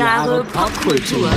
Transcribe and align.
Jahre 0.00 0.42
Popkultur. 0.44 1.28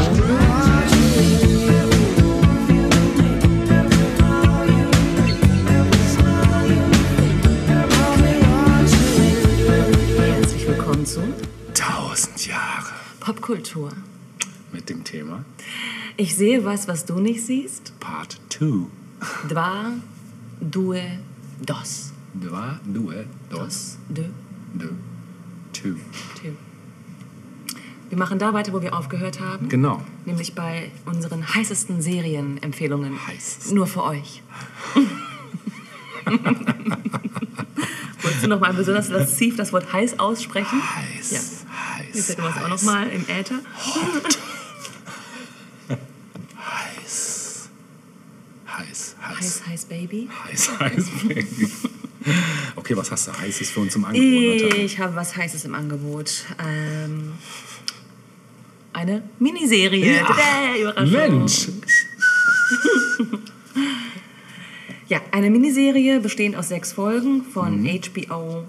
Herzlich 10.17 10.67
willkommen 10.67 11.05
zu 11.05 11.21
1000 11.69 12.47
Jahre 12.47 12.93
Popkultur. 13.19 13.91
mit 14.71 14.89
dem 14.89 15.03
Thema 15.03 15.43
Ich 16.15 16.35
sehe 16.37 16.63
was, 16.63 16.87
was 16.87 17.03
du 17.03 17.19
nicht 17.19 17.45
siehst. 17.45 17.99
Part 17.99 18.39
2. 18.49 18.87
Dva, 19.49 19.91
due, 20.61 21.01
dos. 21.59 22.13
Dva, 22.33 22.79
due, 22.85 23.25
dos, 23.49 23.97
De, 24.07 24.29
de, 24.73 24.89
two. 25.73 25.95
two. 26.41 26.53
Wir 28.13 28.19
machen 28.19 28.37
da 28.37 28.53
weiter, 28.53 28.71
wo 28.73 28.81
wir 28.83 28.95
aufgehört 28.95 29.39
haben. 29.39 29.69
Genau. 29.69 29.99
Nämlich 30.25 30.53
bei 30.53 30.91
unseren 31.07 31.55
heißesten 31.55 31.99
Serienempfehlungen. 31.99 33.17
Heiß. 33.25 33.71
Nur 33.71 33.87
für 33.87 34.03
euch. 34.03 34.43
Wolltest 38.21 38.43
du 38.43 38.47
noch 38.49 38.59
mal 38.59 38.71
besonders 38.71 39.09
lasziv 39.09 39.55
das 39.57 39.73
Wort 39.73 39.91
heiß 39.91 40.19
aussprechen? 40.19 40.79
Heiß, 40.95 41.31
Ja. 41.31 41.39
heiß, 41.39 42.05
Jetzt 42.13 42.29
hätten 42.29 42.43
wir 42.43 42.49
es 42.51 42.57
auch 42.57 42.67
noch 42.67 42.77
heiß, 42.77 42.83
mal 42.83 43.09
im 43.09 43.25
Äther. 43.27 43.55
heiß, 46.59 47.69
heiß, 48.67 49.15
heiß, 49.27 49.37
Heiß, 49.39 49.63
heiß, 49.67 49.85
Baby. 49.85 50.29
heiß, 50.47 50.69
heiß, 50.79 51.05
Baby. 51.27 51.71
Okay, 52.77 52.95
was 52.95 53.11
hast 53.11 53.27
du 53.27 53.33
Heißes 53.37 53.69
für 53.71 53.81
uns 53.81 53.95
im 53.95 54.05
Angebot? 54.05 54.73
Ich 54.75 54.97
habe 54.99 55.13
was 55.15 55.35
Heißes 55.35 55.65
im 55.65 55.75
Angebot. 55.75 56.45
Ähm, 56.63 57.33
eine 58.93 59.23
Miniserie. 59.39 60.17
Ja. 60.21 60.75
Überraschung. 60.79 61.11
Mensch! 61.11 61.67
Ja, 65.09 65.19
eine 65.31 65.49
Miniserie 65.49 66.19
bestehend 66.21 66.55
aus 66.55 66.69
sechs 66.69 66.93
Folgen 66.93 67.43
von 67.43 67.81
Mhm. 67.81 67.99
HBO 68.15 68.63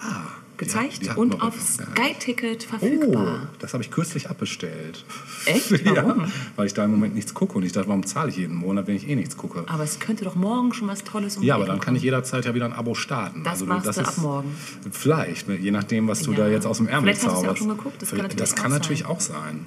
Ah, 0.00 0.24
gezeigt 0.64 1.08
hatten 1.08 1.20
und 1.20 1.34
auf 1.42 1.54
heute 1.54 1.82
noch. 1.90 1.96
Sky 1.96 2.14
Ticket 2.18 2.66
Oh, 2.66 2.78
verfügbar. 2.78 3.48
das 3.58 3.72
habe 3.72 3.82
ich 3.82 3.90
kürzlich 3.90 4.28
abbestellt. 4.30 5.04
Echt? 5.46 5.70
Ja, 5.84 5.96
Warum? 6.06 6.24
weil 6.56 6.66
ich 6.66 6.74
da 6.74 6.84
im 6.84 6.90
Moment 6.92 7.14
nichts 7.14 7.34
gucke 7.34 7.54
und 7.58 7.64
ich 7.64 7.72
dachte, 7.72 7.88
warum 7.88 8.04
zahle 8.06 8.30
ich 8.30 8.36
jeden 8.36 8.54
Monat, 8.56 8.86
wenn 8.86 8.96
ich 8.96 9.08
eh 9.08 9.14
nichts 9.16 9.36
gucke? 9.36 9.64
Aber 9.66 9.82
es 9.84 9.98
könnte 9.98 10.24
doch 10.24 10.34
morgen 10.36 10.72
schon 10.72 10.88
was 10.88 11.04
Tolles 11.04 11.36
um 11.36 11.42
Ja, 11.42 11.56
aber 11.56 11.66
dann 11.66 11.80
kann 11.80 11.96
ich 11.96 12.02
jederzeit 12.02 12.44
ja 12.44 12.54
wieder 12.54 12.66
ein 12.66 12.72
Abo 12.72 12.94
starten. 12.94 13.42
Das 13.44 13.64
machst 13.64 13.96
du 13.98 14.00
ab 14.04 14.18
morgen. 14.18 14.54
Vielleicht, 14.90 15.48
ne, 15.48 15.56
je 15.56 15.70
nachdem, 15.70 16.08
was 16.08 16.22
du 16.22 16.32
Ja. 16.32 16.38
da 16.38 16.48
jetzt 16.48 16.66
aus 16.66 16.78
dem 16.78 16.88
Ärmel 16.88 17.14
Vielleicht 17.14 17.26
hast 17.26 17.32
du 17.34 17.38
es 17.38 17.42
ja 17.44 17.50
auch 17.50 17.54
zauberst. 17.54 17.58
schon 17.58 17.76
geguckt, 17.76 18.02
das 18.02 18.08
kann 18.10 18.18
natürlich 18.18 18.36
das 18.38 18.52
auch 18.52 18.56
kann 18.62 18.70
natürlich 18.70 19.00
sein. 19.00 19.08
auch 19.10 19.20
sein. 19.20 19.66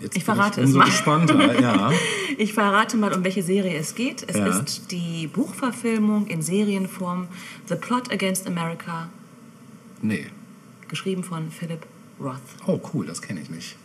Jetzt 0.00 0.16
Ich 0.16 0.24
bin 0.24 0.34
verrate 0.34 0.62
ich 0.62 0.68
es 0.70 0.74
mal. 0.74 0.84
gespannter, 0.86 1.60
ja. 1.60 1.92
Ich 2.38 2.54
verrate 2.54 2.96
mal, 2.96 3.12
um 3.12 3.22
welche 3.22 3.42
Serie 3.42 3.76
es 3.78 3.94
geht. 3.94 4.24
Es 4.28 4.36
Ja. 4.36 4.46
ist 4.46 4.90
die 4.90 5.26
Buchverfilmung 5.26 6.26
in 6.26 6.40
Serienform 6.42 7.28
The 7.68 7.74
Plot 7.74 8.10
Against 8.10 8.46
America, 8.46 9.10
Nee. 10.00 10.26
geschrieben 10.88 11.22
von 11.22 11.50
Philip 11.50 11.84
Roth. 12.18 12.40
Oh, 12.66 12.80
cool, 12.94 13.06
das 13.06 13.20
kenne 13.20 13.40
ich 13.40 13.50
nicht. 13.50 13.76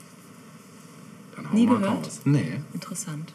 Dann 1.36 1.49
hau 1.52 1.55
Nie 1.55 1.67
mal 1.67 1.80
gehört? 1.80 2.05
raus. 2.05 2.21
Nee. 2.23 2.61
Interessant. 2.73 3.33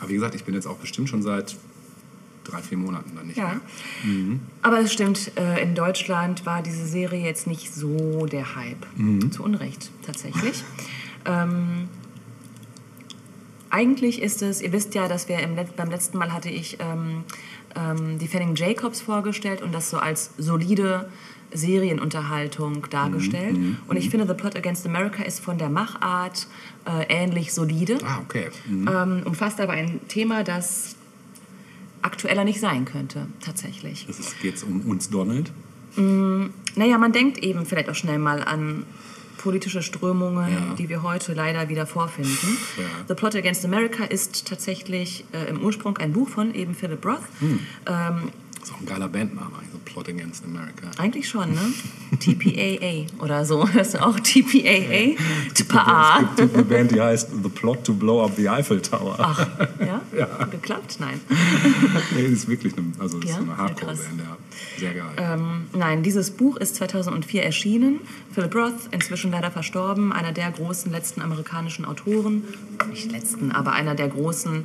Aber 0.00 0.08
wie 0.08 0.14
gesagt, 0.14 0.34
ich 0.34 0.44
bin 0.44 0.54
jetzt 0.54 0.66
auch 0.66 0.76
bestimmt 0.78 1.08
schon 1.08 1.22
seit 1.22 1.56
drei, 2.42 2.60
vier 2.62 2.78
Monaten 2.78 3.12
dann 3.16 3.26
nicht 3.28 3.36
Ja. 3.38 3.60
mehr. 4.04 4.38
Aber 4.62 4.80
es 4.80 4.92
stimmt, 4.92 5.30
äh, 5.36 5.62
in 5.62 5.74
Deutschland 5.76 6.44
war 6.46 6.62
diese 6.62 6.86
Serie 6.86 7.24
jetzt 7.24 7.46
nicht 7.46 7.72
so 7.72 8.26
der 8.26 8.56
Hype. 8.56 8.84
Zu 9.30 9.42
Unrecht, 9.44 9.90
tatsächlich. 10.04 10.62
ähm, 11.24 11.88
eigentlich 13.70 14.22
ist 14.22 14.42
es, 14.42 14.60
ihr 14.60 14.72
wisst 14.72 14.94
ja, 14.94 15.08
dass 15.08 15.28
wir 15.28 15.38
im, 15.40 15.56
beim 15.76 15.90
letzten 15.90 16.18
Mal 16.18 16.32
hatte 16.32 16.48
ich 16.48 16.78
ähm, 16.80 17.24
ähm, 17.74 18.18
die 18.18 18.28
Fanning 18.28 18.54
Jacobs 18.54 19.00
vorgestellt 19.00 19.62
und 19.62 19.72
das 19.72 19.90
so 19.90 19.98
als 19.98 20.30
solide 20.38 21.10
Serienunterhaltung 21.52 22.86
dargestellt. 22.90 23.56
Und 23.86 23.96
ich 23.96 24.10
finde, 24.10 24.26
The 24.26 24.34
Plot 24.34 24.56
Against 24.56 24.84
America 24.84 25.22
ist 25.22 25.40
von 25.40 25.58
der 25.58 25.68
Machart 25.68 26.48
äh, 26.84 27.06
ähnlich 27.08 27.52
solide. 27.52 27.98
Ah, 28.04 28.18
okay. 28.20 28.50
Mhm. 28.68 28.88
Ähm, 28.88 29.22
umfasst 29.24 29.60
aber 29.60 29.72
ein 29.72 30.00
Thema, 30.08 30.42
das 30.42 30.96
aktueller 32.02 32.44
nicht 32.44 32.60
sein 32.60 32.84
könnte, 32.84 33.26
tatsächlich. 33.40 34.08
Ist, 34.08 34.40
geht's 34.40 34.64
um 34.64 34.80
uns 34.82 35.08
Donald. 35.08 35.52
Naja, 35.96 36.98
man 36.98 37.12
denkt 37.12 37.38
eben 37.38 37.64
vielleicht 37.64 37.88
auch 37.88 37.94
schnell 37.94 38.18
mal 38.18 38.42
an 38.42 38.84
politische 39.46 39.80
Strömungen, 39.80 40.52
Ja. 40.52 40.74
die 40.76 40.88
wir 40.88 41.04
heute 41.04 41.32
leider 41.32 41.68
wieder 41.68 41.86
vorfinden. 41.86 42.58
Ja. 42.76 42.84
The 43.06 43.14
Plot 43.14 43.36
Against 43.36 43.64
America 43.64 44.02
ist 44.04 44.48
tatsächlich 44.48 45.24
äh, 45.32 45.48
im 45.48 45.62
Ursprung 45.62 45.96
ein 45.98 46.12
Buch 46.12 46.28
von 46.28 46.52
eben 46.52 46.74
Philip 46.74 47.06
Roth. 47.06 47.20
Hm. 47.38 47.60
Ähm, 47.86 48.32
auch 48.76 48.80
ein 48.80 48.86
geiler 48.86 49.08
Bandname, 49.08 49.50
also 49.58 49.78
Plot 49.84 50.08
Against 50.10 50.44
America. 50.44 50.90
eigentlich 50.98 51.28
schon, 51.28 51.52
ne? 51.52 51.60
TPAA 52.20 53.22
oder 53.22 53.44
so. 53.44 53.64
Das 53.74 53.88
ist 53.94 54.00
auch 54.00 54.18
TPAA. 54.20 55.14
Es 55.48 55.54
TPA. 55.54 56.30
gibt 56.36 56.54
eine 56.54 56.64
Band, 56.64 56.90
die 56.92 57.00
heißt 57.00 57.30
The 57.42 57.48
Plot 57.48 57.84
to 57.84 57.94
Blow 57.94 58.24
Up 58.24 58.32
the 58.36 58.48
Eiffel 58.48 58.80
Tower. 58.80 59.16
Ach, 59.18 59.46
ja? 59.80 60.00
Geklappt? 60.50 60.96
Nein. 61.00 61.20
Nee, 62.14 62.22
das 62.22 62.32
ist 62.32 62.48
wirklich 62.48 62.72
eine, 62.76 62.86
also 62.98 63.20
Ja? 63.20 63.36
eine 63.36 63.46
Ja, 63.48 63.56
Hardcore-Band, 63.56 64.20
ja. 64.20 64.36
Sehr 64.78 64.94
geil. 64.94 65.12
Ähm, 65.16 65.66
nein, 65.72 66.02
dieses 66.02 66.30
Buch 66.30 66.56
ist 66.56 66.76
2004 66.76 67.42
erschienen. 67.42 68.00
Philip 68.32 68.54
Roth, 68.54 68.72
inzwischen 68.90 69.30
leider 69.32 69.50
verstorben, 69.50 70.12
einer 70.12 70.32
der 70.32 70.50
großen 70.50 70.90
letzten 70.92 71.20
amerikanischen 71.22 71.84
Autoren, 71.84 72.44
nicht 72.90 73.10
letzten, 73.12 73.50
aber 73.52 73.72
einer 73.72 73.94
der 73.94 74.08
großen 74.08 74.64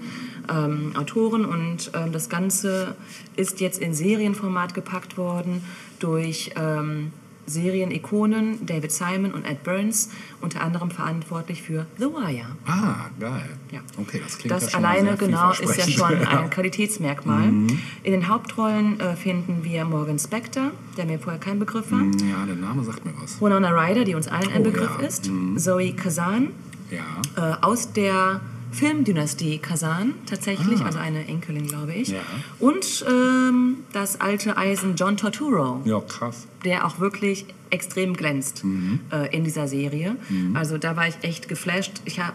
ähm, 0.50 0.94
Autoren. 0.96 1.46
Und 1.46 1.92
ähm, 1.94 2.12
das 2.12 2.30
Ganze 2.30 2.96
ist 3.36 3.60
jetzt 3.60 3.80
in 3.82 3.94
Serienformat 3.94 4.74
gepackt 4.74 5.18
worden 5.18 5.64
durch 6.00 6.52
ähm, 6.56 7.12
Serienikonen 7.48 8.66
David 8.66 8.92
Simon 8.92 9.32
und 9.34 9.46
Ed 9.46 9.64
Burns, 9.64 10.10
unter 10.42 10.62
anderem 10.62 10.92
verantwortlich 10.92 11.62
für 11.62 11.86
The 11.98 12.06
Wire. 12.06 12.46
ah, 12.66 13.10
geil. 13.20 13.50
Ja. 13.72 13.80
Okay, 13.98 14.22
das 14.24 14.38
klingt 14.38 14.52
Das 14.52 14.66
ja 14.66 14.70
schon 14.72 14.86
alleine 14.86 15.18
genau 15.18 15.52
ist 15.52 15.76
ja 15.78 15.88
schon 15.88 16.16
ein 16.28 16.50
Qualitätsmerkmal. 16.50 17.48
In 17.48 17.68
den 18.04 18.28
Hauptrollen 18.28 19.00
äh, 19.00 19.16
finden 19.16 19.64
wir 19.64 19.86
Morgan 19.86 20.20
Spector, 20.20 20.72
der 20.98 21.06
mir 21.06 21.20
vorher 21.20 21.40
kein 21.40 21.60
Begriff 21.60 21.92
war. 21.92 22.02
Ja, 22.02 22.46
der 22.46 22.56
Name 22.56 22.84
sagt 22.84 23.06
mir 23.06 23.14
was. 23.22 23.42
Winona 23.42 23.70
Ryder, 23.70 24.04
die 24.06 24.16
uns 24.16 24.28
allen 24.28 24.50
ein 24.52 24.62
Oh, 24.62 24.66
Begriff 24.66 24.92
ja. 25.02 25.08
ist. 25.08 25.30
Zoe 25.58 25.94
Kazan 25.94 26.50
Ja. 26.90 27.54
äh, 27.54 27.56
aus 27.62 27.92
der 27.94 28.40
Filmdynastie 28.72 29.58
Kazan 29.60 30.14
tatsächlich, 30.26 30.82
Ah. 30.82 30.86
also 30.86 31.00
eine 31.00 31.28
Enkelin, 31.28 31.68
glaube 31.68 31.94
ich. 31.94 32.10
Ja. 32.10 32.20
Und 32.60 33.06
ähm, 33.08 33.78
das 33.94 34.20
alte 34.22 34.58
Eisen 34.58 34.96
John 34.96 35.18
Torturo, 35.18 35.82
Ja, 35.86 36.00
krass. 36.02 36.48
der 36.64 36.86
auch 36.86 37.00
wirklich 37.00 37.46
extrem 37.70 38.16
glänzt 38.16 38.64
Mhm. 38.64 39.00
äh, 39.12 39.36
in 39.36 39.44
dieser 39.44 39.68
Serie. 39.68 40.16
Also 40.54 40.78
da 40.78 40.96
war 40.96 41.08
ich 41.08 41.16
echt 41.22 41.48
geflasht. 41.48 42.02
Ich 42.06 42.20
habe, 42.20 42.34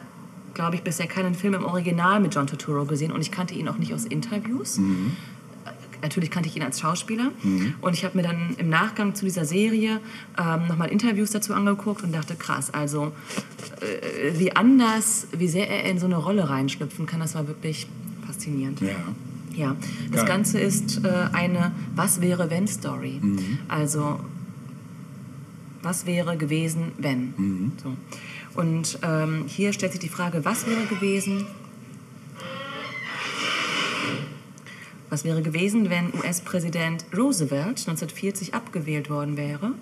glaube 0.55 0.77
ich, 0.77 0.83
bisher 0.83 1.07
keinen 1.07 1.35
Film 1.35 1.55
im 1.55 1.65
Original 1.65 2.21
mit 2.21 2.35
John 2.35 2.47
Turturro 2.47 2.85
gesehen 2.85 3.13
und 3.13 3.21
ich 3.21 3.31
kannte 3.31 3.55
ihn 3.55 3.69
auch 3.69 3.79
nicht 3.79 3.93
aus 3.93 4.05
Interviews. 4.05 4.79
Mhm. 4.79 5.13
Natürlich 6.07 6.31
kannte 6.31 6.49
ich 6.49 6.55
ihn 6.55 6.63
als 6.63 6.79
Schauspieler 6.79 7.33
und 7.81 7.95
ich 7.95 8.05
habe 8.05 8.17
mir 8.17 8.23
dann 8.23 8.55
im 8.59 8.69
Nachgang 8.69 9.17
zu 9.17 9.25
dieser 9.25 9.45
Serie 9.45 10.01
ähm, 10.39 10.69
nochmal 10.69 10.89
Interviews 10.89 11.33
dazu 11.33 11.53
angeguckt 11.53 12.05
und 12.05 12.15
dachte, 12.15 12.37
krass, 12.37 12.73
also 12.73 13.11
äh, 13.81 14.39
wie 14.39 14.55
anders, 14.55 15.27
wie 15.37 15.49
sehr 15.49 15.69
er 15.69 15.91
in 15.91 15.99
so 15.99 16.07
eine 16.07 16.17
Rolle 16.17 16.49
reinschlüpfen 16.49 17.07
kann, 17.07 17.19
das 17.19 17.35
war 17.35 17.49
wirklich 17.49 17.89
faszinierend. 18.25 18.81
Ja. 18.81 18.95
Ja, 19.57 19.75
das 20.13 20.21
Geil. 20.21 20.27
Ganze 20.27 20.61
ist 20.61 21.03
äh, 21.03 21.09
eine 21.33 21.73
Was 21.97 22.21
wäre 22.21 22.51
wenn 22.51 22.69
Story. 22.69 23.21
Also 23.69 24.21
was 25.83 26.07
wäre 26.07 26.37
gewesen, 26.37 26.93
wenn. 26.99 27.73
So. 27.83 27.97
Und 28.61 28.99
ähm, 29.03 29.45
hier 29.49 29.73
stellt 29.73 29.93
sich 29.93 30.01
die 30.01 30.09
Frage, 30.09 30.45
was 30.45 30.67
wäre 30.67 30.85
gewesen, 30.87 31.47
was 35.11 35.25
wäre 35.25 35.43
gewesen, 35.43 35.91
wenn 35.91 36.13
US-Präsident 36.15 37.05
Roosevelt 37.17 37.79
1940 37.87 38.55
abgewählt 38.55 39.09
worden 39.11 39.37
wäre 39.37 39.73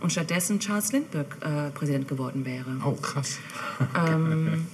und 0.00 0.12
stattdessen 0.12 0.60
Charles 0.60 0.92
Lindbergh 0.92 1.36
äh, 1.40 1.70
Präsident 1.70 2.08
geworden 2.08 2.44
wäre. 2.44 2.76
Oh, 2.84 2.92
krass. 2.92 3.38
Ähm, 4.08 4.66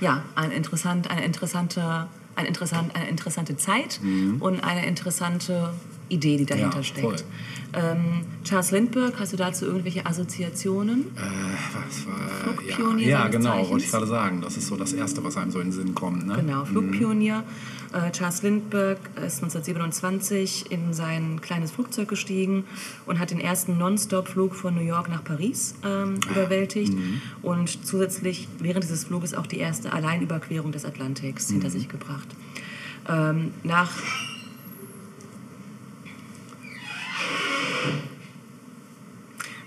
ja, 0.00 0.24
ein 0.34 0.50
interessant, 0.50 1.10
eine, 1.10 1.24
interessante, 1.24 2.08
ein 2.36 2.46
interessant, 2.46 2.94
eine 2.94 3.08
interessante 3.08 3.56
Zeit 3.56 4.00
und 4.40 4.64
eine 4.64 4.86
interessante 4.86 5.74
Idee, 6.10 6.36
die 6.36 6.46
dahinter 6.46 6.78
Ja, 6.78 6.82
steckt. 6.82 7.24
Ähm, 7.72 8.22
Charles 8.42 8.72
Lindbergh, 8.72 9.16
hast 9.18 9.32
du 9.32 9.36
dazu 9.36 9.64
irgendwelche 9.64 10.04
Assoziationen? 10.04 11.02
Äh, 11.16 11.20
was 11.72 12.06
war, 12.06 12.28
Flugpionier 12.28 13.08
ja, 13.08 13.24
ja 13.24 13.28
genau, 13.28 13.50
Zeichens. 13.52 13.70
wollte 13.70 13.84
ich 13.84 13.90
gerade 13.90 14.06
sagen. 14.06 14.40
Das 14.40 14.56
ist 14.56 14.66
so 14.66 14.76
das 14.76 14.92
Erste, 14.92 15.22
was 15.22 15.36
einem 15.36 15.52
so 15.52 15.60
in 15.60 15.68
den 15.68 15.72
Sinn 15.72 15.94
kommt. 15.94 16.26
Ne? 16.26 16.34
Genau, 16.34 16.64
Flugpionier. 16.64 17.44
Äh, 17.92 18.10
Charles 18.10 18.42
Lindbergh 18.42 19.00
ist 19.16 19.42
1927 19.42 20.70
in 20.72 20.92
sein 20.94 21.40
kleines 21.40 21.70
Flugzeug 21.70 22.08
gestiegen 22.08 22.64
und 23.06 23.18
hat 23.20 23.30
den 23.30 23.40
ersten 23.40 23.78
Non-Stop-Flug 23.78 24.54
von 24.54 24.74
New 24.74 24.82
York 24.82 25.08
nach 25.08 25.22
Paris 25.22 25.74
ähm, 25.84 26.18
überwältigt 26.30 26.92
und 27.42 27.86
zusätzlich 27.86 28.48
während 28.58 28.84
dieses 28.84 29.04
Fluges 29.04 29.34
auch 29.34 29.46
die 29.46 29.58
erste 29.58 29.92
Alleinüberquerung 29.92 30.72
des 30.72 30.84
Atlantiks 30.84 31.50
hinter 31.50 31.70
sich 31.70 31.88
gebracht. 31.88 32.28
Ähm, 33.08 33.52
nach 33.64 33.90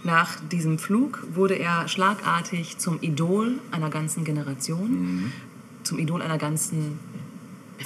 Nach 0.04 0.38
diesem 0.52 0.80
Flug 0.80 1.24
wurde 1.34 1.56
er 1.56 1.88
schlagartig 1.88 2.78
zum 2.78 3.02
Idol 3.02 3.60
einer 3.72 3.90
ganzen 3.90 4.26
Generation, 4.26 5.32
zum 5.84 5.98
Idol 5.98 6.22
einer 6.22 6.38
ganzen 6.38 7.00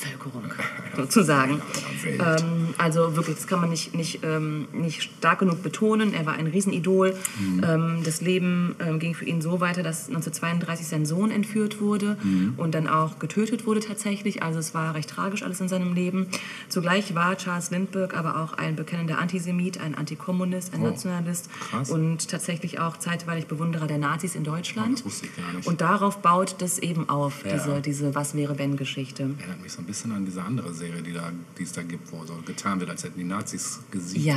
Bevölkerung, 0.02 0.44
sozusagen. 0.96 1.62
Ähm, 2.06 2.74
also 2.78 3.16
wirklich, 3.16 3.36
das 3.38 3.48
kann 3.48 3.60
man 3.62 3.70
nicht, 3.70 3.96
nicht, 3.96 4.24
ähm, 4.24 4.68
nicht 4.74 5.04
stark 5.04 5.40
genug 5.40 5.64
betonen. 5.64 6.14
Er 6.14 6.26
war 6.26 6.34
ein 6.34 6.48
Riesenidol. 6.48 7.16
Ähm, 7.64 8.02
das 8.04 8.22
Leben 8.22 8.76
ähm, 8.80 9.00
ging 9.00 9.16
für 9.16 9.26
ihn 9.26 9.42
so 9.42 9.60
weiter, 9.60 9.84
dass 9.84 10.08
1932 10.08 10.88
sein 10.88 11.06
Sohn 11.06 11.32
entführt 11.32 11.82
wurde 11.82 12.18
und 12.58 12.74
dann 12.76 12.88
auch 12.88 13.20
getötet 13.20 13.66
wurde 13.66 13.80
tatsächlich. 13.80 14.44
Also 14.44 14.60
es 14.60 14.74
war 14.74 14.96
recht 14.96 15.10
tragisch 15.10 15.44
alles 15.44 15.60
in 15.62 15.68
seinem 15.68 15.94
Leben. 15.94 16.28
Zugleich 16.70 17.16
war 17.16 17.36
Charles 17.38 17.72
Lindbergh 17.72 18.16
aber 18.16 18.42
auch 18.42 18.54
ein 18.54 18.76
bekennender 18.76 19.18
Antisemit, 19.20 19.80
ein 19.82 19.96
Antikommunist, 19.96 20.74
ein 20.74 20.82
Oh, 20.82 20.86
Nationalist 20.90 21.50
krass. 21.60 21.90
und 21.90 22.30
tatsächlich 22.30 22.80
auch 22.80 22.98
zeitweilig 22.98 23.48
Bewunderer 23.48 23.88
der 23.88 23.98
Nazis 23.98 24.36
in 24.36 24.44
Deutschland. 24.44 25.04
Oh. 25.06 25.70
Und 25.70 25.82
darauf 25.82 26.22
baut 26.22 26.56
das 26.60 26.78
eben 26.80 27.10
auf, 27.10 27.44
Ja. 27.46 27.54
diese, 27.54 27.82
diese 27.82 28.16
Was-wäre-wenn-Geschichte. 28.16 29.24
Erinnert 29.40 29.62
mich 29.64 29.72
so 29.72 29.82
ein 29.82 29.86
bisschen 29.88 30.12
an 30.12 30.26
diese 30.26 30.44
andere 30.44 30.74
Serie, 30.74 31.02
die, 31.02 31.14
da, 31.14 31.32
die 31.58 31.64
es 31.64 31.72
da 31.72 31.82
gibt, 31.82 32.12
wo 32.12 32.24
so 32.26 32.36
getan 32.46 32.80
wird, 32.80 32.90
als 32.90 33.04
hätten 33.04 33.18
die 33.18 33.24
Nazis 33.26 33.80
gesiegt. 33.90 34.24
Ja, 34.26 34.36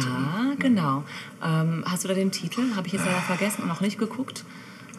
Und, 0.51 0.61
genau. 0.61 1.05
Ähm, 1.45 1.85
hast 1.87 2.05
du 2.05 2.09
da 2.09 2.15
den 2.15 2.31
Titel? 2.33 2.63
Habe 2.77 2.87
ich 2.87 2.95
jetzt 2.95 3.05
leider 3.05 3.21
vergessen 3.21 3.63
und 3.63 3.69
noch 3.69 3.81
nicht 3.83 3.99
geguckt. 3.99 4.45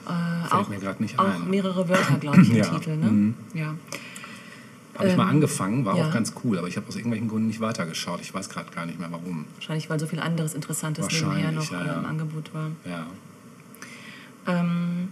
Äh, 0.07 0.47
Fällt 0.47 0.69
mir 0.69 0.79
grad 0.79 0.99
nicht 1.01 1.17
auch 1.17 1.25
ein. 1.25 1.49
mehrere 1.49 1.87
Wörter, 1.89 2.15
glaube 2.19 2.41
ich, 2.41 2.49
im 2.49 2.55
Ja, 2.57 2.65
Titel. 2.65 2.97
Ne? 2.97 3.05
mhm. 3.07 3.33
Ja. 3.53 3.75
Habe 4.95 5.07
ich 5.09 5.17
mal 5.17 5.29
angefangen, 5.29 5.85
war 5.85 5.93
Ähm, 5.95 5.99
ja. 6.01 6.07
auch 6.09 6.13
ganz 6.13 6.33
cool, 6.43 6.57
aber 6.59 6.67
ich 6.67 6.75
habe 6.77 6.87
aus 6.87 6.95
irgendwelchen 6.95 7.27
Gründen 7.29 7.47
nicht 7.47 7.59
weitergeschaut. 7.61 8.19
Ich 8.21 8.33
weiß 8.33 8.49
gerade 8.49 8.69
gar 8.71 8.85
nicht 8.85 8.99
mehr 8.99 9.11
warum. 9.11 9.45
Wahrscheinlich, 9.55 9.89
weil 9.89 9.99
so 9.99 10.05
viel 10.05 10.19
anderes 10.19 10.53
Interessantes 10.53 11.07
nebenher 11.11 11.51
noch 11.51 11.71
ja, 11.71 11.81
äh, 11.81 11.87
ja. 11.87 11.93
im 11.99 12.05
Angebot 12.05 12.53
war. 12.53 12.69
Ja. 12.85 13.07
Ähm, 14.47 15.07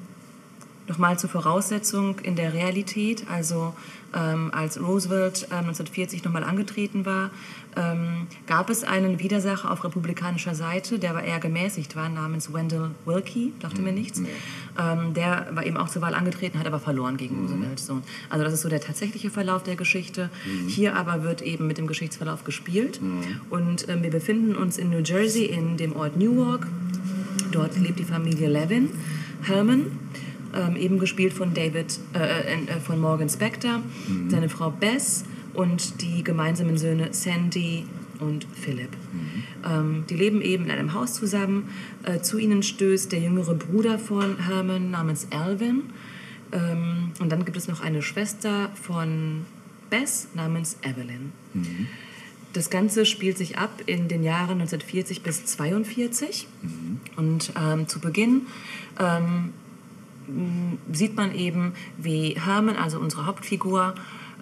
Nochmal 0.87 1.19
zur 1.19 1.29
Voraussetzung 1.29 2.17
in 2.19 2.35
der 2.35 2.51
Realität, 2.53 3.27
also 3.29 3.75
ähm, 4.15 4.51
als 4.53 4.79
Roosevelt 4.79 5.47
ähm, 5.51 5.67
1940 5.67 6.23
nochmal 6.23 6.43
angetreten 6.43 7.05
war, 7.05 7.31
ähm, 7.75 8.27
gab 8.47 8.69
es 8.69 8.83
einen 8.83 9.19
Widersacher 9.19 9.71
auf 9.71 9.83
republikanischer 9.83 10.55
Seite, 10.55 10.99
der 10.99 11.11
aber 11.11 11.23
eher 11.23 11.39
gemäßigt 11.39 11.95
war, 11.95 12.09
namens 12.09 12.51
Wendell 12.53 12.91
Wilkie, 13.05 13.53
dachte 13.59 13.81
mir 13.81 13.91
nichts. 13.91 14.21
Ähm, 14.79 15.13
der 15.13 15.47
war 15.51 15.65
eben 15.65 15.77
auch 15.77 15.89
zur 15.89 16.01
Wahl 16.01 16.15
angetreten, 16.15 16.59
hat 16.59 16.67
aber 16.67 16.79
verloren 16.79 17.17
gegen 17.17 17.39
Roosevelt. 17.41 17.79
So. 17.79 18.01
Also 18.29 18.43
das 18.43 18.53
ist 18.53 18.61
so 18.61 18.69
der 18.69 18.81
tatsächliche 18.81 19.29
Verlauf 19.29 19.63
der 19.63 19.75
Geschichte. 19.75 20.29
Hier 20.67 20.95
aber 20.95 21.23
wird 21.23 21.41
eben 21.41 21.67
mit 21.67 21.77
dem 21.77 21.87
Geschichtsverlauf 21.87 22.43
gespielt. 22.43 22.99
Und 23.49 23.87
ähm, 23.89 24.03
wir 24.03 24.09
befinden 24.09 24.55
uns 24.55 24.77
in 24.77 24.89
New 24.89 24.99
Jersey, 24.99 25.45
in 25.45 25.77
dem 25.77 25.95
Ort 25.95 26.17
Newark. 26.17 26.67
Dort 27.51 27.77
lebt 27.77 27.99
die 27.99 28.03
Familie 28.03 28.47
Levin, 28.47 28.89
Herman, 29.41 29.87
ähm, 30.55 30.75
eben 30.75 30.99
gespielt 30.99 31.33
von 31.33 31.53
David, 31.53 31.99
äh, 32.13 32.53
äh, 32.53 32.79
von 32.79 32.99
Morgan 32.99 33.29
Spector, 33.29 33.81
seine 34.29 34.49
Frau 34.49 34.71
Bess 34.71 35.25
und 35.53 36.01
die 36.01 36.23
gemeinsamen 36.23 36.77
Söhne 36.77 37.09
Sandy 37.11 37.85
und 38.19 38.45
Philip. 38.53 38.89
Ähm, 39.65 40.03
die 40.09 40.15
leben 40.15 40.41
eben 40.41 40.65
in 40.65 40.71
einem 40.71 40.93
Haus 40.93 41.13
zusammen. 41.13 41.69
Äh, 42.03 42.19
zu 42.21 42.37
ihnen 42.37 42.63
stößt 42.63 43.11
der 43.11 43.19
jüngere 43.19 43.55
Bruder 43.55 43.97
von 43.99 44.37
Herman 44.45 44.91
namens 44.91 45.27
Alvin. 45.31 45.83
Ähm, 46.51 47.11
und 47.19 47.31
dann 47.31 47.45
gibt 47.45 47.57
es 47.57 47.67
noch 47.67 47.81
eine 47.81 48.01
Schwester 48.01 48.69
von 48.73 49.45
Bess 49.89 50.27
namens 50.35 50.77
Evelyn. 50.83 51.31
Das 52.53 52.69
Ganze 52.69 53.05
spielt 53.05 53.37
sich 53.37 53.57
ab 53.57 53.81
in 53.85 54.07
den 54.07 54.23
Jahren 54.23 54.61
1940 54.61 55.21
bis 55.21 55.39
1942. 55.39 56.47
Und 57.15 57.53
ähm, 57.59 57.87
zu 57.87 57.99
Beginn 57.99 58.47
ähm, 58.99 59.53
sieht 60.91 61.15
man 61.15 61.33
eben, 61.33 61.73
wie 61.97 62.35
Herman, 62.39 62.75
also 62.75 62.99
unsere 62.99 63.25
Hauptfigur, 63.25 63.95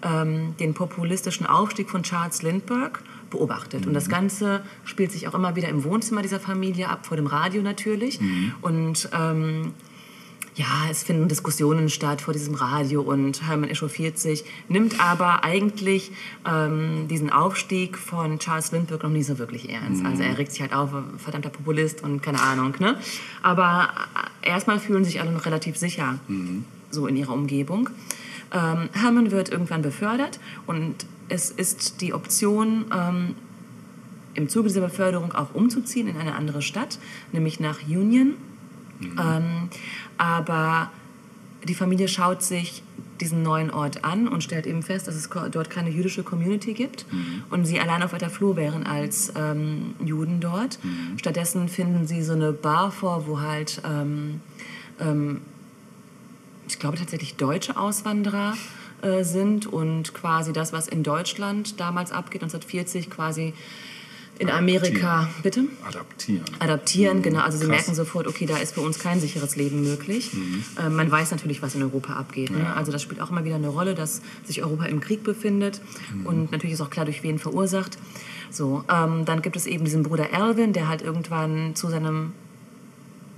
ähm, 0.04 0.56
den 0.60 0.74
populistischen 0.74 1.46
Aufstieg 1.46 1.90
von 1.90 2.04
Charles 2.04 2.44
Lindbergh 2.44 3.00
beobachtet. 3.30 3.86
Und 3.86 3.94
das 3.94 4.10
Ganze 4.10 4.62
spielt 4.86 5.12
sich 5.12 5.28
auch 5.28 5.34
immer 5.34 5.56
wieder 5.56 5.70
im 5.70 5.84
Wohnzimmer 5.84 6.22
dieser 6.22 6.40
Familie 6.40 6.90
ab, 6.90 7.06
vor 7.06 7.18
dem 7.18 7.28
Radio 7.28 7.62
natürlich. 7.62 8.20
Und 8.62 9.10
ähm, 9.18 9.74
ja, 10.58 10.90
es 10.90 11.04
finden 11.04 11.28
Diskussionen 11.28 11.88
statt 11.88 12.22
vor 12.22 12.34
diesem 12.34 12.56
Radio 12.56 13.02
und 13.02 13.48
Hermann 13.48 13.70
echauffiert 13.70 14.18
sich, 14.18 14.44
nimmt 14.68 15.00
aber 15.00 15.44
eigentlich 15.44 16.12
ähm, 16.50 17.08
diesen 17.08 17.30
Aufstieg 17.30 17.96
von 17.96 18.40
Charles 18.40 18.72
Lindbergh 18.72 19.04
noch 19.04 19.14
nie 19.14 19.22
so 19.22 19.38
wirklich 19.38 19.70
ernst. 19.70 20.04
Also 20.04 20.24
er 20.24 20.36
regt 20.40 20.52
sich 20.52 20.62
halt 20.62 20.74
auf, 20.74 20.90
verdammter 21.20 21.50
Populist 21.50 22.02
und 22.04 22.24
keine 22.24 22.42
Ahnung. 22.42 22.74
Ne? 22.80 22.98
Aber 23.44 23.90
äh, 24.42 24.50
erstmal 24.50 24.80
fühlen 24.80 25.06
sich 25.06 25.22
alle 25.22 25.32
noch 25.32 25.46
relativ 25.46 25.78
sicher 25.78 26.18
so 26.90 27.06
in 27.06 27.16
ihrer 27.16 27.34
Umgebung. 27.34 27.92
Ähm, 28.52 28.90
Hermann 28.94 29.30
wird 29.30 29.50
irgendwann 29.50 29.84
befördert 29.84 30.40
und 30.66 31.06
es 31.30 31.52
ist 31.52 32.02
die 32.02 32.14
Option, 32.14 32.86
ähm, 32.92 33.36
im 34.34 34.50
Zuge 34.50 34.70
dieser 34.70 34.82
Beförderung 34.82 35.34
auch 35.34 35.54
umzuziehen 35.54 36.08
in 36.08 36.18
eine 36.18 36.36
andere 36.36 36.62
Stadt, 36.64 36.98
nämlich 37.32 37.60
nach 37.60 37.80
Union. 37.88 38.36
Ähm, 39.02 39.70
aber 40.18 40.92
die 41.68 41.76
Familie 41.76 42.08
schaut 42.08 42.44
sich 42.44 42.84
diesen 43.20 43.42
neuen 43.42 43.72
Ort 43.72 44.04
an 44.04 44.28
und 44.28 44.44
stellt 44.44 44.68
eben 44.68 44.84
fest, 44.84 45.08
dass 45.08 45.16
es 45.16 45.30
dort 45.30 45.70
keine 45.70 45.90
jüdische 45.90 46.24
Community 46.24 46.74
gibt 46.74 47.06
und 47.50 47.66
sie 47.66 47.80
allein 47.80 48.04
auf 48.04 48.14
weiter 48.14 48.30
Flur 48.30 48.56
wären 48.56 48.86
als 48.86 49.34
ähm, 49.36 49.96
Juden 50.04 50.40
dort. 50.40 50.78
Stattdessen 51.18 51.68
finden 51.68 52.06
sie 52.06 52.22
so 52.22 52.34
eine 52.34 52.54
Bar 52.54 52.92
vor, 52.92 53.28
wo 53.28 53.40
halt, 53.40 53.82
ähm, 53.86 54.42
ähm, 55.00 55.42
ich 56.68 56.78
glaube 56.80 56.98
tatsächlich 56.98 57.36
deutsche 57.36 57.76
Auswanderer 57.78 58.54
äh, 59.02 59.24
sind 59.24 59.66
und 59.68 60.14
quasi 60.14 60.54
das, 60.54 60.74
was 60.74 60.88
in 60.88 61.04
Deutschland 61.04 61.80
damals 61.80 62.12
abgeht, 62.12 62.44
1940 62.44 63.10
quasi 63.10 63.54
in 64.40 64.50
Amerika, 64.50 65.30
bitte? 65.44 65.66
Adaptieren. 65.88 66.44
adaptieren, 66.60 67.22
genau. 67.22 67.40
Also 67.40 67.58
sie 67.58 67.66
Krass. 67.66 67.78
merken 67.78 67.96
sofort, 67.96 68.28
okay, 68.28 68.46
da 68.46 68.58
ist 68.58 68.74
für 68.74 68.82
uns 68.82 69.00
kein 69.00 69.20
sicheres 69.20 69.56
Leben 69.56 69.84
möglich. 69.84 70.32
Ähm, 70.34 70.96
man 70.96 71.10
weiß 71.12 71.32
natürlich, 71.32 71.62
was 71.62 71.76
in 71.76 71.84
Europa 71.84 72.14
abgeht. 72.14 72.52
Ne? 72.52 72.60
Ja. 72.60 72.74
Also 72.74 72.92
das 72.92 73.02
spielt 73.02 73.22
auch 73.22 73.32
immer 73.32 73.46
wieder 73.46 73.56
eine 73.56 73.70
Rolle, 73.70 73.96
dass 73.96 74.22
sich 74.46 74.64
Europa 74.64 74.86
im 74.86 75.00
Krieg 75.00 75.24
befindet 75.24 75.82
und 76.24 76.52
natürlich 76.52 76.74
ist 76.74 76.82
auch 76.82 76.90
klar, 76.90 77.06
durch 77.06 77.24
wen 77.24 77.40
verursacht. 77.40 77.98
So, 78.50 78.84
ähm, 78.90 79.26
dann 79.26 79.42
gibt 79.42 79.56
es 79.56 79.66
eben 79.66 79.86
diesen 79.86 80.04
Bruder 80.04 80.28
Alvin, 80.34 80.74
der 80.74 80.88
halt 80.88 81.02
irgendwann 81.02 81.76
zu 81.76 81.90
seinem 81.90 82.32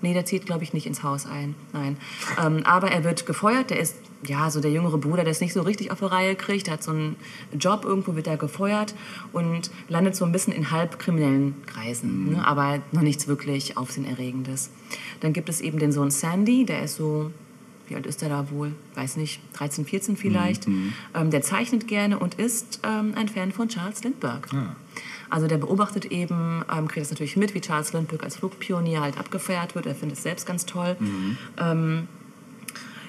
Nee, 0.01 0.13
der 0.13 0.25
zieht, 0.25 0.45
glaube 0.45 0.63
ich, 0.63 0.73
nicht 0.73 0.85
ins 0.85 1.03
Haus 1.03 1.25
ein. 1.25 1.55
Nein. 1.73 1.97
Ähm, 2.43 2.61
aber 2.65 2.91
er 2.91 3.03
wird 3.03 3.25
gefeuert. 3.25 3.69
Der 3.69 3.79
ist, 3.79 3.95
ja, 4.25 4.49
so 4.49 4.61
der 4.61 4.71
jüngere 4.71 4.97
Bruder, 4.97 5.23
der 5.23 5.31
es 5.31 5.41
nicht 5.41 5.53
so 5.53 5.61
richtig 5.61 5.91
auf 5.91 5.99
die 5.99 6.05
Reihe 6.05 6.35
kriegt. 6.35 6.67
Der 6.67 6.75
hat 6.75 6.83
so 6.83 6.91
einen 6.91 7.15
Job, 7.59 7.83
irgendwo 7.85 8.15
wird 8.15 8.27
er 8.27 8.37
gefeuert 8.37 8.95
und 9.33 9.71
landet 9.87 10.15
so 10.15 10.25
ein 10.25 10.31
bisschen 10.31 10.53
in 10.53 10.71
halbkriminellen 10.71 11.55
Kreisen. 11.65 12.31
Ne? 12.31 12.47
Aber 12.47 12.81
noch 12.91 13.01
nichts 13.01 13.27
wirklich 13.27 13.77
Aufsehenerregendes. 13.77 14.69
Dann 15.19 15.33
gibt 15.33 15.49
es 15.49 15.61
eben 15.61 15.79
den 15.79 15.91
Sohn 15.91 16.11
Sandy, 16.11 16.65
der 16.65 16.83
ist 16.83 16.95
so, 16.95 17.31
wie 17.87 17.95
alt 17.95 18.05
ist 18.05 18.23
er 18.23 18.29
da 18.29 18.49
wohl? 18.51 18.73
Weiß 18.95 19.17
nicht, 19.17 19.41
13, 19.53 19.85
14 19.85 20.15
vielleicht. 20.15 20.67
Ähm, 20.67 21.31
der 21.31 21.41
zeichnet 21.41 21.87
gerne 21.87 22.19
und 22.19 22.35
ist 22.35 22.79
ähm, 22.83 23.13
ein 23.15 23.27
Fan 23.27 23.51
von 23.51 23.67
Charles 23.67 24.03
Lindbergh. 24.03 24.47
Ah. 24.55 24.75
Also 25.29 25.47
der 25.47 25.57
beobachtet 25.57 26.05
eben, 26.05 26.63
ähm, 26.75 26.87
kriegt 26.87 27.05
es 27.05 27.11
natürlich 27.11 27.37
mit, 27.37 27.53
wie 27.53 27.61
Charles 27.61 27.93
Lindbergh 27.93 28.23
als 28.23 28.37
Flugpionier 28.37 29.01
halt 29.01 29.17
abgefeiert 29.17 29.75
wird. 29.75 29.85
Er 29.85 29.95
findet 29.95 30.17
es 30.17 30.23
selbst 30.23 30.45
ganz 30.45 30.65
toll. 30.65 30.95
Ähm, 31.59 32.07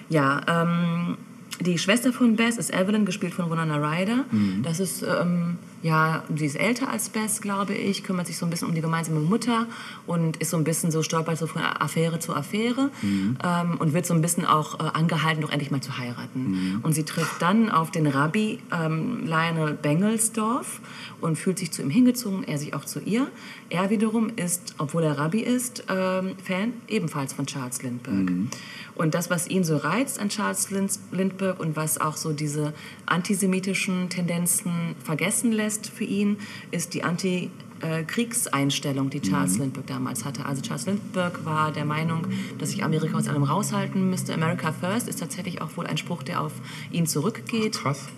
ja, 0.09 0.41
ähm, 0.49 1.17
die 1.61 1.79
Schwester 1.79 2.13
von 2.13 2.37
Bess 2.37 2.57
ist 2.57 2.73
Evelyn, 2.73 3.05
gespielt 3.05 3.35
von 3.35 3.51
Winona 3.51 3.77
Ryder. 3.77 4.25
Das 4.63 4.81
ist 4.81 5.03
ähm, 5.03 5.59
ja, 5.83 6.25
sie 6.35 6.45
ist 6.45 6.57
älter 6.57 6.91
als 6.91 7.09
Bess, 7.09 7.41
glaube 7.41 7.75
ich, 7.75 8.05
kümmert 8.05 8.27
sich 8.27 8.37
so 8.37 8.45
ein 8.47 8.51
bisschen 8.51 8.69
um 8.69 8.75
die 8.75 8.83
gemeinsame 8.83 9.21
Mutter 9.21 9.67
und 10.07 10.37
ist 10.37 10.51
so 10.51 10.57
ein 10.59 10.65
bisschen 10.65 10.91
so 10.91 11.03
stolpert 11.03 11.39
so 11.39 11.47
von 11.47 11.63
Affäre 11.63 12.19
zu 12.19 12.35
Affäre 12.35 12.91
ähm, 13.03 13.77
und 13.79 13.95
wird 13.95 14.05
so 14.05 14.13
ein 14.13 14.21
bisschen 14.21 14.45
auch 14.45 14.79
äh, 14.79 14.83
angehalten, 14.93 15.41
doch 15.41 15.51
endlich 15.51 15.71
mal 15.71 15.81
zu 15.81 15.97
heiraten. 15.97 16.81
Und 16.83 16.93
sie 16.93 17.05
trifft 17.05 17.41
dann 17.41 17.71
auf 17.71 17.91
den 17.91 18.07
Rabbi 18.07 18.59
ähm, 18.73 19.27
Lionel 19.27 19.73
Bengelsdorf 19.75 20.81
und 21.23 21.37
fühlt 21.37 21.59
sich 21.59 21.71
zu 21.71 21.81
ihm 21.83 21.91
hingezogen, 21.91 22.45
er 22.45 22.59
sich 22.59 22.75
auch 22.75 22.85
zu 22.85 23.01
ihr. 23.01 23.27
Er 23.71 23.89
wiederum 23.89 24.31
ist, 24.37 24.75
obwohl 24.79 25.05
er 25.05 25.17
Rabbi 25.19 25.41
ist, 25.41 25.85
ähm, 25.89 26.33
Fan 26.45 26.75
ebenfalls 26.89 27.33
von 27.33 27.47
Charles 27.47 27.83
Lindbergh. 27.83 28.49
Und 28.97 29.15
das, 29.15 29.31
was 29.31 29.49
ihn 29.49 29.65
so 29.65 29.77
reizt 29.79 30.21
an 30.21 30.29
Charles 30.29 30.71
Lind- 30.71 30.99
Lindbergh 31.11 31.59
und 31.63 31.75
was 31.77 31.99
auch 32.01 32.17
so 32.17 32.33
diese 32.33 32.75
antisemitischen 33.07 34.11
Tendenzen 34.11 34.95
vergessen 35.03 35.53
lässt 35.53 35.70
für 35.79 36.05
ihn, 36.05 36.37
ist 36.71 36.95
die 36.95 37.03
Anti-Kriegseinstellung, 37.03 39.11
die 39.11 39.21
Charles 39.21 39.59
Lindbergh 39.59 39.87
damals 39.87 40.25
hatte. 40.25 40.47
Also 40.47 40.63
Charles 40.63 40.87
Lindbergh 40.87 41.45
war 41.45 41.73
der 41.73 41.85
Meinung, 41.85 42.27
dass 42.59 42.71
sich 42.71 42.85
Amerika 42.85 43.19
aus 43.19 43.27
allem 43.29 43.43
raushalten 43.43 44.09
müsste. 44.11 44.33
America 44.35 44.73
First 44.73 45.09
ist 45.09 45.19
tatsächlich 45.21 45.61
auch 45.61 45.77
wohl 45.77 45.87
ein 45.87 45.99
Spruch, 45.99 46.23
der 46.23 46.41
auf 46.41 46.53
ihn 46.91 47.07
zurückgeht. 47.07 47.75
Krass. 47.75 48.09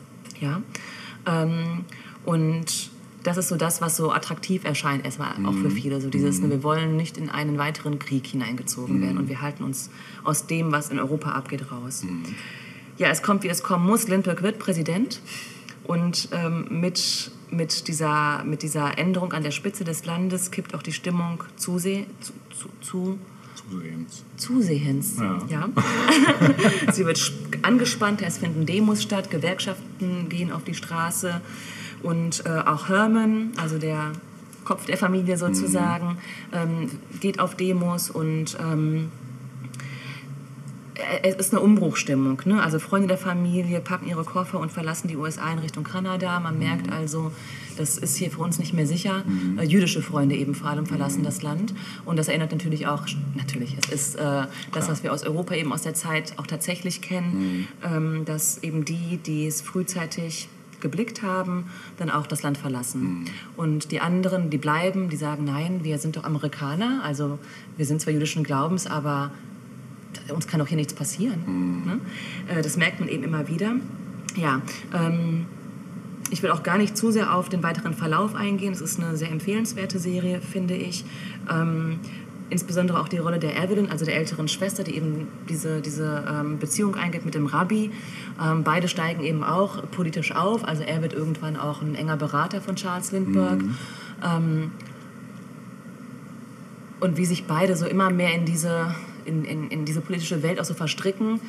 Ja. 0.40 0.62
Ähm, 1.26 1.84
und 2.24 2.90
das 3.22 3.36
ist 3.36 3.48
so 3.48 3.56
das, 3.56 3.80
was 3.80 3.96
so 3.96 4.12
attraktiv 4.12 4.64
erscheint, 4.64 5.04
erstmal 5.04 5.30
auch 5.46 5.54
für 5.54 5.70
viele. 5.70 6.00
So 6.00 6.10
dieses, 6.10 6.40
ne, 6.40 6.50
wir 6.50 6.62
wollen 6.62 6.96
nicht 6.96 7.16
in 7.16 7.30
einen 7.30 7.58
weiteren 7.58 7.98
Krieg 7.98 8.26
hineingezogen 8.26 9.00
werden 9.00 9.18
und 9.18 9.28
wir 9.28 9.40
halten 9.40 9.62
uns 9.62 9.90
aus 10.24 10.46
dem, 10.46 10.72
was 10.72 10.90
in 10.90 10.98
Europa 10.98 11.30
abgeht, 11.30 11.70
raus. 11.70 12.04
Ja, 12.98 13.08
es 13.08 13.22
kommt, 13.22 13.44
wie 13.44 13.48
es 13.48 13.62
kommen 13.62 13.86
muss. 13.86 14.08
Lindbergh 14.08 14.42
wird 14.42 14.58
Präsident 14.58 15.20
und 15.84 16.28
ähm, 16.32 16.66
mit, 16.80 17.30
mit, 17.52 17.86
dieser, 17.88 18.42
mit 18.44 18.62
dieser 18.62 18.98
Änderung 18.98 19.32
an 19.32 19.42
der 19.42 19.50
Spitze 19.52 19.84
des 19.84 20.04
Landes 20.04 20.50
kippt 20.50 20.74
auch 20.74 20.82
die 20.82 20.92
Stimmung 20.92 21.44
zuseh, 21.56 22.06
zu, 22.20 22.32
zu, 22.50 22.68
zu, 22.80 23.18
Zusehends. 23.70 24.24
zusehends. 24.36 25.16
Ja. 25.18 25.38
Ja. 25.48 25.68
Sie 26.92 27.04
wird 27.06 27.16
sp- 27.20 27.60
angespannter, 27.62 28.26
es 28.26 28.38
finden 28.38 28.66
Demos 28.66 29.02
statt, 29.02 29.30
Gewerkschaften 29.30 30.28
gehen 30.28 30.50
auf 30.52 30.64
die 30.64 30.74
Straße 30.74 31.40
und 32.02 32.44
äh, 32.44 32.48
auch 32.48 32.88
Herman, 32.88 33.52
also 33.56 33.78
der 33.78 34.12
Kopf 34.64 34.86
der 34.86 34.96
Familie 34.96 35.36
sozusagen, 35.36 36.18
ähm, 36.52 36.88
geht 37.20 37.38
auf 37.40 37.54
Demos 37.54 38.10
und 38.10 38.56
ähm, 38.60 38.96
äh, 38.96 39.21
es 41.22 41.36
ist 41.36 41.52
eine 41.52 41.62
Umbruchstimmung. 41.62 42.42
Ne? 42.44 42.62
Also 42.62 42.78
Freunde 42.78 43.08
der 43.08 43.18
Familie 43.18 43.80
packen 43.80 44.08
ihre 44.08 44.24
Koffer 44.24 44.60
und 44.60 44.70
verlassen 44.70 45.08
die 45.08 45.16
USA 45.16 45.50
in 45.52 45.58
Richtung 45.58 45.84
Kanada. 45.84 46.38
Man 46.40 46.58
merkt 46.58 46.92
also, 46.92 47.32
das 47.76 47.96
ist 47.96 48.16
hier 48.16 48.30
für 48.30 48.40
uns 48.42 48.58
nicht 48.58 48.74
mehr 48.74 48.86
sicher. 48.86 49.24
Äh, 49.58 49.64
jüdische 49.64 50.02
Freunde 50.02 50.36
eben 50.36 50.54
vor 50.54 50.68
allem 50.68 50.86
verlassen 50.86 51.22
das 51.22 51.42
Land. 51.42 51.74
Und 52.04 52.18
das 52.18 52.28
erinnert 52.28 52.52
natürlich 52.52 52.86
auch, 52.86 53.06
natürlich, 53.34 53.76
es 53.82 53.92
ist 53.92 54.14
äh, 54.16 54.42
das, 54.72 54.88
was 54.88 55.02
wir 55.02 55.12
aus 55.12 55.22
Europa 55.24 55.54
eben 55.54 55.72
aus 55.72 55.82
der 55.82 55.94
Zeit 55.94 56.34
auch 56.36 56.46
tatsächlich 56.46 57.00
kennen, 57.00 57.68
ähm, 57.82 58.24
dass 58.24 58.62
eben 58.62 58.84
die, 58.84 59.16
die 59.16 59.46
es 59.46 59.62
frühzeitig 59.62 60.48
geblickt 60.80 61.22
haben, 61.22 61.66
dann 61.96 62.10
auch 62.10 62.26
das 62.26 62.42
Land 62.42 62.58
verlassen. 62.58 63.26
Und 63.56 63.92
die 63.92 64.00
anderen, 64.00 64.50
die 64.50 64.58
bleiben, 64.58 65.08
die 65.08 65.16
sagen, 65.16 65.44
nein, 65.44 65.84
wir 65.84 65.96
sind 65.98 66.16
doch 66.16 66.24
Amerikaner, 66.24 67.02
also 67.04 67.38
wir 67.76 67.86
sind 67.86 68.00
zwar 68.00 68.12
jüdischen 68.12 68.42
Glaubens, 68.42 68.88
aber 68.88 69.30
uns 70.30 70.46
kann 70.46 70.60
doch 70.60 70.68
hier 70.68 70.76
nichts 70.76 70.94
passieren. 70.94 71.84
Ne? 71.84 72.00
Äh, 72.48 72.62
das 72.62 72.76
merkt 72.76 73.00
man 73.00 73.08
eben 73.08 73.24
immer 73.24 73.48
wieder. 73.48 73.74
Ja, 74.36 74.62
ähm, 74.94 75.46
ich 76.30 76.42
will 76.42 76.50
auch 76.50 76.62
gar 76.62 76.78
nicht 76.78 76.96
zu 76.96 77.10
sehr 77.10 77.34
auf 77.34 77.48
den 77.48 77.62
weiteren 77.62 77.94
Verlauf 77.94 78.34
eingehen. 78.34 78.72
Es 78.72 78.80
ist 78.80 78.98
eine 78.98 79.16
sehr 79.16 79.30
empfehlenswerte 79.30 79.98
Serie, 79.98 80.40
finde 80.40 80.74
ich. 80.74 81.04
Ähm, 81.50 81.98
insbesondere 82.48 83.00
auch 83.00 83.08
die 83.08 83.18
Rolle 83.18 83.38
der 83.38 83.56
Evelyn, 83.62 83.90
also 83.90 84.04
der 84.04 84.16
älteren 84.16 84.48
Schwester, 84.48 84.84
die 84.84 84.94
eben 84.94 85.28
diese, 85.48 85.80
diese 85.80 86.24
ähm, 86.28 86.58
Beziehung 86.58 86.94
eingeht 86.94 87.24
mit 87.24 87.34
dem 87.34 87.46
Rabbi. 87.46 87.90
Ähm, 88.42 88.62
beide 88.62 88.88
steigen 88.88 89.22
eben 89.24 89.42
auch 89.42 89.82
politisch 89.90 90.34
auf. 90.34 90.66
Also 90.66 90.82
er 90.82 91.02
wird 91.02 91.12
irgendwann 91.12 91.56
auch 91.56 91.82
ein 91.82 91.94
enger 91.94 92.16
Berater 92.16 92.60
von 92.60 92.76
Charles 92.76 93.12
Lindbergh. 93.12 93.64
Ähm, 94.24 94.70
und 97.00 97.16
wie 97.16 97.24
sich 97.24 97.46
beide 97.46 97.76
so 97.76 97.86
immer 97.86 98.10
mehr 98.10 98.32
in 98.32 98.44
diese, 98.44 98.94
in, 99.24 99.44
in, 99.44 99.70
in 99.70 99.84
diese 99.84 100.00
politische 100.00 100.42
Welt 100.42 100.60
auch 100.60 100.64
so 100.64 100.74
verstricken 100.74 101.40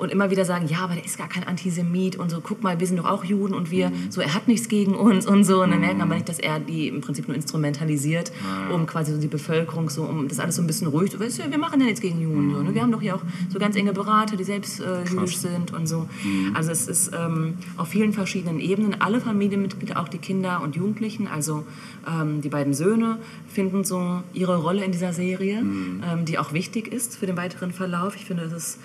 und 0.00 0.10
immer 0.10 0.30
wieder 0.30 0.44
sagen, 0.44 0.66
ja, 0.66 0.78
aber 0.78 0.94
der 0.94 1.04
ist 1.04 1.18
gar 1.18 1.28
kein 1.28 1.44
Antisemit 1.44 2.16
und 2.16 2.30
so, 2.30 2.40
guck 2.40 2.62
mal, 2.62 2.80
wir 2.80 2.86
sind 2.86 2.96
doch 2.96 3.04
auch 3.04 3.24
Juden 3.24 3.54
und 3.54 3.70
wir, 3.70 3.92
so, 4.08 4.20
er 4.20 4.34
hat 4.34 4.48
nichts 4.48 4.68
gegen 4.68 4.94
uns 4.94 5.26
und 5.26 5.44
so. 5.44 5.62
Und 5.62 5.70
dann 5.70 5.80
merken 5.80 6.00
aber 6.00 6.14
nicht, 6.14 6.28
dass 6.28 6.38
er 6.38 6.58
die 6.58 6.88
im 6.88 7.00
Prinzip 7.00 7.28
nur 7.28 7.36
instrumentalisiert, 7.36 8.32
um 8.72 8.86
quasi 8.86 9.12
so 9.12 9.20
die 9.20 9.28
Bevölkerung 9.28 9.90
so, 9.90 10.02
um 10.02 10.28
das 10.28 10.40
alles 10.40 10.56
so 10.56 10.62
ein 10.62 10.66
bisschen 10.66 10.88
ruhig 10.88 11.10
zu 11.10 11.20
weißt 11.20 11.38
du, 11.38 11.50
wir 11.50 11.58
machen 11.58 11.80
ja 11.80 11.86
nichts 11.86 12.00
gegen 12.00 12.20
Juden. 12.20 12.54
So, 12.54 12.62
ne? 12.62 12.74
Wir 12.74 12.82
haben 12.82 12.92
doch 12.92 13.02
hier 13.02 13.16
auch 13.16 13.22
so 13.50 13.58
ganz 13.58 13.76
enge 13.76 13.92
Berater, 13.92 14.36
die 14.36 14.44
selbst 14.44 14.80
äh, 14.80 15.04
jüdisch 15.04 15.36
sind 15.36 15.72
und 15.72 15.86
so. 15.86 16.08
Also 16.54 16.70
es 16.70 16.88
ist 16.88 17.12
ähm, 17.14 17.54
auf 17.76 17.88
vielen 17.88 18.12
verschiedenen 18.12 18.60
Ebenen, 18.60 19.00
alle 19.00 19.20
Familienmitglieder, 19.20 20.00
auch 20.00 20.08
die 20.08 20.18
Kinder 20.18 20.62
und 20.62 20.76
Jugendlichen, 20.76 21.26
also 21.28 21.64
ähm, 22.08 22.40
die 22.40 22.48
beiden 22.48 22.72
Söhne 22.74 23.18
finden 23.48 23.84
so 23.84 24.22
ihre 24.32 24.56
Rolle 24.56 24.84
in 24.84 24.92
dieser 24.92 25.12
Serie, 25.12 25.58
ähm, 25.58 26.24
die 26.24 26.38
auch 26.38 26.52
wichtig 26.52 26.92
ist 26.92 27.16
für 27.16 27.26
den 27.26 27.36
weiteren 27.36 27.72
Verlauf. 27.72 28.16
Ich 28.16 28.24
finde, 28.24 28.44
es 28.44 28.52
ist 28.52 28.78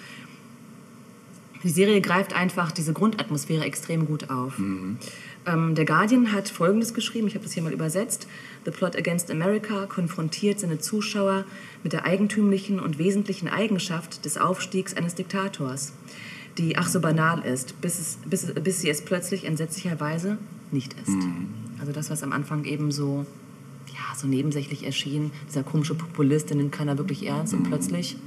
die 1.65 1.71
Serie 1.71 1.99
greift 1.99 2.33
einfach 2.33 2.71
diese 2.71 2.93
Grundatmosphäre 2.93 3.65
extrem 3.65 4.05
gut 4.05 4.29
auf. 4.29 4.53
Ähm, 4.59 5.75
der 5.75 5.85
Guardian 5.85 6.31
hat 6.31 6.47
Folgendes 6.47 6.93
geschrieben, 6.93 7.27
ich 7.27 7.33
habe 7.33 7.43
das 7.43 7.53
hier 7.53 7.63
mal 7.63 7.73
übersetzt. 7.73 8.27
The 8.65 8.71
Plot 8.71 8.95
Against 8.95 9.31
America 9.31 9.87
konfrontiert 9.87 10.59
seine 10.59 10.77
Zuschauer 10.77 11.43
mit 11.83 11.91
der 11.91 12.05
eigentümlichen 12.05 12.79
und 12.79 12.99
wesentlichen 12.99 13.47
Eigenschaft 13.47 14.25
des 14.25 14.37
Aufstiegs 14.37 14.95
eines 14.95 15.15
Diktators, 15.15 15.93
die 16.59 16.77
ach 16.77 16.87
so 16.87 17.01
banal 17.01 17.43
ist, 17.43 17.81
bis, 17.81 17.99
es, 17.99 18.19
bis, 18.29 18.53
bis 18.53 18.81
sie 18.81 18.89
es 18.89 19.03
plötzlich 19.03 19.45
entsetzlicherweise 19.45 20.37
nicht 20.71 20.93
ist. 20.93 21.17
Also 21.79 21.93
das, 21.93 22.11
was 22.11 22.21
am 22.21 22.31
Anfang 22.31 22.63
eben 22.65 22.91
so, 22.91 23.25
ja, 23.87 24.15
so 24.15 24.27
nebensächlich 24.27 24.85
erschien, 24.85 25.31
dieser 25.49 25.63
komische 25.63 25.95
Populist, 25.95 26.51
den 26.51 26.57
nimmt 26.57 26.71
keiner 26.71 26.99
wirklich 26.99 27.25
ernst 27.25 27.55
und 27.55 27.63
plötzlich 27.63 28.17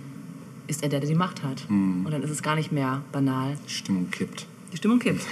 ist 0.68 0.82
er 0.82 0.88
der, 0.88 1.00
der 1.00 1.08
die 1.08 1.16
Macht 1.16 1.42
hat. 1.42 1.64
Und 1.68 2.10
dann 2.10 2.22
ist 2.22 2.30
es 2.30 2.42
gar 2.42 2.54
nicht 2.54 2.70
mehr 2.70 3.02
banal. 3.10 3.56
Die 3.66 3.72
Stimmung 3.72 4.10
kippt. 4.10 4.46
Die 4.72 4.76
Stimmung 4.76 5.00
kippt. 5.00 5.22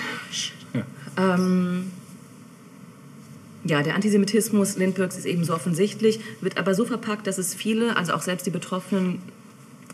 Ja. 0.74 0.84
Ähm, 1.16 1.92
ja, 3.64 3.82
der 3.82 3.94
Antisemitismus 3.94 4.76
Lindberghs 4.76 5.16
ist 5.16 5.26
eben 5.26 5.44
so 5.44 5.54
offensichtlich, 5.54 6.20
wird 6.40 6.56
aber 6.56 6.74
so 6.74 6.84
verpackt, 6.84 7.26
dass 7.26 7.38
es 7.38 7.54
viele, 7.54 7.96
also 7.96 8.12
auch 8.12 8.22
selbst 8.22 8.46
die 8.46 8.50
Betroffenen, 8.50 9.20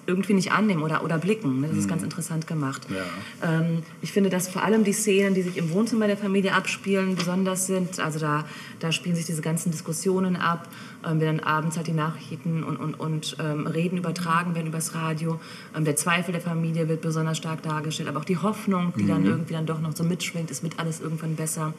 irgendwie 0.07 0.35
nicht 0.35 0.53
annehmen 0.53 0.83
oder, 0.83 1.05
oder 1.05 1.19
blicken. 1.19 1.61
ne? 1.61 1.69
Das 1.69 1.77
ist 1.77 1.89
ganz 1.89 2.03
interessant 2.03 2.47
gemacht. 2.47 2.87
Ja. 2.91 3.59
Ähm, 3.61 3.83
ich 4.01 4.11
finde, 4.11 4.31
dass 4.31 4.49
vor 4.49 4.65
allem 4.65 4.83
die 4.83 4.93
Szenen, 4.93 5.35
die 5.35 5.43
sich 5.43 5.57
im 5.57 5.71
Wohnzimmer 5.71 6.09
der 6.09 6.17
Familie 6.17 6.55
abspielen, 6.55 7.15
besonders 7.15 7.67
sind. 7.67 8.01
Also 8.01 8.19
da, 8.19 8.45
da 8.81 8.91
spielen 8.91 9.15
sich 9.15 9.27
diese 9.27 9.43
ganzen 9.43 9.71
Diskussionen 9.71 10.35
ab, 10.35 10.69
ähm, 11.07 11.21
wenn 11.21 11.37
dann 11.37 11.41
abends 11.41 11.77
halt 11.77 11.87
die 11.87 11.93
Nachrichten 11.93 12.65
und, 12.65 12.79
und, 12.79 12.99
und 12.99 13.37
ähm, 13.39 13.67
Reden 13.69 13.97
übertragen 13.97 14.57
werden 14.57 14.67
übers 14.67 14.95
Radio. 14.97 15.41
Ähm, 15.77 15.85
der 15.85 15.95
Zweifel 15.95 16.33
der 16.33 16.41
Familie 16.41 16.89
wird 16.89 17.01
besonders 17.01 17.39
stark 17.39 17.63
dargestellt, 17.63 18.09
aber 18.09 18.19
auch 18.19 18.25
die 18.25 18.39
Hoffnung, 18.39 18.93
die 18.99 19.07
dann 19.07 19.25
irgendwie 19.25 19.55
dann 19.55 19.67
doch 19.67 19.81
noch 19.81 19.95
so 19.95 20.03
mitschwingt, 20.03 20.51
es 20.51 20.65
wird 20.65 20.81
alles 20.81 21.01
irgendwann 21.01 21.37
besser. 21.37 21.75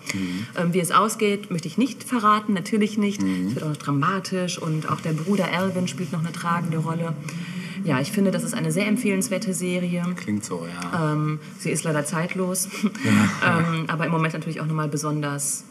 Ähm, 0.58 0.74
wie 0.74 0.80
es 0.80 0.92
ausgeht, 0.92 1.52
möchte 1.52 1.68
ich 1.68 1.78
nicht 1.78 2.04
verraten, 2.04 2.54
natürlich 2.54 2.98
nicht. 2.98 3.22
Es 3.22 3.56
wird 3.56 3.64
auch 3.64 3.70
noch 3.70 3.78
dramatisch 3.78 4.58
und 4.58 4.90
auch 4.90 5.02
der 5.02 5.12
Bruder 5.14 5.48
Alvin 5.52 5.88
spielt 5.88 6.12
noch 6.14 6.20
eine 6.22 6.32
tragende 6.32 6.78
Rolle. 6.78 7.14
Ja, 7.84 8.00
ich 8.00 8.12
finde, 8.12 8.32
das 8.32 8.44
ist 8.44 8.54
eine 8.54 8.72
sehr 8.72 8.88
empfehlenswerte 8.88 9.54
Serie. 9.54 10.04
Klingt 10.16 10.44
so, 10.46 10.66
ja. 10.66 11.14
Ähm, 11.14 11.40
sie 11.60 11.70
ist 11.72 11.84
leider 11.84 12.06
zeitlos, 12.06 12.68
ähm, 12.84 13.86
aber 13.88 14.06
im 14.06 14.12
Moment 14.12 14.34
natürlich 14.34 14.62
auch 14.62 14.66
nochmal 14.66 14.88
besonders 14.88 15.66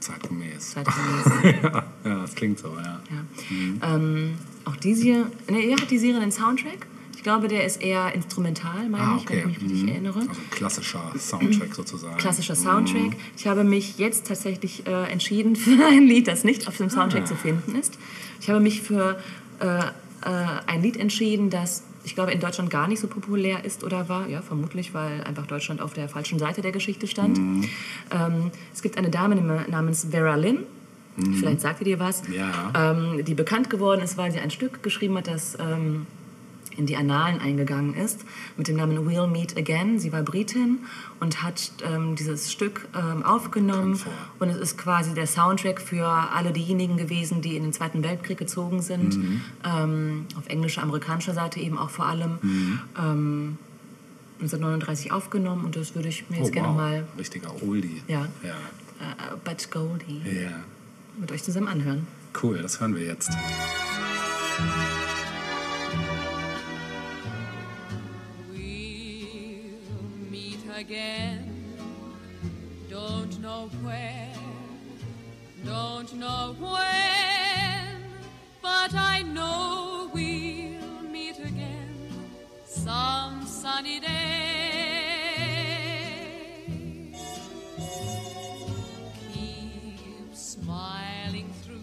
Zeitgemäß. 0.00 0.70
zeitgemäß. 0.70 1.54
ja, 1.62 1.84
ja, 2.04 2.20
das 2.20 2.34
klingt 2.34 2.58
so, 2.60 2.68
ja. 2.76 3.00
Ja. 3.10 3.94
Ähm, 3.96 4.34
auch 4.64 4.76
diese, 4.76 5.26
ne, 5.50 5.60
er 5.68 5.76
hat 5.76 5.90
die 5.90 5.98
Serie 5.98 6.20
einen 6.20 6.30
Soundtrack. 6.32 6.86
Ich 7.16 7.24
glaube, 7.24 7.48
der 7.48 7.64
ist 7.66 7.82
eher 7.82 8.14
instrumental, 8.14 8.88
meine 8.88 9.02
Ah, 9.04 9.16
ich, 9.18 9.28
wenn 9.28 9.38
okay. 9.40 9.48
ich 9.50 9.60
mich 9.60 9.62
richtig 9.64 9.82
Mhm. 9.82 9.88
erinnere. 9.88 10.18
Also 10.20 10.40
klassischer 10.52 11.12
Soundtrack 11.18 11.74
sozusagen. 11.74 12.16
Klassischer 12.16 12.54
Soundtrack. 12.54 13.16
Ich 13.36 13.48
habe 13.48 13.64
mich 13.64 13.98
jetzt 13.98 14.28
tatsächlich 14.28 14.86
äh, 14.86 15.10
entschieden 15.10 15.56
für 15.56 15.84
ein 15.84 16.06
Lied, 16.06 16.28
das 16.28 16.44
nicht 16.44 16.68
auf 16.68 16.76
dem 16.76 16.90
Soundtrack 16.90 17.26
zu 17.26 17.34
finden 17.34 17.74
ist. 17.74 17.98
Ich 18.40 18.48
habe 18.48 18.60
mich 18.60 18.82
für 18.82 19.18
äh, 19.58 19.80
äh, 20.24 20.28
ein 20.66 20.82
Lied 20.82 20.96
entschieden, 20.96 21.50
das 21.50 21.84
ich 22.04 22.14
glaube 22.14 22.32
in 22.32 22.40
Deutschland 22.40 22.70
gar 22.70 22.88
nicht 22.88 23.00
so 23.00 23.06
populär 23.06 23.64
ist 23.64 23.84
oder 23.84 24.08
war. 24.08 24.28
Ja, 24.28 24.40
vermutlich, 24.40 24.94
weil 24.94 25.22
einfach 25.24 25.46
Deutschland 25.46 25.82
auf 25.82 25.92
der 25.92 26.08
falschen 26.08 26.38
Seite 26.38 26.62
der 26.62 26.72
Geschichte 26.72 27.06
stand. 27.06 27.38
Ähm, 27.38 28.50
es 28.72 28.80
gibt 28.82 28.96
eine 28.96 29.10
Dame 29.10 29.36
namens 29.68 30.06
Vera 30.10 30.36
Lynn. 30.36 30.60
Vielleicht 31.34 31.60
sagt 31.60 31.80
ihr 31.80 31.84
dir 31.84 31.98
was. 31.98 32.22
Ja. 32.28 32.92
Ähm, 32.92 33.24
die 33.24 33.34
bekannt 33.34 33.70
geworden 33.70 34.00
ist, 34.02 34.16
weil 34.16 34.30
sie 34.30 34.38
ein 34.38 34.50
Stück 34.50 34.82
geschrieben 34.82 35.16
hat, 35.16 35.26
das 35.26 35.58
ähm, 35.60 36.06
in 36.78 36.86
die 36.86 36.96
Annalen 36.96 37.40
eingegangen 37.40 37.92
ist, 37.94 38.24
mit 38.56 38.68
dem 38.68 38.76
Namen 38.76 38.96
We'll 39.06 39.26
Meet 39.26 39.58
Again. 39.58 39.98
Sie 39.98 40.12
war 40.12 40.22
Britin 40.22 40.78
und 41.20 41.42
hat 41.42 41.72
ähm, 41.84 42.14
dieses 42.16 42.50
Stück 42.50 42.88
ähm, 42.96 43.22
aufgenommen. 43.24 44.00
Und 44.38 44.48
es 44.48 44.56
ist 44.56 44.78
quasi 44.78 45.12
der 45.12 45.26
Soundtrack 45.26 45.80
für 45.80 46.06
alle 46.06 46.52
diejenigen 46.52 46.96
gewesen, 46.96 47.42
die 47.42 47.56
in 47.56 47.64
den 47.64 47.72
Zweiten 47.72 48.02
Weltkrieg 48.02 48.38
gezogen 48.38 48.80
sind. 48.80 49.18
Ähm, 49.64 50.26
auf 50.36 50.46
englischer, 50.48 50.82
amerikanischer 50.82 51.34
Seite 51.34 51.60
eben 51.60 51.76
auch 51.76 51.90
vor 51.90 52.06
allem. 52.06 52.38
Ähm, 52.98 53.58
1939 54.40 55.10
aufgenommen 55.10 55.64
und 55.64 55.74
das 55.74 55.96
würde 55.96 56.08
ich 56.08 56.30
mir 56.30 56.36
jetzt 56.38 56.50
Oh, 56.50 56.52
gerne 56.52 56.68
wow. 56.68 56.76
mal, 56.76 57.04
Richtiger 57.18 57.50
Oldie. 57.60 58.02
ja, 58.06 58.28
Ja. 58.44 58.50
äh, 58.50 59.36
But 59.44 59.68
Goldie, 59.72 60.22
ja. 60.24 60.50
mit 61.18 61.32
euch 61.32 61.42
zusammen 61.42 61.66
anhören. 61.66 62.06
Cool, 62.40 62.58
das 62.62 62.78
hören 62.80 62.94
wir 62.94 63.02
jetzt. 63.04 63.30
Again. 70.78 71.74
Don't 72.88 73.40
know 73.40 73.68
where, 73.82 74.32
don't 75.64 76.14
know 76.14 76.54
when, 76.60 78.02
but 78.62 78.94
I 78.94 79.22
know 79.22 80.08
we'll 80.14 81.02
meet 81.10 81.38
again 81.40 82.08
some 82.64 83.44
sunny 83.44 83.98
day. 83.98 84.08
Keep 89.34 90.32
smiling 90.32 91.52
through, 91.64 91.82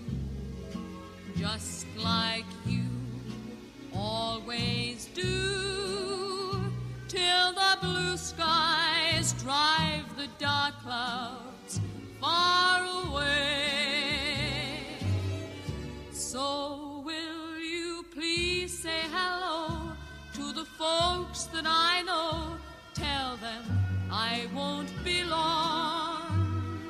just 1.38 1.86
like 1.98 2.46
you 2.66 2.88
always 3.94 5.08
do, 5.14 6.64
till 7.10 7.54
the 7.54 7.78
blue 7.82 8.16
skies 9.26 9.44
drive 9.44 10.18
the 10.18 10.28
dark 10.38 10.74
clouds 10.84 11.80
far 12.22 12.84
away. 13.08 13.38
So 16.12 17.02
will 17.04 17.58
you 17.60 18.06
please 18.14 18.78
say 18.78 19.02
hello 19.12 19.94
to 20.34 20.54
the 20.54 20.66
folks 20.66 21.46
that 21.46 21.66
I 21.66 22.04
know? 22.04 22.58
Tell 22.94 23.38
them 23.38 23.64
I 24.12 24.48
won't 24.54 24.92
be 25.04 25.24
long. 25.24 26.84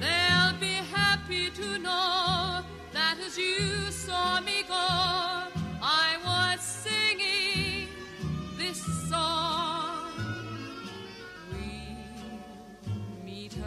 They'll 0.00 0.60
be 0.60 0.76
happy 0.94 1.50
to 1.50 1.78
know 1.78 2.62
that 2.92 3.16
as 3.24 3.36
you 3.36 3.90
saw 3.90 4.40
me 4.40 4.62
go, 4.68 5.55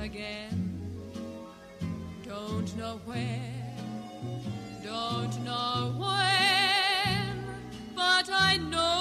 again. 0.03 0.91
Don't 2.25 2.75
know 2.77 2.99
where, 3.05 3.75
don't 4.83 5.43
know 5.43 5.93
when, 5.97 7.43
but 7.95 8.29
I 8.31 8.57
know 8.57 8.98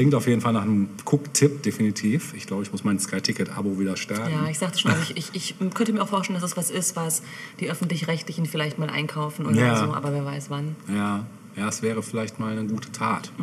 klingt 0.00 0.14
auf 0.14 0.26
jeden 0.26 0.40
Fall 0.40 0.54
nach 0.54 0.62
einem 0.62 0.88
Cook-Tipp, 1.04 1.62
definitiv. 1.62 2.32
Ich 2.34 2.46
glaube, 2.46 2.62
ich 2.62 2.72
muss 2.72 2.84
mein 2.84 2.98
Sky-Ticket-Abo 2.98 3.78
wieder 3.78 3.98
starten. 3.98 4.32
Ja, 4.32 4.48
ich 4.48 4.58
sagte 4.58 4.78
schon, 4.78 4.92
also 4.92 5.02
ich, 5.14 5.34
ich, 5.34 5.54
ich 5.60 5.74
könnte 5.74 5.92
mir 5.92 6.02
auch 6.02 6.08
vorstellen, 6.08 6.40
dass 6.40 6.50
es 6.52 6.56
was 6.56 6.70
ist, 6.70 6.96
was 6.96 7.20
die 7.60 7.70
Öffentlich-Rechtlichen 7.70 8.46
vielleicht 8.46 8.78
mal 8.78 8.88
einkaufen 8.88 9.44
oder 9.44 9.60
Ja. 9.60 9.76
so, 9.76 9.92
aber 9.92 10.14
wer 10.14 10.24
weiß 10.24 10.48
wann. 10.48 10.74
Ja, 10.88 11.26
ja, 11.54 11.68
es 11.68 11.82
wäre 11.82 12.02
vielleicht 12.02 12.40
mal 12.40 12.56
eine 12.56 12.66
gute 12.66 12.90
Tat. 12.92 13.30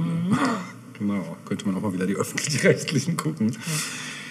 Genau, 0.99 1.37
könnte 1.45 1.67
man 1.67 1.75
auch 1.75 1.81
mal 1.81 1.93
wieder 1.93 2.07
die 2.07 2.15
öffentlich-rechtlichen 2.15 3.17
gucken. 3.17 3.55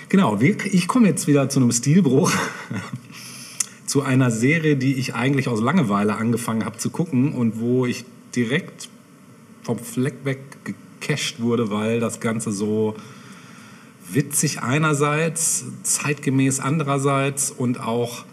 Genau, 0.09 0.41
wir, 0.41 0.57
ich 0.67 0.89
komme 0.89 1.07
jetzt 1.07 1.29
wieder 1.29 1.49
zu 1.49 1.61
einem 1.61 1.71
Stilbruch. 1.71 2.33
zu 3.87 4.03
einer 4.03 4.33
Serie, 4.33 4.77
die 4.77 4.95
ich 4.95 5.15
eigentlich 5.15 5.47
aus 5.47 5.61
Langeweile 5.61 6.17
angefangen 6.17 6.65
habe 6.65 6.77
zu 6.79 6.91
gucken 6.91 7.35
und 7.35 7.61
wo 7.61 7.87
ich 7.87 8.05
direkt 8.35 8.89
vom 9.63 9.79
Fleck 9.79 10.25
weg 10.25 10.41
gecasht 11.01 11.41
wurde, 11.41 11.71
weil 11.71 12.01
das 12.01 12.21
Ganze 12.21 12.53
so 12.53 12.95
witzig 14.11 14.63
einerseits, 14.63 15.65
zeitgemäß 15.83 16.61
andererseits 16.61 17.51
und 17.51 17.81
auch, 17.81 18.25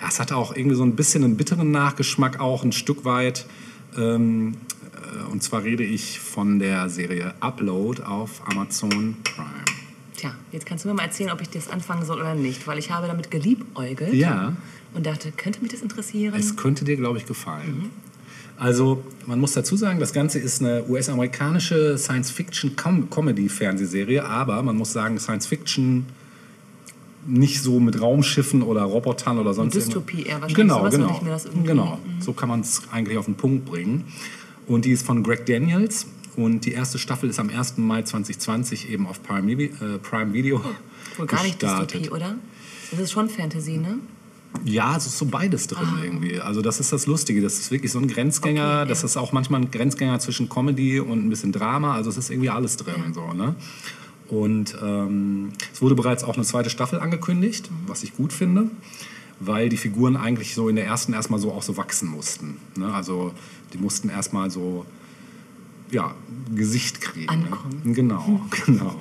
ja, 0.00 0.08
es 0.08 0.20
hatte 0.20 0.36
auch 0.36 0.54
irgendwie 0.54 0.76
so 0.76 0.82
ein 0.84 0.96
bisschen 0.96 1.24
einen 1.24 1.36
bitteren 1.36 1.70
Nachgeschmack 1.70 2.40
auch 2.40 2.62
ein 2.64 2.72
Stück 2.72 3.04
weit. 3.04 3.46
Ähm, 3.96 4.54
äh, 4.92 5.30
und 5.32 5.42
zwar 5.42 5.62
rede 5.62 5.82
ich 5.82 6.20
von 6.20 6.58
der 6.58 6.88
Serie 6.90 7.34
Upload 7.40 8.02
auf 8.02 8.42
Amazon 8.46 9.16
Prime. 9.24 9.48
Tja, 10.16 10.34
jetzt 10.52 10.66
kannst 10.66 10.84
du 10.84 10.88
mir 10.88 10.94
mal 10.94 11.04
erzählen, 11.04 11.30
ob 11.30 11.40
ich 11.40 11.48
das 11.50 11.68
anfangen 11.68 12.04
soll 12.04 12.20
oder 12.20 12.34
nicht, 12.34 12.66
weil 12.66 12.78
ich 12.78 12.90
habe 12.90 13.06
damit 13.06 13.30
geliebäugelt 13.30 14.12
Ja. 14.14 14.54
und 14.94 15.06
dachte, 15.06 15.32
könnte 15.32 15.60
mich 15.62 15.72
das 15.72 15.80
interessieren? 15.80 16.34
Es 16.38 16.54
könnte 16.56 16.84
dir, 16.84 16.96
glaube 16.96 17.18
ich, 17.18 17.26
gefallen. 17.26 17.90
Also, 18.56 19.02
man 19.26 19.40
muss 19.40 19.52
dazu 19.52 19.76
sagen, 19.76 19.98
das 19.98 20.12
Ganze 20.12 20.38
ist 20.38 20.62
eine 20.62 20.84
US-amerikanische 20.88 21.98
Science-Fiction-Comedy-Fernsehserie, 21.98 24.24
aber 24.24 24.62
man 24.62 24.76
muss 24.76 24.92
sagen, 24.92 25.18
Science-Fiction 25.18 26.06
nicht 27.26 27.62
so 27.62 27.80
mit 27.80 27.98
Raumschiffen 28.00 28.62
oder 28.62 28.82
Robotern 28.82 29.38
oder 29.38 29.54
sonst 29.54 29.74
Dystopie 29.74 30.18
irgendwas. 30.18 30.28
eher 30.28 30.34
wahrscheinlich. 30.42 30.56
Genau, 30.56 30.82
genau. 30.90 31.04
würde 31.06 31.14
ich 31.16 31.22
mir 31.22 31.30
das 31.30 31.44
irgendwie- 31.46 31.66
genau. 31.68 31.98
So 32.20 32.32
kann 32.34 32.48
man 32.50 32.60
es 32.60 32.82
eigentlich 32.92 33.16
auf 33.18 33.24
den 33.24 33.34
Punkt 33.36 33.64
bringen. 33.64 34.04
Und 34.66 34.84
die 34.84 34.90
ist 34.92 35.04
von 35.06 35.22
Greg 35.22 35.46
Daniels 35.46 36.06
und 36.36 36.66
die 36.66 36.72
erste 36.72 36.98
Staffel 36.98 37.30
ist 37.30 37.40
am 37.40 37.48
1. 37.50 37.80
Mai 37.82 38.02
2020 38.02 38.90
eben 38.90 39.06
auf 39.06 39.22
Prime, 39.22 39.50
Vi- 39.56 39.70
äh, 39.82 39.98
Prime 39.98 40.32
Video 40.34 40.60
Wohl 41.16 41.26
gar 41.26 41.42
nicht 41.42 41.58
gestartet. 41.60 41.94
Dystopie, 42.02 42.10
oder? 42.14 42.34
Das 42.90 43.00
ist 43.00 43.12
schon 43.12 43.28
Fantasy, 43.30 43.78
ne? 43.78 43.98
Ja, 44.64 44.96
es 44.96 45.06
ist 45.06 45.18
so 45.18 45.26
beides 45.26 45.66
drin 45.66 45.88
irgendwie. 46.02 46.40
Also 46.40 46.62
das 46.62 46.80
ist 46.80 46.92
das 46.92 47.06
Lustige. 47.06 47.42
Das 47.42 47.58
ist 47.58 47.70
wirklich 47.70 47.90
so 47.92 47.98
ein 47.98 48.08
Grenzgänger. 48.08 48.80
Okay, 48.82 48.88
Das 48.88 49.02
ja. 49.02 49.06
ist 49.06 49.16
auch 49.16 49.32
manchmal 49.32 49.62
ein 49.62 49.70
Grenzgänger 49.70 50.18
zwischen 50.20 50.48
Comedy 50.48 51.00
und 51.00 51.26
ein 51.26 51.30
bisschen 51.30 51.52
Drama. 51.52 51.94
Also 51.94 52.10
es 52.10 52.16
ist 52.16 52.30
irgendwie 52.30 52.50
alles 52.50 52.76
drin. 52.76 53.12
So, 53.12 53.32
ne? 53.32 53.56
Und 54.28 54.76
ähm, 54.82 55.50
es 55.72 55.82
wurde 55.82 55.94
bereits 55.94 56.24
auch 56.24 56.36
eine 56.36 56.44
zweite 56.44 56.70
Staffel 56.70 57.00
angekündigt, 57.00 57.70
was 57.86 58.02
ich 58.04 58.16
gut 58.16 58.32
finde, 58.32 58.70
weil 59.40 59.68
die 59.68 59.76
Figuren 59.76 60.16
eigentlich 60.16 60.54
so 60.54 60.68
in 60.68 60.76
der 60.76 60.86
ersten 60.86 61.12
erstmal 61.12 61.40
so 61.40 61.52
auch 61.52 61.62
so 61.62 61.76
wachsen 61.76 62.08
mussten. 62.08 62.56
Ne? 62.76 62.92
Also 62.92 63.32
die 63.72 63.78
mussten 63.78 64.08
erstmal 64.08 64.50
so 64.50 64.86
ja, 65.90 66.14
Gesicht 66.54 67.00
kriegen. 67.00 67.28
Ankommen. 67.28 67.82
Ne? 67.84 67.92
Genau, 67.92 68.40
genau. 68.66 68.94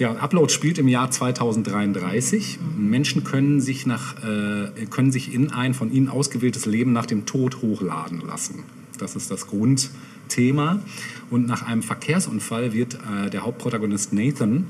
Ja, 0.00 0.12
Upload 0.12 0.50
spielt 0.50 0.78
im 0.78 0.88
Jahr 0.88 1.10
2033. 1.10 2.58
Menschen 2.74 3.22
können 3.22 3.60
sich, 3.60 3.84
nach, 3.84 4.16
äh, 4.24 4.86
können 4.86 5.12
sich 5.12 5.34
in 5.34 5.52
ein 5.52 5.74
von 5.74 5.92
ihnen 5.92 6.08
ausgewähltes 6.08 6.64
Leben 6.64 6.94
nach 6.94 7.04
dem 7.04 7.26
Tod 7.26 7.60
hochladen 7.60 8.22
lassen. 8.26 8.64
Das 8.98 9.14
ist 9.14 9.30
das 9.30 9.46
Grundthema. 9.46 10.80
Und 11.28 11.46
nach 11.46 11.66
einem 11.66 11.82
Verkehrsunfall 11.82 12.72
wird 12.72 12.94
äh, 12.94 13.28
der 13.28 13.42
Hauptprotagonist 13.42 14.14
Nathan 14.14 14.68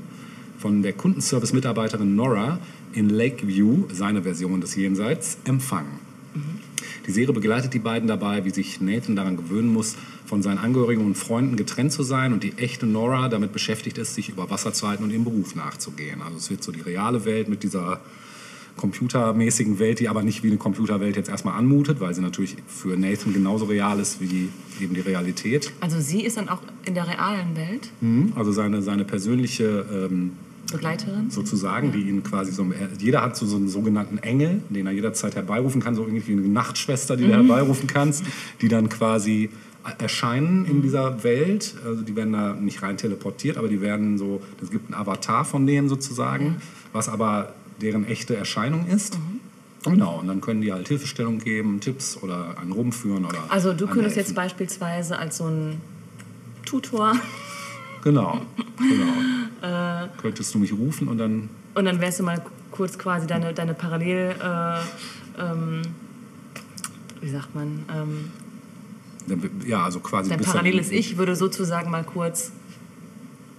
von 0.57 0.81
der 0.81 0.91
Kundenservice-Mitarbeiterin 0.91 2.13
Nora 2.13 2.59
in 2.91 3.07
Lakeview, 3.07 3.85
seine 3.89 4.23
Version 4.23 4.59
des 4.59 4.75
Jenseits, 4.75 5.37
empfangen. 5.45 6.01
Die 7.07 7.11
Serie 7.11 7.33
begleitet 7.33 7.73
die 7.73 7.79
beiden 7.79 8.07
dabei, 8.07 8.45
wie 8.45 8.49
sich 8.49 8.81
Nathan 8.81 9.15
daran 9.15 9.37
gewöhnen 9.37 9.71
muss, 9.71 9.95
von 10.25 10.41
seinen 10.41 10.57
Angehörigen 10.57 11.05
und 11.05 11.15
Freunden 11.15 11.55
getrennt 11.55 11.91
zu 11.91 12.03
sein 12.03 12.33
und 12.33 12.43
die 12.43 12.53
echte 12.57 12.85
Nora 12.85 13.29
damit 13.29 13.51
beschäftigt 13.51 13.97
ist, 13.97 14.15
sich 14.15 14.29
über 14.29 14.49
Wasser 14.49 14.73
zu 14.73 14.87
halten 14.87 15.03
und 15.03 15.11
ihrem 15.11 15.23
Beruf 15.23 15.55
nachzugehen. 15.55 16.21
Also 16.21 16.37
es 16.37 16.49
wird 16.49 16.63
so 16.63 16.71
die 16.71 16.81
reale 16.81 17.25
Welt 17.25 17.49
mit 17.49 17.63
dieser 17.63 17.99
computermäßigen 18.77 19.79
Welt, 19.79 19.99
die 19.99 20.09
aber 20.09 20.23
nicht 20.23 20.43
wie 20.43 20.47
eine 20.47 20.57
Computerwelt 20.57 21.15
jetzt 21.15 21.29
erstmal 21.29 21.57
anmutet, 21.57 21.99
weil 21.99 22.13
sie 22.13 22.21
natürlich 22.21 22.55
für 22.67 22.97
Nathan 22.97 23.33
genauso 23.33 23.65
real 23.65 23.99
ist 23.99 24.21
wie 24.21 24.49
eben 24.79 24.93
die 24.93 25.01
Realität. 25.01 25.71
Also 25.81 25.99
sie 25.99 26.21
ist 26.21 26.37
dann 26.37 26.49
auch 26.49 26.61
in 26.85 26.93
der 26.93 27.07
realen 27.07 27.55
Welt 27.55 27.89
Mhm. 28.01 28.33
Also 28.35 28.51
seine, 28.51 28.81
seine 28.81 29.05
persönliche 29.05 29.85
ähm, 29.91 30.31
Begleiterin. 30.71 31.29
sozusagen, 31.29 31.91
die 31.91 32.01
ihn 32.01 32.23
quasi 32.23 32.51
so, 32.51 32.65
jeder 32.99 33.21
hat 33.21 33.35
so, 33.35 33.45
so 33.45 33.57
einen 33.57 33.67
sogenannten 33.67 34.17
Engel, 34.19 34.61
den 34.69 34.87
er 34.87 34.93
jederzeit 34.93 35.35
herbeirufen 35.35 35.81
kann, 35.81 35.95
so 35.95 36.03
irgendwie 36.05 36.33
eine 36.33 36.41
Nachtschwester, 36.41 37.17
die 37.17 37.25
du 37.25 37.31
herbeirufen 37.31 37.87
kannst, 37.87 38.23
die 38.61 38.67
dann 38.67 38.89
quasi 38.89 39.49
erscheinen 39.97 40.65
in 40.65 40.81
dieser 40.81 41.23
Welt. 41.23 41.75
Also 41.85 42.03
die 42.03 42.15
werden 42.15 42.33
da 42.33 42.53
nicht 42.53 42.81
rein 42.83 42.97
teleportiert, 42.97 43.57
aber 43.57 43.67
die 43.67 43.81
werden 43.81 44.17
so, 44.17 44.41
es 44.61 44.71
gibt 44.71 44.93
einen 44.93 45.01
Avatar 45.01 45.43
von 45.43 45.65
denen 45.65 45.89
sozusagen, 45.89 46.57
was 46.93 47.09
aber 47.09 47.53
deren 47.81 48.05
echte 48.05 48.35
Erscheinung 48.35 48.87
ist. 48.87 49.17
Genau, 49.83 50.19
und 50.19 50.27
dann 50.27 50.41
können 50.41 50.61
die 50.61 50.71
halt 50.71 50.87
Hilfestellung 50.87 51.39
geben, 51.39 51.79
Tipps 51.79 52.15
oder 52.21 52.55
einen 52.59 52.71
rumführen 52.71 53.25
oder. 53.25 53.39
Also 53.49 53.73
du 53.73 53.87
könntest 53.87 54.15
jetzt 54.15 54.35
beispielsweise 54.35 55.17
als 55.17 55.37
so 55.37 55.45
ein 55.45 55.81
Tutor 56.65 57.15
Genau, 58.03 58.41
genau. 58.77 59.13
Könntest 60.21 60.53
du 60.53 60.59
mich 60.59 60.73
rufen 60.73 61.07
und 61.07 61.17
dann 61.17 61.49
und 61.73 61.85
dann 61.85 62.01
wärst 62.01 62.19
du 62.19 62.23
mal 62.23 62.41
kurz 62.71 62.97
quasi 62.97 63.27
deine, 63.27 63.53
deine 63.53 63.73
Parallel... 63.73 64.35
Äh, 64.41 64.79
ähm, 65.41 65.81
wie 67.21 67.29
sagt 67.29 67.53
man? 67.55 67.85
Ähm, 67.93 68.31
ja, 69.65 69.83
also 69.83 69.99
quasi 69.99 70.29
dein 70.29 70.41
paralleles 70.41 70.91
Ich 70.91 71.17
würde 71.17 71.35
sozusagen 71.35 71.91
mal 71.91 72.03
kurz 72.03 72.51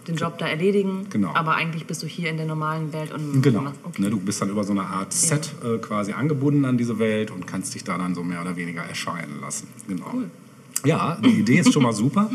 den 0.09 0.17
Job 0.17 0.37
da 0.37 0.49
erledigen. 0.49 1.07
Genau. 1.11 1.33
Aber 1.35 1.55
eigentlich 1.55 1.87
bist 1.87 2.03
du 2.03 2.09
hier 2.09 2.29
in 2.29 2.37
der 2.37 2.47
normalen 2.47 2.93
Welt 2.93 3.13
und 3.13 3.41
Genau. 3.41 3.73
okay. 3.85 4.03
Ne, 4.03 4.11
du 4.11 4.19
bist 4.19 4.43
dann 4.43 4.51
über 4.51 4.65
so 4.65 4.73
eine 4.73 4.83
Art 4.83 5.13
Set 5.13 5.53
äh, 5.65 5.79
quasi 5.79 6.13
angebunden 6.13 6.65
an 6.65 6.77
diese 6.77 6.99
Welt 6.99 7.31
und 7.31 7.47
kannst 7.47 7.75
dich 7.77 7.85
da 7.85 7.97
dann 7.97 8.17
so 8.17 8.25
mehr 8.25 8.41
oder 8.41 8.57
weniger 8.57 8.83
erscheinen 8.83 9.41
lassen. 9.41 9.69
Genau. 9.87 10.13
Ja, 10.85 11.17
die 11.25 11.39
Idee 11.39 11.61
ist 11.61 11.73
schon 11.73 11.85
mal 11.85 11.93
super. 11.93 12.29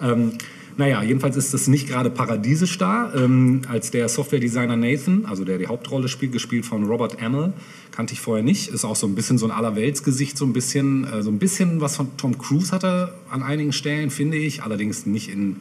Ähm, 0.00 0.32
naja, 0.76 1.02
jedenfalls 1.02 1.36
ist 1.36 1.54
es 1.54 1.68
nicht 1.68 1.88
gerade 1.88 2.10
paradiesisch 2.10 2.78
da. 2.78 3.12
Ähm, 3.14 3.62
als 3.68 3.90
der 3.90 4.08
Software-Designer 4.08 4.76
Nathan, 4.76 5.24
also 5.26 5.44
der 5.44 5.58
die 5.58 5.68
Hauptrolle 5.68 6.08
spielt, 6.08 6.32
gespielt 6.32 6.66
von 6.66 6.84
Robert 6.84 7.22
Amell, 7.22 7.52
kannte 7.92 8.12
ich 8.14 8.20
vorher 8.20 8.42
nicht. 8.42 8.68
Ist 8.68 8.84
auch 8.84 8.96
so 8.96 9.06
ein 9.06 9.14
bisschen 9.14 9.38
so 9.38 9.46
ein 9.46 9.52
Allerweltsgesicht, 9.52 10.36
so 10.36 10.44
ein 10.44 10.52
bisschen, 10.52 11.04
äh, 11.04 11.22
so 11.22 11.30
ein 11.30 11.38
bisschen 11.38 11.80
was 11.80 11.96
von 11.96 12.16
Tom 12.16 12.38
Cruise 12.38 12.72
hat 12.72 12.84
er 12.84 13.14
an 13.30 13.42
einigen 13.42 13.72
Stellen, 13.72 14.10
finde 14.10 14.36
ich. 14.36 14.62
Allerdings 14.62 15.06
nicht 15.06 15.28
in 15.28 15.56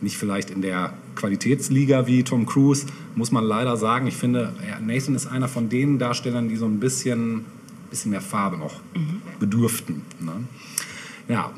nicht 0.00 0.16
vielleicht 0.16 0.50
in 0.50 0.62
der 0.62 0.94
Qualitätsliga 1.16 2.06
wie 2.06 2.22
Tom 2.22 2.46
Cruise, 2.46 2.86
muss 3.14 3.32
man 3.32 3.44
leider 3.44 3.76
sagen. 3.76 4.06
Ich 4.06 4.14
finde, 4.14 4.52
Nathan 4.80 5.14
ist 5.14 5.26
einer 5.26 5.48
von 5.48 5.68
den 5.68 5.98
Darstellern, 5.98 6.48
die 6.48 6.56
so 6.56 6.66
ein 6.66 6.78
bisschen, 6.78 7.44
bisschen 7.90 8.12
mehr 8.12 8.20
Farbe 8.20 8.58
noch 8.58 8.74
bedürften. 9.40 10.02
Ne? 10.20 10.44
Ja, 11.28 11.52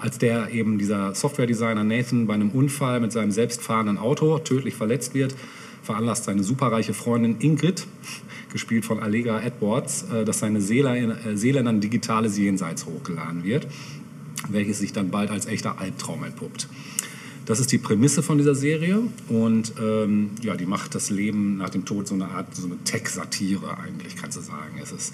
als 0.00 0.18
der 0.18 0.50
eben 0.50 0.78
dieser 0.78 1.14
Software-Designer 1.14 1.84
Nathan 1.84 2.26
bei 2.26 2.34
einem 2.34 2.50
Unfall 2.50 3.00
mit 3.00 3.12
seinem 3.12 3.30
selbstfahrenden 3.30 3.98
Auto 3.98 4.38
tödlich 4.38 4.74
verletzt 4.74 5.14
wird, 5.14 5.34
veranlasst 5.82 6.24
seine 6.24 6.42
superreiche 6.42 6.94
Freundin 6.94 7.36
Ingrid, 7.40 7.86
gespielt 8.52 8.84
von 8.84 9.00
Allegra 9.00 9.42
Edwards, 9.42 10.04
äh, 10.12 10.24
dass 10.24 10.38
seine 10.38 10.60
Seele 10.60 11.18
äh, 11.24 11.36
Seele 11.36 11.60
in 11.60 11.66
ein 11.66 11.80
digitales 11.80 12.38
Jenseits 12.38 12.86
hochgeladen 12.86 13.44
wird, 13.44 13.66
welches 14.48 14.78
sich 14.78 14.92
dann 14.92 15.10
bald 15.10 15.30
als 15.30 15.46
echter 15.46 15.80
Albtraum 15.80 16.24
entpuppt. 16.24 16.68
Das 17.44 17.58
ist 17.58 17.72
die 17.72 17.78
Prämisse 17.78 18.22
von 18.22 18.38
dieser 18.38 18.54
Serie 18.54 19.00
und 19.28 19.72
ähm, 19.82 20.30
ja, 20.42 20.54
die 20.56 20.66
macht 20.66 20.94
das 20.94 21.10
Leben 21.10 21.56
nach 21.56 21.70
dem 21.70 21.84
Tod 21.84 22.06
so 22.06 22.14
eine 22.14 22.28
Art 22.28 22.54
so 22.54 22.66
eine 22.66 22.76
Tech-Satire 22.84 23.78
eigentlich, 23.78 24.14
kannst 24.14 24.38
du 24.38 24.42
sagen. 24.42 24.78
Es 24.80 24.92
ist 24.92 25.12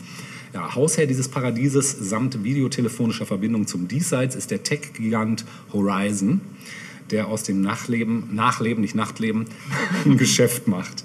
ja, 0.54 0.74
Hausherr 0.74 1.06
dieses 1.06 1.28
Paradieses 1.28 1.90
samt 1.90 2.42
videotelefonischer 2.42 3.26
Verbindung 3.26 3.66
zum 3.66 3.88
Diesseits 3.88 4.34
ist 4.34 4.50
der 4.50 4.62
Tech-Gigant 4.62 5.44
Horizon, 5.72 6.40
der 7.10 7.28
aus 7.28 7.42
dem 7.42 7.60
Nachleben, 7.60 8.34
Nachleben, 8.34 8.80
nicht 8.80 8.94
Nachtleben, 8.94 9.46
ein 10.04 10.16
Geschäft 10.16 10.68
macht. 10.68 11.04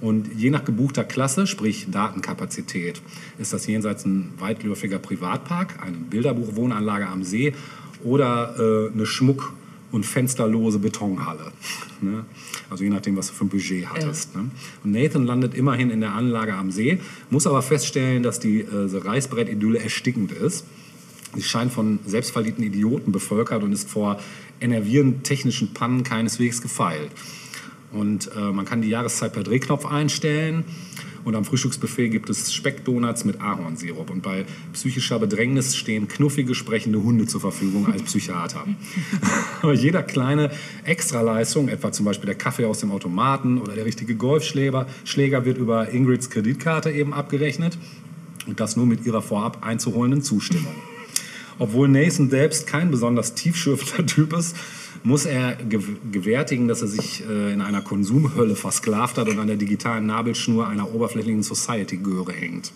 Und 0.00 0.32
je 0.36 0.50
nach 0.50 0.64
gebuchter 0.64 1.02
Klasse, 1.02 1.46
sprich 1.46 1.88
Datenkapazität, 1.90 3.02
ist 3.38 3.52
das 3.52 3.66
jenseits 3.66 4.04
ein 4.04 4.32
weitläufiger 4.38 4.98
Privatpark, 4.98 5.82
eine 5.84 5.96
Bilderbuchwohnanlage 5.96 7.08
am 7.08 7.24
See 7.24 7.54
oder 8.04 8.54
äh, 8.58 8.92
eine 8.92 9.06
Schmuck- 9.06 9.52
und 9.90 10.06
fensterlose 10.06 10.78
Betonhalle. 10.78 11.52
Ne? 12.00 12.24
Also 12.70 12.84
je 12.84 12.90
nachdem, 12.90 13.16
was 13.16 13.28
du 13.28 13.34
für 13.34 13.44
ein 13.44 13.48
Budget 13.48 13.86
hattest. 13.86 14.36
Ne? 14.36 14.50
Und 14.84 14.92
Nathan 14.92 15.24
landet 15.24 15.54
immerhin 15.54 15.90
in 15.90 16.00
der 16.00 16.12
Anlage 16.12 16.54
am 16.54 16.70
See, 16.70 17.00
muss 17.30 17.46
aber 17.46 17.62
feststellen, 17.62 18.22
dass 18.22 18.40
die 18.40 18.60
äh, 18.60 18.66
Reißbrett-Idylle 18.70 19.78
erstickend 19.78 20.32
ist. 20.32 20.66
Sie 21.34 21.42
scheint 21.42 21.72
von 21.72 21.98
selbstverliebten 22.06 22.64
Idioten 22.64 23.12
bevölkert 23.12 23.62
und 23.62 23.72
ist 23.72 23.88
vor 23.88 24.18
enervierenden 24.60 25.22
technischen 25.22 25.72
Pannen 25.74 26.02
keineswegs 26.02 26.62
gefeilt. 26.62 27.10
Und 27.92 28.30
äh, 28.36 28.40
man 28.40 28.64
kann 28.64 28.82
die 28.82 28.88
Jahreszeit 28.88 29.32
per 29.32 29.42
Drehknopf 29.42 29.86
einstellen. 29.86 30.64
Und 31.24 31.34
am 31.34 31.44
Frühstücksbuffet 31.44 32.10
gibt 32.10 32.30
es 32.30 32.52
Speckdonuts 32.52 33.24
mit 33.24 33.40
Ahornsirup. 33.40 34.10
Und 34.10 34.22
bei 34.22 34.44
psychischer 34.72 35.18
Bedrängnis 35.18 35.76
stehen 35.76 36.08
knuffige, 36.08 36.54
sprechende 36.54 37.02
Hunde 37.02 37.26
zur 37.26 37.40
Verfügung 37.40 37.86
als 37.90 38.02
Psychiater. 38.02 38.64
Aber 39.62 39.74
jeder 39.74 40.02
kleine 40.02 40.50
Extraleistung, 40.84 41.68
etwa 41.68 41.92
zum 41.92 42.04
Beispiel 42.04 42.26
der 42.26 42.36
Kaffee 42.36 42.64
aus 42.64 42.80
dem 42.80 42.90
Automaten 42.90 43.58
oder 43.58 43.74
der 43.74 43.84
richtige 43.84 44.14
Golfschläger, 44.14 44.86
Schläger 45.04 45.44
wird 45.44 45.58
über 45.58 45.92
Ingrids 45.92 46.30
Kreditkarte 46.30 46.90
eben 46.90 47.12
abgerechnet. 47.12 47.78
Und 48.46 48.60
das 48.60 48.76
nur 48.76 48.86
mit 48.86 49.04
ihrer 49.04 49.20
vorab 49.20 49.64
einzuholenden 49.66 50.22
Zustimmung. 50.22 50.74
Obwohl 51.58 51.88
Nathan 51.88 52.30
selbst 52.30 52.66
kein 52.66 52.90
besonders 52.90 53.34
tiefschürfender 53.34 54.06
Typ 54.06 54.32
ist, 54.32 54.56
muss 55.08 55.24
er 55.24 55.56
gew 55.56 55.82
gewärtigen, 56.12 56.68
dass 56.68 56.82
er 56.82 56.88
sich 56.88 57.24
äh, 57.26 57.52
in 57.52 57.62
einer 57.62 57.80
Konsumhölle 57.80 58.54
versklavt 58.54 59.16
hat 59.16 59.28
und 59.28 59.38
an 59.38 59.46
der 59.46 59.56
digitalen 59.56 60.06
Nabelschnur 60.06 60.68
einer 60.68 60.94
oberflächlichen 60.94 61.42
Society-Göre 61.42 62.32
hängt, 62.32 62.72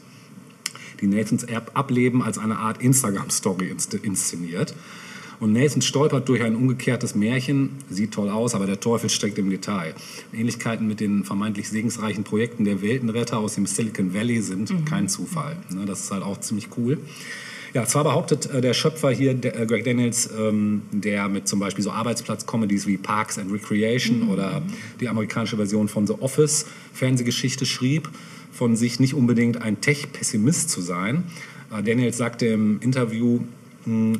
die 1.01 1.07
Nathans 1.07 1.47
Ableben 1.75 2.23
als 2.23 2.39
eine 2.39 2.57
Art 2.57 2.83
Instagram-Story 2.83 3.71
inst- 3.71 4.03
inszeniert. 4.03 4.75
Und 5.41 5.53
Nathan 5.53 5.83
stolpert 5.83 6.29
durch 6.29 6.41
ein 6.43 6.55
umgekehrtes 6.55 7.17
Märchen, 7.17 7.71
sieht 7.91 8.13
toll 8.13 8.31
aus, 8.31 8.55
aber 8.55 8.67
der 8.67 8.79
Teufel 8.79 9.11
steckt 9.11 9.39
im 9.39 9.51
Detail. 9.51 9.93
Ähnlichkeiten 10.33 10.87
mit 10.87 11.01
den 11.01 11.25
vermeintlich 11.25 11.69
segensreichen 11.69 12.23
Projekten 12.23 12.65
der 12.65 12.81
Weltenretter 12.81 13.39
aus 13.39 13.57
dem 13.57 13.67
Silicon 13.67 14.15
Valley 14.15 14.41
sind 14.41 14.87
kein 14.87 15.09
Zufall. 15.09 15.57
Ne, 15.71 15.85
das 15.85 16.05
ist 16.05 16.13
halt 16.13 16.23
auch 16.23 16.39
ziemlich 16.39 16.69
cool. 16.79 16.99
Ja, 17.75 17.87
zwar 17.87 18.05
behauptet 18.05 18.51
äh, 18.51 18.61
der 18.61 18.75
Schöpfer 18.75 19.11
hier, 19.11 19.33
der, 19.35 19.59
äh, 19.59 19.67
Greg 19.67 19.85
Daniels, 19.85 20.29
ähm, 20.39 20.83
der 20.93 21.29
mit 21.29 21.49
zum 21.49 21.59
Beispiel 21.59 21.83
so 21.83 21.91
Arbeitsplatz-Comedies 21.91 22.87
wie 22.87 22.99
Parks 22.99 23.39
and 23.39 23.51
Recreation 23.51 24.29
oder 24.29 24.63
die 25.01 25.09
amerikanische 25.09 25.57
Version 25.57 25.89
von 25.89 26.07
The 26.07 26.15
Office 26.21 26.67
Fernsehgeschichte 26.93 27.65
schrieb, 27.65 28.11
von 28.53 28.77
sich 28.77 29.01
nicht 29.01 29.15
unbedingt 29.15 29.63
ein 29.63 29.81
Tech-Pessimist 29.81 30.69
zu 30.69 30.83
sein. 30.83 31.25
Äh, 31.75 31.83
Daniels 31.83 32.19
sagte 32.19 32.47
im 32.47 32.79
Interview, 32.81 33.41
mh, 33.87 34.19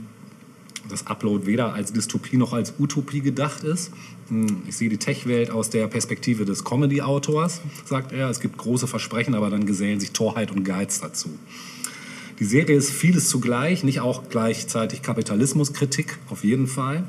dass 0.89 1.07
Upload 1.07 1.47
weder 1.47 1.75
als 1.75 1.93
Dystopie 1.93 2.37
noch 2.39 2.55
als 2.55 2.75
Utopie 2.79 3.21
gedacht 3.21 3.65
ist. 3.65 3.93
Hm, 4.29 4.63
Ich 4.67 4.77
sehe 4.79 4.89
die 4.89 4.97
Tech-Welt 4.97 5.51
aus 5.51 5.69
der 5.69 5.87
Perspektive 5.89 6.47
des 6.47 6.65
Comedy-Autors, 6.65 7.61
sagt 7.85 8.13
er. 8.13 8.31
Es 8.31 8.41
gibt 8.41 8.57
große 8.57 8.87
Versprechen, 8.87 9.35
aber 9.35 9.51
dann 9.51 9.67
gesellen 9.67 10.01
sich 10.01 10.13
Torheit 10.13 10.51
und 10.51 10.65
Geiz 10.65 11.01
dazu. 11.01 11.29
Die 12.43 12.49
Serie 12.49 12.75
ist 12.75 12.91
vieles 12.91 13.29
zugleich, 13.29 13.85
nicht 13.85 14.01
auch 14.01 14.29
gleichzeitig 14.29 15.01
Kapitalismuskritik, 15.03 16.19
auf 16.29 16.43
jeden 16.43 16.67
Fall. 16.67 17.05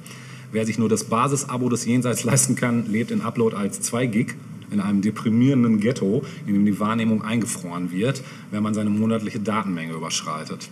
Wer 0.52 0.64
sich 0.68 0.78
nur 0.78 0.90
das 0.90 1.06
Basisabo 1.06 1.70
des 1.70 1.86
Jenseits 1.86 2.24
leisten 2.24 2.54
kann, 2.54 2.86
lebt 2.86 3.10
in 3.10 3.22
Upload 3.22 3.56
als 3.56 3.82
2 3.82 4.06
Gig 4.06 4.36
in 4.70 4.80
einem 4.80 5.02
deprimierenden 5.02 5.80
Ghetto, 5.80 6.24
in 6.46 6.54
dem 6.54 6.66
die 6.68 6.80
Wahrnehmung 6.80 7.24
eingefroren 7.24 7.92
wird, 7.92 8.22
wenn 8.52 8.62
man 8.62 8.76
seine 8.76 8.92
monatliche 8.92 9.40
Datenmenge 9.40 9.94
überschreitet. 9.94 10.70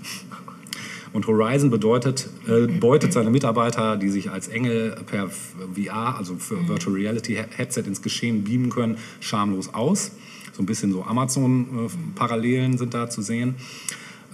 Und 1.11 1.25
Horizon 1.25 1.71
bedeutet, 1.71 2.29
äh, 2.47 2.67
beutet 2.67 3.13
seine 3.13 3.31
Mitarbeiter, 3.31 3.97
die 3.97 4.09
sich 4.09 4.29
als 4.29 4.47
Engel 4.47 4.95
per 5.07 5.31
VR, 5.73 6.17
also 6.19 6.35
für 6.35 6.67
Virtual 6.67 6.95
Reality 6.95 7.33
Headset 7.33 7.85
ins 7.87 8.03
Geschehen 8.03 8.43
beamen 8.43 8.69
können, 8.69 8.99
schamlos 9.21 9.73
aus. 9.73 10.11
So 10.53 10.61
ein 10.61 10.67
bisschen 10.67 10.91
so 10.91 11.03
Amazon-Parallelen 11.03 12.77
sind 12.77 12.93
da 12.93 13.09
zu 13.09 13.23
sehen. 13.23 13.55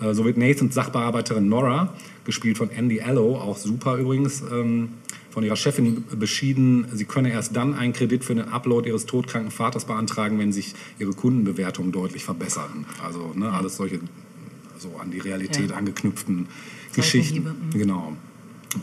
Äh, 0.02 0.14
so 0.14 0.26
wird 0.26 0.38
Nathans 0.38 0.76
Sachbearbeiterin 0.76 1.48
Nora, 1.50 1.94
gespielt 2.26 2.58
von 2.58 2.70
Andy 2.70 3.02
Allo, 3.02 3.38
auch 3.38 3.58
super 3.58 3.98
übrigens, 3.98 4.42
ähm, 4.42 4.90
von 5.30 5.44
ihrer 5.44 5.56
Chefin 5.56 6.04
beschieden, 6.18 6.88
sie 6.94 7.06
könne 7.06 7.32
erst 7.32 7.56
dann 7.56 7.76
einen 7.76 7.94
Kredit 7.94 8.24
für 8.26 8.34
den 8.34 8.46
Upload 8.50 8.90
ihres 8.90 9.06
todkranken 9.06 9.52
Vaters 9.52 9.86
beantragen, 9.86 10.40
wenn 10.40 10.52
sich 10.52 10.74
ihre 10.98 11.12
Kundenbewertungen 11.12 11.92
deutlich 11.92 12.24
verbessern. 12.26 12.86
Also 13.06 13.34
ne, 13.36 13.52
alles 13.52 13.78
solche 13.78 14.00
so 14.80 14.96
an 14.98 15.12
die 15.12 15.20
Realität 15.20 15.70
Ja. 15.70 15.76
angeknüpften 15.76 16.48
Geschichten. 16.96 17.44
Mhm. 17.44 17.78
Genau. 17.78 18.14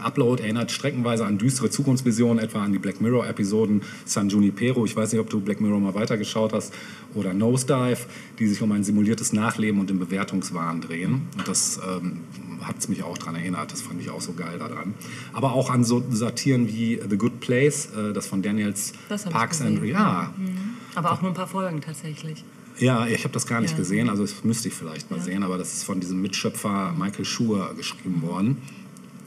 Upload 0.03 0.43
erinnert 0.43 0.71
streckenweise 0.73 1.27
an 1.27 1.39
düstere 1.39 1.71
Zukunftsvisionen, 1.71 2.43
etwa 2.43 2.63
an 2.65 2.73
die 2.73 2.79
Black 2.79 3.01
Mirror-Episoden 3.01 3.83
San 4.05 4.29
Junipero, 4.29 4.85
ich 4.85 4.97
weiß 4.97 5.13
nicht, 5.13 5.21
ob 5.21 5.29
du 5.31 5.41
Black 5.41 5.61
Mirror 5.61 5.79
mal 5.81 5.95
weitergeschaut 5.95 6.53
hast, 6.53 6.73
oder 7.15 7.35
Nosedive, 7.35 7.99
die 8.39 8.47
sich 8.47 8.61
um 8.63 8.73
ein 8.73 8.83
simuliertes 8.83 9.33
Nachleben 9.33 9.79
und 9.81 9.91
den 9.91 9.99
Bewertungswahn 9.99 10.81
drehen. 10.81 11.29
Und 11.39 11.47
das 11.47 11.79
ähm, 11.87 12.21
hat 12.63 12.79
es 12.79 12.89
mich 12.89 13.03
auch 13.03 13.19
daran 13.19 13.37
erinnert, 13.37 13.73
das 13.73 13.83
fand 13.83 14.01
ich 14.01 14.11
auch 14.11 14.21
so 14.21 14.33
geil 14.33 14.59
daran. 14.59 14.95
Aber 15.33 15.53
auch 15.53 15.71
an 15.71 15.85
so 15.85 16.03
Satiren 16.11 16.67
wie 16.69 16.99
The 17.09 17.17
Good 17.19 17.41
Place, 17.41 17.91
äh, 17.97 18.13
das 18.13 18.27
von 18.27 18.43
Daniels 18.43 18.95
Das 19.09 19.25
Parks 19.25 19.61
and... 19.61 19.77
gesehen. 19.81 19.93
Ja, 19.95 20.33
Aber 20.95 21.13
auch 21.13 21.21
nur 21.23 21.31
ein 21.31 21.35
paar 21.37 21.47
Folgen 21.47 21.81
tatsächlich. 21.83 22.43
ja, 22.79 23.07
ich 23.07 23.23
habe 23.25 23.35
das 23.35 23.47
gar 23.47 23.61
nicht 23.61 23.73
Ja. 23.73 23.77
gesehen, 23.77 24.09
also 24.09 24.23
das 24.23 24.43
müsste 24.45 24.69
ich 24.69 24.75
vielleicht 24.75 25.11
mal 25.11 25.21
sehen, 25.21 25.43
aber 25.43 25.59
das 25.59 25.75
ist 25.75 25.85
von 25.85 26.01
diesem 26.01 26.21
Mitschöpfer 26.23 26.93
Michael 26.99 27.25
Schur 27.27 27.75
geschrieben 27.77 28.23
worden. 28.23 28.57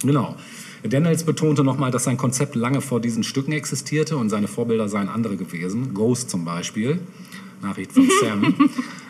Genau. 0.04 0.36
Daniels 0.84 1.24
betonte 1.24 1.64
nochmal, 1.64 1.92
dass 1.92 2.04
sein 2.06 2.18
Konzept 2.18 2.56
lange 2.56 2.82
vor 2.82 3.02
diesen 3.02 3.24
Stücken 3.24 3.52
existierte 3.52 4.16
und 4.18 4.30
seine 4.30 4.48
Vorbilder 4.48 4.88
seien 4.90 5.10
andere 5.10 5.36
gewesen. 5.38 5.94
Ghost 5.94 6.30
zum 6.30 6.46
Beispiel, 6.46 7.00
Nachricht 7.62 7.92
von 7.94 8.08
Sam. 8.22 8.54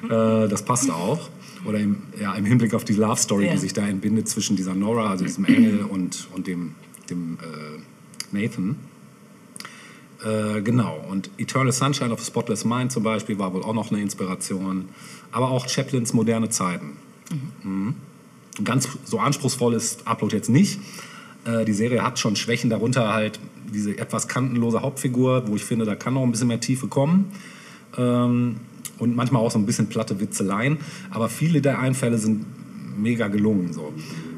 äh, 0.06 0.48
das 0.48 0.64
passt 0.64 0.90
auch. 0.90 1.30
Oder 1.66 1.80
im, 1.80 1.98
ja, 2.20 2.34
im 2.36 2.46
Hinblick 2.46 2.74
auf 2.74 2.86
die 2.86 2.94
Love 2.94 3.18
Story, 3.18 3.46
Ja. 3.48 3.52
die 3.52 3.58
sich 3.58 3.74
da 3.74 3.86
entbindet 3.86 4.30
zwischen 4.30 4.56
dieser 4.56 4.74
Nora, 4.76 5.10
also 5.10 5.26
diesem 5.26 5.44
Engel, 5.46 5.84
und, 5.84 6.28
und 6.34 6.48
dem, 6.48 6.76
dem 7.10 7.38
äh, 7.42 8.36
Nathan. 8.42 8.76
Äh, 10.24 10.62
genau, 10.62 11.04
und 11.10 11.30
Eternal 11.38 11.72
Sunshine 11.72 12.12
of 12.12 12.22
a 12.22 12.24
Spotless 12.24 12.64
Mind 12.66 12.92
zum 12.92 13.04
Beispiel 13.04 13.38
war 13.38 13.54
wohl 13.54 13.64
auch 13.64 13.74
noch 13.74 13.92
eine 13.92 14.02
Inspiration. 14.02 14.86
Aber 15.32 15.52
auch 15.52 15.68
Chaplins 15.68 16.14
moderne 16.14 16.50
Zeiten. 16.50 16.94
Mhm. 17.64 17.96
Ganz 18.64 18.90
so 19.06 19.20
anspruchsvoll 19.20 19.74
ist 19.74 20.08
Upload 20.08 20.36
jetzt 20.36 20.50
nicht. 20.50 20.80
Äh, 21.46 21.66
die 21.66 21.74
Serie 21.74 22.04
hat 22.04 22.20
schon 22.20 22.36
Schwächen, 22.36 22.70
darunter 22.70 23.14
halt 23.14 23.40
diese 23.74 23.98
etwas 23.98 24.28
kantenlose 24.28 24.82
Hauptfigur, 24.82 25.48
wo 25.48 25.56
ich 25.56 25.64
finde, 25.64 25.86
da 25.86 25.96
kann 25.96 26.14
noch 26.14 26.24
ein 26.24 26.32
bisschen 26.32 26.48
mehr 26.48 26.60
Tiefe 26.60 26.88
kommen. 26.88 27.32
Ähm, 27.98 28.58
und 29.00 29.16
manchmal 29.16 29.44
auch 29.44 29.52
so 29.52 29.60
ein 29.60 29.66
bisschen 29.66 29.88
platte 29.88 30.20
Witzeleien. 30.20 30.78
Aber 31.12 31.30
viele 31.30 31.62
der 31.62 31.80
Einfälle 31.80 32.18
sind 32.18 32.46
mega 32.98 33.28
gelungen. 33.28 33.74
So. 33.74 33.94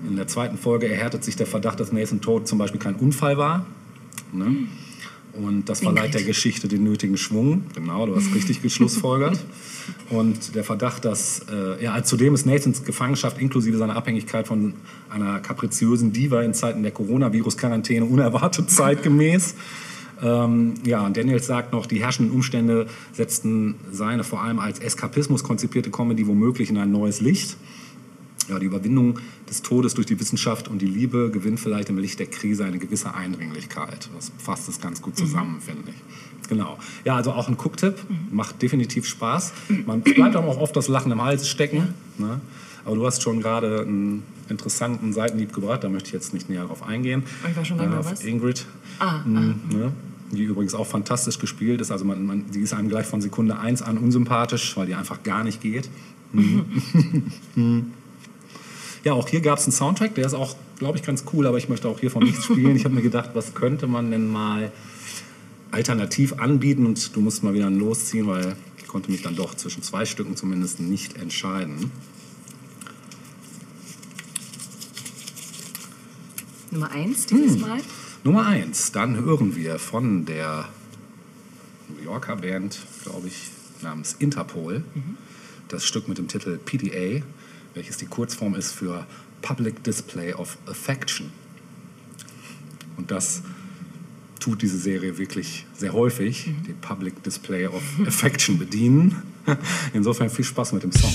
In 0.08 0.16
der 0.16 0.28
zweiten 0.28 0.58
Folge 0.58 0.90
erhärtet 0.90 1.24
sich 1.24 1.36
der 1.36 1.48
Verdacht, 1.48 1.80
dass 1.80 1.92
Nathan 1.92 2.22
Todd 2.22 2.48
zum 2.48 2.58
Beispiel 2.58 2.80
kein 2.80 2.96
Unfall 2.96 3.38
war. 3.38 3.66
Ne? 4.34 4.68
Und 5.34 5.70
das 5.70 5.82
verleiht 5.82 6.14
der 6.14 6.24
Geschichte 6.24 6.68
den 6.68 6.84
nötigen 6.84 7.18
Schwung. 7.18 7.64
Genau, 7.76 8.06
du 8.06 8.16
hast 8.16 8.34
richtig 8.34 8.62
geschlussfolgert. 8.62 9.40
Und 10.10 10.56
der 10.56 10.64
Verdacht, 10.64 11.06
dass, 11.06 11.46
äh, 11.52 11.84
ja, 11.84 12.04
zudem 12.04 12.34
ist 12.34 12.46
Nathans 12.46 12.84
Gefangenschaft 12.84 13.40
inklusive 13.40 13.78
seiner 13.78 13.96
Abhängigkeit 13.96 14.48
von 14.48 14.74
einer 15.10 15.40
kapriziösen 15.40 16.14
Diva 16.14 16.42
in 16.42 16.54
Zeiten 16.54 16.84
der 16.84 16.92
Coronavirus-Quarantäne 16.92 18.06
unerwartet 18.06 18.70
zeitgemäß. 18.72 19.56
Ähm, 20.22 20.74
ja, 20.86 21.06
und 21.06 21.16
Daniels 21.16 21.48
sagt 21.48 21.72
noch, 21.72 21.86
die 21.86 22.02
herrschenden 22.02 22.34
Umstände 22.34 22.88
setzten 23.14 23.76
seine 23.92 24.24
vor 24.24 24.42
allem 24.42 24.60
als 24.60 24.80
Eskapismus 24.80 25.44
konzipierte 25.44 25.92
Comedy 25.92 26.28
womöglich 26.28 26.70
in 26.70 26.78
ein 26.78 26.92
neues 26.92 27.22
Licht. 27.22 27.56
Ja, 28.50 28.58
die 28.60 28.66
Überwindung 28.66 29.20
des 29.48 29.62
Todes 29.62 29.94
durch 29.94 30.08
die 30.08 30.20
Wissenschaft 30.20 30.68
und 30.68 30.82
die 30.82 30.88
Liebe 30.88 31.30
gewinnt 31.32 31.60
vielleicht 31.60 31.90
im 31.90 31.98
Licht 32.00 32.20
der 32.20 32.28
Krise 32.28 32.66
eine 32.66 32.80
gewisse 32.80 33.14
Eindringlichkeit. 33.14 34.10
Das 34.16 34.32
fasst 34.38 34.68
es 34.70 34.82
ganz 34.82 35.02
gut 35.02 35.18
zusammen, 35.18 35.62
finde 35.62 35.84
ich. 35.92 36.50
Genau. 36.50 36.80
Ja, 37.06 37.16
also 37.16 37.32
auch 37.32 37.48
ein 37.48 37.58
Cooktipp. 37.64 37.96
Macht 38.32 38.60
definitiv 38.62 39.06
Spaß. 39.06 39.54
Man 39.86 40.02
es 40.04 40.14
bleibt 40.16 40.36
aber 40.36 40.48
auch 40.48 40.58
oft 40.60 40.76
das 40.76 40.88
Lachen 40.88 41.12
im 41.12 41.22
Hals 41.22 41.48
stecken. 41.48 41.94
Ne? 42.18 42.42
Aber 42.86 42.96
du 42.96 43.06
hast 43.06 43.22
schon 43.22 43.40
gerade 43.40 43.82
einen 43.82 44.24
interessanten 44.50 45.14
Seitenhieb 45.14 45.54
gebracht. 45.54 45.84
Da 45.84 45.90
möchte 45.90 46.08
ich 46.08 46.14
jetzt 46.14 46.34
nicht 46.34 46.50
näher 46.50 46.66
drauf 46.66 46.82
eingehen. 46.82 47.22
Ich 47.48 47.56
war 47.56 47.64
schon 47.64 47.78
beim 47.78 47.94
auf 47.94 48.10
was? 48.12 48.24
Ingrid. 48.24 48.66
Ah, 48.98 49.20
Mm, 49.26 49.54
ne? 49.70 49.92
Die 50.32 50.44
übrigens 50.44 50.74
auch 50.74 50.88
fantastisch 50.88 51.38
gespielt 51.38 51.82
ist. 51.82 51.92
Also 51.92 52.06
man, 52.06 52.26
man, 52.26 52.46
die 52.52 52.62
ist 52.62 52.74
einem 52.74 52.90
gleich 52.90 53.06
von 53.06 53.22
Sekunde 53.22 53.60
1 53.60 53.84
an 53.84 54.00
unsympathisch, 54.00 54.76
weil 54.76 54.88
die 54.88 54.96
einfach 54.96 55.22
gar 55.22 55.44
nicht 55.44 55.62
geht. 55.62 55.90
Mhm. 59.02 59.06
Ja, 59.06 59.14
auch 59.14 59.28
hier 59.28 59.42
gab 59.42 59.60
es 59.60 59.66
einen 59.66 59.74
Soundtrack, 59.74 60.16
der 60.16 60.26
ist 60.26 60.34
auch, 60.34 60.56
glaube 60.78 60.98
ich, 60.98 61.04
ganz 61.04 61.24
cool, 61.34 61.48
aber 61.48 61.58
ich 61.58 61.70
möchte 61.70 61.88
auch 61.88 62.00
hiervon 62.00 62.24
nichts 62.24 62.46
spielen. 62.46 62.76
Ich 62.76 62.86
habe 62.86 62.96
mir 62.96 63.02
gedacht, 63.02 63.32
was 63.34 63.54
könnte 63.54 63.88
man 63.88 64.12
denn 64.12 64.28
mal 64.28 64.72
alternativ 65.72 66.34
anbieten 66.40 66.86
und 66.86 67.16
du 67.16 67.22
musst 67.22 67.44
mal 67.44 67.54
wieder 67.54 67.70
Losziehen, 67.70 68.28
weil 68.28 68.56
ich 68.78 68.88
konnte 68.88 69.12
mich 69.12 69.22
dann 69.22 69.36
doch 69.36 69.54
zwischen 69.56 69.84
zwei 69.84 70.06
Stücken 70.06 70.36
zumindest 70.36 70.80
nicht 70.80 71.16
entscheiden. 71.18 71.92
Nummer 76.72 76.92
eins 76.92 77.26
dieses 77.26 77.54
Hm. 77.56 77.62
Mal. 77.62 77.80
Nummer 78.24 78.46
eins, 78.46 78.92
dann 78.92 79.16
hören 79.16 79.56
wir 79.56 79.80
von 79.80 80.26
der 80.26 80.68
New 81.88 82.04
Yorker 82.04 82.36
Band, 82.36 82.80
glaube 83.04 83.28
ich, 83.28 83.50
namens 83.82 84.16
Interpol, 84.20 84.84
das 85.70 85.86
Stück 85.86 86.08
mit 86.08 86.18
dem 86.18 86.28
Titel 86.28 86.58
PDA, 86.58 87.24
welches 87.74 87.98
die 87.98 88.06
Kurzform 88.06 88.56
ist 88.56 88.72
für 88.72 89.06
Public 89.42 89.84
Display 89.84 90.34
of 90.34 90.58
Affection. 90.68 91.32
Und 92.98 93.12
das 93.12 93.42
tut 94.40 94.62
diese 94.62 94.78
Serie 94.78 95.18
wirklich 95.18 95.66
sehr 95.74 95.94
häufig, 95.94 96.52
die 96.68 96.74
Public 96.74 97.24
Display 97.24 97.68
of 97.68 97.84
Affection 98.06 98.58
bedienen. 98.58 99.22
Insofern 99.94 100.30
viel 100.30 100.46
Spaß 100.46 100.74
mit 100.74 100.84
dem 100.84 100.92
Song. 100.92 101.14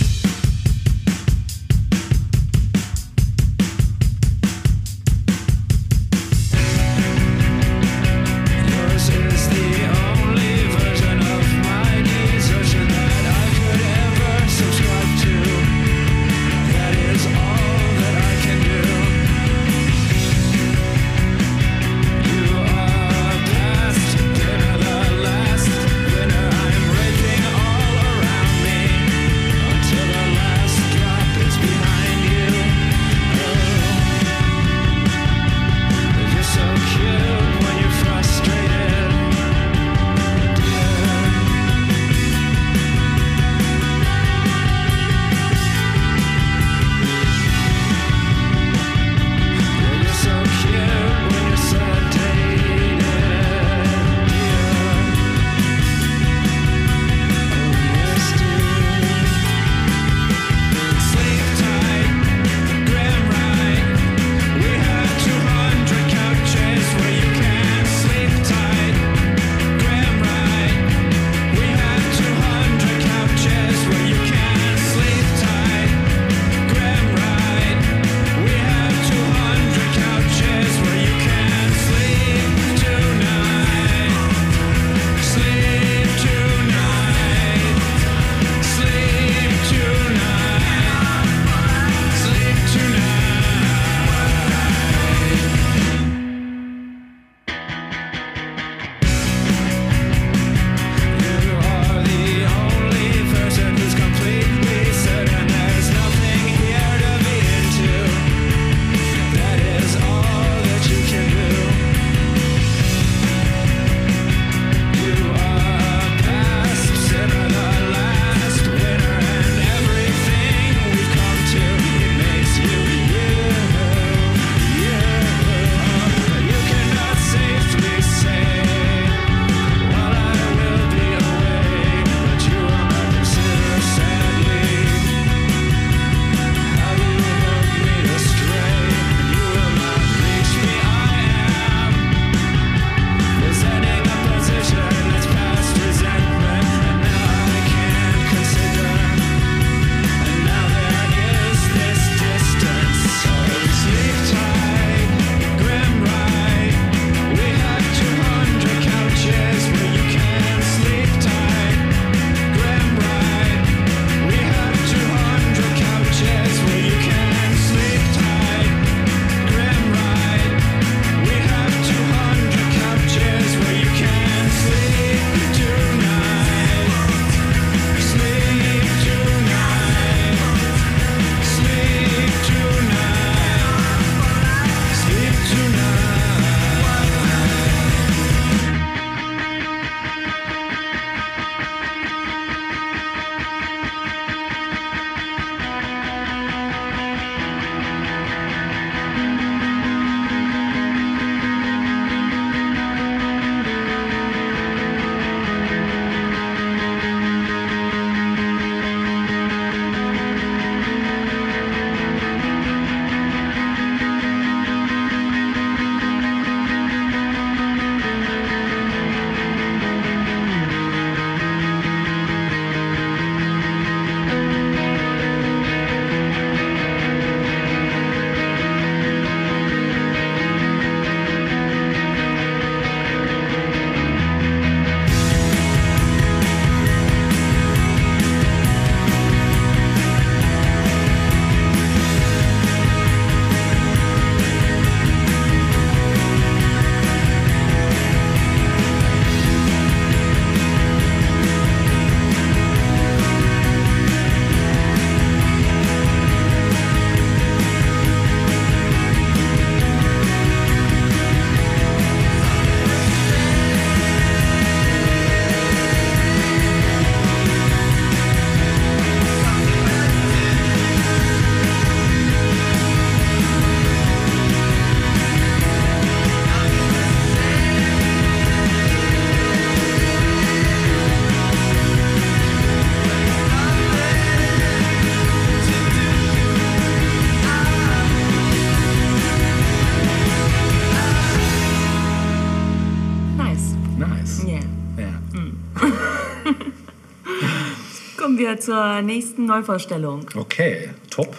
Kommen 298.16 298.38
wir 298.38 298.58
zur 298.60 299.02
nächsten 299.02 299.46
Neuvorstellung. 299.46 300.26
Okay, 300.34 300.90
top 301.10 301.36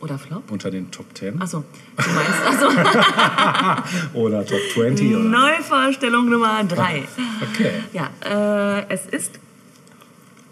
Oder 0.00 0.18
Flop? 0.18 0.50
unter 0.50 0.70
den 0.70 0.90
Top 0.90 1.06
10 1.14 1.40
Achso, 1.40 1.64
du 1.96 2.10
meinst, 2.10 2.40
achso, 2.46 2.68
oder 4.18 4.46
Top 4.46 4.60
20 4.74 5.14
oder? 5.14 5.18
Neuvorstellung 5.24 6.28
Nummer 6.30 6.64
drei. 6.64 7.04
Okay. 7.54 7.70
Ja, 7.92 8.10
äh, 8.24 8.86
es 8.88 9.06
ist 9.06 9.38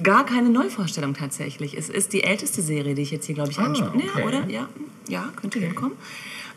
gar 0.02 0.24
keine 0.24 0.50
Neuvorstellung 0.50 1.14
tatsächlich. 1.14 1.76
Es 1.76 1.88
ist 1.88 2.12
die 2.12 2.22
älteste 2.22 2.62
Serie, 2.62 2.94
die 2.94 3.02
ich 3.02 3.10
jetzt 3.10 3.26
hier, 3.26 3.34
glaube 3.34 3.50
ich, 3.50 3.58
Ah, 3.58 3.64
anspreche. 3.64 3.92
okay. 4.08 4.20
Ja, 4.20 4.24
oder? 4.26 4.48
Ja, 4.48 4.68
ja 5.08 5.28
könnte 5.34 5.58
hinkommen. 5.58 5.96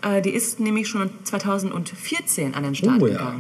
Äh, 0.04 0.22
die 0.22 0.30
ist 0.30 0.60
nämlich 0.60 0.88
schon 0.88 1.10
2014 1.24 2.54
an 2.54 2.62
den 2.64 2.76
Start 2.76 3.02
Oh 3.02 3.08
ja. 3.08 3.36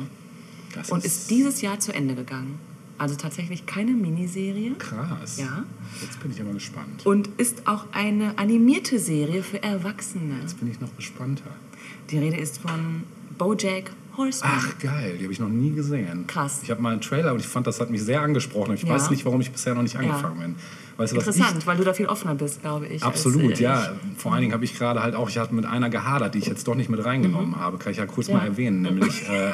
Das 0.74 0.90
und 0.92 1.04
ist 1.06 1.30
dieses 1.30 1.62
Jahr 1.62 1.80
zu 1.80 1.94
Ende 1.94 2.16
gegangen. 2.16 2.60
Also 2.98 3.16
tatsächlich 3.16 3.66
keine 3.66 3.92
Miniserie. 3.92 4.74
krass. 4.78 5.38
Ja. 5.38 5.64
Jetzt 6.02 6.20
bin 6.22 6.32
ich 6.32 6.42
aber 6.42 6.52
gespannt. 6.52 7.06
Und 7.06 7.28
ist 7.38 7.66
auch 7.66 7.86
eine 7.94 8.38
animierte 8.38 9.00
Serie 9.00 9.42
für 9.42 9.64
Erwachsene. 9.64 10.36
Jetzt 10.42 10.60
bin 10.60 10.70
ich 10.70 10.82
noch 10.82 10.94
gespannter. 10.98 11.50
Die 12.10 12.18
Rede 12.18 12.36
ist 12.38 12.58
von 12.58 13.04
Bojack 13.38 13.92
Horseman. 14.18 14.52
Ach 14.54 14.78
geil, 14.80 15.16
die 15.18 15.24
habe 15.24 15.32
ich 15.32 15.40
noch 15.40 15.48
nie 15.48 15.72
gesehen. 15.72 16.28
Krass. 16.28 16.60
Ich 16.62 16.72
habe 16.72 16.82
mal 16.82 16.92
einen 16.92 17.00
Trailer 17.00 17.32
und 17.32 17.40
ich 17.40 17.48
fand, 17.48 17.68
das 17.68 17.80
hat 17.80 17.90
mich 17.90 18.04
sehr 18.04 18.22
angesprochen. 18.22 18.74
Ich 18.74 18.84
Ja. 18.84 18.90
weiß 18.90 19.12
nicht, 19.12 19.24
warum 19.24 19.40
ich 19.40 19.50
bisher 19.52 19.76
noch 19.76 19.84
nicht 19.84 19.96
angefangen 19.96 20.40
bin. 20.40 20.56
Weißt 21.00 21.14
du, 21.14 21.16
Interessant, 21.16 21.66
weil 21.66 21.78
du 21.78 21.86
da 21.86 21.94
viel 21.94 22.08
offener 22.08 22.36
bist, 22.36 22.60
glaube 22.62 22.86
ich. 22.86 22.96
ich 22.96 23.04
als, 23.06 23.16
Absolut, 23.16 23.58
äh, 23.60 23.64
ja. 23.64 23.94
Vor 24.18 24.34
allen 24.34 24.42
Dingen 24.42 24.54
habe 24.54 24.66
ich 24.66 24.78
gerade 24.78 25.02
halt 25.02 25.16
auch, 25.16 25.30
ich 25.30 25.38
hatte 25.38 25.56
mit 25.56 25.64
einer 25.66 25.90
gehadert, 25.90 26.36
die 26.36 26.40
ich 26.40 26.46
jetzt 26.48 26.68
doch 26.68 26.76
nicht 26.76 26.90
mit 26.90 27.04
reingenommen 27.06 27.56
habe. 27.56 27.78
Kann 27.78 27.94
ich 27.94 28.00
ja 28.00 28.06
kurz 28.06 28.28
Mhm. 28.28 28.34
Ja. 28.34 28.40
mal 28.40 28.46
erwähnen, 28.48 28.82
nämlich 28.82 29.24
äh, 29.30 29.54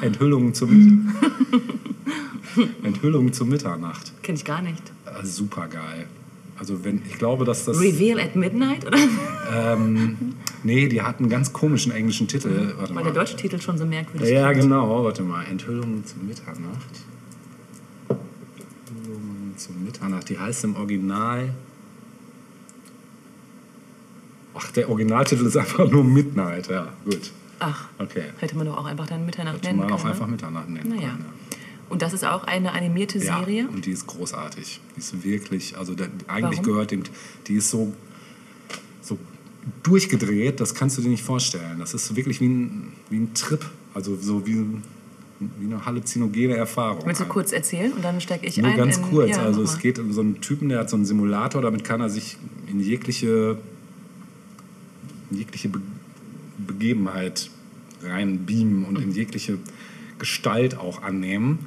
Enthüllungen 0.00 0.54
zum 0.54 1.12
Enthüllungen 2.82 3.32
zur 3.34 3.46
Mitternacht. 3.46 4.12
Ich. 4.16 4.22
Kenn 4.22 4.34
ich 4.36 4.44
gar 4.46 4.62
nicht. 4.62 4.82
Äh, 5.04 5.24
super 5.26 5.68
geil. 5.68 6.06
Also 6.58 6.82
wenn 6.82 7.02
ich 7.06 7.18
glaube, 7.18 7.44
dass 7.44 7.66
das 7.66 7.78
Reveal 7.78 8.18
at 8.18 8.34
Midnight, 8.34 8.86
oder? 8.86 8.96
nee, 10.62 10.88
die 10.88 11.02
hat 11.02 11.18
einen 11.20 11.28
ganz 11.28 11.52
komischen 11.52 11.92
englischen 11.92 12.26
Titel. 12.26 12.72
Warte 12.78 12.94
Weil 12.94 12.94
mal. 12.94 13.04
der 13.04 13.12
deutsche 13.12 13.36
Titel 13.36 13.60
schon 13.60 13.76
so 13.76 13.84
merkwürdig 13.84 14.30
Ja, 14.30 14.50
genau. 14.52 15.04
Warte 15.04 15.22
mal. 15.22 15.44
Enthüllungen 15.44 16.06
zur 16.06 16.22
Mitternacht. 16.22 17.05
Zur 19.56 19.74
Mitternacht. 19.74 20.28
Die 20.28 20.38
heißt 20.38 20.64
im 20.64 20.76
Original. 20.76 21.50
Ach, 24.54 24.70
der 24.72 24.88
Originaltitel 24.88 25.46
ist 25.46 25.56
einfach 25.56 25.90
nur 25.90 26.02
Midnight. 26.04 26.68
Ja, 26.68 26.92
gut. 27.04 27.30
Ach, 27.58 27.86
Okay. 27.98 28.24
hätte 28.38 28.56
man 28.56 28.66
doch 28.66 28.76
auch 28.78 28.84
einfach 28.86 29.06
dann 29.06 29.24
Mitternacht 29.26 29.56
Hätte 29.56 29.66
nennen 29.68 29.78
man 29.78 29.88
können. 29.88 29.98
auch 30.00 30.04
ne? 30.04 30.10
einfach 30.10 30.26
Mitternacht 30.26 30.68
nennen 30.68 30.90
Naja. 30.90 31.10
können. 31.10 31.24
Und 31.88 32.02
das 32.02 32.12
ist 32.12 32.24
auch 32.24 32.44
eine 32.44 32.72
animierte 32.72 33.18
Ja. 33.18 33.38
Serie. 33.38 33.62
ja, 33.62 33.68
und 33.68 33.86
die 33.86 33.92
ist 33.92 34.06
großartig. 34.06 34.80
Die 34.96 34.98
ist 35.00 35.22
wirklich, 35.24 35.76
also 35.76 35.94
der, 35.94 36.08
eigentlich 36.26 36.58
Warum? 36.58 36.64
gehört 36.72 36.90
dem, 36.90 37.02
die 37.46 37.54
ist 37.54 37.70
so, 37.70 37.94
so 39.00 39.18
durchgedreht, 39.82 40.58
das 40.60 40.74
kannst 40.74 40.98
du 40.98 41.02
dir 41.02 41.08
nicht 41.10 41.22
vorstellen. 41.22 41.78
Das 41.78 41.94
ist 41.94 42.14
wirklich 42.16 42.40
wie 42.40 42.48
ein, 42.48 42.92
wie 43.10 43.18
ein 43.18 43.34
Trip, 43.34 43.64
also 43.94 44.16
so 44.16 44.46
wie, 44.46 44.66
wie 45.38 45.66
eine 45.66 45.84
halluzinogene 45.84 46.56
Erfahrung. 46.56 47.02
Willst 47.04 47.20
du 47.20 47.26
kurz 47.26 47.52
erzählen 47.52 47.92
und 47.92 48.02
dann 48.04 48.20
stecke 48.20 48.46
ich 48.46 48.56
Nur 48.56 48.70
ein? 48.70 48.76
ganz 48.76 48.96
in, 48.96 49.02
kurz. 49.02 49.30
Ja, 49.30 49.42
also 49.42 49.62
es 49.62 49.78
geht 49.78 49.98
um 49.98 50.12
so 50.12 50.20
einen 50.20 50.40
Typen, 50.40 50.68
der 50.68 50.80
hat 50.80 50.90
so 50.90 50.96
einen 50.96 51.04
Simulator, 51.04 51.62
damit 51.62 51.84
kann 51.84 52.00
er 52.00 52.08
sich 52.08 52.38
in 52.70 52.80
jegliche, 52.80 53.58
in 55.30 55.38
jegliche 55.38 55.68
Be 55.68 55.80
Begebenheit 56.58 57.50
rein 58.02 58.46
beamen 58.46 58.86
und 58.86 58.98
in 58.98 59.12
jegliche 59.12 59.58
Gestalt 60.18 60.78
auch 60.78 61.02
annehmen. 61.02 61.66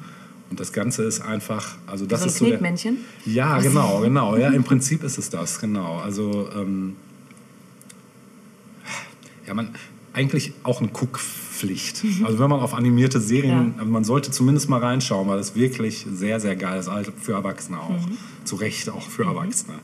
Und 0.50 0.60
das 0.60 0.74
Ganze 0.74 1.04
ist 1.04 1.22
einfach, 1.22 1.78
also 1.86 2.08
das 2.08 2.22
so 2.22 2.26
ein 2.26 2.30
ist 2.30 2.38
so 2.40 2.46
der? 2.46 2.98
Ja, 3.26 3.60
genau, 3.60 4.02
genau. 4.02 4.36
Ja, 4.36 4.50
im 4.50 4.64
Prinzip 4.64 5.04
ist 5.04 5.20
es 5.20 5.30
das, 5.30 5.60
genau. 5.60 5.98
Also 5.98 6.50
ähm, 6.56 6.96
ja, 9.46 9.54
man 9.54 9.70
eigentlich 10.14 10.54
auch 10.64 10.82
eine 10.82 10.90
Guckpflicht. 11.60 12.04
Also 12.26 12.40
wenn 12.40 12.50
man 12.50 12.60
auf 12.60 12.74
animierte 12.74 13.20
Serien, 13.20 13.74
Ja. 13.78 13.86
man 13.86 14.04
sollte 14.04 14.32
zumindest 14.32 14.70
mal 14.70 14.80
reinschauen, 14.80 15.28
weil 15.28 15.38
das 15.38 15.56
wirklich 15.56 16.06
sehr, 16.12 16.40
sehr 16.40 16.56
geil 16.56 16.80
ist, 16.80 16.90
für 17.22 17.34
Erwachsene 17.34 17.80
auch. 17.80 17.90
Mhm. 17.90 18.18
Zu 18.46 18.56
Recht 18.56 18.90
auch 18.90 19.08
für 19.10 19.24
Erwachsene. 19.24 19.76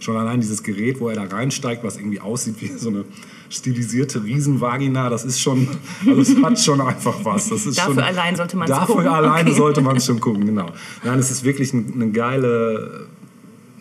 Schon 0.00 0.16
allein 0.16 0.40
dieses 0.40 0.62
Gerät, 0.62 0.98
wo 1.00 1.08
er 1.08 1.16
da 1.16 1.24
reinsteigt, 1.24 1.84
was 1.84 1.96
irgendwie 1.98 2.20
aussieht 2.20 2.56
wie 2.60 2.68
so 2.68 2.88
eine 2.88 3.04
stilisierte 3.50 4.22
Riesenvagina, 4.24 5.10
das 5.10 5.24
ist 5.24 5.40
schon, 5.40 5.68
also 6.06 6.20
es 6.22 6.42
hat 6.42 6.58
schon 6.58 6.80
einfach 6.80 7.22
was. 7.24 7.48
Das 7.50 7.66
ist 7.66 7.78
Dafür 7.78 7.94
schon, 7.94 8.02
allein 8.04 8.36
sollte 8.36 8.56
man's 8.56 8.70
Dafür 8.70 8.94
gucken, 8.96 9.08
alleine 9.08 9.50
okay. 9.50 9.58
sollte 9.58 9.80
man 9.82 9.96
es 9.96 10.06
schon 10.06 10.20
gucken, 10.20 10.46
genau. 10.46 10.70
Nein, 11.04 11.18
es 11.18 11.30
ist 11.30 11.44
wirklich 11.44 11.72
ein- 11.74 11.92
eine 11.94 12.10
geile, 12.12 13.08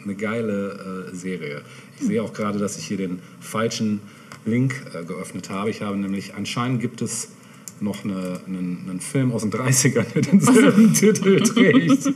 eine 0.04 0.16
geile 0.16 1.08
äh, 1.12 1.16
Serie. 1.16 1.62
Ich 2.00 2.08
sehe 2.08 2.22
auch 2.24 2.34
gerade, 2.34 2.58
dass 2.60 2.78
ich 2.78 2.86
hier 2.86 2.98
den 2.98 3.20
falschen 3.40 4.02
Link 4.46 4.82
äh, 4.94 5.06
geöffnet 5.06 5.50
habe. 5.50 5.70
Ich 5.70 5.82
habe 5.82 5.96
nämlich, 5.98 6.34
anscheinend 6.36 6.82
gibt 6.82 7.02
es 7.02 7.30
noch 7.82 8.04
eine, 8.04 8.40
einen, 8.46 8.86
einen 8.90 9.00
Film 9.00 9.32
aus 9.32 9.42
den 9.44 9.52
30ern, 9.52 10.06
der 10.14 10.22
denselben 10.22 10.94
Titel 10.94 11.40
trägt. 11.42 12.14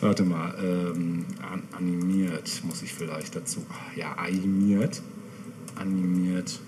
Warte 0.00 0.24
mal, 0.24 0.54
ähm, 0.62 1.24
an, 1.52 1.62
animiert 1.72 2.62
muss 2.64 2.82
ich 2.82 2.92
vielleicht 2.92 3.34
dazu. 3.36 3.64
Ja, 3.96 4.12
animiert. 4.14 5.00
Animiert. 5.76 6.60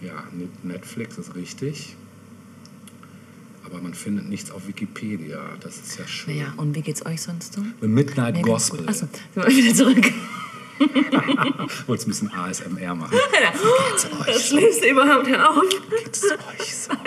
Ja, 0.00 0.24
Net- 0.36 0.64
Netflix 0.64 1.18
ist 1.18 1.34
richtig. 1.34 1.96
Aber 3.64 3.80
man 3.82 3.92
findet 3.94 4.28
nichts 4.28 4.50
auf 4.50 4.66
Wikipedia. 4.66 5.40
Das 5.60 5.76
ist 5.78 5.98
ja 5.98 6.06
schön. 6.06 6.36
Naja, 6.36 6.54
und 6.56 6.74
wie 6.74 6.80
geht's 6.80 7.04
euch 7.04 7.20
sonst 7.20 7.52
so? 7.54 7.62
The 7.80 7.88
Midnight 7.88 8.36
Ja, 8.36 8.42
ganz 8.42 8.70
Gospel. 8.70 8.88
Achso, 8.88 9.06
sind 9.34 9.44
wir 9.46 9.46
wieder 9.56 9.74
zurück. 9.74 10.12
Wolltest 11.86 12.06
ein 12.06 12.10
bisschen 12.10 12.32
ASMR 12.32 12.94
machen. 12.94 13.18
Das 14.26 14.48
Schlimmste 14.48 14.88
überhaupt, 14.88 15.28
hör 15.28 15.50
auf. 15.50 15.62
Geht's 15.90 16.24
euch 16.24 16.74
so? 16.74 16.92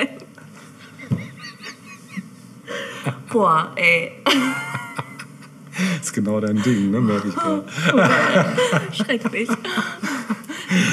Boah, 3.32 3.72
ey, 3.76 4.12
ist 6.02 6.14
genau 6.14 6.40
dein 6.40 6.62
Ding, 6.62 6.92
ne? 6.92 7.02
merke 7.02 7.30
ich 7.30 7.36
gerade. 7.36 7.66
schrecklich. 8.94 9.50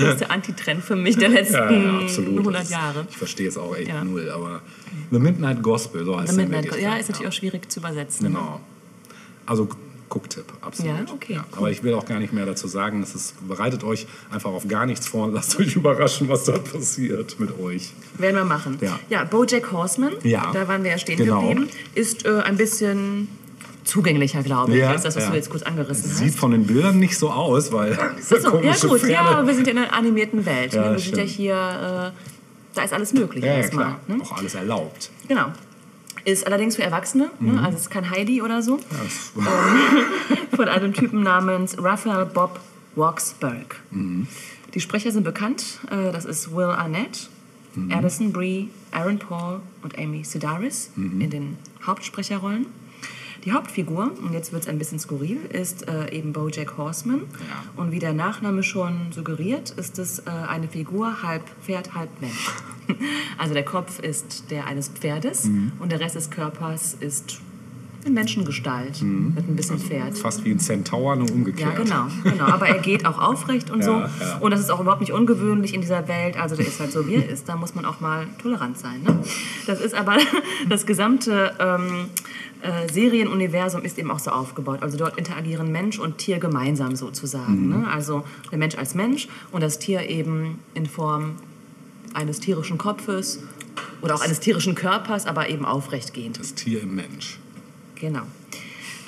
Das 0.01 0.13
ist 0.15 0.21
der 0.21 0.31
Antitrend 0.31 0.85
für 0.85 0.97
mich 0.97 1.17
der 1.17 1.29
letzten 1.29 1.55
Ja, 1.55 1.71
ja, 1.71 1.99
absolut. 2.01 2.39
100 2.39 2.63
Das- 2.63 2.71
Jahre. 2.71 3.07
Ich 3.11 3.17
verstehe 3.17 3.49
es 3.49 3.57
auch 3.59 3.75
echt 3.77 3.89
Ja. 3.89 4.03
null, 4.05 4.31
aber 4.31 4.63
The 5.11 5.19
Midnight 5.19 5.63
Gospel, 5.63 6.05
so 6.05 6.19
heißt 6.19 6.31
The 6.31 6.37
der 6.37 6.45
Midnight 6.47 6.65
wirklich 6.67 6.85
ja, 6.85 6.97
ist 6.97 7.09
natürlich 7.09 7.29
auch 7.29 7.33
schwierig 7.37 7.71
zu 7.71 7.81
übersetzen. 7.81 8.27
Genau. 8.29 8.61
Also 9.47 9.69
Gucktipp, 10.09 10.45
absolut. 10.63 11.09
Ja, 11.09 11.15
okay, 11.15 11.41
Aber 11.57 11.71
ich 11.71 11.83
will 11.83 11.95
auch 11.95 12.07
gar 12.07 12.19
nicht 12.19 12.33
mehr 12.33 12.47
dazu 12.47 12.67
sagen. 12.69 13.03
Es 13.03 13.15
ist, 13.15 13.35
bereitet 13.47 13.85
euch 13.85 14.07
einfach 14.31 14.51
auf 14.51 14.67
gar 14.67 14.87
nichts 14.87 15.07
vor 15.07 15.27
und 15.27 15.35
lasst 15.35 15.59
euch 15.59 15.77
überraschen, 15.77 16.29
was 16.29 16.45
da 16.45 16.59
passiert 16.59 17.39
mit 17.39 17.59
euch. 17.59 17.93
Werden 18.17 18.37
wir 18.37 18.45
machen. 18.45 18.79
Ja. 19.11 19.25
Bojack 19.25 19.71
Horseman, 19.73 20.13
Ja. 20.23 20.51
da 20.53 20.67
waren 20.69 20.83
wir 20.85 20.93
ja 20.93 20.99
stehen 20.99 21.19
Genau. 21.19 21.41
geblieben, 21.41 21.69
ist 21.95 22.25
äh, 22.25 22.41
ein 22.41 22.57
bisschen 22.57 23.29
zugänglicher, 23.85 24.43
glaube 24.43 24.77
ich, 24.77 24.85
als 24.85 25.03
das, 25.03 25.17
was 25.17 25.25
ja. 25.25 25.31
du 25.31 25.37
jetzt 25.37 25.51
kurz 25.51 25.63
angerissen 25.63 26.11
Sieht 26.11 26.29
hast. 26.29 26.39
von 26.39 26.51
den 26.53 26.67
Bildern 26.67 26.99
nicht 26.99 27.17
so 27.19 27.31
aus, 27.31 27.73
weil 27.73 27.99
diese 28.19 28.37
Achso, 28.37 28.47
ja 28.47 28.51
komische 28.51 28.89
gut, 28.89 29.01
Pferde... 29.01 29.13
ja, 29.15 29.21
aber 29.23 29.47
wir 29.47 29.55
sind 29.55 29.67
ja 29.67 29.73
in 29.73 29.79
einer 29.79 29.93
animierten 29.95 30.45
Welt. 30.45 30.75
Ja, 30.75 30.91
ne? 30.91 30.93
Wir 30.93 30.99
sind 30.99 31.17
ja 31.17 31.23
stimmt. 31.25 31.31
hier, 31.37 32.13
äh, 32.15 32.75
da 32.75 32.83
ist 32.83 32.93
alles 32.93 33.13
möglich 33.15 33.45
ja, 33.45 33.53
ja, 33.53 33.59
erstmal. 33.59 33.97
Ne? 34.07 34.19
Auch 34.23 34.37
alles 34.37 34.55
erlaubt. 34.55 35.11
Genau. 35.27 35.47
Ist 36.29 36.47
allerdings 36.47 36.77
für 36.77 36.83
Erwachsene, 36.83 37.31
Mhm. 37.41 37.55
ne? 37.55 37.59
also 37.65 37.77
es 37.77 37.83
ist 37.85 37.91
kein 37.91 38.11
Heidi 38.11 38.43
oder 38.43 38.61
so, 38.61 38.79
das- 38.91 39.33
von 40.57 40.69
einem 40.69 40.93
Typen 40.93 41.23
namens 41.23 41.77
Raphael 41.83 42.27
Bob 42.27 42.61
Roxburgh. 42.97 43.75
Mhm. 43.91 44.27
Die 44.75 44.81
Sprecher 44.81 45.11
sind 45.11 45.23
bekannt, 45.25 45.79
äh, 45.91 46.13
das 46.13 46.27
ist 46.27 46.55
Will 46.55 46.65
Arnett, 46.67 47.31
Mhm. 47.75 47.93
Addison 47.93 48.33
Brie, 48.33 48.69
Aaron 48.93 49.19
Paul 49.19 49.61
und 49.83 49.97
Amy 49.99 50.23
Sedaris 50.25 50.91
Mhm. 50.97 51.21
in 51.21 51.31
den 51.31 51.57
Hauptsprecherrollen. 51.87 52.67
Die 53.45 53.53
Hauptfigur, 53.53 54.11
und 54.23 54.33
jetzt 54.35 54.53
wird 54.53 54.65
es 54.65 54.69
ein 54.69 54.79
bisschen 54.79 54.99
skurril, 54.99 55.39
ist 55.51 55.87
äh, 55.89 56.11
eben 56.11 56.33
Bojack 56.35 56.77
Horseman. 56.77 57.21
Ja. 57.21 57.83
Und 57.83 57.93
wie 57.93 58.01
der 58.01 58.13
Nachname 58.13 58.63
schon 58.63 59.13
suggeriert, 59.13 59.71
ist 59.71 59.99
es 59.99 60.19
äh, 60.19 60.25
eine 60.49 60.69
Figur 60.69 61.23
halb 61.23 61.45
Pferd, 61.65 61.95
halb 61.95 62.11
Mensch. 62.21 62.51
Also 63.39 63.55
der 63.55 63.65
Kopf 63.65 64.01
ist 64.01 64.51
der 64.51 64.67
eines 64.67 64.89
Pferdes 64.89 65.45
Mhm. 65.45 65.73
und 65.81 65.93
der 65.93 66.01
Rest 66.01 66.17
des 66.17 66.31
Körpers 66.31 66.97
ist 66.99 67.41
in 68.05 68.15
Menschengestalt 68.15 69.03
mit 69.03 69.49
ein 69.49 69.57
bisschen 69.57 69.79
Pferd. 69.79 70.17
Fast 70.17 70.45
wie 70.45 70.53
ein 70.53 70.61
Centaur, 70.61 71.17
nur 71.17 71.27
Ja, 71.29 71.35
umgekehrt. 71.35 71.77
genau, 71.77 72.07
genau. 72.23 72.45
Aber 72.47 72.69
er 72.69 72.79
geht 72.79 73.05
auch 73.05 73.21
aufrecht 73.21 73.71
und 73.71 73.83
so. 73.85 73.91
Ja, 73.91 74.11
ja. 74.21 74.39
Und 74.39 74.53
das 74.53 74.61
ist 74.61 74.71
auch 74.71 74.81
überhaupt 74.81 75.01
nicht 75.01 75.13
ungewöhnlich 75.13 75.75
in 75.75 75.81
dieser 75.81 76.07
Welt. 76.09 76.37
Also 76.39 76.55
der 76.57 76.67
ist 76.67 76.79
halt 76.81 76.93
so, 76.93 77.07
wie 77.09 77.17
er 77.17 77.29
ist. 77.29 77.49
Da 77.49 77.57
muss 77.57 77.75
man 77.75 77.85
auch 77.85 78.01
mal 78.01 78.27
tolerant 78.41 78.79
sein. 78.79 79.03
Ne? 79.03 79.19
Das 79.67 79.81
ist 79.81 79.95
aber 79.95 80.17
das 80.69 80.87
gesamte 80.87 81.53
ähm, 81.59 82.07
äh, 82.63 82.91
Serienuniversum 82.91 83.83
ist 83.83 83.99
eben 83.99 84.11
auch 84.13 84.21
so 84.21 84.31
aufgebaut. 84.31 84.79
Also 84.83 84.97
dort 84.97 85.19
interagieren 85.19 85.71
Mensch 85.73 85.99
und 85.99 86.19
Tier 86.19 86.39
gemeinsam 86.39 86.95
sozusagen. 86.97 87.67
Mhm. 87.67 87.81
Ne? 87.83 87.89
Also 87.93 88.25
der 88.53 88.59
Mensch 88.59 88.77
als 88.79 88.95
Mensch 88.95 89.29
und 89.53 89.61
das 89.63 89.79
Tier 89.81 90.09
eben 90.09 90.61
in 90.75 90.87
Form 90.87 91.33
eines 92.15 92.41
tierischen 92.41 92.79
Kopfes 92.79 93.41
oder 94.01 94.15
auch 94.15 94.21
eines 94.21 94.41
tierischen 94.41 94.75
Körpers, 94.75 95.27
aber 95.27 95.49
eben 95.49 95.65
aufrechtgehend. 95.65 96.39
Das 96.39 96.55
Tier 96.55 96.83
im 96.83 96.95
Mensch. 96.95 97.39
Genau. 97.97 98.23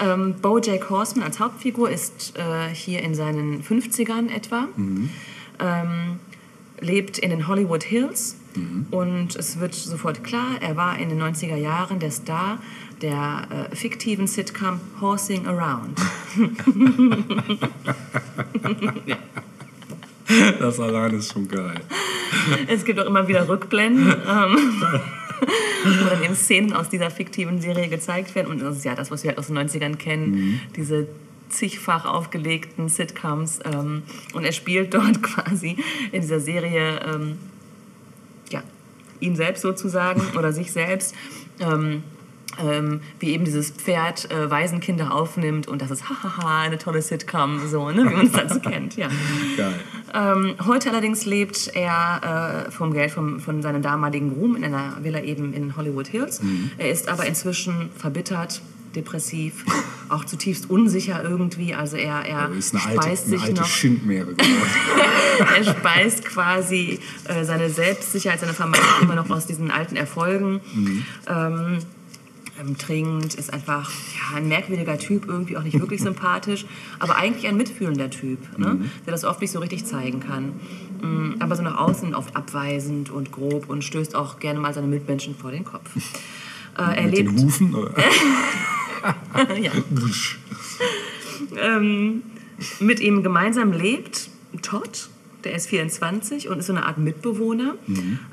Ähm, 0.00 0.34
Bojack 0.40 0.88
Horseman 0.88 1.24
als 1.24 1.40
Hauptfigur 1.40 1.90
ist 1.90 2.34
äh, 2.36 2.74
hier 2.74 3.02
in 3.02 3.14
seinen 3.14 3.62
50ern 3.62 4.34
etwa. 4.34 4.68
Ähm, 5.58 6.18
lebt 6.80 7.18
in 7.18 7.30
den 7.30 7.46
Hollywood 7.46 7.84
Hills 7.84 8.36
und 8.90 9.36
es 9.36 9.60
wird 9.60 9.74
sofort 9.74 10.24
klar, 10.24 10.56
er 10.60 10.76
war 10.76 10.98
in 10.98 11.08
den 11.08 11.22
90er 11.22 11.56
Jahren 11.56 12.00
der 12.00 12.10
Star 12.10 12.58
der 13.00 13.68
äh, 13.70 13.76
fiktiven 13.76 14.26
Sitcom 14.26 14.80
Horsing 15.00 15.46
Around. 15.46 16.00
Das 20.58 20.78
allein 20.80 21.14
ist 21.14 21.32
schon 21.32 21.48
geil. 21.48 21.80
Es 22.68 22.84
gibt 22.84 23.00
auch 23.00 23.06
immer 23.06 23.26
wieder 23.28 23.48
Rückblenden, 23.48 24.08
ähm, 24.08 24.56
wo 25.84 26.08
dann 26.08 26.22
eben 26.22 26.34
Szenen 26.34 26.72
aus 26.72 26.88
dieser 26.88 27.10
fiktiven 27.10 27.60
Serie 27.60 27.88
gezeigt 27.88 28.34
werden. 28.34 28.48
Und 28.48 28.60
das 28.60 28.76
ist 28.76 28.84
ja 28.84 28.94
das, 28.94 29.10
was 29.10 29.22
wir 29.22 29.30
halt 29.30 29.38
aus 29.38 29.48
den 29.48 29.58
90ern 29.58 29.96
kennen, 29.96 30.60
diese 30.76 31.08
zigfach 31.48 32.04
aufgelegten 32.04 32.88
Sitcoms. 32.88 33.60
Ähm, 33.64 34.02
und 34.34 34.44
er 34.44 34.52
spielt 34.52 34.94
dort 34.94 35.22
quasi 35.22 35.76
in 36.12 36.20
dieser 36.20 36.40
Serie 36.40 37.00
ähm, 37.04 37.38
ja, 38.50 38.62
ihn 39.20 39.36
selbst 39.36 39.62
sozusagen 39.62 40.22
oder 40.36 40.52
sich 40.52 40.72
selbst. 40.72 41.14
Ähm, 41.58 42.02
ähm, 42.64 43.00
wie 43.18 43.30
eben 43.30 43.44
dieses 43.44 43.70
Pferd 43.70 44.30
äh, 44.30 44.50
Waisenkinder 44.50 45.12
aufnimmt 45.14 45.68
und 45.68 45.82
das 45.82 45.90
ist 45.90 46.08
hahaha 46.08 46.62
eine 46.62 46.78
tolle 46.78 47.02
Sitcom, 47.02 47.66
so, 47.68 47.90
ne, 47.90 48.08
wie 48.08 48.14
man 48.14 48.46
es 48.46 48.52
so 48.54 48.60
kennt. 48.60 48.96
Ja. 48.96 49.08
Geil. 49.56 49.74
Ähm, 50.12 50.54
heute 50.66 50.90
allerdings 50.90 51.24
lebt 51.24 51.70
er 51.74 52.66
äh, 52.66 52.70
vom 52.70 52.92
Geld 52.92 53.10
vom, 53.10 53.40
von 53.40 53.62
seinem 53.62 53.82
damaligen 53.82 54.32
Ruhm 54.32 54.56
in 54.56 54.64
einer 54.64 54.98
Villa 55.02 55.20
eben 55.20 55.52
in 55.52 55.76
Hollywood 55.76 56.08
Hills. 56.08 56.40
Er 56.78 56.90
ist 56.90 57.08
aber 57.08 57.26
inzwischen 57.26 57.90
verbittert, 57.96 58.60
depressiv, 58.94 59.64
auch 60.08 60.24
zutiefst 60.24 60.68
unsicher 60.68 61.22
irgendwie. 61.22 61.74
Also 61.74 61.96
er, 61.96 62.24
er 62.26 62.50
ist 62.50 62.74
eine 62.74 62.82
speist 62.82 62.98
alte, 62.98 63.22
eine 63.22 63.38
sich 63.38 63.42
alte 63.42 63.60
noch, 63.60 63.66
Schindmeere 63.68 64.34
er 65.56 65.64
speist 65.64 66.24
quasi 66.24 66.98
äh, 67.28 67.44
seine 67.44 67.70
Selbstsicherheit, 67.70 68.40
seine 68.40 68.54
Vermeidung 68.54 68.86
immer 69.02 69.14
noch 69.14 69.30
aus 69.30 69.46
diesen 69.46 69.70
alten 69.70 69.96
Erfolgen. 69.96 70.60
Ähm, 71.28 71.78
ähm, 72.60 72.78
trinkt, 72.78 73.34
ist 73.34 73.52
einfach 73.52 73.90
ja, 73.90 74.36
ein 74.36 74.48
merkwürdiger 74.48 74.98
Typ, 74.98 75.26
irgendwie 75.26 75.56
auch 75.56 75.62
nicht 75.62 75.78
wirklich 75.78 76.00
sympathisch, 76.02 76.66
aber 76.98 77.16
eigentlich 77.16 77.46
ein 77.46 77.56
mitfühlender 77.56 78.10
Typ, 78.10 78.58
ne? 78.58 78.80
der 79.06 79.12
das 79.12 79.24
oft 79.24 79.40
nicht 79.40 79.50
so 79.50 79.58
richtig 79.60 79.84
zeigen 79.84 80.20
kann. 80.20 80.52
Mm, 81.00 81.36
Aber 81.40 81.56
so 81.56 81.62
nach 81.62 81.78
außen 81.78 82.14
oft 82.14 82.36
abweisend 82.36 83.10
und 83.10 83.32
grob 83.32 83.68
und 83.68 83.84
stößt 83.84 84.14
auch 84.14 84.38
gerne 84.38 84.60
mal 84.60 84.74
seine 84.74 84.86
Mitmenschen 84.86 85.34
vor 85.34 85.50
den 85.50 85.64
Kopf. 85.64 85.90
Äh, 86.78 86.82
er 86.82 87.02
Mit 87.02 87.18
den 87.18 87.26
lebt, 87.26 87.40
Hufen. 87.40 87.74
oder? 87.74 87.92
ja, 89.60 89.72
ähm, 91.60 92.22
mit 92.78 93.00
ihm 93.00 93.24
gemeinsam 93.24 93.72
lebt 93.72 94.30
Todd, 94.62 95.08
der 95.44 95.54
ist 95.54 95.68
24 95.68 96.48
und 96.48 96.58
ist 96.58 96.66
so 96.66 96.72
eine 96.72 96.84
Art 96.86 96.98
Mitbewohner. 96.98 97.74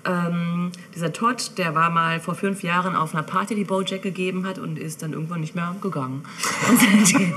Ähm, 0.05 0.71
dieser 0.95 1.13
Todd, 1.13 1.57
der 1.57 1.75
war 1.75 1.89
mal 1.89 2.19
vor 2.19 2.35
fünf 2.35 2.63
Jahren 2.63 2.95
auf 2.95 3.13
einer 3.13 3.23
Party, 3.23 3.55
die 3.55 3.63
Bojack 3.63 4.01
gegeben 4.01 4.45
hat 4.45 4.59
und 4.59 4.77
ist 4.79 5.01
dann 5.01 5.13
irgendwann 5.13 5.41
nicht 5.41 5.55
mehr 5.55 5.75
gegangen. 5.81 6.23
Und 6.69 6.79
seitdem- 6.79 7.33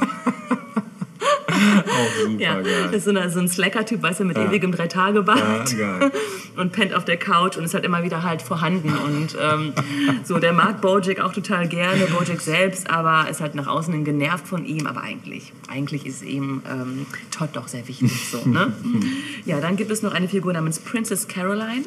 Auch 1.61 2.23
super 2.23 2.41
ja, 2.43 2.61
geil. 2.61 2.91
ist 2.93 3.05
so, 3.05 3.11
eine, 3.11 3.31
so 3.31 3.41
ein 3.41 3.49
Slacker-Typ, 3.49 4.03
weißt 4.03 4.21
du, 4.21 4.25
mit 4.25 4.37
ewigem 4.37 4.73
Drei-Tage-Bart. 4.73 5.73
Ja, 5.73 5.99
geil. 5.99 6.13
und 6.57 6.73
pennt 6.73 6.95
auf 6.95 7.05
der 7.05 7.17
Couch 7.17 7.57
und 7.57 7.65
ist 7.65 7.75
halt 7.75 7.85
immer 7.85 8.03
wieder 8.03 8.23
halt 8.23 8.43
vorhanden. 8.43 8.93
Und 8.97 9.37
ähm, 9.41 9.73
so, 10.25 10.39
der 10.39 10.53
mag 10.53 10.81
Bojack 10.81 11.21
auch 11.21 11.33
total 11.33 11.69
gerne, 11.69 12.07
Bojack 12.07 12.41
selbst, 12.41 12.91
aber 12.91 13.29
ist 13.31 13.41
halt 13.41 13.55
nach 13.55 13.67
außen 13.67 13.93
hin 13.93 14.05
genervt 14.05 14.47
von 14.47 14.65
ihm. 14.65 14.87
Aber 14.87 15.03
eigentlich, 15.03 15.53
eigentlich 15.69 16.07
ist 16.07 16.23
ihm 16.23 16.63
ähm, 16.71 17.07
Todd 17.31 17.51
doch 17.55 17.69
sehr 17.69 17.87
wichtig. 17.89 18.13
So, 18.31 18.49
ne? 18.49 18.73
Ja, 19.45 19.61
dann 19.61 19.77
gibt 19.77 19.91
es 19.91 20.03
noch 20.03 20.13
eine 20.13 20.29
Figur 20.29 20.53
namens 20.53 20.79
Princess 20.79 21.27
Caroline. 21.27 21.85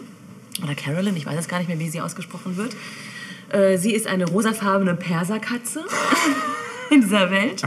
Oder 0.64 0.76
Carolyn, 0.76 1.16
ich 1.16 1.26
weiß 1.26 1.36
jetzt 1.36 1.50
gar 1.50 1.60
nicht 1.60 1.68
mehr, 1.68 1.80
wie 1.80 1.90
sie 1.90 2.02
ausgesprochen 2.02 2.58
wird. 2.58 2.76
Äh, 3.50 3.78
sie 3.78 3.94
ist 3.94 4.08
eine 4.08 4.26
rosafarbene 4.26 4.96
Perserkatze 4.96 5.86
in 6.90 7.02
dieser 7.02 7.32
Welt 7.32 7.64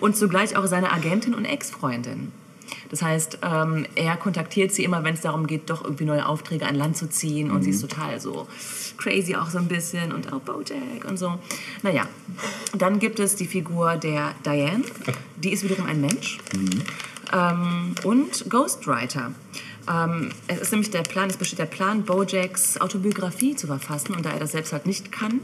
und 0.00 0.16
zugleich 0.16 0.56
auch 0.56 0.66
seine 0.66 0.92
Agentin 0.92 1.34
und 1.34 1.44
Ex-Freundin. 1.44 2.32
Das 2.90 3.02
heißt, 3.02 3.38
ähm, 3.42 3.86
er 3.94 4.16
kontaktiert 4.16 4.72
sie 4.72 4.84
immer, 4.84 5.04
wenn 5.04 5.14
es 5.14 5.20
darum 5.20 5.46
geht, 5.46 5.70
doch 5.70 5.84
irgendwie 5.84 6.04
neue 6.04 6.26
Aufträge 6.26 6.66
an 6.66 6.74
Land 6.74 6.96
zu 6.96 7.08
ziehen. 7.08 7.50
Und 7.50 7.62
sie 7.62 7.70
ist 7.70 7.80
total 7.80 8.20
so 8.20 8.46
crazy 8.96 9.34
auch 9.34 9.50
so 9.50 9.58
ein 9.58 9.68
bisschen 9.68 10.12
und 10.12 10.32
auch 10.32 10.40
Bojack 10.40 11.04
und 11.08 11.18
so. 11.18 11.38
Naja, 11.82 12.08
dann 12.76 12.98
gibt 12.98 13.18
es 13.20 13.36
die 13.36 13.46
Figur 13.46 13.96
der 13.96 14.34
Diane. 14.44 14.84
Die 15.36 15.52
ist 15.52 15.64
wiederum 15.64 15.86
ein 15.86 16.00
Mensch. 16.00 16.38
Ähm, 17.32 17.94
und 18.04 18.48
Ghostwriter. 18.48 19.32
Ähm, 19.88 20.30
es 20.48 20.60
ist 20.60 20.72
nämlich 20.72 20.90
der 20.90 21.02
Plan, 21.02 21.28
es 21.30 21.36
besteht 21.36 21.58
der 21.58 21.66
Plan, 21.66 22.02
Bojacks 22.04 22.80
Autobiografie 22.80 23.54
zu 23.54 23.66
verfassen 23.66 24.14
und 24.14 24.24
da 24.26 24.30
er 24.30 24.40
das 24.40 24.52
selbst 24.52 24.72
halt 24.72 24.86
nicht 24.86 25.12
kann, 25.12 25.40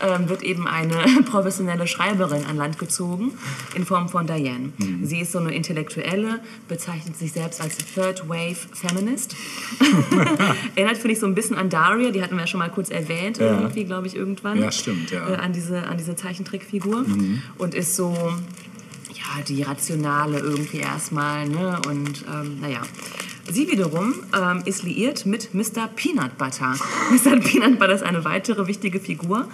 ähm, 0.00 0.28
wird 0.28 0.42
eben 0.42 0.66
eine 0.66 0.96
professionelle 1.30 1.86
Schreiberin 1.86 2.44
an 2.46 2.56
Land 2.56 2.78
gezogen 2.78 3.32
in 3.74 3.84
Form 3.84 4.08
von 4.08 4.26
Diane. 4.26 4.72
Sie 5.02 5.20
ist 5.20 5.32
so 5.32 5.38
eine 5.38 5.54
Intellektuelle, 5.54 6.40
bezeichnet 6.68 7.16
sich 7.16 7.32
selbst 7.32 7.60
als 7.60 7.76
Third 7.94 8.28
Wave 8.28 8.56
Feminist. 8.72 9.36
Erinnert, 10.74 10.96
finde 10.98 11.12
ich, 11.12 11.20
so 11.20 11.26
ein 11.26 11.34
bisschen 11.34 11.56
an 11.56 11.68
Daria, 11.68 12.10
die 12.10 12.22
hatten 12.22 12.34
wir 12.34 12.40
ja 12.42 12.46
schon 12.46 12.58
mal 12.58 12.70
kurz 12.70 12.90
erwähnt, 12.90 13.38
Ja. 13.38 13.60
irgendwie, 13.60 13.84
glaube 13.84 14.06
ich, 14.06 14.16
irgendwann. 14.16 14.58
Ja, 14.58 14.72
stimmt, 14.72 15.10
ja. 15.10 15.28
Äh, 15.28 15.36
an, 15.36 15.52
diese, 15.52 15.82
an 15.86 15.98
diese 15.98 16.16
Zeichentrickfigur. 16.16 17.04
Und 17.58 17.74
ist 17.74 17.96
so, 17.96 18.14
ja, 19.12 19.42
die 19.46 19.62
Rationale 19.62 20.38
irgendwie 20.38 20.78
erstmal, 20.78 21.48
ne? 21.48 21.78
Und 21.86 22.24
ähm, 22.32 22.60
naja. 22.60 22.82
Sie 23.50 23.70
wiederum 23.70 24.14
ähm, 24.36 24.62
ist 24.64 24.82
liiert 24.82 25.26
mit 25.26 25.52
Mr. 25.54 25.88
Peanut 25.94 26.38
Butter. 26.38 26.74
Mr. 27.10 27.38
Peanut 27.40 27.78
Butter 27.78 27.94
ist 27.94 28.02
eine 28.04 28.24
weitere 28.24 28.66
wichtige 28.66 29.00
Figur. 29.00 29.48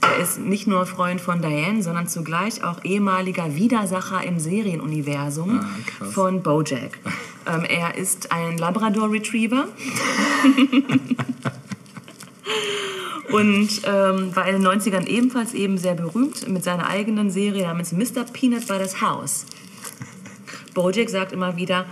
Er 0.00 0.22
ist 0.22 0.38
nicht 0.38 0.66
nur 0.66 0.86
Freund 0.86 1.20
von 1.20 1.42
Diane, 1.42 1.82
sondern 1.82 2.06
zugleich 2.06 2.62
auch 2.62 2.84
ehemaliger 2.84 3.56
Widersacher 3.56 4.22
im 4.22 4.38
Serienuniversum 4.38 5.60
Ah, 5.60 6.04
von 6.04 6.42
Bojack. 6.42 6.98
Ähm, 7.46 7.64
er 7.64 7.94
ist 7.94 8.30
ein 8.30 8.58
Labrador 8.58 9.10
Retriever 9.10 9.68
und 13.30 13.68
ähm, 13.84 14.36
war 14.36 14.46
in 14.46 14.62
den 14.62 14.66
90ern 14.66 15.06
ebenfalls 15.06 15.54
eben 15.54 15.78
sehr 15.78 15.94
berühmt 15.94 16.46
mit 16.46 16.62
seiner 16.62 16.88
eigenen 16.88 17.30
Serie 17.30 17.66
namens 17.66 17.92
Mr. 17.92 18.24
Peanut 18.30 18.66
Butter's 18.66 19.00
House. 19.00 19.46
Bojack 20.74 21.08
sagt 21.08 21.32
immer 21.32 21.56
wieder, 21.56 21.86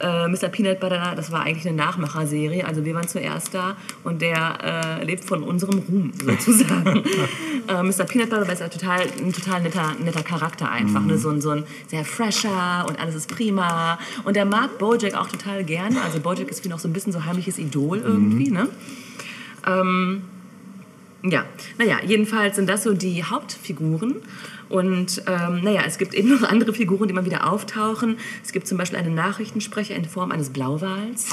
äh, 0.00 0.28
Mr. 0.28 0.48
Peanut 0.48 0.80
Butter, 0.80 1.12
das 1.16 1.30
war 1.30 1.42
eigentlich 1.42 1.66
eine 1.66 1.76
Nachmacherserie, 1.76 2.64
also 2.66 2.84
wir 2.84 2.94
waren 2.94 3.08
zuerst 3.08 3.54
da 3.54 3.76
und 4.04 4.22
der 4.22 5.00
äh, 5.00 5.04
lebt 5.04 5.24
von 5.24 5.42
unserem 5.42 5.78
Ruhm 5.80 6.12
sozusagen. 6.24 7.04
äh, 7.68 7.82
Mr. 7.82 8.04
Peanut 8.04 8.30
Butter 8.30 8.52
ist 8.52 8.60
ja 8.60 8.68
total, 8.68 9.02
ein 9.02 9.32
total 9.32 9.62
netter, 9.62 9.94
netter 10.02 10.22
Charakter 10.22 10.70
einfach, 10.70 11.02
ne? 11.02 11.18
so, 11.18 11.30
ein, 11.30 11.40
so 11.40 11.50
ein 11.50 11.64
sehr 11.88 12.04
fresher 12.04 12.84
und 12.88 12.98
alles 12.98 13.14
ist 13.14 13.34
prima 13.34 13.98
und 14.24 14.36
der 14.36 14.44
mag 14.44 14.78
Bojack 14.78 15.14
auch 15.14 15.28
total 15.28 15.64
gerne, 15.64 16.00
also 16.02 16.20
Bojack 16.20 16.48
ist 16.48 16.64
wie 16.64 16.68
noch 16.68 16.78
so 16.78 16.88
ein 16.88 16.92
bisschen 16.92 17.12
so 17.12 17.24
heimliches 17.24 17.58
Idol 17.58 17.98
irgendwie, 17.98 18.50
ne? 18.50 18.68
Ähm, 19.66 20.22
ja, 21.22 21.44
naja, 21.78 21.98
jedenfalls 22.04 22.56
sind 22.56 22.68
das 22.68 22.82
so 22.82 22.94
die 22.94 23.24
Hauptfiguren. 23.24 24.16
Und 24.70 25.24
ähm, 25.26 25.62
naja, 25.64 25.82
es 25.84 25.98
gibt 25.98 26.14
eben 26.14 26.28
noch 26.28 26.48
andere 26.48 26.72
Figuren, 26.72 27.08
die 27.08 27.12
immer 27.12 27.24
wieder 27.24 27.50
auftauchen. 27.52 28.18
Es 28.44 28.52
gibt 28.52 28.68
zum 28.68 28.78
Beispiel 28.78 29.00
einen 29.00 29.16
Nachrichtensprecher 29.16 29.96
in 29.96 30.04
Form 30.04 30.30
eines 30.30 30.50
Blauwals. 30.50 31.26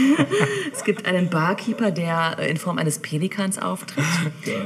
es 0.72 0.82
gibt 0.82 1.04
einen 1.04 1.28
Barkeeper, 1.28 1.90
der 1.90 2.36
äh, 2.38 2.50
in 2.50 2.56
Form 2.56 2.78
eines 2.78 2.98
Pelikans 2.98 3.58
auftritt. 3.58 4.04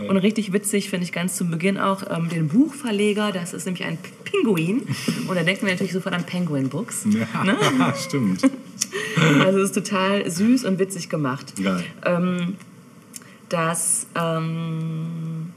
Und 0.09 0.18
richtig 0.18 0.52
witzig 0.52 0.88
finde 0.88 1.04
ich 1.04 1.12
ganz 1.12 1.34
zu 1.34 1.46
Beginn 1.46 1.78
auch 1.78 2.04
ähm, 2.09 2.28
den 2.28 2.46
Buchverleger. 2.46 3.32
Das 3.32 3.52
ist 3.52 3.66
nämlich 3.66 3.84
ein 3.84 3.98
Pinguin. 4.22 4.86
Und 5.26 5.34
da 5.34 5.42
denken 5.42 5.66
wir 5.66 5.72
natürlich 5.72 5.92
sofort 5.92 6.14
an 6.14 6.24
Penguin 6.24 6.68
Books. 6.68 7.07
Ja, 7.11 7.42
Ne? 7.42 7.57
stimmt. 7.98 8.42
Also 9.44 9.59
es 9.59 9.70
ist 9.70 9.74
total 9.74 10.30
süß 10.30 10.64
und 10.64 10.78
witzig 10.78 11.09
gemacht. 11.09 11.54
Geil. 11.61 11.82
Ähm, 12.04 12.57
das 13.49 14.07
ähm, 14.14 15.53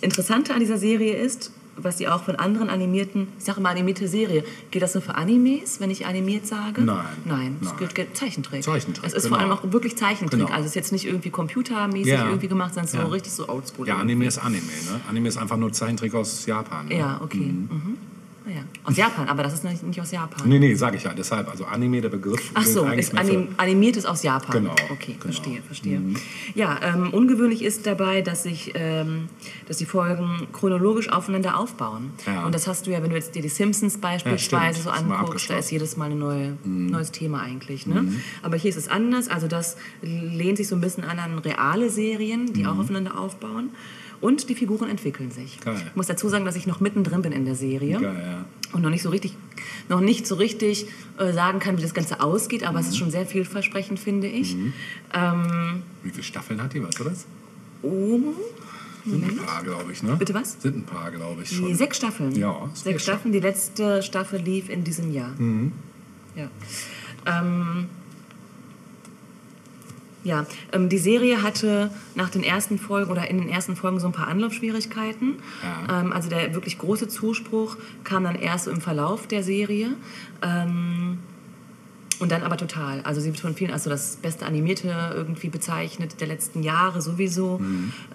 Interessante 0.00 0.52
an 0.54 0.60
dieser 0.60 0.78
Serie 0.78 1.14
ist, 1.16 1.52
was 1.76 1.96
sie 1.98 2.06
auch 2.06 2.24
von 2.24 2.36
anderen 2.36 2.68
animierten, 2.68 3.28
ich 3.38 3.44
sage 3.44 3.60
immer 3.60 3.70
animierte 3.70 4.06
Serie, 4.06 4.44
geht 4.70 4.82
das 4.82 4.92
nur 4.94 5.02
für 5.02 5.14
Animes, 5.14 5.80
wenn 5.80 5.90
ich 5.90 6.04
animiert 6.06 6.46
sage? 6.46 6.82
Nein. 6.82 7.04
Nein, 7.24 7.56
es 7.62 7.74
gilt, 7.78 7.94
gilt 7.94 8.14
Zeichentrick. 8.16 8.62
Zeichentrick, 8.62 9.06
Es 9.06 9.14
ist 9.14 9.22
genau. 9.24 9.36
vor 9.36 9.42
allem 9.42 9.52
auch 9.52 9.72
wirklich 9.72 9.96
Zeichentrick. 9.96 10.40
Genau. 10.40 10.52
Also 10.52 10.62
es 10.64 10.72
ist 10.72 10.74
jetzt 10.74 10.92
nicht 10.92 11.06
irgendwie 11.06 11.30
computermäßig 11.30 12.12
Ja. 12.12 12.26
irgendwie 12.26 12.48
gemacht, 12.48 12.74
sondern 12.74 12.88
so 12.92 12.98
Ja. 12.98 13.04
richtig 13.06 13.32
so 13.32 13.48
oldschool. 13.48 13.88
Ja, 13.88 13.96
Anime 13.96 14.26
ist 14.26 14.38
Anime, 14.38 14.66
ne? 14.66 15.00
Anime 15.08 15.28
ist 15.28 15.38
einfach 15.38 15.56
nur 15.56 15.72
Zeichentrick 15.72 16.14
aus 16.14 16.44
Japan. 16.44 16.88
Ne? 16.88 16.98
Ja, 16.98 17.20
okay. 17.22 17.38
Mhm. 17.38 17.96
Naja, 18.44 18.62
aus 18.82 18.96
Japan, 18.96 19.28
aber 19.28 19.44
das 19.44 19.54
ist 19.54 19.62
nicht, 19.64 19.82
nicht 19.84 20.00
aus 20.00 20.10
Japan. 20.10 20.48
Nee, 20.48 20.58
nee, 20.58 20.74
sage 20.74 20.96
ich 20.96 21.04
ja. 21.04 21.12
Deshalb, 21.14 21.48
also 21.48 21.64
Anime, 21.64 22.00
der 22.00 22.08
Begriff. 22.08 22.50
Ach 22.54 22.64
so, 22.64 22.84
ist 22.86 23.10
für- 23.12 23.18
anim 23.18 23.48
animiert 23.56 23.96
ist 23.96 24.04
aus 24.04 24.22
Japan. 24.24 24.50
Genau, 24.62 24.74
Okay, 24.90 25.12
genau. 25.12 25.22
verstehe, 25.24 25.62
verstehe. 25.62 26.00
Ja, 26.54 26.80
ähm, 26.82 27.10
ungewöhnlich 27.12 27.62
ist 27.62 27.86
dabei, 27.86 28.20
dass 28.20 28.42
sich, 28.42 28.72
ähm, 28.74 29.28
dass 29.68 29.76
die 29.78 29.86
Folgen 29.86 30.48
chronologisch 30.52 31.08
aufeinander 31.08 31.56
aufbauen. 31.56 32.10
Ja. 32.26 32.44
Und 32.44 32.52
das 32.54 32.66
hast 32.66 32.86
du 32.86 32.90
ja, 32.90 33.00
wenn 33.02 33.10
du 33.10 33.16
jetzt 33.16 33.34
dir 33.36 33.42
die 33.42 33.48
Simpsons 33.48 33.98
beispielsweise 33.98 34.80
stimmt. 34.80 34.96
so 34.96 35.14
anguckst, 35.14 35.48
da 35.48 35.58
ist 35.58 35.70
jedes 35.70 35.96
Mal 35.96 36.10
ein 36.10 36.18
neue, 36.18 36.56
neues 36.64 37.12
Thema 37.12 37.42
eigentlich. 37.42 37.86
Ne? 37.86 38.12
Aber 38.42 38.56
hier 38.56 38.70
ist 38.70 38.76
es 38.76 38.88
anders. 38.88 39.28
Also 39.28 39.46
das 39.46 39.76
lehnt 40.02 40.56
sich 40.56 40.66
so 40.66 40.74
ein 40.74 40.80
bisschen 40.80 41.04
an 41.04 41.18
an 41.20 41.38
reale 41.38 41.90
Serien, 41.90 42.52
die 42.52 42.66
auch 42.66 42.78
aufeinander 42.78 43.18
aufbauen. 43.18 43.70
Und 44.22 44.48
die 44.48 44.54
Figuren 44.54 44.88
entwickeln 44.88 45.30
sich. 45.30 45.60
Geil. 45.60 45.82
Ich 45.84 45.96
muss 45.96 46.06
dazu 46.06 46.28
sagen, 46.30 46.44
dass 46.46 46.56
ich 46.56 46.66
noch 46.66 46.80
mittendrin 46.80 47.20
bin 47.20 47.32
in 47.32 47.44
der 47.44 47.56
Serie 47.56 47.98
Geil, 48.00 48.16
ja. 48.24 48.44
und 48.72 48.80
noch 48.80 48.88
nicht 48.88 49.02
so 49.02 49.10
richtig, 49.10 49.36
noch 49.88 50.00
nicht 50.00 50.26
so 50.26 50.36
richtig 50.36 50.86
äh, 51.18 51.32
sagen 51.32 51.58
kann, 51.58 51.76
wie 51.76 51.82
das 51.82 51.92
Ganze 51.92 52.20
ausgeht, 52.20 52.62
aber 52.66 52.78
es 52.80 52.86
ist 52.88 52.96
schon 52.96 53.10
sehr 53.10 53.26
vielversprechend, 53.26 53.98
finde 53.98 54.28
ich. 54.28 54.56
Ähm, 55.12 55.82
Wie 56.04 56.10
viele 56.10 56.22
Staffeln 56.22 56.62
hat 56.62 56.72
die, 56.72 56.82
weißt 56.82 57.00
du 57.00 57.04
das? 57.04 57.26
oh, 57.82 58.20
Sind 59.04 59.24
ein 59.24 59.36
paar, 59.38 59.64
glaube 59.64 59.90
ich, 59.90 60.02
ne? 60.04 60.14
Bitte 60.16 60.34
was? 60.34 60.56
Sind 60.62 60.76
ein 60.76 60.84
paar, 60.84 61.10
glaube 61.10 61.42
ich 61.42 61.48
die 61.48 61.56
schon. 61.56 61.74
sechs 61.74 61.96
Staffeln. 61.96 62.32
Ja, 62.36 62.70
sechs 62.74 63.02
Staffeln. 63.02 63.32
Die 63.32 63.40
letzte 63.40 64.02
Staffel 64.04 64.40
lief 64.40 64.68
in 64.68 64.84
diesem 64.84 65.12
Jahr. 65.12 65.30
Mhm. 65.36 65.72
Ja. 66.36 66.48
Ähm, 67.26 67.88
ja, 70.24 70.46
ähm, 70.72 70.88
die 70.88 70.98
Serie 70.98 71.42
hatte 71.42 71.90
nach 72.14 72.30
den 72.30 72.42
ersten 72.42 72.78
Folgen 72.78 73.10
oder 73.10 73.28
in 73.28 73.38
den 73.38 73.48
ersten 73.48 73.76
Folgen 73.76 74.00
so 74.00 74.06
ein 74.06 74.12
paar 74.12 74.28
Anlaufschwierigkeiten. 74.28 75.36
Ja. 75.88 76.00
Ähm, 76.00 76.12
also 76.12 76.28
der 76.28 76.54
wirklich 76.54 76.78
große 76.78 77.08
Zuspruch 77.08 77.76
kam 78.04 78.24
dann 78.24 78.36
erst 78.36 78.68
im 78.68 78.80
Verlauf 78.80 79.26
der 79.26 79.42
Serie. 79.42 79.94
Ähm, 80.42 81.18
und 82.18 82.30
dann 82.30 82.42
aber 82.42 82.56
total. 82.56 83.00
Also 83.02 83.20
sie 83.20 83.28
wird 83.28 83.40
von 83.40 83.54
vielen 83.54 83.72
als 83.72 83.84
so 83.84 83.90
das 83.90 84.16
beste 84.16 84.46
Animierte 84.46 85.12
irgendwie 85.14 85.48
bezeichnet, 85.48 86.20
der 86.20 86.28
letzten 86.28 86.62
Jahre 86.62 87.02
sowieso. 87.02 87.60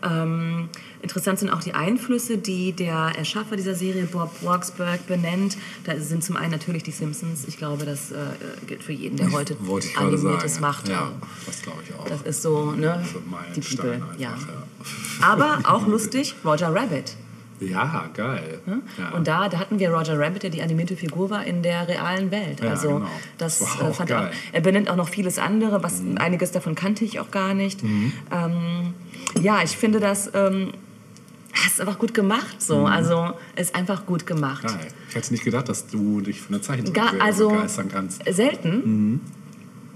Ähm, 0.03 0.69
interessant 1.01 1.39
sind 1.39 1.49
auch 1.49 1.61
die 1.61 1.73
Einflüsse, 1.73 2.37
die 2.37 2.71
der 2.71 3.11
Erschaffer 3.17 3.55
dieser 3.55 3.75
Serie, 3.75 4.05
Bob 4.05 4.31
Waksberg, 4.43 5.05
benennt. 5.07 5.57
Da 5.83 5.99
sind 5.99 6.23
zum 6.23 6.37
einen 6.37 6.51
natürlich 6.51 6.83
die 6.83 6.91
Simpsons. 6.91 7.45
Ich 7.47 7.57
glaube, 7.57 7.85
das 7.85 8.11
äh, 8.11 8.15
gilt 8.65 8.83
für 8.83 8.93
jeden, 8.93 9.17
der 9.17 9.31
heute 9.31 9.57
Animiertes 9.97 10.53
sagen. 10.53 10.61
macht. 10.61 10.87
Ja, 10.87 11.11
das 11.45 11.61
glaube 11.61 11.79
ich 11.83 11.93
auch. 11.93 12.05
Das 12.05 12.21
ist 12.21 12.41
so, 12.41 12.71
ne? 12.71 13.03
So 13.11 13.19
ein 13.19 13.53
Die 13.55 13.61
einfach, 13.79 14.19
ja. 14.19 14.29
ja. 14.29 14.37
Aber 15.21 15.59
auch 15.63 15.87
lustig, 15.87 16.35
Roger 16.45 16.73
Rabbit. 16.73 17.15
Ja, 17.59 18.09
geil. 18.13 18.61
Ja. 18.97 19.09
Und 19.09 19.27
da, 19.27 19.49
da 19.49 19.57
hatten 19.59 19.79
wir 19.79 19.89
Roger 19.89 20.19
Rabbit, 20.19 20.43
der 20.43 20.49
die 20.49 20.61
animierte 20.61 20.95
Figur 20.95 21.29
war 21.29 21.43
in 21.43 21.63
der 21.63 21.87
realen 21.87 22.29
Welt. 22.29 22.61
Ja, 22.61 22.69
also 22.71 22.89
genau. 22.89 23.07
das 23.37 23.61
äh, 23.61 23.83
auch 23.83 23.95
fand 23.95 24.09
er, 24.11 24.17
geil. 24.17 24.27
Mhm. 24.27 24.53
er 24.53 24.61
benennt 24.61 24.89
auch 24.89 24.95
noch 24.95 25.09
vieles 25.09 25.39
andere, 25.39 25.81
was 25.83 26.01
einiges 26.17 26.51
davon 26.51 26.75
kannte 26.75 27.03
ich 27.03 27.19
auch 27.19 27.31
gar 27.31 27.53
nicht. 27.53 27.83
Ähm, 27.83 28.93
ja, 29.41 29.61
ich 29.63 29.75
finde 29.75 29.99
das 29.99 30.31
ähm, 30.33 30.71
ist 31.65 31.81
einfach 31.81 31.99
gut 31.99 32.13
gemacht. 32.13 32.61
So, 32.61 32.85
also 32.85 33.33
ist 33.55 33.75
einfach 33.75 34.05
gut 34.05 34.25
gemacht. 34.25 34.63
Mhm. 34.63 34.67
Geil. 34.67 34.87
Ich 35.09 35.15
hätte 35.15 35.31
nicht 35.31 35.43
gedacht, 35.43 35.69
dass 35.69 35.87
du 35.87 36.21
dich 36.21 36.41
für 36.41 36.49
eine 36.49 36.61
Zeichentrickserie 36.61 37.21
also 37.21 37.49
begeistern 37.49 37.89
kannst. 37.89 38.23
selten. 38.29 38.69
Mhm. 38.85 39.21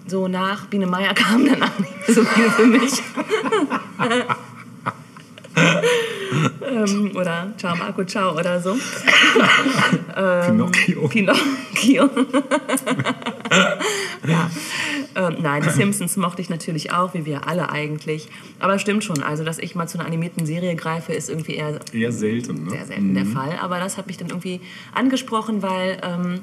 So 0.07 0.27
nach 0.27 0.65
Biene 0.65 0.87
Meier 0.87 1.13
kam 1.13 1.45
dann 1.45 1.61
auch 1.61 1.79
nicht 1.79 1.91
so 2.07 2.23
viel 2.23 2.49
für 2.49 2.65
mich. 2.65 2.91
ähm, 5.55 7.11
oder 7.15 7.53
Ciao 7.57 7.75
Marco 7.75 8.03
Ciao 8.03 8.37
oder 8.37 8.59
so. 8.59 8.75
Pinocchio. 10.45 11.07
Pinocchio. 11.07 12.03
ja. 14.27 14.51
Ähm, 15.13 15.35
nein, 15.41 15.61
die 15.63 15.69
Simpsons 15.69 16.15
mochte 16.15 16.41
ich 16.41 16.49
natürlich 16.49 16.93
auch, 16.93 17.13
wie 17.13 17.25
wir 17.25 17.47
alle 17.47 17.69
eigentlich. 17.69 18.29
Aber 18.59 18.79
stimmt 18.79 19.03
schon, 19.03 19.21
also 19.23 19.43
dass 19.43 19.59
ich 19.59 19.75
mal 19.75 19.87
zu 19.87 19.97
einer 19.97 20.07
animierten 20.07 20.45
Serie 20.45 20.75
greife, 20.75 21.13
ist 21.13 21.29
irgendwie 21.29 21.55
eher 21.55 21.79
Eher 21.91 22.11
selten, 22.11 22.63
ne? 22.65 22.71
sehr 22.71 22.85
selten 22.85 23.13
der 23.13 23.25
Fall. 23.25 23.57
Aber 23.61 23.79
das 23.79 23.97
hat 23.97 24.07
mich 24.07 24.17
dann 24.17 24.29
irgendwie 24.29 24.61
angesprochen, 24.93 25.61
weil 25.61 25.99
ähm, 26.03 26.41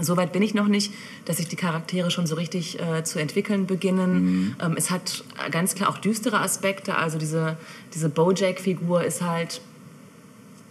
so 0.00 0.16
weit 0.16 0.32
bin 0.32 0.42
ich 0.42 0.54
noch 0.54 0.68
nicht, 0.68 0.92
dass 1.24 1.38
sich 1.38 1.48
die 1.48 1.56
Charaktere 1.56 2.10
schon 2.10 2.26
so 2.26 2.34
richtig 2.36 2.78
äh, 2.80 3.02
zu 3.04 3.18
entwickeln 3.18 3.66
beginnen. 3.66 4.54
Ähm, 4.62 4.74
es 4.76 4.90
hat 4.90 5.24
ganz 5.50 5.74
klar 5.74 5.90
auch 5.90 5.98
düstere 5.98 6.40
Aspekte. 6.40 6.96
Also 6.96 7.18
diese, 7.18 7.56
diese 7.94 8.08
Bojack-Figur 8.08 9.04
ist 9.04 9.22
halt 9.22 9.60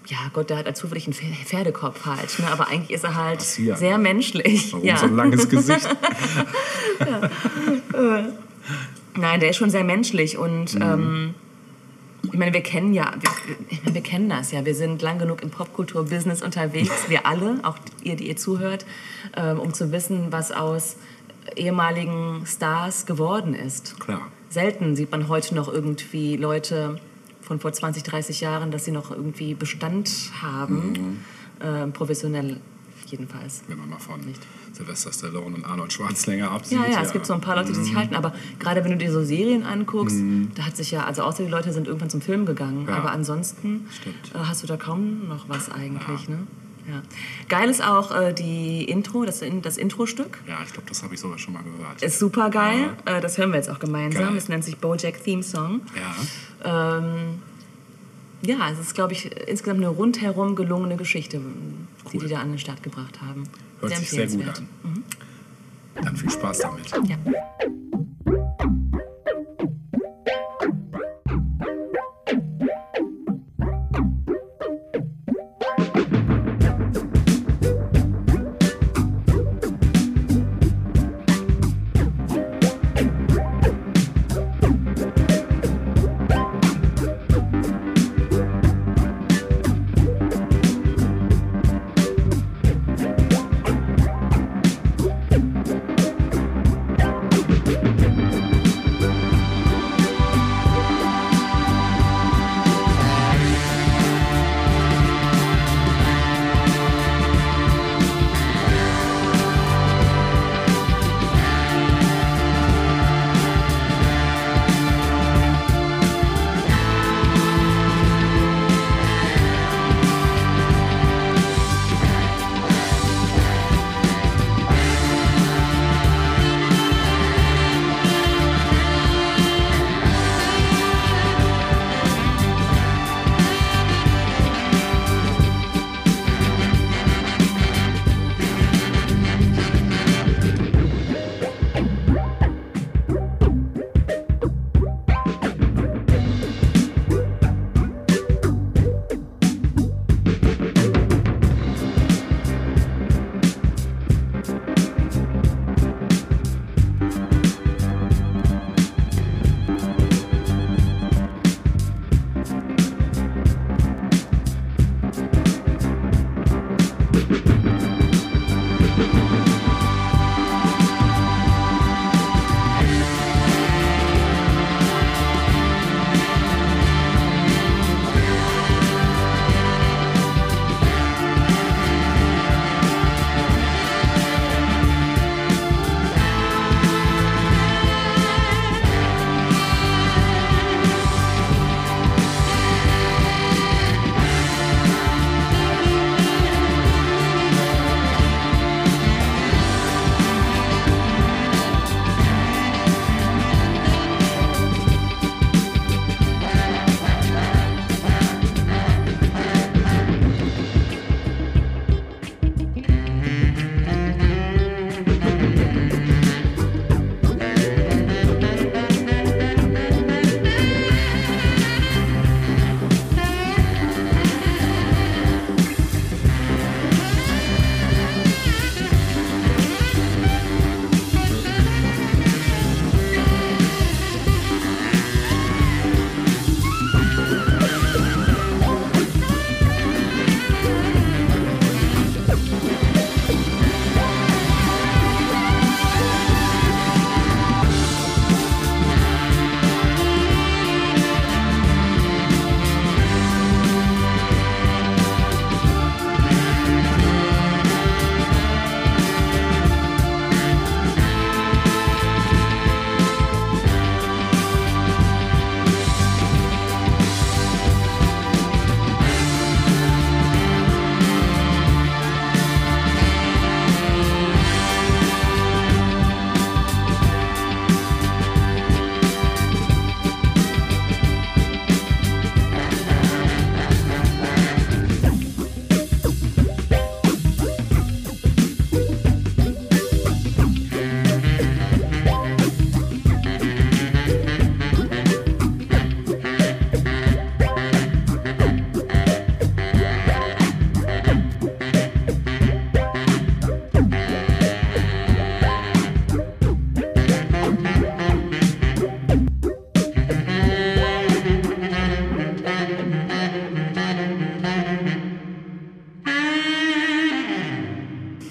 ja, 0.07 0.17
Gott, 0.33 0.49
der 0.49 0.57
hat 0.57 0.65
als 0.65 0.79
zufällig 0.79 1.05
einen 1.05 1.13
Pfer- 1.13 1.45
Pferdekopf 1.45 2.03
halt. 2.07 2.39
Ne? 2.39 2.47
Aber 2.51 2.67
eigentlich 2.67 2.89
ist 2.89 3.03
er 3.03 3.13
halt 3.13 3.37
Passiert. 3.39 3.77
sehr 3.77 3.99
menschlich. 3.99 4.73
Warum 4.73 4.83
ja. 4.87 4.97
so 4.97 5.05
ein 5.05 5.15
langes 5.15 5.47
Gesicht? 5.47 5.87
Nein, 9.15 9.39
der 9.39 9.49
ist 9.49 9.57
schon 9.57 9.69
sehr 9.69 9.83
menschlich 9.83 10.37
und 10.37 10.75
Mhm. 10.75 10.81
ähm, 10.81 11.33
ich 12.31 12.39
meine, 12.39 12.53
wir 12.53 12.61
kennen 12.61 12.93
ja, 12.93 13.13
wir, 13.19 13.93
wir 13.93 14.01
kennen 14.01 14.29
das 14.29 14.51
ja. 14.51 14.65
Wir 14.65 14.75
sind 14.75 15.01
lang 15.01 15.19
genug 15.19 15.41
im 15.41 15.49
Popkultur-Business 15.49 16.41
unterwegs, 16.41 17.09
wir 17.09 17.25
alle, 17.25 17.59
auch 17.63 17.77
ihr, 18.03 18.15
die 18.15 18.27
ihr 18.27 18.37
zuhört, 18.37 18.85
ähm, 19.35 19.59
um 19.59 19.73
zu 19.73 19.91
wissen, 19.91 20.31
was 20.31 20.51
aus 20.51 20.97
ehemaligen 21.55 22.45
Stars 22.45 23.05
geworden 23.05 23.53
ist. 23.53 23.99
Klar. 23.99 24.27
Selten 24.49 24.95
sieht 24.95 25.11
man 25.11 25.27
heute 25.27 25.55
noch 25.55 25.71
irgendwie 25.71 26.35
Leute 26.37 26.99
von 27.41 27.59
vor 27.59 27.73
20, 27.73 28.03
30 28.03 28.41
Jahren, 28.41 28.71
dass 28.71 28.85
sie 28.85 28.91
noch 28.91 29.11
irgendwie 29.11 29.55
Bestand 29.55 30.31
haben, 30.41 31.23
ähm, 31.61 31.93
professionell 31.93 32.59
jedenfalls. 33.07 33.63
Wenn 33.67 33.77
man 33.79 33.89
mal 33.89 33.99
von 33.99 34.21
Nicht. 34.21 34.41
Sylvester 34.79 35.11
Stallone 35.11 35.57
und 35.57 35.65
Arnold 35.65 35.91
Schwarzenegger 35.91 36.51
absieht. 36.51 36.79
Ja, 36.79 36.87
ja, 36.89 37.01
es 37.01 37.11
gibt 37.11 37.25
so 37.25 37.33
ein 37.33 37.41
paar 37.41 37.57
Leute, 37.57 37.73
die 37.73 37.83
sich 37.83 37.95
halten, 37.95 38.15
aber 38.15 38.33
gerade 38.59 38.81
wenn 38.85 38.91
du 38.91 38.97
dir 38.97 39.11
so 39.11 39.21
Serien 39.23 39.63
anguckst, 39.63 40.15
da 40.55 40.63
hat 40.65 40.77
sich 40.77 40.91
ja, 40.91 41.03
also 41.03 41.23
außer 41.23 41.43
die 41.43 41.49
Leute 41.49 41.73
sind 41.73 41.85
irgendwann 41.87 42.09
zum 42.09 42.21
Film 42.21 42.45
gegangen, 42.45 42.87
Ja. 42.87 42.95
aber 42.95 43.11
ansonsten 43.11 43.85
Stimmt. 43.91 44.15
äh, 44.33 44.37
hast 44.39 44.63
du 44.63 44.67
da 44.67 44.77
kaum 44.77 45.27
noch 45.27 45.49
was 45.49 45.69
eigentlich, 45.69 46.29
ne? 46.29 46.39
Ja. 46.87 47.01
Geil 47.49 47.69
ist 47.69 47.83
auch 47.85 48.15
äh, 48.15 48.33
die 48.33 48.85
Intro, 48.85 49.23
das, 49.25 49.43
das 49.61 49.77
Intro-Stück. 49.77 50.39
Ja, 50.47 50.57
ich 50.65 50.71
glaube, 50.73 50.87
das 50.89 51.03
habe 51.03 51.13
ich 51.13 51.19
sogar 51.19 51.37
schon 51.37 51.53
mal 51.53 51.61
gehört. 51.61 52.01
Ist 52.01 52.17
super 52.17 52.49
geil. 52.49 52.95
Äh, 53.05 53.19
das 53.21 53.37
hören 53.37 53.49
wir 53.51 53.57
jetzt 53.57 53.69
auch 53.69 53.77
gemeinsam. 53.79 54.35
Es 54.37 54.47
nennt 54.49 54.63
sich 54.63 54.77
Bojack 54.77 55.23
Theme 55.23 55.43
Song. 55.43 55.81
ja, 56.63 56.97
Ähm, 56.97 57.39
ja, 58.41 58.55
es 58.71 58.79
ist, 58.79 58.95
glaube 58.95 59.11
ich, 59.13 59.29
insgesamt 59.47 59.81
eine 59.81 59.89
rundherum 59.89 60.55
gelungene 60.55 60.95
Geschichte, 60.95 61.39
die 61.39 62.17
Cool. 62.17 62.23
die 62.23 62.29
da 62.33 62.39
an 62.39 62.49
den 62.51 62.57
Start 62.59 62.81
gebracht 62.81 63.21
haben. 63.21 63.43
Hört 63.81 63.95
sich 63.95 64.09
sehr 64.09 64.27
gut 64.27 64.47
an. 64.47 64.67
Dann 65.95 66.15
viel 66.15 66.29
Spaß 66.29 66.59
damit. 66.59 66.91
Ja. 67.07 67.17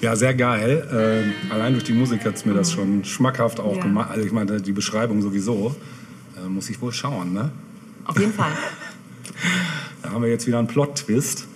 Ja, 0.08 0.16
sehr 0.16 0.32
geil. 0.32 0.88
Ähm, 0.90 1.52
allein 1.52 1.74
durch 1.74 1.84
die 1.84 1.92
Musik 1.92 2.24
hat 2.24 2.34
es 2.34 2.46
mir 2.46 2.54
das 2.54 2.72
schon 2.72 3.04
schmackhaft 3.04 3.60
auch 3.60 3.76
Ja. 3.76 3.82
gemacht. 3.82 4.10
Also 4.10 4.24
ich 4.24 4.32
meine, 4.32 4.58
die 4.58 4.72
Beschreibung 4.72 5.20
sowieso. 5.20 5.76
Äh, 6.34 6.48
muss 6.48 6.70
ich 6.70 6.80
wohl 6.80 6.94
schauen, 6.94 7.34
ne? 7.34 7.50
Auf 8.06 8.18
jeden 8.18 8.32
Fall. 8.32 8.52
Da 10.02 10.12
haben 10.12 10.22
wir 10.22 10.30
jetzt 10.30 10.46
wieder 10.46 10.58
einen 10.60 10.66
Plot-Twist. 10.66 11.46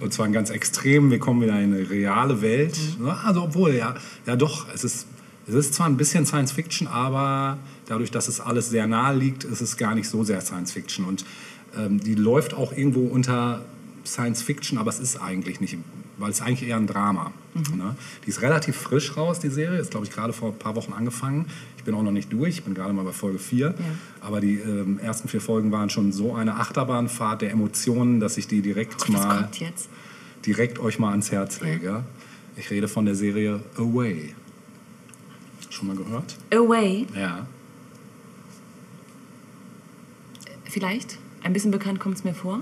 Und 0.00 0.14
zwar 0.14 0.24
einen 0.24 0.32
ganz 0.32 0.48
extrem. 0.48 1.10
Wir 1.10 1.18
kommen 1.18 1.42
wieder 1.42 1.60
in 1.60 1.74
eine 1.74 1.90
reale 1.90 2.40
Welt. 2.40 2.78
Ja, 3.04 3.20
Also 3.26 3.42
obwohl, 3.42 3.74
ja, 3.74 3.94
ja 4.24 4.36
doch, 4.36 4.66
es 4.72 4.82
ist, 4.82 5.06
es 5.46 5.52
ist 5.52 5.74
zwar 5.74 5.86
ein 5.86 5.98
bisschen 5.98 6.24
Science 6.24 6.52
Fiction, 6.52 6.88
aber 6.88 7.58
dadurch, 7.84 8.10
dass 8.10 8.26
es 8.28 8.40
alles 8.40 8.70
sehr 8.70 8.86
nahe 8.86 9.14
liegt, 9.14 9.44
ist 9.44 9.60
es 9.60 9.76
gar 9.76 9.94
nicht 9.94 10.08
so 10.08 10.24
sehr 10.24 10.40
Science 10.40 10.72
Fiction. 10.72 11.04
Und 11.04 11.26
ähm, 11.76 12.00
die 12.00 12.14
läuft 12.14 12.54
auch 12.54 12.72
irgendwo 12.72 13.00
unter 13.00 13.66
Science 14.06 14.40
Fiction, 14.40 14.78
aber 14.78 14.88
es 14.88 14.98
ist 14.98 15.20
eigentlich 15.20 15.60
nicht, 15.60 15.76
weil 16.18 16.30
es 16.30 16.40
ist 16.40 16.46
eigentlich 16.46 16.68
eher 16.68 16.76
ein 16.76 16.86
Drama. 16.86 17.32
Ne? 17.54 17.96
Die 18.24 18.28
ist 18.30 18.42
relativ 18.42 18.76
frisch 18.76 19.16
raus, 19.16 19.38
die 19.40 19.48
Serie. 19.48 19.78
Ist, 19.78 19.90
glaube 19.90 20.06
ich, 20.06 20.12
gerade 20.12 20.32
vor 20.32 20.50
ein 20.52 20.58
paar 20.58 20.74
Wochen 20.76 20.92
angefangen. 20.92 21.46
Ich 21.76 21.84
bin 21.84 21.94
auch 21.94 22.02
noch 22.02 22.12
nicht 22.12 22.32
durch, 22.32 22.56
ich 22.56 22.64
bin 22.64 22.74
gerade 22.74 22.92
mal 22.92 23.04
bei 23.04 23.12
Folge 23.12 23.38
4. 23.38 23.74
Aber 24.20 24.40
die 24.40 24.54
ähm, 24.58 24.98
ersten 24.98 25.28
vier 25.28 25.40
Folgen 25.40 25.70
waren 25.72 25.90
schon 25.90 26.12
so 26.12 26.34
eine 26.34 26.56
Achterbahnfahrt 26.56 27.42
der 27.42 27.50
Emotionen, 27.50 28.20
dass 28.20 28.36
ich 28.38 28.46
die 28.48 28.62
direkt 28.62 29.00
Was 29.02 29.08
mal 29.08 29.38
kommt 29.42 29.60
jetzt? 29.60 29.88
direkt 30.46 30.78
euch 30.78 30.98
mal 30.98 31.10
ans 31.10 31.30
Herz 31.30 31.60
lege. 31.60 32.04
Ich 32.56 32.70
rede 32.70 32.88
von 32.88 33.04
der 33.04 33.14
Serie 33.14 33.60
Away. 33.76 34.34
Schon 35.70 35.88
mal 35.88 35.96
gehört? 35.96 36.36
Away, 36.52 37.06
Ja. 37.14 37.46
vielleicht. 40.64 41.18
Ein 41.42 41.52
bisschen 41.52 41.70
bekannt 41.70 42.00
kommt 42.00 42.16
es 42.16 42.24
mir 42.24 42.34
vor. 42.34 42.60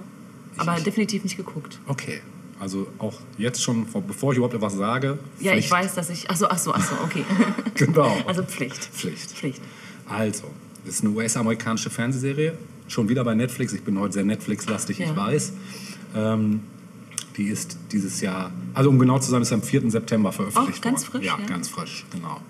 Aber 0.57 0.77
Ich- 0.77 0.85
definitiv 0.85 1.23
nicht 1.23 1.37
geguckt. 1.37 1.79
Okay. 1.87 2.21
Also 2.63 2.87
auch 3.01 3.15
jetzt 3.39 3.61
schon, 3.61 3.87
vor- 3.89 4.03
bevor 4.03 4.31
ich 4.31 4.37
überhaupt 4.37 4.55
etwas 4.55 4.75
sage. 4.77 5.19
Ja, 5.41 5.51
ich 5.55 5.67
Pflicht. 5.67 5.71
weiß, 5.73 5.95
dass 5.97 6.11
ich. 6.11 6.31
Achso, 6.31 6.47
achso, 6.47 6.71
achso, 6.73 6.95
okay. 7.03 7.25
Genau. 7.75 8.17
Also 8.25 8.45
Pflicht. 8.45 8.85
Pflicht. 8.85 9.33
Pflicht. 9.33 9.61
Also, 10.09 10.45
das 10.85 10.95
ist 10.95 11.05
eine 11.05 11.13
US-amerikanische 11.13 11.91
Fernsehserie. 11.91 12.57
Schon 12.87 13.09
wieder 13.09 13.25
bei 13.25 13.35
Netflix. 13.35 13.73
Ich 13.73 13.83
bin 13.83 13.99
heute 13.99 14.15
sehr 14.15 14.25
Netflix-lastig, 14.25 15.01
ich 15.01 15.09
Ja. 15.09 15.17
weiß. 15.17 15.55
Ähm, 16.15 16.61
die 17.37 17.47
ist 17.47 17.77
dieses 17.91 18.21
Jahr, 18.21 18.53
also 18.75 18.91
um 18.91 18.99
genau 19.01 19.19
zu 19.19 19.29
sein, 19.33 19.43
ist 19.43 19.53
am 19.53 19.63
4. 19.63 19.91
September 19.91 20.31
veröffentlicht 20.31 20.79
Oh, 20.83 20.89
ganz 20.89 21.01
worden. 21.03 21.11
frisch, 21.11 21.27
Ja, 21.27 21.39
ja. 21.41 21.47
ganz 21.47 21.69
frisch, 21.69 22.05
genau. 22.13 22.41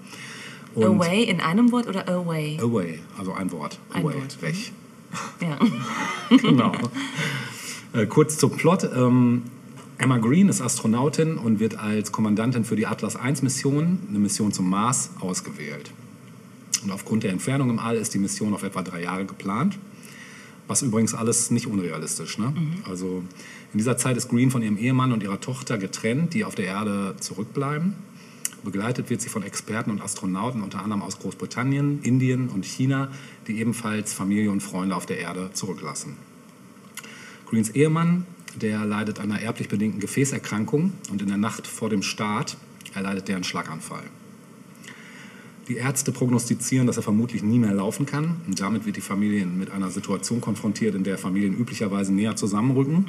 Und 0.74 1.00
Away 1.00 1.22
in 1.22 1.40
einem 1.40 1.72
Wort 1.72 1.86
oder 1.86 2.06
away? 2.08 2.58
Away, 2.60 2.98
also 3.16 3.32
ein 3.32 3.50
Wort. 3.50 3.78
Ein 3.94 4.02
Away, 4.04 4.14
Wort. 4.16 4.42
weg. 4.42 4.56
Ja. 5.40 5.58
genau. 6.36 6.72
Äh, 7.94 8.04
kurz 8.06 8.36
zum 8.36 8.50
Plot. 8.50 8.84
Ähm, 8.94 9.44
Emma 10.02 10.18
Green 10.18 10.48
ist 10.48 10.60
Astronautin 10.60 11.38
und 11.38 11.60
wird 11.60 11.78
als 11.78 12.10
Kommandantin 12.10 12.64
für 12.64 12.74
die 12.74 12.88
Atlas 12.88 13.16
1-Mission, 13.16 14.00
eine 14.08 14.18
Mission 14.18 14.50
zum 14.50 14.68
Mars, 14.68 15.10
ausgewählt. 15.20 15.92
Und 16.82 16.90
aufgrund 16.90 17.22
der 17.22 17.30
Entfernung 17.30 17.70
im 17.70 17.78
All 17.78 17.94
ist 17.94 18.12
die 18.12 18.18
Mission 18.18 18.52
auf 18.52 18.64
etwa 18.64 18.82
drei 18.82 19.04
Jahre 19.04 19.26
geplant. 19.26 19.78
Was 20.66 20.82
übrigens 20.82 21.14
alles 21.14 21.52
nicht 21.52 21.68
unrealistisch. 21.68 22.36
Ne? 22.36 22.52
Also 22.84 23.22
in 23.72 23.78
dieser 23.78 23.96
Zeit 23.96 24.16
ist 24.16 24.28
Green 24.28 24.50
von 24.50 24.60
ihrem 24.60 24.76
Ehemann 24.76 25.12
und 25.12 25.22
ihrer 25.22 25.38
Tochter 25.38 25.78
getrennt, 25.78 26.34
die 26.34 26.44
auf 26.44 26.56
der 26.56 26.64
Erde 26.64 27.14
zurückbleiben. 27.20 27.94
Begleitet 28.64 29.08
wird 29.08 29.20
sie 29.20 29.28
von 29.28 29.44
Experten 29.44 29.92
und 29.92 30.02
Astronauten, 30.02 30.62
unter 30.62 30.82
anderem 30.82 31.02
aus 31.02 31.20
Großbritannien, 31.20 32.00
Indien 32.02 32.48
und 32.48 32.64
China, 32.64 33.06
die 33.46 33.60
ebenfalls 33.60 34.12
Familie 34.12 34.50
und 34.50 34.64
Freunde 34.64 34.96
auf 34.96 35.06
der 35.06 35.20
Erde 35.20 35.50
zurücklassen. 35.52 36.16
Greens 37.46 37.70
Ehemann, 37.70 38.26
der 38.60 38.84
leidet 38.84 39.18
an 39.20 39.32
einer 39.32 39.40
erblich 39.40 39.68
bedingten 39.68 40.00
Gefäßerkrankung 40.00 40.92
und 41.10 41.22
in 41.22 41.28
der 41.28 41.36
Nacht 41.38 41.66
vor 41.66 41.88
dem 41.90 42.02
Start 42.02 42.56
erleidet 42.94 43.28
er 43.28 43.36
einen 43.36 43.44
Schlaganfall. 43.44 44.04
Die 45.68 45.76
Ärzte 45.76 46.12
prognostizieren, 46.12 46.86
dass 46.86 46.96
er 46.96 47.02
vermutlich 47.02 47.42
nie 47.42 47.58
mehr 47.58 47.72
laufen 47.72 48.04
kann. 48.04 48.40
Und 48.46 48.60
damit 48.60 48.84
wird 48.84 48.96
die 48.96 49.00
Familie 49.00 49.46
mit 49.46 49.70
einer 49.70 49.90
Situation 49.90 50.40
konfrontiert, 50.40 50.94
in 50.94 51.04
der 51.04 51.18
Familien 51.18 51.56
üblicherweise 51.56 52.12
näher 52.12 52.34
zusammenrücken. 52.34 53.06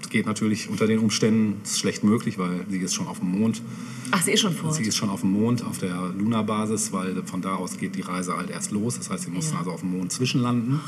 Das 0.00 0.10
geht 0.10 0.26
natürlich 0.26 0.70
unter 0.70 0.86
den 0.86 1.00
Umständen 1.00 1.60
schlecht 1.66 2.04
möglich, 2.04 2.38
weil 2.38 2.64
sie 2.70 2.78
ist 2.78 2.94
schon 2.94 3.08
auf 3.08 3.18
dem 3.18 3.32
Mond. 3.32 3.62
Ach, 4.12 4.22
sie 4.22 4.30
ist 4.30 4.40
schon 4.40 4.54
fort. 4.54 4.74
Sie 4.74 4.84
ist 4.84 4.96
schon 4.96 5.10
auf 5.10 5.22
dem 5.22 5.32
Mond, 5.32 5.64
auf 5.64 5.78
der 5.78 6.12
Luna-Basis, 6.16 6.92
weil 6.92 7.20
von 7.24 7.42
da 7.42 7.56
aus 7.56 7.78
geht 7.78 7.96
die 7.96 8.02
Reise 8.02 8.36
halt 8.36 8.50
erst 8.50 8.70
los. 8.70 8.96
Das 8.96 9.10
heißt, 9.10 9.24
sie 9.24 9.30
mussten 9.30 9.54
Ja. 9.54 9.58
also 9.58 9.72
auf 9.72 9.80
dem 9.80 9.90
Mond 9.90 10.12
zwischenlanden. 10.12 10.78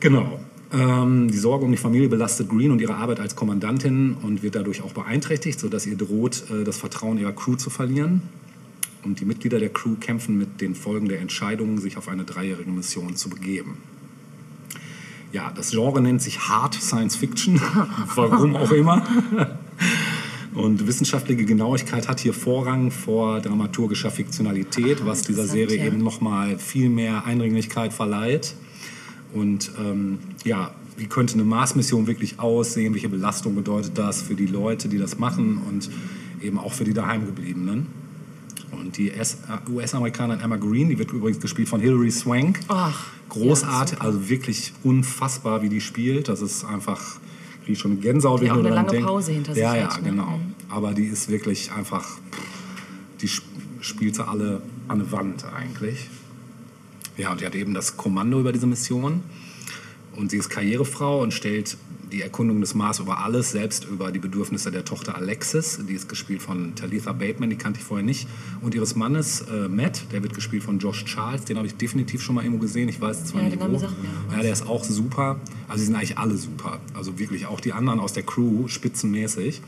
Genau. 0.00 0.40
Ähm, 0.72 1.30
die 1.30 1.38
Sorge 1.38 1.64
um 1.64 1.70
die 1.70 1.76
Familie 1.76 2.08
belastet 2.08 2.48
Green 2.48 2.70
und 2.70 2.80
ihre 2.80 2.96
Arbeit 2.96 3.20
als 3.20 3.36
Kommandantin 3.36 4.16
und 4.22 4.42
wird 4.42 4.56
dadurch 4.56 4.82
auch 4.82 4.92
beeinträchtigt, 4.92 5.60
sodass 5.60 5.86
ihr 5.86 5.96
droht, 5.96 6.44
äh, 6.50 6.64
das 6.64 6.78
Vertrauen 6.78 7.18
ihrer 7.18 7.32
Crew 7.32 7.56
zu 7.56 7.70
verlieren. 7.70 8.22
Und 9.04 9.20
die 9.20 9.24
Mitglieder 9.24 9.60
der 9.60 9.68
Crew 9.68 9.94
kämpfen 10.00 10.36
mit 10.36 10.60
den 10.60 10.74
Folgen 10.74 11.08
der 11.08 11.20
Entscheidung, 11.20 11.78
sich 11.78 11.96
auf 11.96 12.08
eine 12.08 12.24
dreijährige 12.24 12.70
Mission 12.70 13.14
zu 13.14 13.30
begeben. 13.30 13.76
Ja, 15.32 15.52
das 15.54 15.70
Genre 15.70 16.00
nennt 16.00 16.22
sich 16.22 16.40
Hard 16.40 16.74
Science 16.74 17.14
Fiction, 17.14 17.60
warum 18.14 18.56
auch 18.56 18.72
immer. 18.72 19.06
Und 20.54 20.86
wissenschaftliche 20.86 21.44
Genauigkeit 21.44 22.08
hat 22.08 22.18
hier 22.18 22.32
Vorrang 22.32 22.90
vor 22.90 23.40
dramaturgischer 23.40 24.10
Fiktionalität, 24.10 25.04
was 25.04 25.22
dieser 25.22 25.46
Serie 25.46 25.76
ja. 25.76 25.84
eben 25.84 25.98
nochmal 25.98 26.58
viel 26.58 26.88
mehr 26.88 27.26
Eindringlichkeit 27.26 27.92
verleiht. 27.92 28.54
Und 29.36 29.70
ähm, 29.78 30.18
ja, 30.44 30.70
wie 30.96 31.06
könnte 31.06 31.34
eine 31.34 31.44
Mars-Mission 31.44 32.06
wirklich 32.06 32.38
aussehen? 32.40 32.94
Welche 32.94 33.08
Belastung 33.08 33.54
bedeutet 33.54 33.98
das 33.98 34.22
für 34.22 34.34
die 34.34 34.46
Leute, 34.46 34.88
die 34.88 34.98
das 34.98 35.18
machen 35.18 35.58
und 35.68 35.90
eben 36.42 36.58
auch 36.58 36.72
für 36.72 36.84
die 36.84 36.94
Daheimgebliebenen? 36.94 37.86
Und 38.72 38.96
die 38.96 39.12
US-Amerikanerin 39.70 40.40
Emma 40.42 40.56
Green, 40.56 40.88
die 40.88 40.98
wird 40.98 41.12
übrigens 41.12 41.40
gespielt 41.40 41.68
von 41.68 41.80
Hilary 41.80 42.10
Swank. 42.10 42.60
Ach, 42.68 43.06
Großartig, 43.28 43.98
ja, 43.98 44.04
also 44.04 44.28
wirklich 44.28 44.72
unfassbar, 44.84 45.62
wie 45.62 45.68
die 45.68 45.80
spielt. 45.80 46.28
Das 46.28 46.40
ist 46.40 46.64
einfach, 46.64 47.00
kriege 47.60 47.72
ich 47.72 47.78
schon 47.78 47.92
eine 47.92 48.00
Gänsehaut, 48.00 48.40
wenn 48.40 48.46
ich 48.48 48.52
nur 48.54 48.64
eine 48.64 48.74
lange 48.74 48.90
denke. 48.90 49.06
Pause 49.06 49.32
hinter 49.32 49.52
sich 49.54 49.62
Ja, 49.62 49.74
ja, 49.76 49.88
hat, 49.94 50.02
ne? 50.02 50.10
genau. 50.10 50.38
Mhm. 50.38 50.54
Aber 50.70 50.94
die 50.94 51.04
ist 51.06 51.28
wirklich 51.28 51.72
einfach, 51.72 52.06
die 53.20 53.26
sp- 53.28 53.44
spielt 53.80 54.14
sie 54.14 54.26
alle 54.26 54.62
an 54.88 54.98
der 55.00 55.12
Wand 55.12 55.44
eigentlich. 55.54 56.08
Ja, 57.16 57.32
und 57.32 57.40
die 57.40 57.46
hat 57.46 57.54
eben 57.54 57.74
das 57.74 57.96
Kommando 57.96 58.40
über 58.40 58.52
diese 58.52 58.66
Mission. 58.66 59.22
Und 60.16 60.30
sie 60.30 60.38
ist 60.38 60.48
Karrierefrau 60.48 61.22
und 61.22 61.32
stellt 61.34 61.76
die 62.12 62.22
Erkundung 62.22 62.60
des 62.60 62.74
Mars 62.74 63.00
über 63.00 63.18
alles, 63.24 63.50
selbst 63.50 63.84
über 63.84 64.12
die 64.12 64.20
Bedürfnisse 64.20 64.70
der 64.70 64.84
Tochter 64.84 65.16
Alexis. 65.16 65.80
Die 65.88 65.92
ist 65.92 66.08
gespielt 66.08 66.40
von 66.40 66.74
Talitha 66.74 67.12
Bateman, 67.12 67.50
die 67.50 67.56
kannte 67.56 67.80
ich 67.80 67.84
vorher 67.84 68.06
nicht. 68.06 68.28
Und 68.62 68.74
ihres 68.74 68.94
Mannes 68.94 69.42
äh, 69.42 69.68
Matt, 69.68 70.04
der 70.12 70.22
wird 70.22 70.32
gespielt 70.32 70.62
von 70.62 70.78
Josh 70.78 71.04
Charles. 71.04 71.44
Den 71.44 71.56
habe 71.56 71.66
ich 71.66 71.74
definitiv 71.74 72.22
schon 72.22 72.36
mal 72.36 72.44
irgendwo 72.44 72.60
gesehen. 72.62 72.88
Ich 72.88 73.00
weiß 73.00 73.26
zwar 73.26 73.42
Ja, 73.42 73.48
nicht 73.48 73.60
wo. 73.60 73.76
sagt 73.78 74.00
mir 74.02 74.08
auch 74.08 74.36
Ja, 74.36 74.42
der 74.42 74.52
ist 74.52 74.66
auch 74.66 74.84
super. 74.84 75.40
Also 75.68 75.80
die 75.80 75.86
sind 75.86 75.96
eigentlich 75.96 76.16
alle 76.16 76.36
super. 76.36 76.80
Also 76.94 77.18
wirklich 77.18 77.46
auch 77.46 77.60
die 77.60 77.72
anderen 77.72 77.98
aus 78.00 78.12
der 78.12 78.22
Crew 78.22 78.68
spitzenmäßig. 78.68 79.60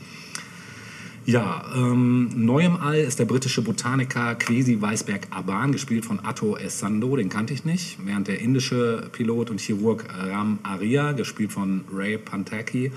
Ja, 1.25 1.63
ähm, 1.75 2.29
neu 2.35 2.65
im 2.65 2.77
All 2.77 2.97
ist 2.97 3.19
der 3.19 3.25
britische 3.25 3.61
Botaniker 3.61 4.35
Kwesi 4.35 4.81
Weisberg 4.81 5.27
Aban, 5.29 5.71
gespielt 5.71 6.05
von 6.05 6.19
Atto 6.25 6.55
S. 6.55 6.79
Sando, 6.79 7.15
den 7.15 7.29
kannte 7.29 7.53
ich 7.53 7.65
nicht. 7.65 7.99
Während 8.03 8.27
der 8.27 8.39
indische 8.39 9.09
Pilot 9.11 9.51
und 9.51 9.59
Chirurg 9.59 10.05
Ram 10.17 10.59
Arya, 10.63 11.11
gespielt 11.11 11.51
von 11.51 11.83
Ray 11.93 12.17
Pantaki, 12.17 12.91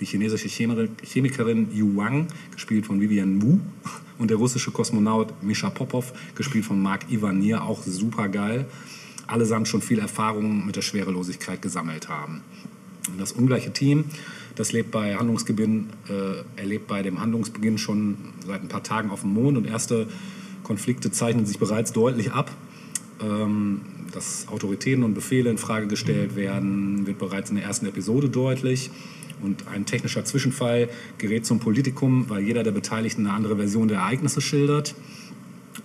die 0.00 0.04
chinesische 0.06 0.48
Chemi- 0.48 0.88
Chemikerin 1.04 1.68
Yu 1.72 1.94
Wang, 1.96 2.26
gespielt 2.52 2.86
von 2.86 3.00
Vivian 3.00 3.40
Wu, 3.42 3.60
und 4.18 4.30
der 4.30 4.38
russische 4.38 4.72
Kosmonaut 4.72 5.42
Misha 5.42 5.70
Popov, 5.70 6.12
gespielt 6.34 6.64
von 6.64 6.82
Mark 6.82 7.10
Ivanir, 7.12 7.62
auch 7.62 7.82
super 7.84 8.28
geil. 8.28 8.66
Allesamt 9.28 9.68
schon 9.68 9.82
viel 9.82 9.98
Erfahrung 9.98 10.66
mit 10.66 10.74
der 10.74 10.82
Schwerelosigkeit 10.82 11.62
gesammelt 11.62 12.08
haben. 12.08 12.40
Das 13.18 13.32
ungleiche 13.32 13.72
Team, 13.72 14.06
das 14.58 14.72
lebt 14.72 14.90
bei 14.90 15.14
Handlungsbeginn, 15.14 15.90
äh, 16.08 16.60
erlebt 16.60 16.88
bei 16.88 17.02
dem 17.02 17.20
Handlungsbeginn 17.20 17.78
schon 17.78 18.16
seit 18.44 18.60
ein 18.60 18.68
paar 18.68 18.82
Tagen 18.82 19.10
auf 19.10 19.20
dem 19.20 19.32
Mond 19.32 19.56
und 19.56 19.66
erste 19.66 20.08
Konflikte 20.64 21.12
zeichnen 21.12 21.46
sich 21.46 21.58
bereits 21.58 21.92
deutlich 21.92 22.32
ab. 22.32 22.50
Ähm, 23.22 23.82
dass 24.12 24.48
Autoritäten 24.48 25.04
und 25.04 25.14
Befehle 25.14 25.50
in 25.50 25.58
Frage 25.58 25.86
gestellt 25.86 26.34
werden, 26.34 27.06
wird 27.06 27.18
bereits 27.18 27.50
in 27.50 27.56
der 27.56 27.66
ersten 27.66 27.86
Episode 27.86 28.28
deutlich. 28.30 28.90
Und 29.42 29.68
ein 29.68 29.86
technischer 29.86 30.24
Zwischenfall 30.24 30.88
gerät 31.18 31.46
zum 31.46 31.60
Politikum, 31.60 32.28
weil 32.28 32.42
jeder 32.42 32.64
der 32.64 32.72
Beteiligten 32.72 33.26
eine 33.26 33.34
andere 33.36 33.56
Version 33.56 33.86
der 33.86 33.98
Ereignisse 33.98 34.40
schildert. 34.40 34.94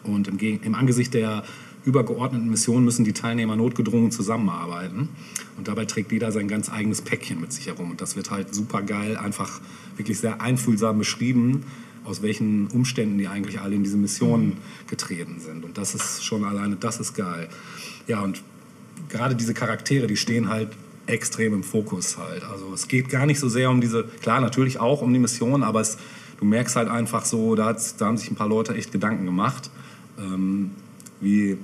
Und 0.04 0.28
im, 0.28 0.40
im 0.40 0.74
Angesicht 0.74 1.14
der 1.14 1.44
übergeordneten 1.86 2.50
Mission 2.50 2.84
müssen 2.84 3.06
die 3.06 3.14
Teilnehmer 3.14 3.56
notgedrungen 3.56 4.12
zusammenarbeiten. 4.12 5.10
Und 5.58 5.68
dabei 5.68 5.86
trägt 5.86 6.12
jeder 6.12 6.32
sein 6.32 6.48
ganz 6.48 6.72
eigenes 6.72 7.02
Päckchen 7.02 7.42
mit 7.42 7.52
sich 7.52 7.68
herum. 7.68 7.92
Und 7.92 8.02
das 8.02 8.16
wird 8.16 8.32
halt 8.32 8.54
super 8.54 8.82
geil, 8.82 9.18
einfach 9.18 9.62
wirklich 9.98 10.20
sehr 10.20 10.42
einfühlsam 10.42 10.98
beschrieben, 10.98 11.64
aus 12.06 12.22
welchen 12.22 12.68
Umständen 12.68 13.18
die 13.18 13.28
eigentlich 13.28 13.60
alle 13.60 13.76
in 13.76 13.84
diese 13.84 13.98
Mission 13.98 14.54
getreten 14.90 15.40
sind. 15.40 15.64
Und 15.64 15.78
das 15.78 15.96
ist 15.96 16.24
schon 16.24 16.44
alleine, 16.44 16.76
das 16.76 17.00
ist 17.00 17.14
geil. 17.14 17.50
Ja, 18.08 18.22
und 18.22 18.44
gerade 19.10 19.36
diese 19.36 19.54
Charaktere, 19.54 20.08
die 20.08 20.18
stehen 20.18 20.50
halt 20.50 20.70
extrem 21.06 21.54
im 21.54 21.64
Fokus 21.64 22.18
halt. 22.18 22.44
Also 22.44 22.74
es 22.74 22.88
geht 22.88 23.10
gar 23.10 23.26
nicht 23.26 23.40
so 23.40 23.50
sehr 23.50 23.70
um 23.70 23.82
diese, 23.82 24.06
klar 24.22 24.42
natürlich 24.42 24.80
auch 24.80 25.02
um 25.02 25.14
die 25.14 25.20
Mission, 25.20 25.64
aber 25.64 25.82
es 25.82 25.98
du 26.44 26.50
merkst 26.50 26.76
halt 26.76 26.90
einfach 26.90 27.24
so, 27.24 27.56
da, 27.56 27.74
da 27.98 28.06
haben 28.06 28.18
sich 28.18 28.30
ein 28.30 28.36
paar 28.36 28.50
Leute 28.50 28.76
echt 28.76 28.92
Gedanken 28.92 29.26
gemacht, 29.26 29.70
ähm, 30.20 30.72
wie, 31.22 31.58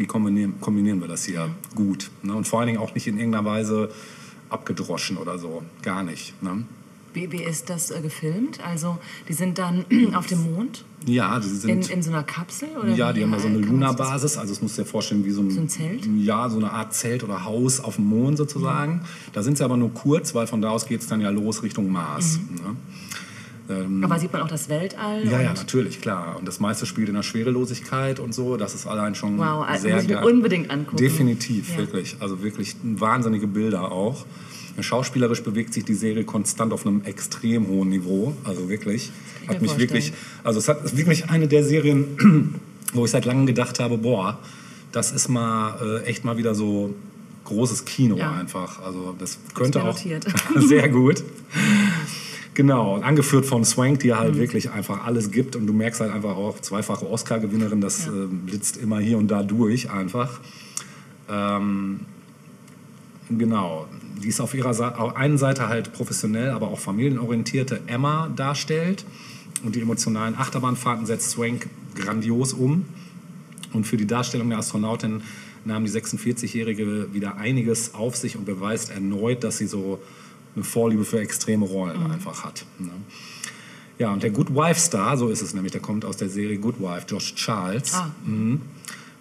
wie 0.00 0.06
kombinieren, 0.06 0.54
kombinieren 0.62 0.98
wir 1.02 1.08
das 1.08 1.26
hier 1.26 1.50
gut. 1.74 2.10
Ne? 2.22 2.34
Und 2.34 2.48
vor 2.48 2.60
allen 2.60 2.68
Dingen 2.68 2.78
auch 2.80 2.94
nicht 2.94 3.06
in 3.06 3.18
irgendeiner 3.18 3.44
Weise 3.44 3.90
abgedroschen 4.48 5.18
oder 5.18 5.38
so, 5.38 5.62
gar 5.82 6.02
nicht. 6.02 6.42
Ne? 6.42 6.64
Wie, 7.12 7.30
wie 7.32 7.42
ist 7.42 7.68
das 7.68 7.90
äh, 7.90 8.00
gefilmt? 8.00 8.60
Also, 8.66 8.98
die 9.28 9.34
sind 9.34 9.58
dann 9.58 9.84
auf 10.14 10.26
dem 10.26 10.54
Mond 10.54 10.84
Ja, 11.04 11.38
die 11.38 11.48
in, 11.70 11.82
sind... 11.82 11.90
in 11.90 12.02
so 12.02 12.10
einer 12.12 12.22
Kapsel? 12.22 12.68
Oder 12.80 12.94
Ja, 12.94 13.12
die 13.12 13.22
haben 13.22 13.32
da 13.32 13.38
so 13.40 13.48
eine 13.48 13.56
sich 13.58 13.66
das- 13.66 13.72
Luna-Basis, 13.72 14.38
also 14.38 14.52
es 14.54 14.62
musst 14.62 14.78
du 14.78 14.82
dir 14.82 14.88
vorstellen 14.88 15.22
wie 15.26 15.30
so 15.32 15.42
ein, 15.42 15.50
So 15.50 15.60
ein 15.60 15.68
Zelt? 15.68 16.06
Ja, 16.18 16.48
so 16.48 16.56
eine 16.58 16.72
Art 16.72 16.94
Zelt 16.94 17.22
oder 17.22 17.44
Haus 17.44 17.80
auf 17.80 17.96
dem 17.96 18.06
Mond 18.06 18.38
sozusagen. 18.38 19.02
Da 19.34 19.42
sind 19.42 19.58
sie 19.58 19.64
aber 19.64 19.76
nur 19.76 19.92
kurz, 19.92 20.34
weil 20.34 20.46
von 20.46 20.62
da 20.62 20.70
aus 20.70 20.86
geht 20.86 21.02
es 21.02 21.08
dann 21.08 21.20
ja 21.20 21.28
los 21.30 21.62
Richtung 21.62 21.92
Mars. 21.92 22.38
Ne? 22.50 22.74
Ähm, 23.70 24.02
Aber 24.04 24.18
sieht 24.18 24.32
man 24.32 24.42
auch 24.42 24.48
das 24.48 24.68
Weltall? 24.68 25.24
ja, 25.26 25.40
ja, 25.40 25.52
natürlich, 25.54 26.00
klar. 26.00 26.36
Und 26.38 26.46
das 26.48 26.58
meiste 26.60 26.84
spielt 26.86 27.08
in 27.08 27.14
der 27.14 27.22
Schwerelosigkeit 27.22 28.18
und 28.18 28.34
so. 28.34 28.56
Das 28.56 28.74
ist 28.74 28.86
allein 28.86 29.14
schon 29.14 29.38
Wow, 29.38 29.64
also 29.66 29.82
sehr 29.88 30.02
geil. 30.02 30.24
unbedingt 30.24 30.70
angucken. 30.70 30.96
Definitiv, 30.96 31.70
Ja. 31.70 31.78
wirklich. 31.78 32.16
Also 32.20 32.42
wirklich 32.42 32.74
wahnsinnige 32.82 33.46
Bilder 33.46 33.92
auch. 33.92 34.26
Schauspielerisch 34.80 35.42
bewegt 35.42 35.74
sich 35.74 35.84
die 35.84 35.94
Serie 35.94 36.24
konstant 36.24 36.72
auf 36.72 36.86
einem 36.86 37.02
extrem 37.04 37.68
hohen 37.68 37.90
Niveau. 37.90 38.34
Also 38.44 38.68
wirklich. 38.68 39.10
ich 39.42 39.48
Hat 39.48 39.60
mich 39.60 39.70
vorstellen. 39.70 39.90
wirklich. 39.90 40.12
Also 40.42 40.58
es 40.58 40.68
hat 40.68 40.84
ist 40.84 40.96
wirklich 40.96 41.28
eine 41.30 41.48
der 41.48 41.64
Serien, 41.64 42.58
wo 42.94 43.04
ich 43.04 43.10
seit 43.10 43.24
langem 43.26 43.46
gedacht 43.46 43.78
habe, 43.78 43.98
boah, 43.98 44.38
das 44.92 45.12
ist 45.12 45.28
mal 45.28 46.00
äh, 46.02 46.06
echt 46.06 46.24
mal 46.24 46.36
wieder 46.38 46.54
so 46.54 46.94
großes 47.44 47.84
Kino 47.84 48.16
Ja. 48.16 48.32
einfach. 48.32 48.80
Also 48.82 49.14
das 49.18 49.38
könnte 49.54 49.82
auch 49.84 49.98
sehr 50.56 50.88
gut. 50.88 51.22
Genau, 52.54 52.96
angeführt 52.96 53.46
von 53.46 53.64
Swank, 53.64 54.00
die 54.00 54.08
Mhm. 54.08 54.16
halt 54.18 54.36
wirklich 54.38 54.70
einfach 54.70 55.04
alles 55.06 55.30
gibt. 55.30 55.56
Und 55.56 55.66
du 55.66 55.72
merkst 55.72 56.00
halt 56.00 56.12
einfach 56.12 56.36
auch, 56.36 56.58
zweifache 56.60 57.08
Oscar-Gewinnerin, 57.08 57.80
das 57.80 58.06
Ja. 58.06 58.12
äh, 58.12 58.26
blitzt 58.26 58.76
immer 58.76 58.98
hier 59.00 59.18
und 59.18 59.28
da 59.28 59.42
durch 59.42 59.90
einfach. 59.90 60.40
Ähm, 61.28 62.00
genau, 63.30 63.86
die 64.22 64.28
ist 64.28 64.40
auf 64.40 64.54
ihrer 64.54 64.74
Sa 64.74 64.90
auf 64.96 65.16
einen 65.16 65.38
Seite 65.38 65.68
halt 65.68 65.92
professionell, 65.92 66.50
aber 66.50 66.68
auch 66.68 66.78
familienorientierte 66.80 67.80
Emma 67.86 68.28
darstellt. 68.34 69.04
Und 69.64 69.76
die 69.76 69.80
emotionalen 69.80 70.34
Achterbahnfahrten 70.36 71.06
setzt 71.06 71.30
Swank 71.30 71.68
grandios 71.94 72.52
um. 72.52 72.84
Und 73.72 73.86
für 73.86 73.96
die 73.96 74.06
Darstellung 74.06 74.48
der 74.48 74.58
Astronautin 74.58 75.22
nahm 75.64 75.84
die 75.84 75.90
46-Jährige 75.90 77.08
wieder 77.12 77.36
einiges 77.36 77.94
auf 77.94 78.16
sich 78.16 78.36
und 78.36 78.44
beweist 78.46 78.90
erneut, 78.90 79.44
dass 79.44 79.58
sie 79.58 79.66
so 79.66 80.00
eine 80.54 80.64
Vorliebe 80.64 81.04
für 81.04 81.20
extreme 81.20 81.66
Rollen 81.66 82.10
einfach 82.10 82.44
hat. 82.44 82.64
Ne? 82.78 82.90
Ja, 83.98 84.12
und 84.12 84.22
der 84.22 84.30
Good 84.30 84.54
Wife 84.54 84.80
Star, 84.80 85.16
so 85.16 85.28
ist 85.28 85.42
es 85.42 85.52
nämlich, 85.52 85.72
der 85.72 85.82
kommt 85.82 86.04
aus 86.04 86.16
der 86.16 86.28
Serie 86.28 86.58
Good 86.58 86.80
Wife, 86.80 87.06
Josh 87.08 87.34
Charles. 87.34 87.94
Ah. 87.94 88.10
Mhm. 88.24 88.62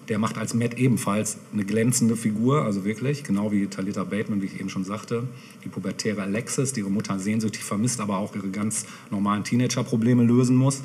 Der 0.07 0.17
macht 0.17 0.39
als 0.39 0.55
Matt 0.55 0.73
ebenfalls 0.75 1.37
eine 1.53 1.65
glänzende 1.65 2.15
Figur, 2.15 2.63
also 2.63 2.83
wirklich, 2.83 3.23
genau 3.23 3.51
wie 3.51 3.67
Talita 3.67 4.03
Bateman, 4.03 4.41
wie 4.41 4.47
ich 4.47 4.59
eben 4.59 4.69
schon 4.69 4.83
sagte. 4.83 5.27
Die 5.63 5.69
pubertäre 5.69 6.23
Alexis, 6.23 6.73
die 6.73 6.79
ihre 6.79 6.89
Mutter 6.89 7.19
sehnsüchtig 7.19 7.63
vermisst, 7.63 7.99
aber 8.01 8.17
auch 8.17 8.35
ihre 8.35 8.49
ganz 8.49 8.87
normalen 9.11 9.43
Teenager-Probleme 9.43 10.23
lösen 10.23 10.55
muss. 10.55 10.81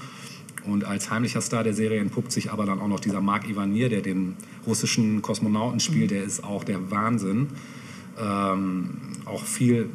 Und 0.67 0.85
als 0.85 1.11
heimlicher 1.11 1.41
Star 1.41 1.63
der 1.63 1.75
Serie 1.75 2.01
entpuppt 2.01 2.33
sich 2.33 2.51
aber 2.51 2.67
dann 2.67 2.81
auch 2.81 2.89
noch 2.89 3.01
dieser 3.01 3.21
Mark 3.21 3.49
Ivanir, 3.49 3.89
der 3.89 4.01
den 4.01 4.35
russischen 4.67 5.23
Kosmonauten 5.23 5.81
spielt. 5.81 6.11
Der 6.11 6.25
ist 6.25 6.43
auch 6.43 6.65
der 6.65 6.91
Wahnsinn. 6.91 7.49
Ähm, 8.19 8.91
auch 9.25 9.45
viel, 9.45 9.89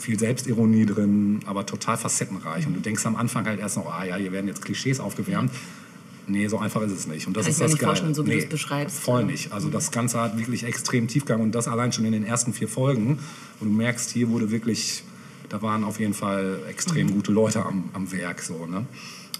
viel 0.00 0.18
Selbstironie 0.18 0.86
drin, 0.86 1.40
aber 1.46 1.66
total 1.66 1.96
facettenreich. 1.96 2.66
Und 2.66 2.74
du 2.74 2.80
denkst 2.80 3.04
am 3.06 3.16
Anfang 3.16 3.46
halt 3.46 3.60
erst 3.60 3.76
noch, 3.76 3.86
ah 3.86 4.04
ja, 4.04 4.16
hier 4.16 4.32
werden 4.32 4.48
jetzt 4.48 4.62
Klischees 4.62 4.98
aufgewärmt. 5.00 5.50
Nee, 6.26 6.46
so 6.48 6.58
einfach 6.58 6.82
ist 6.82 6.92
es 6.92 7.06
nicht. 7.06 7.26
Und 7.26 7.36
das 7.36 7.44
Kann 7.44 7.50
ist 7.50 7.56
ich 7.56 7.60
mir 7.60 7.64
das 7.64 7.72
nicht 7.72 7.80
Geile. 7.80 7.90
vorstellen, 7.90 8.14
so 8.14 8.24
wie 8.26 8.30
du 8.30 8.36
nee, 8.36 8.42
es 8.42 8.48
beschreibst. 8.48 8.98
Voll 9.00 9.24
nicht. 9.24 9.52
Also 9.52 9.68
das 9.68 9.90
Ganze 9.90 10.20
hat 10.20 10.38
wirklich 10.38 10.62
extrem 10.64 11.08
Tiefgang 11.08 11.40
und 11.40 11.52
das 11.54 11.66
allein 11.66 11.92
schon 11.92 12.04
in 12.04 12.12
den 12.12 12.24
ersten 12.24 12.52
vier 12.52 12.68
Folgen. 12.68 13.18
Und 13.60 13.68
du 13.68 13.74
merkst, 13.74 14.10
hier 14.10 14.28
wurde 14.28 14.50
wirklich, 14.50 15.02
da 15.48 15.60
waren 15.62 15.82
auf 15.82 15.98
jeden 15.98 16.14
Fall 16.14 16.60
extrem 16.68 17.08
Mhm. 17.08 17.12
gute 17.14 17.32
Leute 17.32 17.64
am, 17.64 17.84
am 17.94 18.12
Werk. 18.12 18.42
So, 18.42 18.66
ne? 18.66 18.86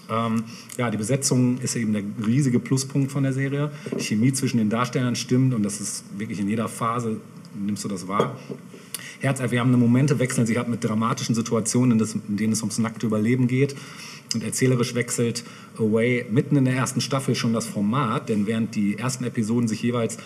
Ähm, 0.09 0.43
ja, 0.77 0.89
die 0.91 0.97
Besetzung 0.97 1.59
ist 1.59 1.77
eben 1.77 1.93
der 1.93 2.03
riesige 2.25 2.59
Pluspunkt 2.59 3.11
von 3.11 3.23
der 3.23 3.31
Serie. 3.31 3.71
Die 3.97 4.03
Chemie 4.03 4.33
zwischen 4.33 4.57
den 4.57 4.69
Darstellern 4.69 5.15
stimmt 5.15 5.53
und 5.53 5.63
das 5.63 5.79
ist 5.79 6.03
wirklich 6.17 6.39
in 6.41 6.49
jeder 6.49 6.67
Phase, 6.67 7.21
nimmst 7.53 7.85
du 7.85 7.87
das 7.87 8.09
wahr. 8.09 8.35
Herzerwärmende 9.19 9.77
Momente 9.77 10.19
wechseln 10.19 10.45
sich 10.45 10.59
ab 10.59 10.67
mit 10.67 10.83
dramatischen 10.83 11.35
Situationen, 11.35 11.99
in, 11.99 12.37
denen 12.37 12.53
es 12.53 12.61
ums 12.61 12.77
nackte 12.77 13.05
Überleben 13.05 13.47
geht. 13.47 13.75
Und 14.33 14.43
erzählerisch 14.43 14.95
wechselt 14.95 15.43
Away 15.77 16.25
mitten 16.29 16.55
in 16.55 16.65
der 16.65 16.75
ersten 16.75 17.01
Staffel 17.01 17.35
schon 17.35 17.53
das 17.53 17.65
Format, 17.65 18.29
denn 18.29 18.47
während 18.47 18.75
die 18.75 18.97
ersten 18.97 19.25
Episoden 19.25 19.67
sich 19.67 19.81
jeweils 19.81 20.17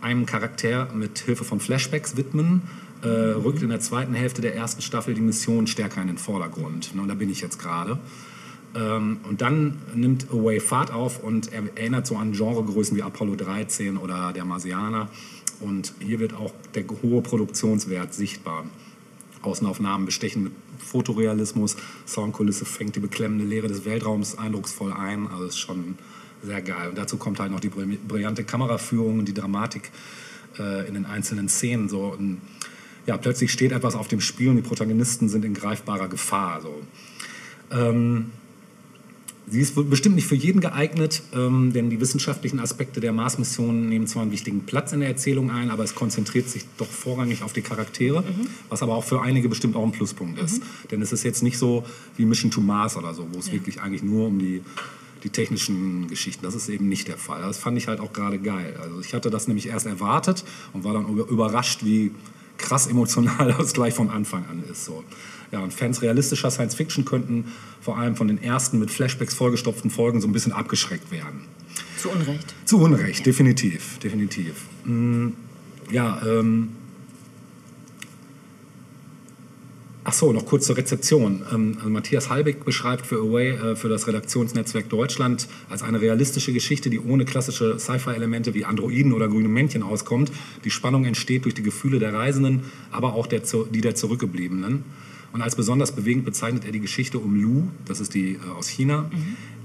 einem 0.00 0.26
Charakter 0.26 0.88
mit 0.94 1.18
Hilfe 1.18 1.44
von 1.44 1.60
Flashbacks 1.60 2.16
widmen, 2.16 2.62
äh, 3.02 3.08
rückt 3.08 3.62
in 3.62 3.68
der 3.68 3.80
zweiten 3.80 4.14
Hälfte 4.14 4.42
der 4.42 4.54
ersten 4.54 4.82
Staffel 4.82 5.14
die 5.14 5.20
Mission 5.20 5.66
stärker 5.66 6.00
in 6.00 6.08
den 6.08 6.18
Vordergrund. 6.18 6.92
Und 6.96 7.08
da 7.08 7.14
bin 7.14 7.30
ich 7.30 7.40
jetzt 7.40 7.58
gerade. 7.58 7.98
Ähm, 8.74 9.18
und 9.28 9.42
dann 9.42 9.78
nimmt 9.94 10.30
Away 10.30 10.60
Fahrt 10.60 10.92
auf 10.92 11.22
und 11.22 11.52
er 11.52 11.64
erinnert 11.76 12.06
so 12.06 12.16
an 12.16 12.32
Genregrößen 12.32 12.96
wie 12.96 13.02
Apollo 13.02 13.36
13 13.36 13.96
oder 13.96 14.32
der 14.32 14.44
Marsianer. 14.44 15.08
Und 15.62 15.94
hier 16.00 16.18
wird 16.18 16.34
auch 16.34 16.52
der 16.74 16.84
hohe 17.02 17.22
Produktionswert 17.22 18.12
sichtbar. 18.12 18.64
Außenaufnahmen 19.42 20.06
bestechen 20.06 20.44
mit 20.44 20.52
Fotorealismus, 20.78 21.76
Soundkulisse 22.06 22.64
fängt 22.64 22.96
die 22.96 23.00
beklemmende 23.00 23.44
Leere 23.44 23.68
des 23.68 23.84
Weltraums 23.84 24.36
eindrucksvoll 24.36 24.92
ein. 24.92 25.28
Also 25.28 25.44
ist 25.44 25.58
schon 25.58 25.96
sehr 26.42 26.60
geil. 26.60 26.90
Und 26.90 26.98
dazu 26.98 27.16
kommt 27.16 27.40
halt 27.40 27.50
noch 27.52 27.60
die 27.60 27.68
brill- 27.70 27.98
brillante 28.06 28.44
Kameraführung 28.44 29.20
und 29.20 29.26
die 29.26 29.34
Dramatik 29.34 29.90
äh, 30.58 30.86
in 30.86 30.94
den 30.94 31.06
einzelnen 31.06 31.48
Szenen. 31.48 31.88
So. 31.88 32.06
Und, 32.06 32.40
ja, 33.06 33.16
plötzlich 33.16 33.52
steht 33.52 33.72
etwas 33.72 33.94
auf 33.94 34.08
dem 34.08 34.20
Spiel 34.20 34.50
und 34.50 34.56
die 34.56 34.62
Protagonisten 34.62 35.28
sind 35.28 35.44
in 35.44 35.54
greifbarer 35.54 36.08
Gefahr. 36.08 36.60
So. 36.60 36.80
Ähm, 37.70 38.30
Sie 39.48 39.60
ist 39.60 39.74
bestimmt 39.90 40.14
nicht 40.14 40.28
für 40.28 40.36
jeden 40.36 40.60
geeignet, 40.60 41.22
ähm, 41.34 41.72
denn 41.72 41.90
die 41.90 42.00
wissenschaftlichen 42.00 42.60
Aspekte 42.60 43.00
der 43.00 43.12
Mars-Mission 43.12 43.88
nehmen 43.88 44.06
zwar 44.06 44.22
einen 44.22 44.30
wichtigen 44.30 44.60
Platz 44.60 44.92
in 44.92 45.00
der 45.00 45.08
Erzählung 45.08 45.50
ein, 45.50 45.70
aber 45.70 45.82
es 45.82 45.94
konzentriert 45.94 46.48
sich 46.48 46.64
doch 46.78 46.86
vorrangig 46.86 47.42
auf 47.42 47.52
die 47.52 47.60
Charaktere, 47.60 48.22
was 48.68 48.82
aber 48.82 48.94
auch 48.94 49.04
für 49.04 49.20
einige 49.20 49.48
bestimmt 49.48 49.74
auch 49.74 49.82
ein 49.84 49.92
Pluspunkt 49.92 50.38
ist. 50.40 50.62
Denn 50.90 51.02
es 51.02 51.12
ist 51.12 51.24
jetzt 51.24 51.42
nicht 51.42 51.58
so 51.58 51.84
wie 52.16 52.24
Mission 52.24 52.50
to 52.52 52.60
Mars 52.60 52.96
oder 52.96 53.14
so, 53.14 53.26
wo 53.32 53.38
es 53.40 53.50
wirklich 53.50 53.80
eigentlich 53.82 54.04
nur 54.04 54.28
um 54.28 54.38
die, 54.38 54.62
die 55.24 55.30
technischen 55.30 56.06
Geschichten, 56.06 56.44
das 56.44 56.54
ist 56.54 56.68
eben 56.68 56.88
nicht 56.88 57.08
der 57.08 57.18
Fall. 57.18 57.42
Das 57.42 57.58
fand 57.58 57.76
ich 57.76 57.88
halt 57.88 57.98
auch 58.00 58.12
gerade 58.12 58.38
geil. 58.38 58.78
Also 58.80 59.00
ich 59.00 59.12
hatte 59.12 59.28
das 59.28 59.48
nämlich 59.48 59.66
erst 59.68 59.86
erwartet 59.86 60.44
und 60.72 60.84
war 60.84 60.94
dann 60.94 61.08
über- 61.08 61.28
überrascht, 61.28 61.84
wie 61.84 62.12
krass 62.58 62.86
emotional 62.86 63.54
das 63.58 63.72
gleich 63.72 63.92
von 63.94 64.08
Anfang 64.08 64.44
an 64.48 64.62
ist. 64.70 64.84
So. 64.84 65.02
Ja, 65.52 65.60
und 65.60 65.72
Fans 65.74 66.00
realistischer 66.00 66.50
Science 66.50 66.74
Fiction 66.74 67.04
könnten 67.04 67.44
vor 67.80 67.98
allem 67.98 68.16
von 68.16 68.26
den 68.26 68.42
ersten 68.42 68.78
mit 68.78 68.90
Flashbacks 68.90 69.34
vollgestopften 69.34 69.90
Folgen 69.90 70.20
so 70.22 70.26
ein 70.26 70.32
bisschen 70.32 70.52
abgeschreckt 70.52 71.12
werden. 71.12 71.42
Zu 71.98 72.10
Unrecht. 72.10 72.54
Zu 72.64 72.80
Unrecht, 72.80 73.26
definitiv, 73.26 73.98
definitiv. 73.98 74.54
Mm, 74.84 75.28
ja, 75.90 76.20
ähm. 76.26 76.70
Ach 80.04 80.12
so, 80.12 80.32
noch 80.32 80.46
kurz 80.46 80.66
zur 80.66 80.76
Rezeption. 80.76 81.42
Ähm, 81.52 81.76
also 81.78 81.90
Matthias 81.90 82.28
Halbig 82.30 82.64
beschreibt 82.64 83.06
für 83.06 83.16
Away, 83.16 83.50
äh, 83.50 83.76
für 83.76 83.88
das 83.88 84.08
Redaktionsnetzwerk 84.08 84.88
Deutschland, 84.88 85.46
als 85.68 85.82
eine 85.82 86.00
realistische 86.00 86.52
Geschichte, 86.52 86.90
die 86.90 86.98
ohne 86.98 87.24
klassische 87.24 87.78
Sci-Fi-Elemente 87.78 88.54
wie 88.54 88.64
Androiden 88.64 89.12
oder 89.12 89.28
grüne 89.28 89.48
Männchen 89.48 89.82
auskommt. 89.82 90.32
Die 90.64 90.70
Spannung 90.70 91.04
entsteht 91.04 91.44
durch 91.44 91.54
die 91.54 91.62
Gefühle 91.62 91.98
der 91.98 92.14
Reisenden, 92.14 92.64
aber 92.90 93.12
auch 93.12 93.26
der, 93.26 93.42
die 93.70 93.80
der 93.80 93.94
Zurückgebliebenen. 93.94 94.82
Und 95.32 95.40
als 95.40 95.56
besonders 95.56 95.92
bewegend 95.92 96.24
bezeichnet 96.24 96.64
er 96.64 96.72
die 96.72 96.80
Geschichte 96.80 97.18
um 97.18 97.34
Lu, 97.34 97.68
das 97.86 98.00
ist 98.00 98.14
die 98.14 98.34
äh, 98.34 98.38
aus 98.56 98.68
China, 98.68 99.10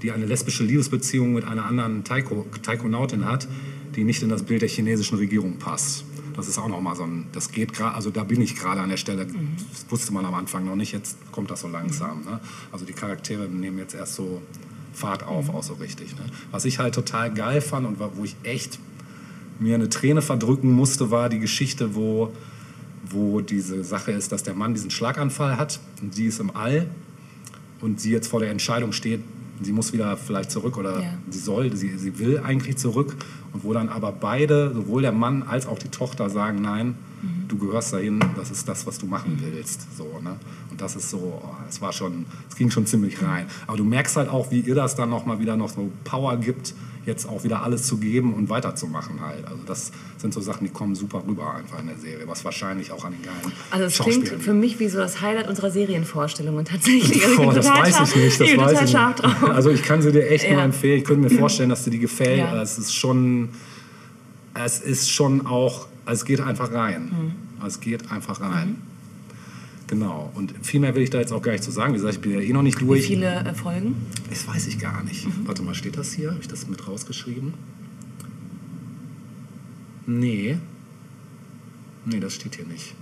die 0.02 0.12
eine 0.12 0.26
lesbische 0.26 0.64
Liebesbeziehung 0.64 1.34
mit 1.34 1.44
einer 1.44 1.66
anderen 1.66 2.04
Taiko, 2.04 2.46
Taikonautin 2.62 3.26
hat, 3.26 3.48
die 3.94 4.04
nicht 4.04 4.22
in 4.22 4.28
das 4.28 4.42
Bild 4.44 4.62
der 4.62 4.68
chinesischen 4.68 5.18
Regierung 5.18 5.58
passt. 5.58 6.04
Das 6.36 6.48
ist 6.48 6.56
auch 6.58 6.68
noch 6.68 6.80
mal 6.80 6.94
so 6.94 7.02
ein, 7.02 7.26
das 7.32 7.50
geht 7.50 7.72
gerade, 7.72 7.96
also 7.96 8.10
da 8.10 8.22
bin 8.22 8.40
ich 8.40 8.54
gerade 8.54 8.80
an 8.80 8.88
der 8.88 8.96
Stelle, 8.96 9.26
das 9.26 9.86
wusste 9.90 10.12
man 10.12 10.24
am 10.24 10.34
Anfang 10.34 10.64
noch 10.64 10.76
nicht, 10.76 10.92
jetzt 10.92 11.18
kommt 11.32 11.50
das 11.50 11.62
so 11.62 11.68
langsam. 11.68 12.24
Ne? 12.24 12.38
Also 12.70 12.84
die 12.84 12.92
Charaktere 12.92 13.48
nehmen 13.48 13.78
jetzt 13.78 13.94
erst 13.94 14.14
so 14.14 14.40
Fahrt 14.92 15.24
auf, 15.24 15.48
auch 15.50 15.62
so 15.62 15.74
richtig. 15.74 16.16
Ne? 16.16 16.24
Was 16.50 16.64
ich 16.64 16.78
halt 16.78 16.94
total 16.94 17.34
geil 17.34 17.60
fand 17.60 17.86
und 17.86 17.98
wo 17.98 18.24
ich 18.24 18.36
echt 18.44 18.78
mir 19.58 19.74
eine 19.74 19.88
Träne 19.88 20.22
verdrücken 20.22 20.72
musste, 20.72 21.10
war 21.10 21.28
die 21.28 21.40
Geschichte, 21.40 21.94
wo, 21.94 22.32
wo 23.10 23.40
diese 23.40 23.84
Sache 23.84 24.12
ist, 24.12 24.32
dass 24.32 24.42
der 24.42 24.54
Mann 24.54 24.74
diesen 24.74 24.90
Schlaganfall 24.90 25.56
hat 25.56 25.80
und 26.02 26.14
sie 26.14 26.26
ist 26.26 26.40
im 26.40 26.54
All 26.54 26.86
und 27.80 28.00
sie 28.00 28.10
jetzt 28.10 28.28
vor 28.28 28.40
der 28.40 28.50
Entscheidung 28.50 28.92
steht, 28.92 29.20
sie 29.62 29.72
muss 29.72 29.92
wieder 29.92 30.16
vielleicht 30.16 30.50
zurück 30.50 30.76
oder 30.76 31.00
Ja. 31.00 31.14
sie 31.30 31.38
soll, 31.38 31.74
sie, 31.76 31.96
sie 31.98 32.18
will 32.18 32.38
eigentlich 32.40 32.76
zurück 32.76 33.16
und 33.52 33.64
wo 33.64 33.72
dann 33.72 33.88
aber 33.88 34.12
beide, 34.12 34.72
sowohl 34.74 35.02
der 35.02 35.12
Mann 35.12 35.42
als 35.42 35.66
auch 35.66 35.78
die 35.78 35.88
Tochter 35.88 36.28
sagen, 36.30 36.60
nein, 36.62 36.94
du 37.48 37.58
gehörst 37.58 37.92
dahin, 37.92 38.20
das 38.36 38.50
ist 38.50 38.68
das, 38.68 38.86
was 38.86 38.98
du 38.98 39.06
machen 39.06 39.38
willst. 39.42 39.86
So, 39.96 40.04
ne? 40.22 40.36
Und 40.78 40.82
das 40.84 40.94
ist 40.94 41.10
so, 41.10 41.42
es 41.68 41.80
war 41.82 41.92
schon, 41.92 42.24
es 42.48 42.54
ging 42.54 42.70
schon 42.70 42.86
ziemlich 42.86 43.20
rein. 43.20 43.46
Aber 43.66 43.76
du 43.76 43.82
merkst 43.82 44.16
halt 44.16 44.28
auch, 44.28 44.52
wie 44.52 44.60
ihr 44.60 44.76
das 44.76 44.94
dann 44.94 45.10
nochmal 45.10 45.40
wieder 45.40 45.56
noch 45.56 45.70
so 45.70 45.90
Power 46.04 46.36
gibt, 46.36 46.72
jetzt 47.04 47.28
auch 47.28 47.42
wieder 47.42 47.64
alles 47.64 47.82
zu 47.84 47.96
geben 47.96 48.32
und 48.32 48.48
weiterzumachen 48.48 49.20
halt. 49.20 49.44
Also 49.44 49.58
das 49.66 49.90
sind 50.18 50.32
so 50.32 50.40
Sachen, 50.40 50.64
die 50.68 50.72
kommen 50.72 50.94
super 50.94 51.24
rüber 51.26 51.52
einfach 51.54 51.80
in 51.80 51.88
der 51.88 51.96
Serie, 51.96 52.28
was 52.28 52.44
wahrscheinlich 52.44 52.92
auch 52.92 53.04
an 53.04 53.12
den 53.12 53.22
geilen 53.22 53.52
Also 53.72 53.86
es 53.86 53.98
klingt 53.98 54.28
für 54.40 54.54
mich 54.54 54.78
wie 54.78 54.88
so 54.88 54.98
das 54.98 55.20
Highlight 55.20 55.48
unserer 55.48 55.70
Serienvorstellungen 55.72 56.64
tatsächlich. 56.64 57.24
Also 57.26 57.42
Oh, 57.42 57.50
das 57.52 57.68
weiß 57.68 58.00
ich 58.10 58.16
nicht. 58.16 58.40
Das 58.40 58.48
ich 58.48 58.56
weiß 58.56 58.72
ich 58.74 58.80
nicht. 58.82 58.94
drauf. 58.94 59.50
Also 59.50 59.70
ich 59.70 59.82
kann 59.82 60.00
sie 60.00 60.12
dir 60.12 60.30
echt 60.30 60.44
Ja. 60.44 60.52
nur 60.54 60.62
empfehlen. 60.62 60.98
Ich 60.98 61.04
könnte 61.04 61.28
mir 61.28 61.36
vorstellen, 61.36 61.70
dass 61.70 61.82
dir 61.82 61.90
die 61.90 61.98
gefällt. 61.98 62.38
Ja. 62.38 62.62
Es 62.62 62.78
ist 62.78 62.94
schon, 62.94 63.48
es 64.54 64.78
ist 64.78 65.10
schon 65.10 65.44
auch, 65.46 65.88
es 66.06 66.24
geht 66.24 66.40
einfach 66.40 66.72
rein. 66.72 67.34
Mhm. 67.60 67.66
Es 67.66 67.80
geht 67.80 68.12
einfach 68.12 68.40
rein. 68.40 68.76
Genau. 69.88 70.30
Und 70.34 70.54
viel 70.64 70.80
mehr 70.80 70.94
will 70.94 71.02
ich 71.02 71.10
da 71.10 71.18
jetzt 71.18 71.32
auch 71.32 71.42
gar 71.42 71.52
nicht 71.52 71.64
zu 71.64 71.70
sagen. 71.70 71.92
Wie 71.94 71.96
gesagt, 71.96 72.14
ich 72.16 72.20
bin 72.20 72.32
ja 72.32 72.40
eh 72.40 72.52
noch 72.52 72.62
nicht 72.62 72.80
Wie 72.80 72.86
durch. 72.86 73.06
viele 73.06 73.34
äh, 73.40 73.54
Folgen? 73.54 73.96
Das 74.28 74.46
weiß 74.46 74.66
ich 74.68 74.78
gar 74.78 75.02
nicht. 75.02 75.26
Mhm. 75.26 75.46
Warte 75.46 75.62
mal, 75.62 75.74
steht 75.74 75.96
das 75.96 76.12
hier? 76.12 76.30
Habe 76.30 76.40
ich 76.40 76.48
das 76.48 76.68
mit 76.68 76.86
rausgeschrieben? 76.86 77.54
Nee. 80.06 80.58
Nee, 82.04 82.20
das 82.20 82.34
steht 82.34 82.56
hier 82.56 82.66
nicht. 82.66 82.94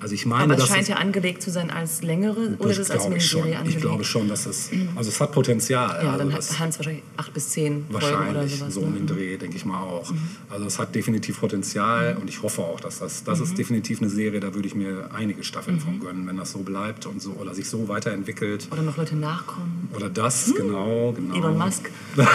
Also 0.00 0.14
ich 0.14 0.26
meine, 0.26 0.54
Aber 0.54 0.62
es 0.62 0.68
scheint 0.68 0.86
ja 0.88 0.96
angelegt 0.96 1.42
zu 1.42 1.50
sein 1.50 1.70
als 1.70 2.02
längere 2.02 2.56
oder 2.58 2.70
ist 2.70 2.78
das 2.78 2.86
es 2.86 2.90
als 2.92 3.02
ich. 3.04 3.08
Miniserie 3.10 3.50
Ich 3.50 3.58
angelegt? 3.58 3.80
glaube 3.82 4.04
schon, 4.04 4.28
dass 4.28 4.46
es, 4.46 4.70
also 4.94 5.10
es 5.10 5.20
hat 5.20 5.32
Potenzial. 5.32 5.88
Ja, 6.02 6.12
also 6.12 6.18
dann 6.18 6.30
das, 6.30 6.50
hat 6.52 6.58
Hans 6.60 6.78
wahrscheinlich 6.78 7.02
acht 7.16 7.34
bis 7.34 7.48
zehn 7.50 7.84
Folgen 7.90 8.06
oder 8.06 8.16
Wahrscheinlich, 8.16 8.58
sowas. 8.58 8.74
so 8.74 8.80
um 8.80 8.92
ne? 8.92 8.98
den 8.98 9.06
Dreh, 9.08 9.36
denke 9.36 9.56
ich 9.56 9.64
mal 9.64 9.80
auch. 9.80 10.12
Also 10.50 10.66
es 10.66 10.78
hat 10.78 10.94
definitiv 10.94 11.40
Potenzial 11.40 12.16
und 12.20 12.28
ich 12.28 12.42
hoffe 12.42 12.62
auch, 12.62 12.78
dass 12.80 13.00
das, 13.00 13.24
das 13.24 13.40
ist 13.40 13.58
definitiv 13.58 14.00
eine 14.00 14.08
Serie, 14.10 14.40
da 14.40 14.54
würde 14.54 14.68
ich 14.68 14.74
mir 14.74 15.10
einige 15.12 15.42
Staffeln 15.42 15.80
von 15.80 15.98
gönnen, 16.00 16.26
wenn 16.26 16.36
das 16.36 16.52
so 16.52 16.60
bleibt 16.60 17.06
und 17.06 17.20
so 17.20 17.32
oder 17.32 17.54
sich 17.54 17.68
so 17.68 17.88
weiterentwickelt. 17.88 18.68
Oder 18.70 18.82
noch 18.82 18.96
Leute 18.96 19.16
nachkommen. 19.16 19.88
Oder 19.96 20.08
das, 20.08 20.52
genau, 20.54 21.12
genau. 21.12 21.34
Elon 21.36 21.58
Musk. 21.58 21.90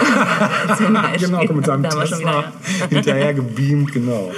Genau, 1.18 1.44
mit 1.54 1.66
seinem 1.66 1.82
Tesla 1.84 2.18
wieder, 2.18 2.52
hinterher 2.90 3.34
gebeamt, 3.34 3.92
genau. 3.92 4.32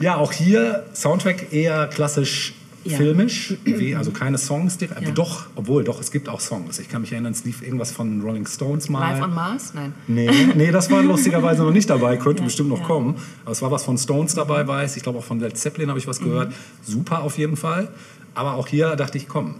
Ja, 0.00 0.16
auch 0.16 0.32
hier 0.32 0.84
Soundtrack 0.94 1.52
eher 1.52 1.86
klassisch 1.88 2.54
Ja. 2.84 2.96
filmisch, 2.96 3.54
wie, 3.64 3.94
also 3.94 4.10
keine 4.10 4.38
Songs 4.38 4.76
direkt. 4.76 5.02
Ja. 5.02 5.10
Doch, 5.12 5.46
obwohl, 5.54 5.84
doch, 5.84 6.00
es 6.00 6.10
gibt 6.10 6.28
auch 6.28 6.40
Songs. 6.40 6.80
Ich 6.80 6.88
kann 6.88 7.02
mich 7.02 7.12
erinnern, 7.12 7.30
es 7.32 7.44
lief 7.44 7.62
irgendwas 7.62 7.92
von 7.92 8.20
Rolling 8.22 8.44
Stones 8.46 8.88
mal. 8.88 9.12
Live 9.12 9.22
on 9.22 9.34
Mars? 9.34 9.72
Nein. 9.72 9.94
Nee, 10.08 10.28
nee, 10.56 10.72
das 10.72 10.90
war 10.90 11.00
lustigerweise 11.00 11.62
noch 11.62 11.70
nicht 11.72 11.88
dabei, 11.88 12.16
könnte 12.16 12.40
Ja, 12.40 12.46
bestimmt 12.46 12.70
noch 12.70 12.82
kommen. 12.82 13.14
Aber 13.44 13.52
es 13.52 13.62
war 13.62 13.70
was 13.70 13.84
von 13.84 13.96
Stones 13.98 14.34
dabei, 14.34 14.66
weiß 14.66 14.96
ich. 14.96 15.04
glaube 15.04 15.18
auch 15.20 15.24
von 15.24 15.38
Led 15.38 15.56
Zeppelin 15.56 15.90
habe 15.90 16.00
ich 16.00 16.08
was 16.08 16.18
gehört. 16.18 16.52
Super 16.82 17.22
auf 17.22 17.38
jeden 17.38 17.56
Fall. 17.56 17.86
Aber 18.34 18.54
auch 18.54 18.66
hier 18.66 18.96
dachte 18.96 19.16
ich, 19.16 19.28
komm, 19.28 19.56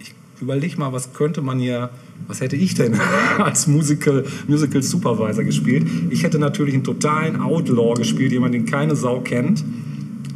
ich 0.00 0.12
überlege 0.40 0.76
mal, 0.76 0.92
was 0.92 1.12
könnte 1.12 1.42
man 1.42 1.60
hier, 1.60 1.90
was 2.26 2.40
hätte 2.40 2.56
ich 2.56 2.74
denn 2.74 2.98
als 3.38 3.66
Musical, 3.66 4.24
Musical 4.46 4.82
Supervisor 4.82 5.44
gespielt? 5.44 5.86
Ich 6.10 6.22
hätte 6.22 6.38
natürlich 6.38 6.74
einen 6.74 6.84
totalen 6.84 7.40
Outlaw 7.40 7.94
gespielt, 7.94 8.32
jemanden, 8.32 8.64
den 8.64 8.66
keine 8.66 8.96
Sau 8.96 9.20
kennt. 9.20 9.64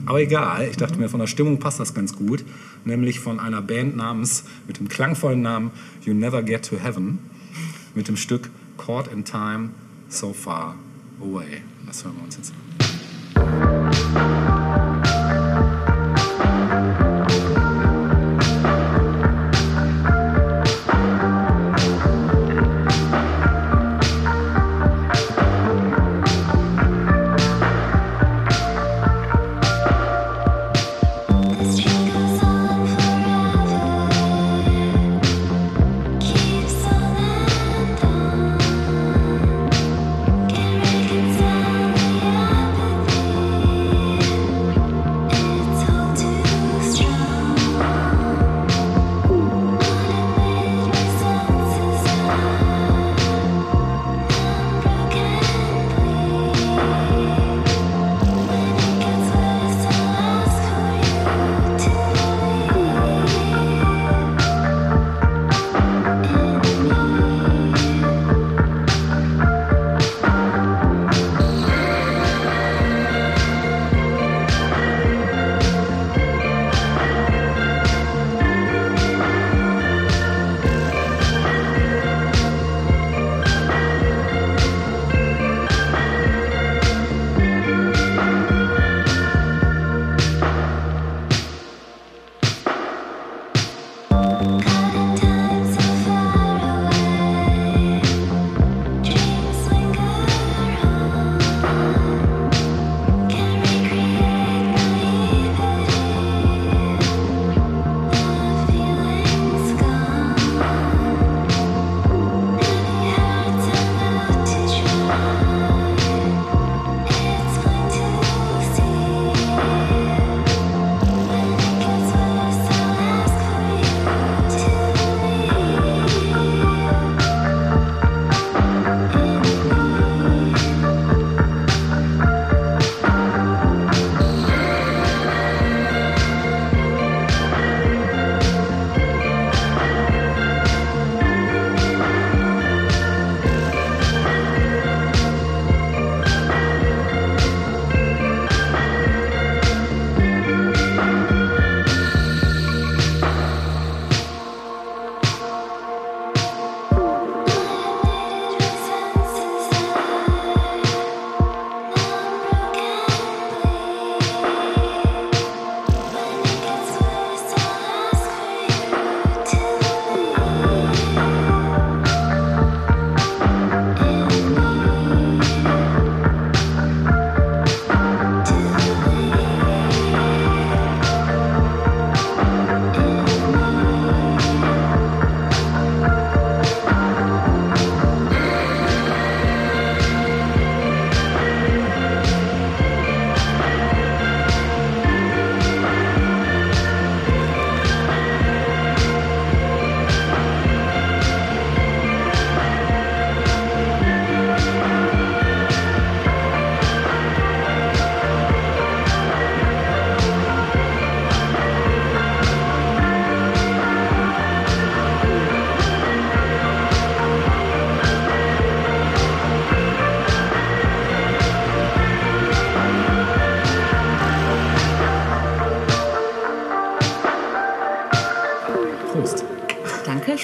Aber 0.07 0.21
egal, 0.21 0.67
ich 0.71 0.77
dachte 0.77 0.99
mir, 0.99 1.09
von 1.09 1.21
der 1.21 1.27
Stimmung 1.27 1.59
passt 1.59 1.81
das 1.81 1.93
ganz 1.93 2.17
gut. 2.17 2.45
Nämlich 2.85 3.21
von 3.21 3.39
einer 3.39 3.61
Band 3.61 3.97
namens, 3.97 4.45
mit 4.67 4.79
dem 4.79 4.89
klangvollen 4.89 5.43
Namen 5.43 5.71
You 6.05 6.15
Never 6.15 6.43
Get 6.43 6.67
to 6.69 6.77
Heaven, 6.77 7.19
mit 7.95 8.09
dem 8.09 8.17
Stück 8.17 8.49
Caught 8.79 9.13
in 9.13 9.25
Time, 9.25 9.71
So 10.09 10.33
Far 10.33 10.77
Away. 11.21 11.63
Das 11.87 12.05
hören 12.05 12.15
wir 12.17 12.25
uns 12.25 12.37
jetzt 12.37 12.55
an. 13.35 14.48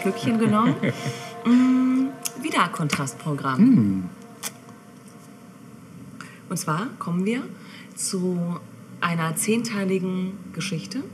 Schlückchen 0.05 0.39
genommen. 0.39 0.77
Mm, 1.47 2.07
wieder 2.41 2.69
Kontrastprogramm. 2.69 4.09
Und 6.49 6.57
zwar 6.57 6.87
kommen 6.99 7.27
wir 7.27 7.43
zu 7.95 8.57
einer 9.03 9.37
zehnteiligen 9.37 10.39
Geschichte, 10.55 11.05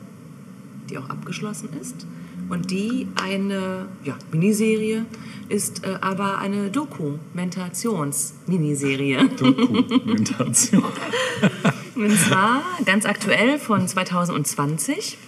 die 0.89 0.99
auch 0.99 1.11
abgeschlossen 1.11 1.71
ist. 1.81 2.07
Und 2.49 2.71
die 2.71 3.09
eine 3.21 3.89
ja, 4.05 4.17
Miniserie 4.31 5.05
ist 5.49 5.85
äh, 5.85 5.97
aber 6.01 6.39
eine 6.39 6.71
Dokumentations-Miniserie. 6.71 9.31
Dokumentation. 9.31 10.85
Und 11.97 12.17
zwar 12.17 12.63
ganz 12.85 13.05
aktuell 13.05 13.59
von 13.59 13.89
2020. 13.89 15.19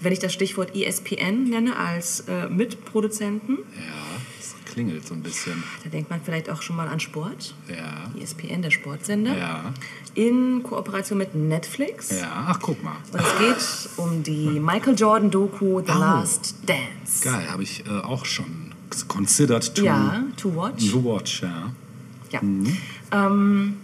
Wenn 0.00 0.12
ich 0.12 0.18
das 0.20 0.32
Stichwort 0.32 0.74
ESPN 0.76 1.44
nenne 1.50 1.76
als 1.76 2.20
äh, 2.28 2.48
Mitproduzenten, 2.48 3.58
Ja, 3.74 4.20
es 4.38 4.54
klingelt 4.72 5.06
so 5.06 5.14
ein 5.14 5.22
bisschen. 5.22 5.62
da 5.82 5.90
denkt 5.90 6.08
man 6.10 6.20
vielleicht 6.22 6.48
auch 6.50 6.62
schon 6.62 6.76
mal 6.76 6.86
an 6.88 7.00
Sport. 7.00 7.54
Ja. 7.68 8.10
ESPN, 8.20 8.62
der 8.62 8.70
Sportsender. 8.70 9.36
Ja. 9.36 9.74
In 10.14 10.62
Kooperation 10.62 11.18
mit 11.18 11.34
Netflix. 11.34 12.10
Ja, 12.20 12.46
ach 12.48 12.58
guck 12.60 12.82
mal. 12.82 12.96
Und 13.12 13.20
es 13.20 13.38
geht 13.38 13.98
um 13.98 14.22
die 14.22 14.60
Michael 14.60 14.94
Jordan 14.96 15.30
Doku 15.30 15.80
The 15.84 15.92
Oh. 15.92 15.98
Last 15.98 16.54
Dance. 16.66 17.22
Geil, 17.24 17.50
habe 17.50 17.62
ich 17.62 17.84
äh, 17.86 17.90
auch 17.90 18.24
schon 18.24 18.72
considered 19.08 19.74
to, 19.74 19.84
Ja, 19.84 20.24
to 20.36 20.54
watch. 20.54 20.90
to 20.90 21.04
watch. 21.04 21.42
Ja. 21.42 21.72
Ja. 22.30 22.40
Mhm. 22.42 22.76
Ähm, 23.12 23.76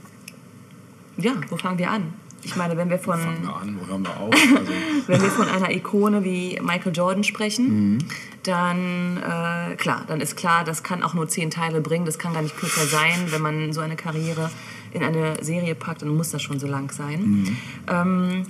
ja, 1.17 1.33
wo 1.49 1.57
fangen 1.57 1.79
wir 1.79 1.91
an? 1.91 2.13
Ich 2.45 2.57
meine, 2.57 2.77
wenn 2.77 2.91
wir 2.91 2.99
von 2.99 3.19
Fangen 3.19 3.43
wir 3.43 3.57
an, 3.57 3.79
wo 3.81 3.87
hören 3.87 4.03
wir 4.03 4.17
auf? 4.21 4.35
Also, 4.59 4.73
Wenn 5.07 5.23
wir 5.23 5.31
von 5.31 5.49
einer 5.49 5.71
Ikone 5.71 6.25
wie 6.25 6.61
Michael 6.63 6.93
Jordan 6.95 7.25
sprechen, 7.25 7.93
Mhm. 7.95 7.99
dann 8.43 9.17
äh, 9.17 9.77
klar, 9.77 10.05
dann 10.07 10.21
ist 10.21 10.37
klar, 10.37 10.65
das 10.65 10.83
kann 10.83 11.03
auch 11.03 11.15
nur 11.15 11.29
zehn 11.29 11.51
Teile 11.51 11.81
bringen. 11.81 12.05
Das 12.05 12.19
kann 12.19 12.35
gar 12.35 12.43
nicht 12.43 12.57
kürzer 12.57 12.85
sein. 12.87 13.27
Wenn 13.31 13.41
man 13.43 13.73
so 13.73 13.81
eine 13.81 13.97
Karriere 13.97 14.51
in 14.93 15.03
eine 15.03 15.43
Serie 15.43 15.75
packt, 15.75 16.03
dann 16.03 16.11
muss 16.11 16.31
das 16.31 16.43
schon 16.43 16.59
so 16.61 16.67
lang 16.67 16.91
sein. 16.93 17.21
Mhm. 17.21 17.57
Ähm, 17.89 18.43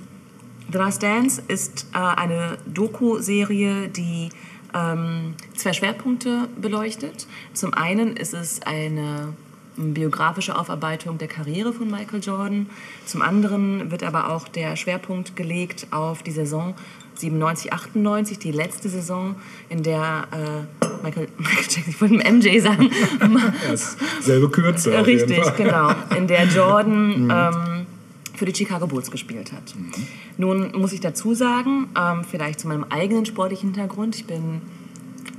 The 0.71 0.77
Last 0.79 1.01
Dance 1.03 1.41
ist 1.47 1.87
äh, 1.93 1.97
eine 1.97 2.57
Doku-Serie, 2.65 3.87
die 3.87 4.29
ähm, 4.73 5.35
zwei 5.55 5.73
Schwerpunkte 5.73 6.49
beleuchtet. 6.59 7.27
Zum 7.53 7.73
einen 7.73 8.17
ist 8.17 8.33
es 8.33 8.61
eine 8.63 9.33
biografische 9.77 10.57
Aufarbeitung 10.57 11.17
der 11.17 11.27
Karriere 11.27 11.73
von 11.73 11.89
Michael 11.89 12.21
Jordan. 12.21 12.67
Zum 13.05 13.21
anderen 13.21 13.91
wird 13.91 14.03
aber 14.03 14.31
auch 14.31 14.47
der 14.47 14.75
Schwerpunkt 14.75 15.35
gelegt 15.35 15.87
auf 15.91 16.23
die 16.23 16.31
Saison 16.31 16.75
97, 17.19 17.73
98, 17.73 18.39
die 18.39 18.51
letzte 18.51 18.89
Saison, 18.89 19.35
in 19.69 19.83
der 19.83 20.27
äh, 20.31 20.85
Michael, 21.03 21.27
Michael 21.37 21.63
Jackson, 21.63 21.83
ich 21.87 22.01
wollte 22.01 22.31
MJ 22.31 22.59
sagen, 22.59 22.91
selbe 24.21 24.49
Kürze. 24.49 25.05
Richtig, 25.05 25.41
genau. 25.55 25.93
In 26.15 26.27
der 26.27 26.45
Jordan 26.45 27.29
ähm, 27.31 27.85
für 28.33 28.45
die 28.45 28.53
Chicago 28.53 28.87
Bulls 28.87 29.11
gespielt 29.11 29.51
hat. 29.51 29.75
Mhm. 29.75 29.91
Nun 30.37 30.71
muss 30.73 30.91
ich 30.91 30.99
dazu 30.99 31.33
sagen, 31.33 31.87
ähm, 31.97 32.23
vielleicht 32.29 32.59
zu 32.59 32.67
meinem 32.67 32.85
eigenen 32.89 33.25
sportlichen 33.25 33.73
Hintergrund, 33.73 34.15
ich 34.15 34.25
bin 34.25 34.61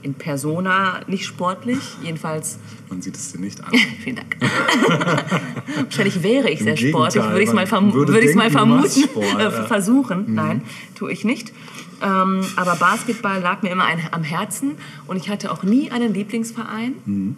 in 0.02 0.14
Persona 0.14 1.00
nicht 1.06 1.24
sportlich, 1.26 1.78
jedenfalls, 2.02 2.58
Man 2.88 3.02
sieht 3.02 3.16
es 3.16 3.32
dir 3.32 3.40
nicht 3.40 3.62
an. 3.64 3.72
vielen 4.02 4.16
Dank. 4.16 4.36
Wahrscheinlich 5.84 6.22
wäre 6.22 6.50
ich 6.50 6.60
Im 6.60 6.66
sehr 6.66 6.76
sportlich, 6.76 7.24
würde 7.24 7.42
ich 7.42 7.48
es 7.48 7.54
mal, 7.54 7.66
verm 7.66 7.92
würde 7.92 8.12
mal 8.12 8.20
denken, 8.20 8.38
machst 8.38 8.52
vermuten, 8.52 9.02
Sport, 9.02 9.40
äh, 9.40 9.42
ja. 9.42 9.50
Mhm. 9.50 9.66
versuchen. 9.66 10.34
Nein, 10.34 10.62
tue 10.94 11.12
ich 11.12 11.24
nicht. 11.24 11.52
Ähm, 12.02 12.46
aber 12.56 12.76
Basketball 12.76 13.40
lag 13.40 13.62
mir 13.62 13.70
immer 13.70 13.84
ein, 13.84 14.00
am 14.10 14.22
Herzen 14.22 14.72
und 15.06 15.16
ich 15.16 15.28
hatte 15.30 15.50
auch 15.50 15.62
nie 15.62 15.90
einen 15.90 16.12
Lieblingsverein, 16.12 16.94
Mhm. 17.04 17.36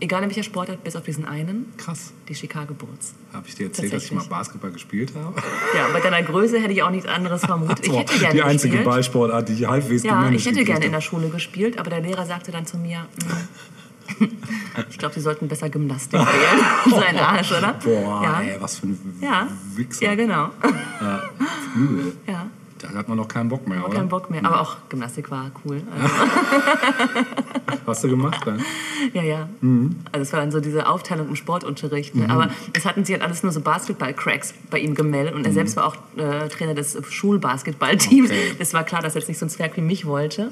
Egal 0.00 0.22
in 0.22 0.28
welcher 0.30 0.42
Sportart, 0.42 0.82
bis 0.84 0.96
auf 0.96 1.04
diesen 1.04 1.24
einen, 1.24 1.72
Krass. 1.76 2.12
die 2.28 2.34
Chicago 2.34 2.74
Bulls. 2.74 3.14
Habe 3.32 3.46
ich 3.48 3.54
dir 3.54 3.66
erzählt, 3.66 3.92
dass 3.92 4.04
ich 4.04 4.12
mal. 4.12 4.24
Basketball 4.24 4.70
gespielt 4.70 5.12
habe? 5.14 5.34
Ja, 5.76 5.88
bei 5.92 6.00
deiner 6.00 6.22
Größe 6.22 6.58
hätte 6.60 6.72
ich 6.72 6.82
auch 6.82 6.90
nichts 6.90 7.06
anderes 7.08 7.44
vermutet. 7.44 7.86
Ich 7.86 7.92
hätte 7.96 8.18
gerne 8.18 8.34
die 8.34 8.42
einzige 8.42 8.72
gespielt. 8.72 8.84
Ballsportart, 8.90 9.48
die 9.48 9.52
ich 9.54 9.66
halbwegs 9.66 10.02
Ja, 10.02 10.28
ich 10.30 10.44
hätte 10.46 10.64
gerne 10.64 10.84
in 10.86 10.92
der 10.92 11.00
Schule 11.00 11.28
gespielt, 11.28 11.78
aber 11.78 11.90
der 11.90 12.00
Lehrer 12.00 12.26
sagte 12.26 12.50
dann 12.52 12.66
zu 12.66 12.76
mir, 12.78 13.06
"Mm, 14.18 14.24
ich 14.90 14.98
glaube, 14.98 15.14
Sie 15.14 15.20
sollten 15.20 15.46
besser 15.48 15.68
Gymnastik 15.70 16.18
wählen. 16.18 16.64
so 16.88 16.96
ein 17.08 17.16
Arsch, 17.18 17.52
oder? 17.52 17.74
Boah, 17.84 18.22
ja. 18.24 18.40
ey, 18.42 18.56
was 18.60 18.78
für 18.78 18.86
ein 18.88 19.18
Ja. 19.20 19.48
Wichser. 19.76 20.04
ja, 20.04 20.14
genau. 20.16 20.50
Übel. 21.76 22.12
Ja, 22.26 22.46
Da 22.82 22.88
hat 22.90 23.08
man 23.08 23.16
noch 23.16 23.28
keinen 23.28 23.48
Bock 23.48 23.66
mehr, 23.68 23.84
oder? 23.84 23.94
keinen 23.94 24.08
Bock 24.08 24.30
mehr. 24.30 24.44
Aber 24.44 24.60
auch 24.60 24.76
Gymnastik 24.88 25.30
war 25.30 25.50
cool. 25.64 25.82
Also, 26.00 26.14
Hast 27.86 28.04
du 28.04 28.08
gemacht 28.08 28.40
dann? 28.44 28.62
ja, 29.12 29.22
ja. 29.22 29.48
Mhm. 29.60 29.96
Also 30.12 30.22
es 30.22 30.32
war 30.32 30.40
dann 30.40 30.50
so 30.50 30.60
diese 30.60 30.86
Aufteilung 30.86 31.28
im 31.28 31.36
Sportunterricht. 31.36 32.14
Ne? 32.14 32.28
Aber 32.30 32.48
es 32.72 32.84
hatten 32.84 33.04
sich 33.04 33.14
halt 33.14 33.22
alles 33.22 33.42
nur 33.42 33.52
so 33.52 33.60
Basketball-Cracks 33.60 34.54
bei 34.70 34.78
ihm 34.78 34.94
gemeldet. 34.94 35.34
Und 35.34 35.44
er 35.46 35.52
selbst 35.52 35.76
war 35.76 35.86
auch 35.86 35.96
äh, 36.16 36.48
Trainer 36.48 36.74
des 36.74 36.96
Schulbasketballteams. 37.08 38.30
Mhm. 38.30 38.34
Okay. 38.34 38.54
Es 38.58 38.72
war 38.74 38.84
klar, 38.84 39.02
dass 39.02 39.14
er 39.14 39.20
jetzt 39.20 39.28
nicht 39.28 39.38
so 39.38 39.46
ein 39.46 39.50
Zwerg 39.50 39.76
wie 39.76 39.80
mich 39.82 40.06
wollte. 40.06 40.50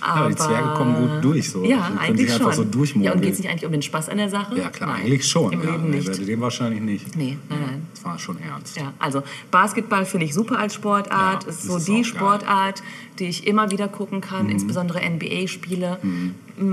Aber 0.00 0.28
die 0.28 0.36
Zwerge 0.36 0.74
kommen 0.74 0.96
gut 0.96 1.24
durch 1.24 1.50
so. 1.50 1.62
Die 1.62 1.70
Ja, 1.70 1.86
können 1.86 1.98
eigentlich 1.98 2.30
sich 2.32 2.38
schon. 2.40 2.52
so 2.52 3.00
ja, 3.00 3.12
und 3.12 3.22
geht 3.22 3.32
es 3.32 3.38
nicht 3.38 3.48
eigentlich 3.50 3.66
um 3.66 3.72
den 3.72 3.82
Spaß 3.82 4.08
an 4.08 4.18
der 4.18 4.28
Sache? 4.28 4.56
Ja, 4.56 4.68
klar, 4.68 4.90
Nein. 4.90 5.02
eigentlich 5.06 5.26
schon. 5.26 5.52
Im 5.52 5.62
ja, 5.62 5.70
Leben 5.72 5.90
nicht. 5.90 6.06
Bei 6.06 6.24
dem 6.24 6.40
wahrscheinlich 6.40 6.80
nicht. 6.80 7.16
Nee, 7.16 7.38
nein, 7.48 7.58
nein. 7.66 7.86
Das 7.94 8.04
war 8.04 8.18
schon 8.18 8.38
ernst. 8.40 8.76
Ja, 8.76 8.92
also 8.98 9.22
Basketball 9.50 10.04
finde 10.04 10.26
ich 10.26 10.34
super 10.34 10.58
als 10.58 10.74
Sportart. 10.74 11.10
Ja, 11.10 11.35
ist 11.44 11.60
das 11.60 11.66
so 11.66 11.76
ist 11.76 11.88
die 11.88 11.92
geil. 11.94 12.04
Sportart, 12.04 12.82
die 13.18 13.26
ich 13.26 13.46
immer 13.46 13.70
wieder 13.70 13.88
gucken 13.88 14.20
kann, 14.20 14.46
Mhm. 14.46 14.52
insbesondere 14.52 15.00
NBA-Spiele. 15.00 15.98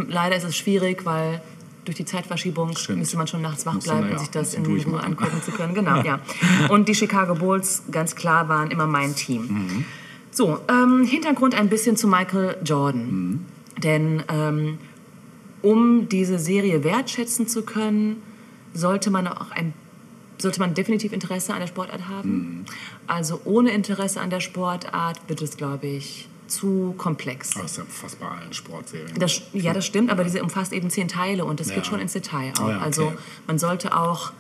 Leider 0.08 0.36
ist 0.36 0.44
es 0.46 0.56
schwierig, 0.56 1.06
weil 1.06 1.42
durch 1.86 1.98
die 1.98 2.06
Zeitverschiebung 2.06 2.76
Stimmt. 2.78 3.00
müsste 3.00 3.18
man 3.18 3.28
schon 3.28 3.42
nachts 3.42 3.66
wach 3.66 3.78
bleiben, 3.80 4.00
na 4.02 4.06
um 4.08 4.12
ja, 4.14 4.20
sich 4.20 4.30
das 4.30 4.54
in 4.54 4.66
Ruhe 4.66 5.04
angucken 5.04 5.42
zu 5.44 5.52
können. 5.52 5.74
Genau, 5.74 6.02
ja. 6.04 6.20
Und 6.70 6.88
die 6.88 6.96
Chicago 6.96 7.36
Bulls, 7.36 7.84
ganz 7.92 8.16
klar, 8.16 8.48
waren 8.48 8.72
immer 8.72 8.88
mein 8.88 9.16
Team. 9.16 9.42
Mhm. 9.48 9.86
So, 10.32 10.60
ähm, 10.70 11.06
Hintergrund 11.06 11.56
ein 11.56 11.68
bisschen 11.70 11.98
zu 11.98 12.08
Michael 12.08 12.56
Jordan. 12.64 13.12
Mhm. 13.12 13.46
Denn 13.84 14.24
ähm, 14.30 14.78
um 15.62 16.08
diese 16.10 16.40
Serie 16.40 16.84
wertschätzen 16.84 17.48
zu 17.48 17.64
können, 17.64 18.22
sollte 18.74 19.12
man 19.12 19.28
auch 19.28 19.52
ein 19.52 19.74
sollte 20.38 20.60
man 20.60 20.74
definitiv 20.74 21.14
Interesse 21.14 21.54
an 21.54 21.60
der 21.60 21.68
Sportart 21.68 22.08
haben. 22.08 22.30
Mhm. 22.60 22.66
Also 23.08 23.40
ohne 23.46 23.72
Interesse 23.72 24.20
an 24.22 24.30
der 24.30 24.40
Sportart 24.40 25.20
wird 25.28 25.42
es, 25.42 25.58
glaube 25.58 25.88
ich, 25.88 26.28
zu 26.48 26.94
komplex. 26.98 27.54
Aber 27.56 27.64
das 27.64 27.72
ist 27.72 27.78
ja 27.78 27.84
fast 27.88 28.20
bei 28.20 28.28
allen 28.28 28.54
Sportserien. 28.54 29.18
Das, 29.18 29.42
ja, 29.54 29.74
das 29.74 29.86
stimmt, 29.86 30.12
aber 30.12 30.24
diese 30.24 30.44
umfasst 30.44 30.74
eben 30.74 30.90
zehn 30.90 31.08
Teile 31.08 31.46
und 31.46 31.60
das 31.60 31.70
Ja. 31.70 31.76
geht 31.76 31.86
schon 31.88 32.00
ins 32.00 32.14
Detail 32.14 32.52
auch. 32.60 32.66
Oh 32.66 32.70
ja, 32.70 32.76
okay. 32.78 32.84
Also 32.86 33.14
man 33.48 33.58
sollte 33.58 33.96
auch 33.98 34.34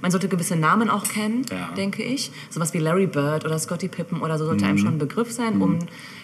man 0.00 0.12
sollte 0.12 0.28
gewisse 0.28 0.54
Namen 0.54 0.88
auch 0.90 1.02
kennen, 1.08 1.44
Ja. 1.50 1.70
denke 1.76 2.04
ich. 2.04 2.30
Sowas 2.50 2.72
wie 2.72 2.78
Larry 2.78 3.08
Bird 3.08 3.44
oder 3.44 3.58
Scottie 3.58 3.88
Pippen 3.88 4.20
oder 4.20 4.38
so 4.38 4.44
sollte 4.46 4.62
Mhm. 4.64 4.68
einem 4.70 4.78
schon 4.78 4.88
ein 4.94 4.98
Begriff 4.98 5.32
sein, 5.32 5.60
um 5.60 5.80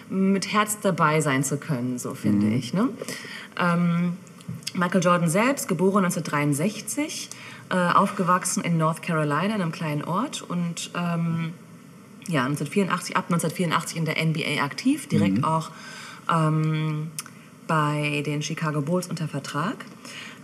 mit 0.09 0.53
Herz 0.53 0.79
dabei 0.81 1.19
sein 1.19 1.43
zu 1.43 1.57
können, 1.57 1.99
so 1.99 2.13
finde 2.15 2.45
Mhm. 2.45 2.53
ich. 2.53 2.73
Ne? 2.73 2.87
Ähm, 3.59 4.13
Michael 4.75 5.01
Jordan 5.01 5.29
selbst, 5.29 5.67
geboren 5.67 6.05
1963, 6.05 7.29
äh, 7.69 7.75
aufgewachsen 7.75 8.63
in 8.63 8.77
North 8.77 9.01
Carolina, 9.01 9.55
in 9.55 9.61
einem 9.61 9.71
kleinen 9.71 10.03
Ort 10.03 10.41
und 10.41 10.91
ähm, 10.95 11.53
ja, 12.27 12.43
1984, 12.45 13.15
ab 13.17 13.25
1984 13.25 13.97
in 13.97 14.05
der 14.05 14.23
NBA 14.23 14.63
aktiv, 14.63 15.07
direkt 15.07 15.43
auch 15.43 15.69
ähm, 16.31 17.11
bei 17.67 18.23
den 18.25 18.41
Chicago 18.41 18.81
Bulls 18.81 19.07
unter 19.07 19.27
Vertrag. 19.27 19.85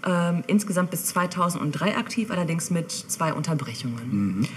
Ähm, 0.03 0.43
insgesamt 0.47 0.89
bis 0.89 1.05
2003 1.05 1.95
aktiv, 1.95 2.31
allerdings 2.31 2.71
mit 2.71 2.91
zwei 2.91 3.33
Unterbrechungen. 3.33 4.47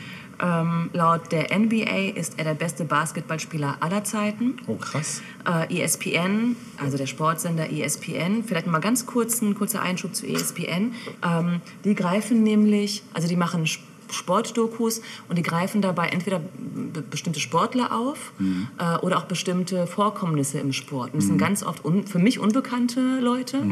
Ähm, 0.42 0.90
laut 0.92 1.30
der 1.32 1.56
NBA 1.56 2.12
ist 2.16 2.38
er 2.38 2.44
der 2.44 2.54
beste 2.54 2.84
Basketballspieler 2.84 3.76
aller 3.80 4.04
Zeiten. 4.04 4.56
oh, 4.66 4.74
krass. 4.76 5.22
Äh, 5.46 5.82
ESPN, 5.82 6.56
also 6.78 6.96
der 6.96 7.06
Sportsender 7.06 7.70
ESPN, 7.70 8.42
vielleicht 8.44 8.66
mal 8.66 8.80
ganz 8.80 9.06
kurz 9.06 9.40
ein 9.42 9.54
kurzer 9.54 9.82
Einschub 9.82 10.14
zu 10.14 10.26
ESPN. 10.26 10.94
Ähm, 11.24 11.60
die 11.84 11.94
greifen 11.94 12.42
nämlich, 12.42 13.02
also 13.12 13.28
die 13.28 13.36
machen 13.36 13.64
Sp- 13.64 13.86
Sportdokus 14.10 15.00
und 15.28 15.36
die 15.38 15.42
greifen 15.42 15.80
dabei 15.82 16.08
entweder 16.08 16.38
be 16.38 17.02
bestimmte 17.02 17.40
Sportler 17.40 17.90
auf 17.92 18.32
äh, 18.78 18.98
oder 18.98 19.18
auch 19.18 19.24
bestimmte 19.24 19.86
Vorkommnisse 19.86 20.58
im 20.58 20.72
Sport. 20.72 21.12
Und 21.14 21.20
das 21.22 21.26
sind 21.26 21.38
ganz 21.38 21.62
oft 21.62 21.82
für 22.06 22.18
mich 22.18 22.38
unbekannte 22.38 23.00
Leute, 23.20 23.62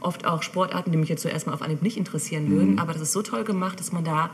oft 0.00 0.26
auch 0.26 0.42
Sportarten, 0.42 0.90
die 0.90 0.98
mich 0.98 1.08
jetzt 1.08 1.22
so 1.22 1.28
erstmal 1.28 1.54
auf 1.54 1.62
Anhieb 1.62 1.82
nicht 1.82 1.96
interessieren 1.96 2.50
würden. 2.50 2.78
Aber 2.78 2.92
das 2.92 3.00
ist 3.02 3.12
so 3.12 3.22
toll 3.22 3.44
gemacht, 3.44 3.78
dass 3.80 3.92
man 3.92 4.04
da, 4.04 4.30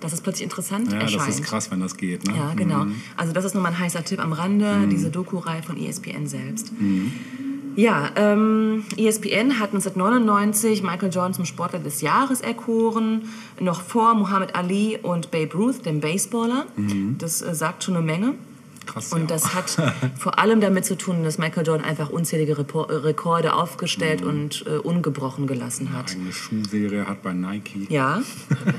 dass 0.00 0.12
es 0.12 0.20
plötzlich 0.20 0.44
interessant 0.44 0.90
Ja, 0.92 0.98
erscheint. 1.00 1.28
das 1.28 1.34
ist 1.40 1.42
krass, 1.44 1.70
wenn 1.70 1.80
das 1.80 1.96
geht. 1.96 2.26
Ne? 2.26 2.34
Ja, 2.36 2.54
genau. 2.54 2.86
Also 3.16 3.32
das 3.32 3.44
ist 3.44 3.54
nur 3.54 3.62
mal 3.62 3.68
ein 3.70 3.78
heißer 3.78 4.04
Tipp 4.04 4.18
am 4.20 4.32
Rande, 4.32 4.88
diese 4.90 5.10
Doku-Reihe 5.10 5.62
von 5.62 5.76
ESPN 5.76 6.26
selbst. 6.26 6.72
Ja, 7.76 8.10
ähm, 8.16 8.84
ESPN 8.96 9.60
hat 9.60 9.72
1999 9.72 10.82
Michael 10.82 11.10
Jordan 11.12 11.34
zum 11.34 11.44
Sportler 11.44 11.78
des 11.78 12.00
Jahres 12.00 12.40
erkoren, 12.40 13.22
noch 13.60 13.80
vor 13.82 14.14
Muhammad 14.14 14.56
Ali 14.56 14.98
und 15.00 15.30
Babe 15.30 15.54
Ruth, 15.54 15.86
dem 15.86 16.00
Baseballer. 16.00 16.66
Das 17.18 17.42
äh, 17.42 17.54
sagt 17.54 17.84
schon 17.84 17.96
eine 17.96 18.04
Menge. 18.04 18.34
Krass, 18.92 19.12
Und 19.12 19.22
ja. 19.22 19.26
das 19.28 19.54
hat 19.54 19.70
vor 20.18 20.38
allem 20.38 20.60
damit 20.60 20.84
zu 20.84 20.96
tun, 20.96 21.22
dass 21.22 21.38
Michael 21.38 21.66
Jordan 21.66 21.84
einfach 21.86 22.10
unzählige 22.10 22.56
Rekorde 22.58 23.54
aufgestellt 23.54 24.22
und 24.22 24.64
äh, 24.66 24.78
ungebrochen 24.78 25.46
gelassen 25.46 25.92
hat. 25.92 26.10
Eigene 26.10 26.32
Schuhserie 26.32 27.06
hat 27.06 27.22
bei 27.22 27.32
Nike. 27.32 27.86
Ja, 27.88 28.22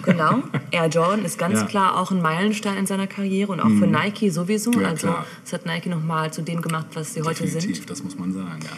genau. 0.04 0.44
Air 0.72 0.88
Jordan 0.88 1.24
ist 1.26 1.38
ganz 1.38 1.60
Ja. 1.62 1.66
klar 1.66 1.98
auch 2.00 2.12
ein 2.12 2.22
Meilenstein 2.22 2.78
in 2.78 2.86
seiner 2.86 3.08
Karriere 3.08 3.52
und 3.52 3.60
auch 3.60 3.70
für 3.70 3.88
Nike 3.88 4.30
sowieso. 4.30 4.72
Ja, 4.74 4.90
also 4.90 5.16
es 5.46 5.54
hat 5.54 5.66
Nike 5.66 5.88
nochmal 5.90 6.34
zu 6.34 6.42
dem 6.42 6.62
gemacht, 6.62 6.88
was 6.94 7.14
sie 7.14 7.22
heute 7.22 7.44
Definitiv, 7.44 7.78
sind. 7.78 7.90
das 7.90 8.04
muss 8.04 8.18
man 8.18 8.34
sagen, 8.34 8.60
ja. 8.64 8.70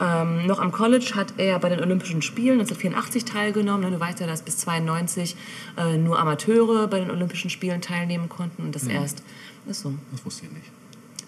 Ähm, 0.00 0.46
noch 0.46 0.60
am 0.60 0.70
College 0.70 1.10
hat 1.16 1.34
er 1.38 1.58
bei 1.58 1.68
den 1.70 1.80
Olympischen 1.80 2.22
Spielen 2.22 2.60
1984 2.60 3.24
teilgenommen. 3.24 3.90
Du 3.92 3.98
weißt 3.98 4.20
ja, 4.20 4.28
dass 4.28 4.42
bis 4.42 4.56
92 4.58 5.34
äh, 5.76 5.96
nur 5.98 6.20
Amateure 6.20 6.86
bei 6.86 7.00
den 7.00 7.10
Olympischen 7.10 7.50
Spielen 7.50 7.80
teilnehmen 7.80 8.28
konnten 8.28 8.62
und 8.62 8.74
das 8.76 8.84
erst. 8.86 9.24
Ist 9.66 9.80
so. 9.82 9.92
Das 10.12 10.24
wusste 10.24 10.46
ich 10.46 10.52
nicht. 10.52 10.70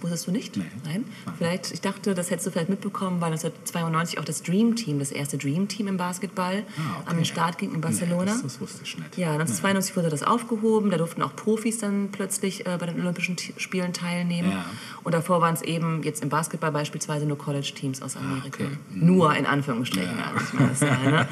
Wusstest 0.00 0.26
du 0.26 0.30
nicht? 0.30 0.56
Nee. 0.56 0.64
Nein? 0.84 1.04
Nein. 1.26 1.34
Vielleicht, 1.36 1.72
ich 1.72 1.80
dachte, 1.80 2.14
das 2.14 2.30
hättest 2.30 2.46
du 2.46 2.50
vielleicht 2.50 2.70
mitbekommen, 2.70 3.20
weil 3.20 3.32
1992 3.32 4.18
auch 4.18 4.24
das 4.24 4.42
Dream 4.42 4.76
Team, 4.76 4.98
das 4.98 5.10
erste 5.12 5.36
Dream 5.36 5.68
Team 5.68 5.88
im 5.88 5.96
Basketball, 5.96 6.64
Ah, 6.78 7.00
okay. 7.00 7.10
an 7.10 7.16
den 7.16 7.24
Start 7.24 7.58
ging 7.58 7.74
in 7.74 7.80
Barcelona. 7.80 8.24
Nee, 8.24 8.30
das, 8.30 8.42
das 8.42 8.60
wusste 8.60 8.82
ich 8.84 8.96
nicht. 8.96 9.18
Ja, 9.18 9.32
1992 9.32 9.96
wurde 9.96 10.08
das 10.08 10.22
aufgehoben. 10.22 10.90
Da 10.90 10.96
durften 10.96 11.22
auch 11.22 11.36
Profis 11.36 11.78
dann 11.78 12.08
plötzlich 12.12 12.66
äh, 12.66 12.76
bei 12.78 12.86
den 12.86 13.00
Olympischen 13.00 13.36
T 13.36 13.52
Spielen 13.58 13.92
teilnehmen. 13.92 14.52
Ja. 14.52 14.64
Und 15.02 15.12
davor 15.14 15.40
waren 15.42 15.54
es 15.54 15.62
eben 15.62 16.02
jetzt 16.02 16.22
im 16.22 16.28
Basketball 16.30 16.72
beispielsweise 16.72 17.26
nur 17.26 17.36
College-Teams 17.38 18.00
aus 18.02 18.16
Amerika. 18.16 18.64
Ah, 18.64 18.66
okay. 18.66 18.78
Mhm. 18.94 19.06
Nur 19.06 19.34
in 19.36 19.44
Anführungsstrichen. 19.46 20.16
Ja. 20.18 20.32
Also 20.68 20.86
meine, 20.86 21.04
ja, 21.04 21.22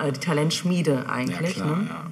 ne? 0.00 0.02
Äh, 0.08 0.12
Die 0.12 0.20
Talentschmiede 0.20 1.08
eigentlich. 1.08 1.54
klar, 1.54 1.76
ne? 1.76 1.86
ja. 1.88 2.06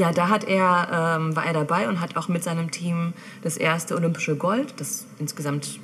Ja, 0.00 0.12
da 0.12 0.30
hat 0.30 0.44
er, 0.44 1.18
ähm, 1.18 1.36
war 1.36 1.44
er 1.44 1.52
dabei 1.52 1.86
und 1.86 2.00
hat 2.00 2.16
auch 2.16 2.28
mit 2.28 2.42
seinem 2.42 2.70
Team 2.70 3.12
das 3.42 3.58
erste 3.58 3.94
olympische 3.94 4.34
Gold, 4.34 4.72
das 4.78 5.04
insgesamt 5.18 5.78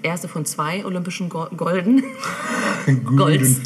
erste 0.00 0.28
von 0.28 0.44
zwei 0.44 0.86
olympischen 0.86 1.28
Go 1.28 1.48
Golden, 1.56 2.04
Golds. 3.16 3.60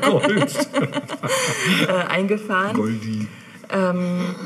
Gold. 0.00 0.68
äh, 1.88 1.92
eingefahren. 2.08 2.74
Goldi. 2.74 3.28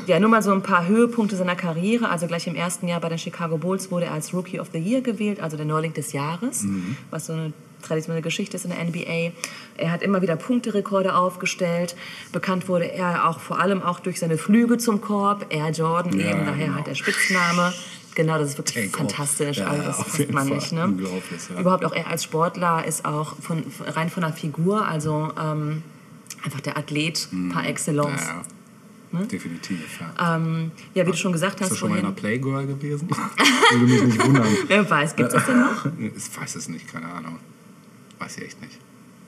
Ja, 0.07 0.19
nur 0.19 0.29
mal 0.29 0.41
so 0.41 0.51
ein 0.51 0.63
paar 0.63 0.87
Höhepunkte 0.87 1.37
seiner 1.37 1.55
Karriere. 1.55 2.09
Also 2.09 2.27
gleich 2.27 2.47
im 2.47 2.55
ersten 2.55 2.87
Jahr 2.87 2.99
bei 2.99 3.09
den 3.09 3.19
Chicago 3.19 3.57
Bulls 3.57 3.91
wurde 3.91 4.07
er 4.07 4.13
als 4.13 4.33
Rookie 4.33 4.59
of 4.59 4.69
the 4.73 4.79
Year 4.79 5.01
gewählt, 5.01 5.39
also 5.39 5.55
der 5.55 5.65
Neuling 5.65 5.93
des 5.93 6.11
Jahres, 6.11 6.65
was 7.09 7.27
so 7.27 7.33
eine 7.33 7.53
traditionelle 7.81 8.21
Geschichte 8.21 8.57
ist 8.57 8.65
in 8.65 8.71
der 8.71 8.83
NBA. 8.83 9.33
Er 9.77 9.91
hat 9.91 10.01
immer 10.01 10.21
wieder 10.21 10.35
Punkterekorde 10.35 11.15
aufgestellt. 11.15 11.95
Bekannt 12.31 12.67
wurde 12.67 12.91
er 12.91 13.27
auch 13.29 13.39
vor 13.39 13.59
allem 13.59 13.81
auch 13.81 13.99
durch 13.99 14.19
seine 14.19 14.37
Flüge 14.37 14.77
zum 14.77 15.01
Korb. 15.01 15.45
Air 15.49 15.71
Jordan 15.71 16.19
Ja, 16.19 16.31
eben, 16.31 16.45
daher 16.45 16.65
genau. 16.65 16.75
halt 16.75 16.87
der 16.87 16.95
Spitzname. 16.95 17.73
Genau, 18.15 18.37
das 18.37 18.49
ist 18.49 18.57
wirklich 18.57 18.91
Take 18.91 18.97
fantastisch. 18.97 19.57
Ja, 19.57 19.67
also 19.67 19.83
das 19.83 19.97
fasst 19.97 20.31
man 20.31 20.47
Fall. 20.47 20.57
nicht. 20.57 20.71
Ne? 20.73 20.83
Unglaublich, 20.83 21.41
ja. 21.49 21.61
Überhaupt 21.61 21.85
auch 21.85 21.93
er 21.93 22.07
als 22.07 22.23
Sportler 22.23 22.83
ist 22.85 23.05
auch 23.05 23.35
von, 23.39 23.63
rein 23.85 24.09
von 24.09 24.23
der 24.23 24.33
Figur, 24.33 24.85
also 24.85 25.31
ähm, 25.39 25.83
einfach 26.43 26.59
der 26.59 26.77
Athlet 26.77 27.29
par 27.53 27.65
excellence. 27.65 28.21
Mhm. 28.21 28.27
Ja, 29.13 29.19
ja. 29.19 29.25
Definitiv, 29.25 29.99
ja. 29.99 30.35
Ähm, 30.35 30.71
ja, 30.93 31.05
wie 31.05 31.11
du 31.11 31.17
schon 31.17 31.31
gesagt 31.31 31.57
Bist 31.57 31.63
hast 31.63 31.71
du 31.71 31.75
schon 31.79 31.89
mal 31.89 31.99
in 31.99 32.05
einer. 32.05 32.13
Playgirl 32.13 32.67
gewesen? 32.67 33.09
Würde 33.71 33.85
mich 33.85 34.03
nicht 34.03 34.25
wundern. 34.25 34.57
Wer 34.67 34.89
weiß, 34.89 35.15
gibt 35.15 35.29
es 35.29 35.35
das 35.35 35.45
denn 35.45 35.59
noch? 35.59 35.85
Ich 35.97 36.39
weiß 36.39 36.55
es 36.55 36.67
nicht, 36.69 36.87
keine 36.87 37.07
Ahnung. 37.07 37.39
Weiß 38.19 38.37
ich 38.37 38.45
echt 38.45 38.61
nicht. 38.61 38.77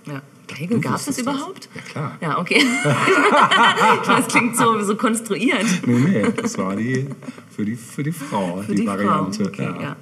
Ja. 0.05 0.21
Du 0.67 0.81
gab 0.81 0.95
es 0.95 1.05
das 1.05 1.17
überhaupt? 1.17 1.69
Ja, 1.73 1.81
klar. 1.81 2.17
Ja, 2.19 2.37
okay. 2.39 2.57
ich 2.61 4.07
das 4.07 4.27
klingt 4.27 4.57
so, 4.57 4.81
so 4.81 4.95
konstruiert. 4.97 5.65
Nee, 5.85 5.99
nee, 5.99 6.25
das 6.35 6.57
war 6.57 6.75
die 6.75 7.07
für 7.55 7.63
die, 7.63 7.75
für 7.77 8.03
die 8.03 8.11
Frau, 8.11 8.61
Für 8.61 8.75
die, 8.75 8.81
die, 8.81 8.87
Variante. 8.87 9.45
Frau. 9.45 9.49
Okay, 9.49 9.73
ja. 9.81 9.95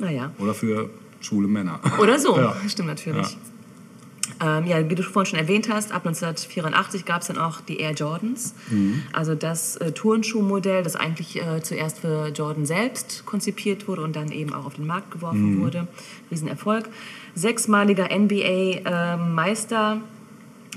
Naja. 0.00 0.32
Oder 0.38 0.54
für 0.54 0.90
schwule 1.20 1.46
Männer. 1.46 1.78
Oder 2.00 2.18
so, 2.18 2.36
Ja. 2.36 2.56
stimmt 2.68 2.88
natürlich. 2.88 3.36
Ähm, 4.44 4.66
ja, 4.66 4.90
wie 4.90 4.94
du 4.96 5.02
vorhin 5.04 5.30
schon 5.30 5.38
erwähnt 5.38 5.68
hast, 5.70 5.92
ab 5.92 6.04
1984 6.04 7.04
gab 7.06 7.22
es 7.22 7.28
dann 7.28 7.38
auch 7.38 7.60
die 7.60 7.78
Air 7.78 7.92
Jordans. 7.92 8.54
Mhm. 8.68 9.02
Also 9.12 9.34
das 9.34 9.76
äh, 9.76 9.92
Turnschuhmodell, 9.92 10.82
das 10.82 10.96
eigentlich 10.96 11.40
äh, 11.40 11.62
zuerst 11.62 12.00
für 12.00 12.28
Jordan 12.28 12.66
selbst 12.66 13.24
konzipiert 13.24 13.86
wurde 13.88 14.02
und 14.02 14.16
dann 14.16 14.32
eben 14.32 14.52
auch 14.52 14.66
auf 14.66 14.74
den 14.74 14.86
Markt 14.86 15.12
geworfen 15.12 15.54
Mhm. 15.58 15.62
wurde. 15.62 15.86
Riesenerfolg. 16.30 16.88
Sechsmaliger 17.36 18.08
NBA-Meister. 18.10 19.92
Ähm, 19.92 20.15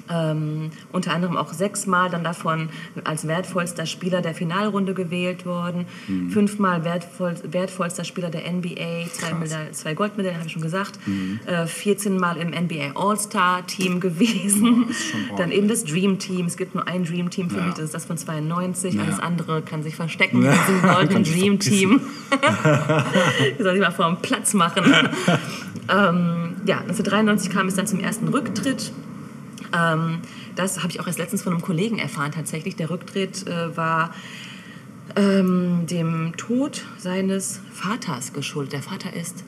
unter 0.10 1.14
anderem 1.14 1.38
auch 1.38 1.54
sechsmal 1.54 2.10
dann 2.10 2.24
davon 2.24 2.70
als 3.04 3.28
wertvollster 3.28 3.86
Spieler 3.86 4.22
der 4.22 4.34
Finalrunde 4.34 4.96
gewählt 4.96 5.46
worden, 5.46 5.86
Mhm. 6.08 6.32
fünfmal 6.32 6.84
wertvoll, 6.84 7.36
wertvollster 7.44 8.04
Spieler 8.04 8.30
der 8.32 8.46
NBA, 8.52 9.06
zwei, 9.12 9.34
Meda- 9.36 9.72
zwei 9.72 9.94
Goldmedaillen, 9.94 10.38
habe 10.40 10.48
ich 10.48 10.54
schon 10.54 10.64
gesagt, 10.64 11.00
Mhm. 11.06 11.40
äh, 11.46 11.68
14 11.68 12.18
Mal 12.18 12.38
im 12.38 12.54
NBA 12.54 12.94
All-Star-Team 12.96 14.00
gewesen, 14.00 14.88
schon 14.90 15.38
dann 15.38 15.52
eben 15.52 15.68
das 15.68 15.84
Dream-Team, 15.84 16.48
es 16.48 16.58
gibt 16.58 16.74
nur 16.74 16.88
ein 16.88 17.04
Dream-Team 17.06 17.52
für 17.52 17.58
Ja. 17.60 17.66
mich, 17.66 17.76
das 17.76 17.86
ist 17.86 17.94
das 17.94 18.06
von 18.06 18.18
92, 18.18 18.96
Ja. 18.96 19.04
alles 19.04 19.20
andere 19.20 19.62
kann 19.62 19.84
sich 19.84 19.96
verstecken 19.96 20.42
Ja. 20.42 20.54
in 20.54 20.58
diesem 20.68 20.82
goldenen 20.82 21.10
Kann 21.14 21.26
sich 21.26 21.40
Dream-Team. 21.40 22.02
Ich 23.58 23.64
soll 23.64 23.74
sich 23.74 23.82
mal 23.82 23.92
vor 23.92 24.08
dem 24.08 24.18
Platz 24.18 24.54
machen. 24.56 24.84
ähm, 25.90 26.56
ja, 26.66 26.78
1993 26.80 27.50
kam 27.52 27.68
es 27.68 27.76
dann 27.76 27.88
zum 27.88 28.00
ersten 28.00 28.28
Rücktritt. 28.28 28.92
Ähm, 29.74 30.20
das 30.56 30.80
habe 30.80 30.90
ich 30.90 31.00
auch 31.00 31.08
erst 31.08 31.20
letztens 31.20 31.42
von 31.44 31.54
einem 31.54 31.62
Kollegen 31.62 32.00
erfahren 32.00 32.32
tatsächlich. 32.32 32.76
Der 32.76 32.90
Rücktritt 32.90 33.48
äh, 33.48 33.76
war 33.76 34.14
ähm, 35.16 35.86
dem 35.88 36.34
Tod 36.38 36.86
seines 36.98 37.62
Vaters 37.72 38.34
geschuldet. 38.34 38.74
Der 38.74 38.82
Vater 38.82 39.14
ist 39.14 39.44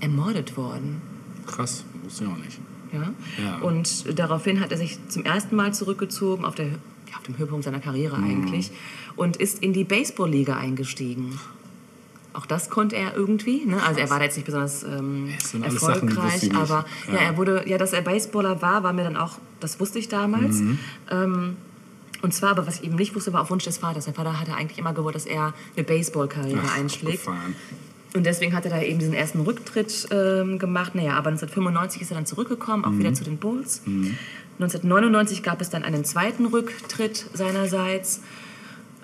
ermordet 0.00 0.56
worden. 0.56 1.00
Krass, 1.46 1.84
wusste 2.02 2.24
ich 2.24 2.30
auch 2.30 2.36
nicht. 2.36 2.58
Ja? 2.92 3.12
Ja. 3.42 3.56
Und 3.58 4.18
daraufhin 4.18 4.60
hat 4.60 4.70
er 4.70 4.78
sich 4.78 4.98
zum 5.08 5.24
ersten 5.24 5.56
Mal 5.56 5.74
zurückgezogen, 5.74 6.44
auf, 6.44 6.54
der, 6.54 6.66
auf 7.16 7.22
dem 7.24 7.36
Höhepunkt 7.38 7.64
seiner 7.64 7.80
Karriere 7.80 8.18
Mhm. 8.18 8.24
eigentlich, 8.24 8.70
und 9.16 9.36
ist 9.36 9.62
in 9.62 9.72
die 9.72 9.84
Baseballliga 9.84 10.56
eingestiegen. 10.56 11.38
Auch 12.34 12.46
das 12.46 12.68
konnte 12.68 12.96
er 12.96 13.14
irgendwie. 13.14 13.64
Ne? 13.64 13.82
Also 13.82 14.00
er 14.00 14.10
war 14.10 14.18
da 14.18 14.24
jetzt 14.24 14.36
nicht 14.36 14.44
besonders 14.44 14.82
ähm, 14.82 15.32
Sachen, 15.40 15.62
erfolgreich, 15.62 16.36
ich 16.42 16.42
nicht. 16.50 16.56
aber 16.56 16.84
ja. 17.08 17.14
Ja. 17.14 17.20
er 17.20 17.36
wurde, 17.36 17.62
ja, 17.66 17.78
dass 17.78 17.92
er 17.92 18.02
Baseballer 18.02 18.60
war, 18.60 18.82
war 18.82 18.92
mir 18.92 19.04
dann 19.04 19.16
auch, 19.16 19.38
das 19.60 19.78
wusste 19.80 19.98
ich 20.00 20.08
damals. 20.08 20.56
Mhm. 20.56 20.78
Ähm, 21.10 21.56
und 22.22 22.34
zwar, 22.34 22.50
aber 22.50 22.66
was 22.66 22.80
ich 22.80 22.84
eben 22.84 22.96
nicht 22.96 23.14
wusste, 23.14 23.32
war 23.32 23.42
auf 23.42 23.50
Wunsch 23.50 23.64
des 23.64 23.78
Vaters. 23.78 24.06
Der 24.06 24.14
Vater 24.14 24.40
hatte 24.40 24.54
eigentlich 24.54 24.78
immer 24.78 24.92
gewollt, 24.94 25.14
dass 25.14 25.26
er 25.26 25.54
eine 25.76 25.84
Baseballkarriere 25.84 26.60
einschlägt. 26.76 27.26
Und 28.16 28.24
deswegen 28.26 28.54
hat 28.54 28.64
er 28.64 28.70
da 28.70 28.80
eben 28.80 28.98
diesen 28.98 29.14
ersten 29.14 29.40
Rücktritt 29.40 30.08
ähm, 30.10 30.58
gemacht. 30.58 30.94
Naja, 30.94 31.12
aber 31.12 31.28
1995 31.30 32.02
ist 32.02 32.10
er 32.10 32.16
dann 32.16 32.26
zurückgekommen, 32.26 32.84
auch 32.84 32.90
Mhm. 32.90 32.98
wieder 33.00 33.14
zu 33.14 33.24
den 33.24 33.36
Bulls. 33.38 33.82
1999 34.58 35.42
gab 35.42 35.60
es 35.60 35.70
dann 35.70 35.82
einen 35.82 36.04
zweiten 36.04 36.46
Rücktritt 36.46 37.26
seinerseits 37.34 38.20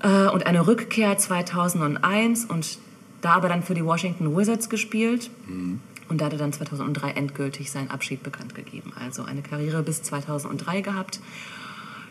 äh, 0.03 0.29
und 0.29 0.47
eine 0.47 0.67
Rückkehr 0.67 1.19
2001 1.19 2.45
und 2.47 2.79
da 3.21 3.33
aber 3.35 3.49
dann 3.49 3.63
für 3.63 3.75
die 3.75 3.85
Washington 3.85 4.37
Wizards 4.37 4.69
gespielt. 4.69 5.31
Mhm. 5.47 5.81
Und 6.09 6.21
da 6.21 6.25
hat 6.27 6.33
er 6.33 6.39
dann 6.39 6.53
2003 6.53 7.11
endgültig 7.13 7.71
seinen 7.71 7.89
Abschied 7.91 8.23
bekannt 8.23 8.55
gegeben. 8.55 8.93
Also 8.99 9.23
eine 9.23 9.43
Karriere 9.43 9.83
bis 9.83 10.03
2003 10.03 10.81
gehabt. 10.81 11.21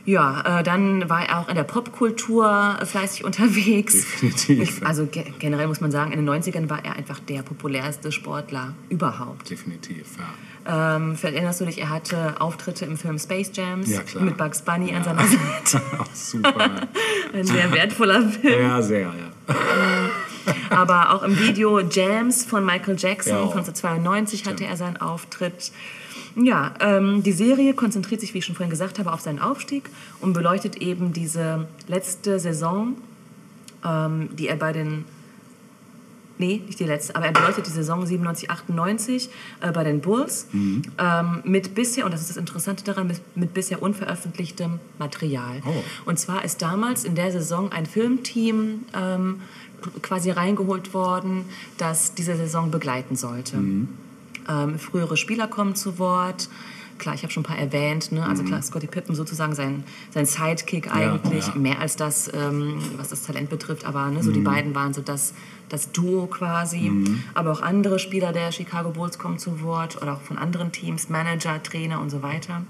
Ja, 0.06 0.60
äh, 0.60 0.64
dann 0.64 1.10
war 1.10 1.28
er 1.28 1.40
auch 1.40 1.50
in 1.50 1.56
der 1.56 1.66
Popkultur 1.66 2.80
fleißig 2.84 3.26
unterwegs. 3.26 3.94
Definitiv. 3.94 4.78
Ich, 4.80 4.86
also 4.86 5.06
ge 5.06 5.26
generell 5.40 5.68
muss 5.68 5.82
man 5.82 5.92
sagen, 5.92 6.14
in 6.14 6.26
den 6.26 6.30
90ern 6.30 6.70
war 6.70 6.84
er 6.84 6.96
einfach 6.96 7.20
der 7.20 7.44
populärste 7.44 8.12
Sportler 8.14 8.74
überhaupt. 8.88 9.50
Definitiv, 9.50 10.08
ja. 10.18 10.96
Ähm, 10.96 11.16
vielleicht 11.16 11.36
erinnerst 11.36 11.62
du 11.62 11.66
dich, 11.66 11.80
er 11.80 11.90
hatte 11.90 12.40
Auftritte 12.40 12.86
im 12.86 12.98
Film 12.98 13.20
Space 13.20 13.52
Jams 13.54 13.90
Ja, 13.90 14.02
mit 14.22 14.38
Bugs 14.38 14.62
Bunny 14.62 14.94
an 14.96 15.04
seiner 15.04 15.24
Seite. 15.28 15.82
Ach, 16.00 16.08
super. 16.14 16.88
Ein 17.34 17.44
sehr 17.46 17.72
wertvoller 17.74 18.22
Film. 18.30 18.62
ja, 18.62 18.82
sehr, 18.82 19.02
ja. 19.02 19.56
Aber 20.70 21.14
auch 21.14 21.24
im 21.24 21.38
Video 21.40 21.80
Jams 21.80 22.46
von 22.46 22.66
Michael 22.66 22.96
Jackson 22.98 23.34
Ja. 23.34 23.40
von 23.48 23.58
1992 23.60 24.46
hatte 24.46 24.66
er 24.66 24.78
seinen 24.78 24.98
Auftritt. 24.98 25.72
Ja, 26.36 26.74
ähm, 26.80 27.24
die 27.24 27.32
Serie 27.32 27.74
konzentriert 27.74 28.22
sich, 28.22 28.34
wie 28.34 28.38
ich 28.38 28.46
schon 28.46 28.56
vorhin 28.56 28.70
gesagt 28.70 29.00
habe, 29.00 29.12
auf 29.12 29.20
seinen 29.22 29.40
Aufstieg 29.40 29.90
und 30.22 30.34
beleuchtet 30.34 30.78
eben 30.78 31.12
diese 31.12 31.68
letzte 31.88 32.40
Saison, 32.40 32.96
ähm, 33.84 34.30
die 34.36 34.48
er 34.48 34.56
bei 34.56 34.72
den 34.74 35.06
Nee, 36.42 36.62
nicht 36.66 36.80
die 36.80 36.86
letzte, 36.86 37.18
aber 37.18 37.26
er 37.26 37.34
beleuchtet 37.34 37.68
die 37.68 37.72
Saison 37.72 38.06
97, 38.06 38.50
98 38.50 39.30
äh, 39.60 39.74
bei 39.74 39.84
den 39.84 40.00
Bulls 40.00 40.48
Mhm. 40.54 40.84
ähm, 40.98 41.42
mit 41.44 41.76
bisher, 41.76 42.06
und 42.06 42.14
das 42.14 42.22
ist 42.22 42.30
das 42.30 42.38
Interessante 42.38 42.86
daran, 42.86 43.08
mit, 43.08 43.20
mit 43.36 43.54
bisher 43.54 43.82
unveröffentlichtem 43.84 44.80
Material. 45.00 45.62
Oh. 45.68 45.84
Und 46.06 46.18
zwar 46.18 46.46
ist 46.46 46.62
damals 46.62 47.04
in 47.04 47.14
der 47.16 47.34
Saison 47.34 47.74
ein 47.74 47.86
Filmteam 47.86 48.86
ähm, 48.96 49.42
quasi 50.02 50.32
reingeholt 50.32 50.94
worden, 50.94 51.46
das 51.78 52.14
diese 52.16 52.36
Saison 52.36 52.72
begleiten 52.72 53.16
sollte. 53.16 53.58
Ähm, 53.58 54.80
frühere 54.80 55.18
Spieler 55.18 55.48
kommen 55.48 55.76
zu 55.76 56.00
Wort. 56.00 56.50
klar, 56.98 57.16
ich 57.16 57.24
habe 57.24 57.32
schon 57.32 57.44
ein 57.44 57.46
paar 57.46 57.58
erwähnt, 57.58 58.12
ne? 58.12 58.26
also 58.26 58.44
klar, 58.44 58.62
Scottie 58.62 58.88
Pippen 58.88 59.16
sozusagen 59.16 59.56
sein, 59.56 59.86
sein 60.12 60.26
Sidekick 60.26 60.94
eigentlich, 60.94 61.48
Mhm. 61.48 61.54
ja. 61.54 61.60
mehr 61.62 61.80
als 61.80 61.96
das, 61.96 62.30
ähm, 62.34 62.74
was 62.98 63.08
das 63.08 63.24
Talent 63.24 63.50
betrifft, 63.50 63.86
aber 63.86 64.08
ne, 64.10 64.22
so 64.22 64.34
die 64.34 64.42
beiden 64.42 64.76
waren 64.76 64.94
so 64.94 65.00
das, 65.00 65.34
das 65.70 65.94
Duo 65.94 66.26
quasi. 66.28 66.92
Aber 67.36 67.54
auch 67.54 67.62
andere 67.62 68.00
Spieler 68.00 68.34
der 68.34 68.52
Chicago 68.52 68.90
Bulls 68.90 69.18
kommen 69.18 69.40
zu 69.40 69.62
Wort 69.62 70.02
oder 70.02 70.16
auch 70.16 70.22
von 70.22 70.38
anderen 70.38 70.74
Teams, 70.74 71.08
Manager, 71.08 71.64
Trainer 71.64 72.02
und 72.02 72.10
so 72.10 72.22
weiter. 72.22 72.64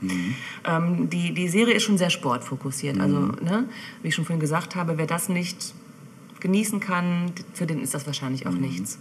Ähm, 0.63 1.09
die, 1.09 1.33
die 1.33 1.47
Serie 1.47 1.73
ist 1.73 1.83
schon 1.83 1.97
sehr 1.97 2.11
sportfokussiert. 2.11 2.99
Also, 2.99 3.17
ne, 3.41 3.67
wie 4.03 4.09
ich 4.09 4.13
schon 4.15 4.25
vorhin 4.25 4.39
gesagt 4.41 4.75
habe, 4.75 4.99
wer 4.99 5.07
das 5.07 5.27
nicht 5.29 5.73
genießen 6.39 6.79
kann, 6.79 7.31
für 7.53 7.65
den 7.65 7.81
ist 7.81 7.93
das 7.93 8.05
wahrscheinlich 8.05 8.47
auch 8.47 8.51
nichts. 8.51 8.99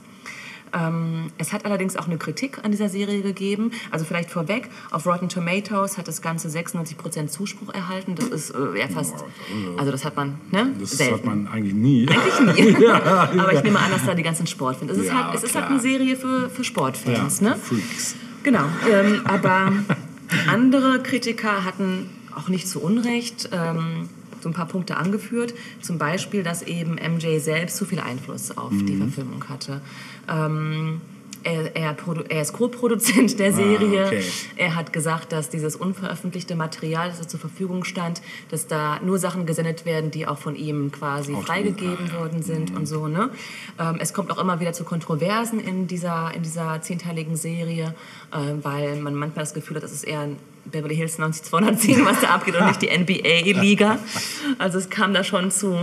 Ähm, 0.72 1.30
es 1.38 1.52
hat 1.52 1.64
allerdings 1.64 1.96
auch 1.96 2.06
eine 2.06 2.18
Kritik 2.18 2.58
an 2.62 2.70
dieser 2.70 2.88
Serie 2.88 3.22
gegeben. 3.22 3.70
Also 3.90 4.04
vielleicht 4.04 4.30
vorweg, 4.30 4.68
auf 4.90 5.06
Rotten 5.06 5.28
Tomatoes 5.28 5.98
hat 5.98 6.08
das 6.08 6.22
Ganze 6.22 6.48
96% 6.48 7.28
Zuspruch 7.28 7.72
erhalten. 7.72 8.14
Das 8.14 8.26
ist 8.26 8.50
äh, 8.50 8.78
ja 8.78 8.88
fast, 8.88 9.24
also 9.76 9.90
das 9.90 10.04
hat 10.04 10.16
man 10.16 10.38
ne? 10.50 10.74
Das 10.78 10.90
selten. 10.90 11.14
hat 11.14 11.24
man 11.24 11.48
eigentlich 11.48 11.74
nie. 11.74 12.06
Aber 12.88 13.52
ich 13.52 13.62
nehme 13.62 13.78
an, 13.78 13.90
dass 13.90 14.04
da 14.04 14.14
die 14.14 14.22
ganzen 14.22 14.46
Sportfans. 14.46 14.92
Es 14.92 14.98
ist, 14.98 15.06
Ja, 15.06 15.28
halt, 15.28 15.36
es 15.36 15.44
ist 15.44 15.54
halt 15.54 15.66
eine 15.66 15.80
Serie 15.80 16.16
für, 16.16 16.50
für 16.50 16.64
Sportfans. 16.64 17.40
ja, 17.40 17.50
Ne? 17.50 17.56
Freaks. 17.56 18.16
Genau, 18.42 18.64
ähm, 18.90 19.22
aber 19.24 19.72
andere 20.48 21.02
Kritiker 21.02 21.64
hatten 21.64 22.08
auch 22.34 22.48
nicht 22.48 22.68
zu 22.68 22.80
Unrecht 22.80 23.50
ähm, 23.52 24.08
so 24.40 24.48
ein 24.48 24.52
paar 24.54 24.66
Punkte 24.66 24.96
angeführt. 24.96 25.54
Zum 25.80 25.98
Beispiel, 25.98 26.42
dass 26.42 26.62
eben 26.62 26.94
MJ 26.94 27.38
selbst 27.38 27.76
zu 27.76 27.84
viel 27.84 28.00
Einfluss 28.00 28.56
auf 28.56 28.70
die 28.72 28.94
Mhm. 28.94 29.10
Verfilmung 29.12 29.48
hatte. 29.48 29.80
Ähm, 30.28 31.00
er, 31.44 31.76
er, 31.76 31.96
er 32.28 32.42
ist 32.42 32.52
Co-Produzent 32.52 33.38
der 33.38 33.52
Serie. 33.52 34.02
Ah, 34.04 34.06
okay. 34.06 34.22
Er 34.56 34.74
hat 34.74 34.92
gesagt, 34.92 35.32
dass 35.32 35.48
dieses 35.48 35.76
unveröffentlichte 35.76 36.56
Material, 36.56 37.08
das 37.08 37.20
er 37.20 37.28
zur 37.28 37.40
Verfügung 37.40 37.84
stand, 37.84 38.20
dass 38.50 38.66
da 38.66 38.98
nur 39.04 39.18
Sachen 39.18 39.46
gesendet 39.46 39.84
werden, 39.86 40.10
die 40.10 40.26
auch 40.26 40.38
von 40.38 40.56
ihm 40.56 40.90
quasi 40.90 41.32
Autor- 41.32 41.46
freigegeben 41.46 42.06
ah, 42.10 42.14
ja. 42.14 42.20
worden 42.20 42.42
sind 42.42 42.74
und 42.76 42.86
so. 42.86 43.06
Ne? 43.06 43.30
Ähm, 43.78 43.96
es 44.00 44.12
kommt 44.12 44.30
auch 44.30 44.38
immer 44.38 44.60
wieder 44.60 44.72
zu 44.72 44.84
Kontroversen 44.84 45.60
in 45.60 45.86
dieser, 45.86 46.32
in 46.34 46.42
dieser 46.42 46.82
zehnteiligen 46.82 47.36
Serie, 47.36 47.94
äh, 48.32 48.36
weil 48.62 48.96
man 48.96 49.14
manchmal 49.14 49.44
das 49.44 49.54
Gefühl 49.54 49.76
hat, 49.76 49.84
das 49.84 49.92
ist 49.92 50.04
eher 50.04 50.20
ein 50.20 50.36
Beverly 50.70 50.96
Hills 50.96 51.18
90210, 51.18 52.04
was 52.04 52.20
da 52.20 52.28
abgeht 52.28 52.56
und 52.56 52.66
nicht 52.66 52.82
die 52.82 52.96
NBA-Liga. 52.96 53.98
Also 54.58 54.78
es 54.78 54.90
kam 54.90 55.14
da 55.14 55.24
schon 55.24 55.50
zu 55.50 55.76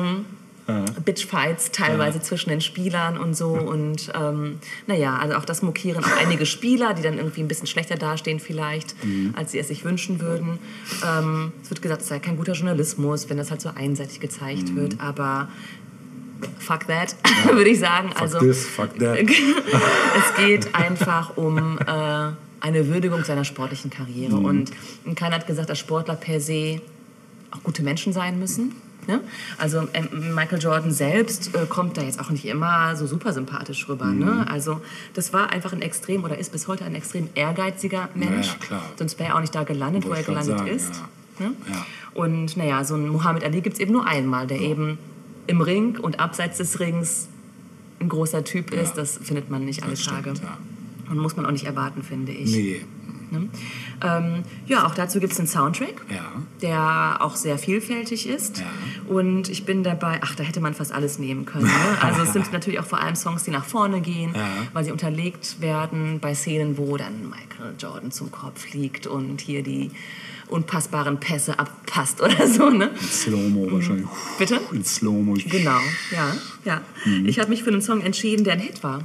Bitchfights 1.06 1.72
teilweise 1.72 2.20
zwischen 2.22 2.50
den 2.50 2.60
Spielern 2.60 3.18
und 3.18 3.36
so. 3.36 3.50
Und 3.50 4.12
ähm, 4.20 4.58
naja, 4.88 5.18
also 5.18 5.36
auch 5.36 5.46
das 5.46 5.62
mokieren 5.62 6.04
auch 6.04 6.18
einige 6.18 6.48
Spieler, 6.48 6.96
die 6.96 7.04
dann 7.04 7.18
irgendwie 7.18 7.42
ein 7.42 7.48
bisschen 7.48 7.68
schlechter 7.68 7.98
dastehen 7.98 8.40
vielleicht, 8.40 8.96
als 9.36 9.52
sie 9.52 9.60
es 9.60 9.68
sich 9.68 9.86
wünschen 9.86 10.20
würden. 10.20 10.58
Ähm, 11.06 11.52
es 11.62 11.70
wird 11.70 11.84
gesagt, 11.84 12.02
es 12.02 12.08
sei 12.08 12.18
kein 12.18 12.38
guter 12.38 12.54
Journalismus, 12.54 13.30
wenn 13.30 13.38
das 13.38 13.52
halt 13.52 13.62
so 13.62 13.70
einseitig 13.76 14.20
gezeigt 14.20 14.76
wird, 14.76 15.00
aber 15.00 15.50
fuck 16.58 16.88
that, 16.88 17.16
würde 17.52 17.70
ich 17.70 17.80
sagen. 17.80 18.10
Fuck 18.10 18.22
also 18.22 18.40
this, 18.40 18.66
fuck 18.66 18.98
that. 18.98 19.20
es 19.20 20.36
geht 20.36 20.74
einfach 20.74 21.38
um 21.38 21.78
äh, 21.78 22.32
eine 22.66 22.88
Würdigung 22.88 23.24
seiner 23.24 23.46
sportlichen 23.46 23.92
Karriere. 23.92 24.38
Mhm. 24.38 24.46
Und 24.46 24.72
keiner 25.16 25.36
hat 25.36 25.46
gesagt, 25.46 25.70
dass 25.70 25.78
Sportler 25.78 26.16
per 26.16 26.42
se 26.42 26.82
auch 27.52 27.62
gute 27.62 27.84
Menschen 27.84 28.12
sein 28.12 28.40
müssen. 28.40 28.74
Ne? 29.08 29.22
Also 29.60 29.88
ähm, 29.94 30.34
Michael 30.34 30.60
Jordan 30.60 30.92
selbst 30.92 31.54
äh, 31.54 31.68
kommt 31.68 31.96
da 31.96 32.02
jetzt 32.02 32.20
auch 32.20 32.32
nicht 32.32 32.44
immer 32.46 32.96
so 32.96 33.06
super 33.06 33.34
sympathisch 33.34 33.88
rüber. 33.88 34.06
Mhm. 34.06 34.26
Ne? 34.26 34.48
Also 34.50 34.82
das 35.14 35.32
war 35.32 35.52
einfach 35.52 35.74
ein 35.74 35.84
extrem 35.84 36.24
oder 36.24 36.40
ist 36.40 36.52
bis 36.52 36.68
heute 36.68 36.86
ein 36.86 36.96
extrem 36.96 37.30
ehrgeiziger 37.36 38.10
Mensch. 38.16 38.48
ja, 38.48 38.54
klar. 38.56 38.82
Sonst 38.98 39.20
wäre 39.20 39.30
er 39.30 39.36
auch 39.36 39.42
nicht 39.42 39.54
da 39.54 39.64
gelandet, 39.64 40.08
wo 40.08 40.14
er 40.14 40.24
gelandet 40.24 40.58
sagen, 40.58 40.68
ist. 40.68 40.96
ja. 41.40 41.46
Ne? 41.46 41.54
Ja. 41.72 41.86
Und 42.16 42.58
naja, 42.58 42.84
so 42.84 42.96
ein 42.96 43.08
Muhammad 43.10 43.44
Ali 43.44 43.62
gibt 43.62 43.76
es 43.76 43.80
eben 43.80 43.92
nur 43.92 44.08
einmal, 44.08 44.48
der 44.48 44.60
eben 44.60 44.98
im 45.46 45.62
Ring 45.62 46.00
und 46.00 46.20
abseits 46.20 46.58
des 46.58 46.80
Rings 46.80 47.28
ein 48.00 48.10
großer 48.10 48.44
Typ 48.44 48.74
ist. 48.74 48.94
Das 48.94 49.20
findet 49.22 49.52
man 49.52 49.66
nicht 49.66 49.84
alle 49.84 49.94
Tage. 49.94 50.32
stimmt, 50.32 50.42
ja. 50.42 50.58
Und 51.10 51.18
muss 51.18 51.36
man 51.36 51.46
auch 51.46 51.52
nicht 51.52 51.66
erwarten, 51.66 52.02
finde 52.04 52.32
ich. 52.32 52.52
Nee. 52.52 52.82
Ne? 53.32 53.50
Ähm, 54.04 54.44
ja, 54.68 54.86
auch 54.86 54.94
dazu 54.94 55.20
gibt 55.20 55.34
es 55.34 55.40
einen 55.40 55.48
Soundtrack, 55.48 56.06
Ja. 56.14 56.24
der 56.62 57.18
auch 57.22 57.36
sehr 57.36 57.58
vielfältig 57.58 58.28
ist. 58.28 58.60
Ja. 58.60 58.66
Und 59.08 59.50
ich 59.50 59.66
bin 59.66 59.84
dabei, 59.84 60.20
ach, 60.24 60.36
da 60.36 60.44
hätte 60.44 60.62
man 60.62 60.74
fast 60.74 60.92
alles 60.92 61.18
nehmen 61.20 61.46
können. 61.46 61.66
Ne? 61.66 61.72
Also 62.02 62.22
es 62.22 62.34
sind 62.34 62.52
natürlich 62.54 62.80
auch 62.80 62.86
vor 62.86 63.02
allem 63.02 63.16
Songs, 63.16 63.44
die 63.44 63.52
nach 63.52 63.66
vorne 63.66 64.02
gehen, 64.02 64.32
Ja. 64.36 64.48
weil 64.74 64.84
sie 64.84 64.92
unterlegt 64.92 65.60
werden 65.60 66.20
bei 66.20 66.36
Szenen, 66.36 66.78
wo 66.78 66.98
dann 66.98 67.30
Michael 67.30 67.74
Jordan 67.80 68.12
zum 68.12 68.32
Korb 68.32 68.58
fliegt 68.60 69.08
und 69.08 69.42
hier 69.42 69.64
die 69.64 69.92
unpassbaren 70.48 71.20
Pässe 71.20 71.58
abpasst 71.58 72.22
oder 72.22 72.48
so. 72.48 72.70
Ne? 72.70 72.90
In 72.90 73.08
Slow-Mo 73.08 73.72
wahrscheinlich. 73.72 74.06
Bitte? 74.38 74.60
In 74.72 74.86
Slow-Mo. 74.86 75.34
Genau, 75.46 75.80
ja. 76.12 76.36
ja. 76.64 76.82
Ich 77.26 77.40
habe 77.40 77.50
mich 77.50 77.64
für 77.64 77.72
einen 77.72 77.82
Song 77.82 78.02
entschieden, 78.02 78.44
der 78.44 78.54
ein 78.54 78.60
Hit 78.60 78.84
war. 78.84 79.02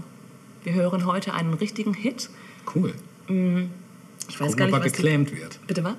Wir 0.63 0.75
hören 0.75 1.07
heute 1.07 1.33
einen 1.35 1.55
richtigen 1.55 1.95
Hit. 1.95 2.29
Cool. 2.75 2.93
Ich 4.29 4.39
weiß 4.41 4.49
Gucken, 4.53 4.57
gar 4.57 4.67
ob 4.69 4.73
nicht, 4.73 4.75
er 4.75 4.85
was 4.85 4.85
die- 4.85 4.91
geclaimed 5.03 5.33
wird. 5.37 5.59
Bitte 5.67 5.83
was? 5.85 5.95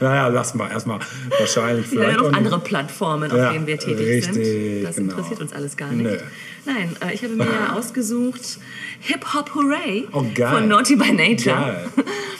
Naja, 0.00 0.26
lassen 0.28 0.58
wir 0.58 0.70
erstmal. 0.70 0.98
Wahrscheinlich 1.38 1.90
Wir 1.92 2.00
haben 2.00 2.06
vielleicht 2.10 2.20
noch 2.20 2.32
andere 2.32 2.58
Plattformen, 2.60 3.30
auf 3.30 3.36
Ja, 3.36 3.52
denen 3.52 3.66
wir 3.66 3.78
tätig 3.78 4.06
richtig, 4.06 4.34
sind. 4.34 4.84
Das 4.84 4.96
genau. 4.96 5.12
interessiert 5.12 5.40
uns 5.40 5.52
alles 5.52 5.76
gar 5.76 5.90
nicht. 5.92 6.02
Nö. 6.10 6.18
Nein, 6.64 6.96
äh, 7.06 7.12
ich 7.14 7.22
habe 7.22 7.34
mir 7.34 7.44
ja 7.44 7.72
ausgesucht 7.76 8.58
Hip 9.00 9.34
Hop 9.34 9.54
Hooray 9.54 10.08
Oh, 10.12 10.24
von 10.34 10.68
Naughty 10.68 10.96
by 10.96 11.12
Nature. 11.12 11.54
Geil. 11.56 11.86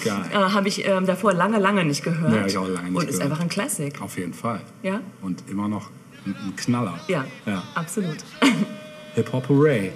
Geil. 0.05 0.25
Äh, 0.33 0.37
habe 0.37 0.69
ich 0.69 0.85
ähm, 0.87 1.07
davor 1.07 1.33
lange, 1.35 1.59
lange 1.59 1.85
nicht 1.85 2.03
gehört. 2.03 2.33
Ja, 2.35 2.47
ich 2.47 2.57
auch 2.59 2.67
lange 2.69 2.91
nicht 2.91 2.97
Und 2.99 3.05
ist 3.09 3.17
gehört. 3.19 3.31
einfach 3.33 3.43
ein 3.43 3.49
Classic. 3.49 4.01
Auf 4.01 4.17
jeden 4.17 4.33
Fall. 4.35 4.61
Ja? 4.83 5.01
Und 5.21 5.45
immer 5.49 5.69
noch 5.69 5.91
ein, 6.25 6.35
ein 6.35 6.57
Knaller. 6.57 6.99
Ja, 7.09 7.25
ja. 7.47 7.63
absolut. 7.75 8.17
Hip-Hop 9.15 9.45
Hooray. 9.47 9.93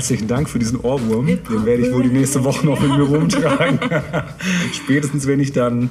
Herzlichen 0.00 0.28
Dank 0.28 0.48
für 0.48 0.58
diesen 0.58 0.80
Ohrwurm. 0.80 1.26
Den 1.26 1.66
werde 1.66 1.86
ich 1.86 1.92
wohl 1.92 2.02
die 2.02 2.08
nächste 2.08 2.42
Woche 2.42 2.64
noch 2.64 2.80
mit 2.80 2.88
mir 2.88 3.02
rumtragen. 3.02 3.78
Spätestens, 4.72 5.26
wenn 5.26 5.40
ich 5.40 5.52
dann 5.52 5.90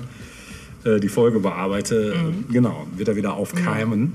äh, 0.83 0.99
die 0.99 1.09
Folge 1.09 1.39
bearbeite, 1.39 2.15
genau, 2.51 2.87
wird 2.95 3.07
er 3.07 3.15
wieder 3.15 3.35
aufkeimen. 3.35 4.13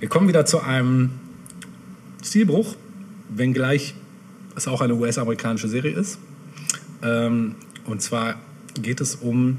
Wir 0.00 0.10
kommen 0.10 0.28
wieder 0.28 0.44
zu 0.44 0.60
einem 0.60 1.12
Stilbruch, 2.22 2.76
wenngleich 3.30 3.94
es 4.54 4.68
auch 4.68 4.82
eine 4.82 4.96
US-amerikanische 4.96 5.68
Serie 5.68 5.92
ist. 5.92 6.18
Ähm, 7.02 7.54
und 7.86 8.02
zwar 8.02 8.34
geht 8.74 9.00
es 9.00 9.14
um, 9.14 9.56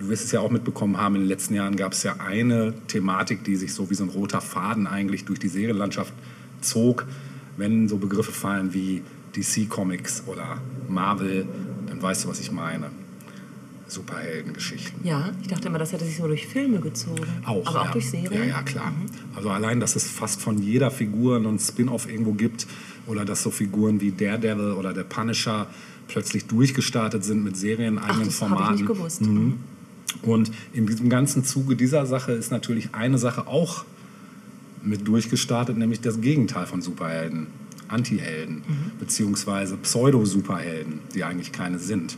du 0.00 0.08
wirst 0.08 0.24
es 0.24 0.32
ja 0.32 0.40
auch 0.40 0.50
mitbekommen 0.50 0.96
haben, 0.96 1.14
in 1.14 1.20
den 1.20 1.28
letzten 1.28 1.54
Jahren 1.54 1.76
gab 1.76 1.92
es 1.92 2.02
ja 2.02 2.16
eine 2.18 2.74
Thematik, 2.88 3.44
die 3.44 3.54
sich 3.54 3.72
so 3.72 3.90
wie 3.90 3.94
so 3.94 4.02
ein 4.02 4.10
roter 4.10 4.40
Faden 4.40 4.88
eigentlich 4.88 5.24
durch 5.24 5.38
die 5.38 5.46
Serienlandschaft 5.46 6.12
zog. 6.62 7.06
Wenn 7.56 7.88
so 7.88 7.96
Begriffe 7.98 8.32
fallen 8.32 8.74
wie 8.74 9.02
DC 9.36 9.68
Comics 9.68 10.24
oder 10.26 10.58
Marvel, 10.88 11.46
dann 11.88 12.02
weißt 12.02 12.24
du, 12.24 12.28
was 12.28 12.40
ich 12.40 12.52
meine. 12.52 12.90
Superheldengeschichten. 13.86 15.06
Ja, 15.06 15.30
ich 15.42 15.48
dachte 15.48 15.68
immer, 15.68 15.78
das 15.78 15.92
hätte 15.92 16.04
sich 16.04 16.16
so 16.16 16.26
durch 16.26 16.46
Filme 16.46 16.80
gezogen. 16.80 17.22
Auch, 17.44 17.66
Aber 17.66 17.82
auch 17.82 17.84
ja. 17.86 17.92
durch 17.92 18.10
Serien. 18.10 18.32
Ja, 18.32 18.44
ja, 18.44 18.62
klar. 18.62 18.92
Also 19.36 19.50
allein, 19.50 19.78
dass 19.78 19.94
es 19.94 20.08
fast 20.08 20.40
von 20.40 20.60
jeder 20.60 20.90
Figur 20.90 21.36
einen 21.36 21.58
Spin-off 21.58 22.08
irgendwo 22.08 22.32
gibt 22.32 22.66
oder 23.06 23.24
dass 23.24 23.42
so 23.42 23.50
Figuren 23.50 24.00
wie 24.00 24.10
Daredevil 24.10 24.72
oder 24.72 24.92
der 24.94 25.04
Punisher 25.04 25.66
plötzlich 26.08 26.46
durchgestartet 26.46 27.24
sind 27.24 27.44
mit 27.44 27.56
Serien, 27.56 27.98
Ach, 27.98 28.08
eigenen 28.08 28.26
das 28.26 28.40
habe 28.40 28.52
ich 28.52 28.56
Formaten. 28.58 28.74
nicht 28.76 28.86
gewusst. 28.86 29.20
Mhm. 29.22 29.58
Und 30.22 30.50
in 30.72 30.86
diesem 30.86 31.08
ganzen 31.08 31.44
Zuge 31.44 31.76
dieser 31.76 32.06
Sache 32.06 32.32
ist 32.32 32.50
natürlich 32.50 32.94
eine 32.94 33.18
Sache 33.18 33.46
auch 33.46 33.84
mit 34.84 35.06
durchgestartet, 35.06 35.76
nämlich 35.76 36.00
das 36.00 36.20
Gegenteil 36.20 36.66
von 36.66 36.82
Superhelden. 36.82 37.46
Antihelden, 37.86 38.62
beziehungsweise 38.98 39.76
Pseudo-Superhelden, 39.76 41.00
die 41.14 41.22
eigentlich 41.22 41.52
keine 41.52 41.78
sind. 41.78 42.16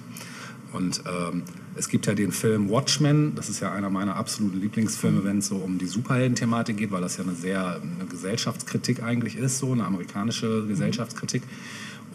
Und 0.73 1.03
ähm, 1.07 1.43
es 1.75 1.89
gibt 1.89 2.07
ja 2.07 2.15
den 2.15 2.33
Film 2.33 2.71
Watchmen, 2.71 3.35
das 3.35 3.49
ist 3.49 3.61
ja 3.61 3.73
einer 3.73 3.91
meiner 3.91 4.17
absoluten 4.17 4.61
Lieblingsfilme, 4.61 5.25
wenn 5.25 5.39
es 5.39 5.49
so 5.49 5.57
um 5.57 5.79
die 5.79 5.87
Superhelden-Thematik 5.87 6.77
geht, 6.77 6.91
weil 6.91 7.01
das 7.01 7.17
ja 7.17 7.25
eine 7.25 7.35
sehr 7.35 7.81
eine 7.83 8.09
Gesellschaftskritik 8.09 9.03
eigentlich 9.03 9.37
ist, 9.37 9.59
so 9.59 9.73
eine 9.73 9.85
amerikanische 9.85 10.67
Gesellschaftskritik. 10.67 11.43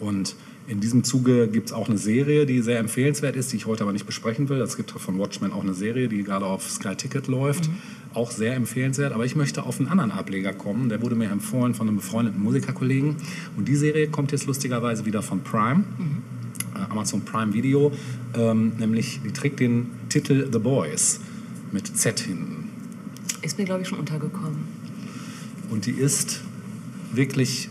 Und 0.00 0.34
in 0.68 0.80
diesem 0.80 1.02
Zuge 1.02 1.48
gibt 1.48 1.68
es 1.68 1.72
auch 1.72 1.88
eine 1.88 1.98
Serie, 1.98 2.46
die 2.46 2.62
sehr 2.62 2.78
empfehlenswert 2.78 3.36
ist, 3.36 3.52
die 3.52 3.56
ich 3.56 3.66
heute 3.66 3.82
aber 3.82 3.92
nicht 3.92 4.06
besprechen 4.06 4.48
will. 4.48 4.60
Es 4.60 4.76
gibt 4.76 4.92
von 4.92 5.18
Watchmen 5.18 5.52
auch 5.52 5.62
eine 5.62 5.74
Serie, 5.74 6.08
die 6.08 6.22
gerade 6.22 6.46
auf 6.46 6.70
Sky 6.70 6.94
Ticket 6.94 7.26
läuft. 7.26 7.68
Auch 8.14 8.30
sehr 8.30 8.54
empfehlenswert. 8.54 9.12
Aber 9.12 9.24
ich 9.24 9.34
möchte 9.34 9.64
auf 9.64 9.80
einen 9.80 9.88
anderen 9.88 10.12
Ableger 10.12 10.52
kommen. 10.52 10.88
Der 10.88 11.02
wurde 11.02 11.16
mir 11.16 11.30
empfohlen 11.30 11.74
von 11.74 11.88
einem 11.88 11.96
befreundeten 11.96 12.40
Musikerkollegen. 12.42 13.16
Und 13.56 13.66
die 13.66 13.76
Serie 13.76 14.08
kommt 14.08 14.32
jetzt 14.32 14.46
lustigerweise 14.46 15.04
wieder 15.04 15.22
von 15.22 15.40
Prime. 15.40 15.84
Äh, 16.74 16.90
Amazon 16.90 17.22
Prime 17.22 17.52
Video, 17.52 17.92
ähm, 18.34 18.72
nämlich 18.78 19.20
die 19.24 19.32
trägt 19.32 19.60
den 19.60 19.90
Titel 20.08 20.48
The 20.52 20.58
Boys 20.58 21.20
mit 21.72 21.86
Z 21.96 22.20
hinten. 22.20 22.68
Ist 23.42 23.58
mir, 23.58 23.64
glaube 23.64 23.82
ich, 23.82 23.88
schon 23.88 23.98
untergekommen. 23.98 24.58
Und 25.70 25.86
die 25.86 25.92
ist 25.92 26.42
wirklich 27.12 27.68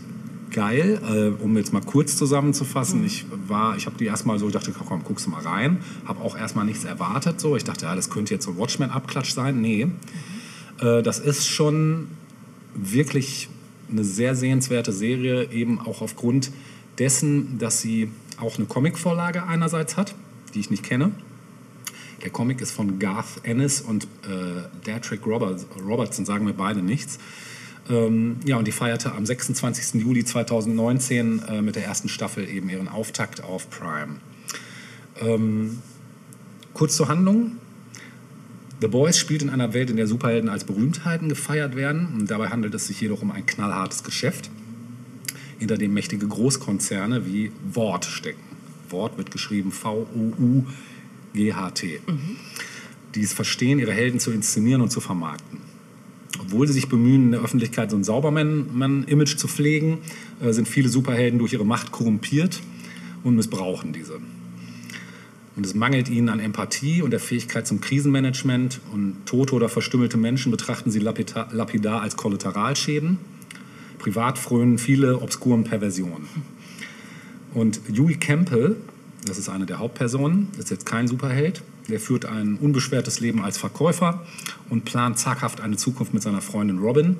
geil, 0.52 1.00
äh, 1.02 1.42
um 1.42 1.56
jetzt 1.56 1.72
mal 1.72 1.82
kurz 1.82 2.16
zusammenzufassen. 2.16 3.04
Ich 3.04 3.26
war, 3.48 3.76
ich 3.76 3.86
habe 3.86 3.96
die 3.98 4.06
erstmal 4.06 4.38
so, 4.38 4.46
ich 4.46 4.52
dachte, 4.52 4.72
komm, 4.72 5.02
guckst 5.04 5.26
du 5.26 5.30
mal 5.30 5.42
rein. 5.42 5.78
Habe 6.06 6.20
auch 6.22 6.36
erstmal 6.36 6.64
nichts 6.64 6.84
erwartet. 6.84 7.40
So, 7.40 7.56
ich 7.56 7.64
dachte, 7.64 7.86
ja, 7.86 7.96
das 7.96 8.10
könnte 8.10 8.34
jetzt 8.34 8.44
so 8.44 8.52
ein 8.52 8.58
Watchmen-Abklatsch 8.58 9.32
sein. 9.32 9.60
Nee, 9.60 9.88
äh, 10.80 11.02
das 11.02 11.18
ist 11.18 11.48
schon 11.48 12.08
wirklich 12.74 13.48
eine 13.90 14.04
sehr 14.04 14.34
sehenswerte 14.34 14.92
Serie, 14.92 15.50
eben 15.50 15.80
auch 15.80 16.00
aufgrund 16.00 16.50
dessen, 16.98 17.58
dass 17.58 17.80
sie 17.80 18.10
auch 18.38 18.56
eine 18.56 18.66
Comicvorlage 18.66 19.44
einerseits 19.44 19.96
hat, 19.96 20.14
die 20.54 20.60
ich 20.60 20.70
nicht 20.70 20.82
kenne. 20.82 21.12
Der 22.22 22.30
Comic 22.30 22.60
ist 22.60 22.70
von 22.70 22.98
Garth 22.98 23.40
Ennis 23.42 23.80
und 23.80 24.06
äh, 24.28 25.20
Roberts, 25.26 25.66
Robertson, 25.84 26.24
sagen 26.24 26.44
mir 26.44 26.54
beide 26.54 26.80
nichts. 26.80 27.18
Ähm, 27.90 28.36
ja, 28.44 28.56
und 28.56 28.66
die 28.66 28.72
feierte 28.72 29.12
am 29.12 29.26
26. 29.26 30.00
Juli 30.00 30.24
2019 30.24 31.42
äh, 31.48 31.62
mit 31.62 31.76
der 31.76 31.84
ersten 31.84 32.08
Staffel 32.08 32.48
eben 32.48 32.68
ihren 32.68 32.88
Auftakt 32.88 33.42
auf 33.42 33.68
Prime. 33.70 34.16
Ähm, 35.20 35.78
kurz 36.74 36.96
zur 36.96 37.08
Handlung. 37.08 37.52
The 38.80 38.88
Boys 38.88 39.18
spielt 39.18 39.42
in 39.42 39.50
einer 39.50 39.74
Welt, 39.74 39.90
in 39.90 39.96
der 39.96 40.08
Superhelden 40.08 40.48
als 40.48 40.64
Berühmtheiten 40.64 41.28
gefeiert 41.28 41.76
werden. 41.76 42.08
Und 42.14 42.30
dabei 42.30 42.48
handelt 42.48 42.74
es 42.74 42.88
sich 42.88 43.00
jedoch 43.00 43.22
um 43.22 43.30
ein 43.30 43.46
knallhartes 43.46 44.02
Geschäft, 44.02 44.50
hinter 45.58 45.76
dem 45.78 45.94
mächtige 45.94 46.26
Großkonzerne 46.26 47.24
wie 47.26 47.52
Wort 47.72 48.04
stecken. 48.04 48.42
Wort 48.88 49.16
wird 49.18 49.30
geschrieben 49.30 49.70
V-O-U-G-H-T. 49.72 50.70
Die 53.14 53.22
es 53.22 53.32
verstehen, 53.32 53.78
ihre 53.78 53.92
Helden 53.92 54.18
zu 54.18 54.32
inszenieren 54.32 54.82
und 54.82 54.90
zu 54.90 55.00
vermarkten. 55.00 55.71
Obwohl 56.42 56.66
sie 56.66 56.72
sich 56.72 56.88
bemühen, 56.88 57.24
in 57.24 57.32
der 57.32 57.40
Öffentlichkeit 57.40 57.90
so 57.90 57.96
ein 57.96 58.04
Saubermann-Image 58.04 59.36
zu 59.36 59.48
pflegen, 59.48 59.98
äh, 60.40 60.52
sind 60.52 60.68
viele 60.68 60.88
Superhelden 60.88 61.38
durch 61.38 61.52
ihre 61.52 61.64
Macht 61.64 61.92
korrumpiert 61.92 62.60
und 63.22 63.36
missbrauchen 63.36 63.92
diese. 63.92 64.18
Und 65.54 65.66
es 65.66 65.74
mangelt 65.74 66.08
ihnen 66.08 66.28
an 66.28 66.40
Empathie 66.40 67.02
und 67.02 67.10
der 67.10 67.20
Fähigkeit 67.20 67.66
zum 67.66 67.80
Krisenmanagement. 67.80 68.80
Und 68.92 69.26
tote 69.26 69.54
oder 69.54 69.68
verstümmelte 69.68 70.16
Menschen 70.16 70.50
betrachten 70.50 70.90
sie 70.90 70.98
lapida- 70.98 71.52
lapidar 71.52 72.00
als 72.00 72.16
Kollateralschäden. 72.16 73.18
Privat 73.98 74.38
frönen 74.38 74.78
viele 74.78 75.20
obskuren 75.20 75.64
Perversionen. 75.64 76.26
Und 77.54 77.82
Huey 77.96 78.14
Campbell, 78.14 78.76
das 79.26 79.38
ist 79.38 79.50
eine 79.50 79.66
der 79.66 79.78
Hauptpersonen, 79.78 80.48
ist 80.58 80.70
jetzt 80.70 80.86
kein 80.86 81.06
Superheld. 81.06 81.62
Der 81.92 82.00
führt 82.00 82.24
ein 82.24 82.56
unbeschwertes 82.56 83.20
Leben 83.20 83.42
als 83.42 83.58
Verkäufer 83.58 84.24
und 84.70 84.86
plant 84.86 85.18
zaghaft 85.18 85.60
eine 85.60 85.76
Zukunft 85.76 86.14
mit 86.14 86.22
seiner 86.22 86.40
Freundin 86.40 86.78
Robin, 86.78 87.18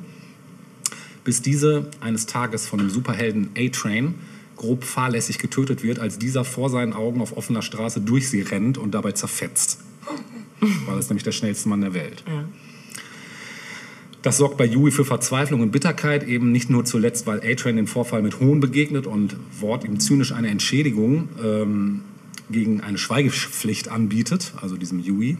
bis 1.25 1.43
diese 1.43 1.91
eines 2.01 2.25
Tages 2.25 2.67
von 2.67 2.79
dem 2.79 2.89
Superhelden 2.89 3.51
A-Train 3.55 4.15
grob 4.57 4.85
fahrlässig 4.85 5.37
getötet 5.37 5.83
wird, 5.83 5.99
als 5.99 6.19
dieser 6.19 6.47
vor 6.47 6.71
seinen 6.71 6.95
Augen 6.95 7.21
auf 7.21 7.37
offener 7.37 7.61
Straße 7.61 8.01
durch 8.01 8.31
sie 8.31 8.41
rennt 8.41 8.79
und 8.79 8.93
dabei 8.95 9.13
zerfetzt. 9.13 9.79
Weil 10.87 10.95
er 10.95 10.99
ist 11.01 11.11
nämlich 11.11 11.25
der 11.25 11.33
schnellste 11.33 11.69
Mann 11.69 11.83
der 11.83 11.93
Welt. 11.93 12.25
Ja. 12.27 12.45
Das 14.23 14.39
sorgt 14.39 14.57
bei 14.57 14.65
Yui 14.65 14.91
für 14.91 15.05
Verzweiflung 15.05 15.61
und 15.61 15.71
Bitterkeit, 15.71 16.27
eben 16.27 16.51
nicht 16.51 16.71
nur 16.71 16.87
zuletzt, 16.87 17.27
weil 17.27 17.41
A-Train 17.41 17.77
den 17.77 17.87
Vorfall 17.87 18.23
mit 18.23 18.41
Hohn 18.41 18.61
begegnet 18.61 19.07
und 19.07 19.37
Wort 19.61 19.85
ihm 19.85 20.01
zynisch 20.01 20.33
eine 20.33 20.49
Entschädigung 20.49 21.29
ähm, 21.45 22.01
gegen 22.51 22.81
eine 22.81 22.99
Schweigepflicht 22.99 23.89
anbietet, 23.89 24.55
also 24.61 24.77
diesem 24.77 25.01
Yui. 25.01 25.39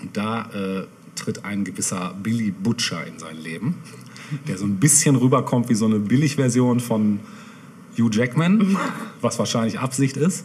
Und 0.00 0.16
da 0.16 0.50
äh, 0.50 0.86
tritt 1.14 1.44
ein 1.44 1.64
gewisser 1.64 2.14
Billy 2.22 2.50
Butcher 2.50 3.06
in 3.06 3.18
sein 3.18 3.36
Leben, 3.36 3.76
der 4.48 4.58
so 4.58 4.64
ein 4.64 4.76
bisschen 4.76 5.16
rüberkommt 5.16 5.68
wie 5.68 5.74
so 5.74 5.86
eine 5.86 5.98
Billigversion 5.98 6.80
von 6.80 7.20
Hugh 7.98 8.10
Jackman, 8.10 8.76
was 9.20 9.38
wahrscheinlich 9.38 9.78
Absicht 9.78 10.16
ist. 10.16 10.44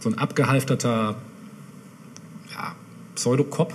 So 0.00 0.10
ein 0.10 0.18
abgehalfterter 0.18 1.16
ja, 2.52 2.74
Pseudokop 3.14 3.72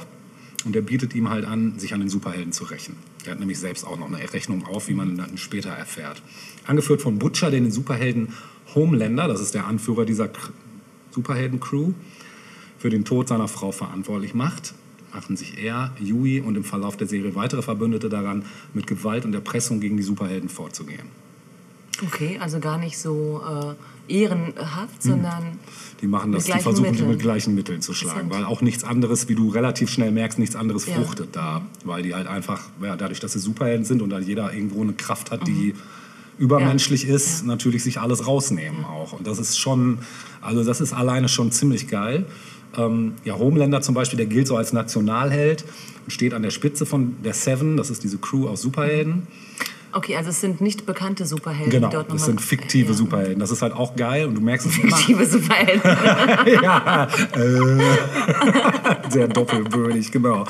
und 0.66 0.76
der 0.76 0.82
bietet 0.82 1.16
ihm 1.16 1.30
halt 1.30 1.46
an, 1.46 1.80
sich 1.80 1.94
an 1.94 2.00
den 2.00 2.10
Superhelden 2.10 2.52
zu 2.52 2.66
rächen. 2.66 2.96
Er 3.26 3.34
hat 3.34 3.40
nämlich 3.40 3.60
selbst 3.60 3.86
auch 3.86 3.98
noch 3.98 4.08
eine 4.08 4.34
Rechnung 4.34 4.66
auf, 4.66 4.88
wie 4.88 4.94
man 4.94 5.18
dann 5.18 5.38
später 5.38 5.70
erfährt. 5.70 6.22
Angeführt 6.66 7.02
von 7.02 7.20
Butcher, 7.20 7.52
der 7.52 7.60
den 7.60 7.72
Superhelden 7.72 8.30
Homelander, 8.74 9.28
das 9.28 9.42
ist 9.42 9.54
der 9.54 9.68
Anführer 9.68 10.06
dieser 10.06 10.30
Superhelden-Crew, 11.12 11.92
für 12.78 12.90
den 12.90 13.06
Tod 13.06 13.28
seiner 13.28 13.48
Frau 13.48 13.72
verantwortlich 13.72 14.34
macht, 14.34 14.74
machen 15.14 15.36
sich 15.38 15.58
er, 15.64 15.92
Yui 16.00 16.40
und 16.42 16.56
im 16.56 16.64
Verlauf 16.64 16.98
der 16.98 17.08
Serie 17.08 17.36
weitere 17.36 17.62
Verbündete 17.62 18.10
daran, 18.10 18.46
mit 18.74 18.88
Gewalt 18.88 19.26
und 19.26 19.34
Erpressung 19.36 19.80
gegen 19.80 19.98
die 19.98 20.04
Superhelden 20.04 20.50
vorzugehen. 20.50 21.08
Okay, 22.04 22.40
also 22.42 22.60
gar 22.60 22.80
nicht 22.80 22.98
so 22.98 23.42
äh, 24.10 24.12
ehrenhaft, 24.12 25.04
sondern 25.04 25.60
Die 26.02 26.08
machen 26.08 26.32
das, 26.32 26.48
Mit 26.48 26.56
die 26.58 26.60
versuchen 26.62 26.86
die 26.86 26.92
Mitteln. 26.94 27.10
mit 27.10 27.20
gleichen 27.20 27.54
Mitteln 27.54 27.82
zu 27.82 27.94
schlagen, 27.94 28.32
weil 28.32 28.44
auch 28.46 28.62
nichts 28.62 28.84
anderes, 28.84 29.30
wie 29.30 29.36
du 29.36 29.50
relativ 29.50 29.92
schnell 29.92 30.12
merkst, 30.12 30.40
nichts 30.40 30.56
anderes 30.56 30.88
Ja. 30.88 30.96
fruchtet 30.96 31.36
da, 31.36 31.62
weil 31.86 32.02
die 32.02 32.16
halt 32.16 32.26
einfach, 32.26 32.64
ja, 32.82 32.96
dadurch, 32.96 33.20
dass 33.20 33.34
sie 33.34 33.40
Superhelden 33.40 33.86
sind 33.86 34.02
und 34.02 34.10
da 34.10 34.18
jeder 34.18 34.52
irgendwo 34.52 34.82
eine 34.82 34.94
Kraft 34.94 35.30
hat, 35.30 35.46
die 35.46 35.76
übermenschlich 36.38 37.06
ist, 37.08 37.42
Ja. 37.42 37.48
natürlich 37.48 37.84
sich 37.84 38.00
alles 38.00 38.28
rausnehmen 38.28 38.86
auch. 38.86 39.14
Und 39.14 39.28
das 39.28 39.40
ist 39.40 39.58
schon, 39.60 40.00
also 40.42 40.64
das 40.64 40.82
ist 40.82 40.94
alleine 40.94 41.30
schon 41.30 41.52
ziemlich 41.52 41.88
geil. 41.88 42.26
Ähm, 42.78 43.14
ja, 43.26 43.38
Homelander 43.38 43.82
zum 43.82 43.96
Beispiel, 43.96 44.18
der 44.18 44.28
gilt 44.28 44.48
so 44.48 44.56
als 44.56 44.72
Nationalheld 44.74 45.66
und 46.06 46.12
steht 46.12 46.34
an 46.34 46.42
der 46.42 46.52
Spitze 46.52 46.86
von 46.86 47.16
der 47.24 47.34
Seven, 47.34 47.76
das 47.78 47.90
ist 47.90 48.04
diese 48.04 48.18
Crew 48.18 48.48
aus 48.48 48.62
Superhelden. 48.62 49.28
Okay, 49.94 50.16
also 50.16 50.30
es 50.30 50.40
sind 50.42 50.62
nicht 50.62 50.86
bekannte 50.86 51.26
Superhelden, 51.26 51.70
Genau, 51.72 51.88
die 51.90 51.94
dort 51.96 52.08
das 52.08 52.14
nochmal... 52.22 52.26
sind 52.28 52.42
fiktive 52.42 52.92
ja. 52.92 52.94
Superhelden. 52.94 53.40
Das 53.40 53.52
ist 53.52 53.62
halt 53.62 53.74
auch 53.74 53.96
geil 53.96 54.26
und 54.26 54.36
du 54.36 54.42
merkst 54.42 54.68
es 54.68 54.78
immer. 54.78 54.96
Fiktive 54.96 55.26
Superhelden. 55.26 55.82
ja, 56.64 57.08
äh, 57.36 59.10
sehr 59.10 59.28
doppelbödig, 59.28 60.12
genau. 60.12 60.46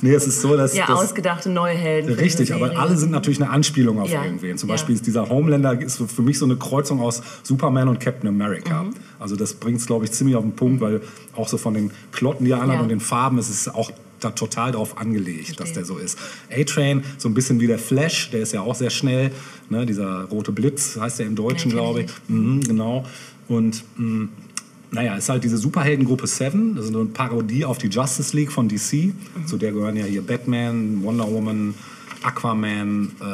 Nee, 0.00 0.14
es 0.14 0.26
ist 0.26 0.40
so, 0.40 0.56
dass. 0.56 0.76
ja, 0.76 0.86
dass 0.86 0.98
ausgedachte 0.98 1.50
neue 1.50 1.74
Helden. 1.74 2.14
Richtig, 2.14 2.54
aber 2.54 2.78
alle 2.78 2.96
sind 2.96 3.10
natürlich 3.10 3.40
eine 3.40 3.50
Anspielung 3.50 4.00
auf 4.00 4.10
Ja, 4.10 4.24
irgendwen. 4.24 4.56
Zum 4.58 4.68
ja. 4.68 4.74
Beispiel 4.74 4.94
ist 4.94 5.06
dieser 5.06 5.28
Homelander 5.28 5.80
ist 5.80 6.02
für 6.10 6.22
mich 6.22 6.38
so 6.38 6.44
eine 6.44 6.56
Kreuzung 6.56 7.00
aus 7.00 7.22
Superman 7.42 7.88
und 7.88 8.00
Captain 8.00 8.28
America. 8.28 8.84
Mhm. 8.84 8.94
Also 9.18 9.36
das 9.36 9.54
bringt 9.54 9.80
es, 9.80 9.86
glaube 9.86 10.04
ich, 10.04 10.12
ziemlich 10.12 10.36
auf 10.36 10.44
den 10.44 10.54
Punkt, 10.56 10.80
weil 10.80 11.02
auch 11.34 11.48
so 11.48 11.58
von 11.58 11.74
den 11.74 11.90
Klotten, 12.12 12.44
die 12.44 12.52
er 12.52 12.62
anhat 12.62 12.76
Ja. 12.76 12.82
und 12.82 12.88
den 12.88 13.00
Farben 13.00 13.38
ist 13.38 13.50
es 13.50 13.68
auch 13.68 13.90
da 14.20 14.30
total 14.30 14.72
drauf 14.72 14.98
angelegt, 14.98 15.50
dass 15.60 15.70
Verstehe. 15.70 15.74
der 15.74 15.84
so 15.84 15.98
ist. 15.98 16.18
A-Train, 16.50 17.04
so 17.18 17.28
ein 17.28 17.34
bisschen 17.34 17.60
wie 17.60 17.66
der 17.66 17.78
Flash, 17.78 18.30
der 18.30 18.40
ist 18.40 18.52
ja 18.52 18.62
auch 18.62 18.74
sehr 18.74 18.90
schnell. 18.90 19.30
Ne? 19.70 19.86
Dieser 19.86 20.24
rote 20.24 20.52
Blitz 20.52 20.98
heißt 20.98 21.18
der 21.20 21.26
im 21.26 21.36
Deutschen, 21.36 21.70
Ja, 21.70 21.76
glaube 21.76 22.02
ich 22.02 22.06
ich. 22.06 22.28
Mhm, 22.28 22.60
genau. 22.62 23.04
Und 23.48 23.84
mh, 23.96 24.28
naja, 24.90 25.16
ist 25.16 25.28
halt 25.28 25.44
diese 25.44 25.58
Superheldengruppe 25.58 26.26
Seven, 26.26 26.74
das 26.74 26.86
ist 26.86 26.94
eine 26.94 27.04
Parodie 27.06 27.64
auf 27.64 27.78
die 27.78 27.88
Justice 27.88 28.34
League 28.34 28.52
von 28.52 28.68
DC. 28.68 28.92
Mhm. 28.92 29.46
Zu 29.46 29.58
der 29.58 29.72
gehören 29.72 29.96
ja 29.96 30.04
hier 30.04 30.22
Batman, 30.22 31.02
Wonder 31.02 31.30
Woman, 31.30 31.74
Aquaman, 32.22 33.12
äh, 33.20 33.24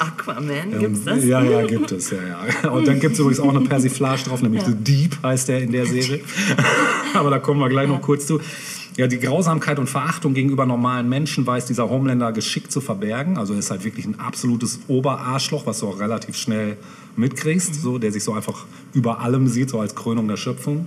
Aquaman, 0.00 0.78
gibt's 0.78 1.04
das? 1.04 1.24
ja, 1.24 1.42
ja, 1.42 1.66
gibt 1.66 1.90
es, 1.90 2.10
ja, 2.10 2.18
ja. 2.62 2.70
Und 2.70 2.86
dann 2.86 3.00
gibt 3.00 3.14
es 3.14 3.18
übrigens 3.18 3.40
auch 3.40 3.48
eine 3.48 3.62
Persiflage 3.62 4.24
drauf, 4.24 4.40
nämlich 4.40 4.62
The 4.62 4.74
Deep 4.74 5.18
heißt 5.22 5.48
der 5.48 5.62
in 5.62 5.72
der 5.72 5.86
Serie. 5.86 6.20
Aber 7.14 7.30
da 7.30 7.38
kommen 7.38 7.60
wir 7.60 7.68
gleich 7.68 7.88
noch 7.88 8.00
kurz 8.00 8.26
zu. 8.26 8.40
Ja, 8.96 9.08
die 9.08 9.18
Grausamkeit 9.18 9.80
und 9.80 9.90
Verachtung 9.90 10.34
gegenüber 10.34 10.66
normalen 10.66 11.08
Menschen 11.08 11.44
weiß 11.44 11.66
dieser 11.66 11.90
Homelander 11.90 12.30
geschickt 12.30 12.70
zu 12.70 12.80
verbergen. 12.80 13.36
Also 13.36 13.52
er 13.52 13.58
ist 13.58 13.72
halt 13.72 13.82
wirklich 13.82 14.06
ein 14.06 14.20
absolutes 14.20 14.80
Oberarschloch, 14.86 15.66
was 15.66 15.80
du 15.80 15.88
auch 15.88 15.98
relativ 15.98 16.36
schnell 16.36 16.76
mitkriegst, 17.16 17.74
so, 17.74 17.98
der 17.98 18.12
sich 18.12 18.22
so 18.22 18.34
einfach 18.34 18.66
über 18.92 19.20
allem 19.20 19.48
sieht, 19.48 19.70
so 19.70 19.80
als 19.80 19.96
Krönung 19.96 20.28
der 20.28 20.36
Schöpfung. 20.36 20.86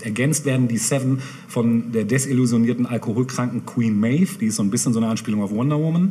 Ergänzt 0.00 0.44
werden 0.44 0.66
die 0.66 0.78
Seven 0.78 1.20
von 1.46 1.92
der 1.92 2.04
desillusionierten, 2.04 2.86
alkoholkranken 2.86 3.64
Queen 3.64 3.98
Maeve, 3.98 4.38
die 4.40 4.46
ist 4.46 4.56
so 4.56 4.64
ein 4.64 4.70
bisschen 4.70 4.92
so 4.92 4.98
eine 4.98 5.08
Anspielung 5.08 5.40
auf 5.42 5.52
Wonder 5.52 5.78
Woman, 5.78 6.10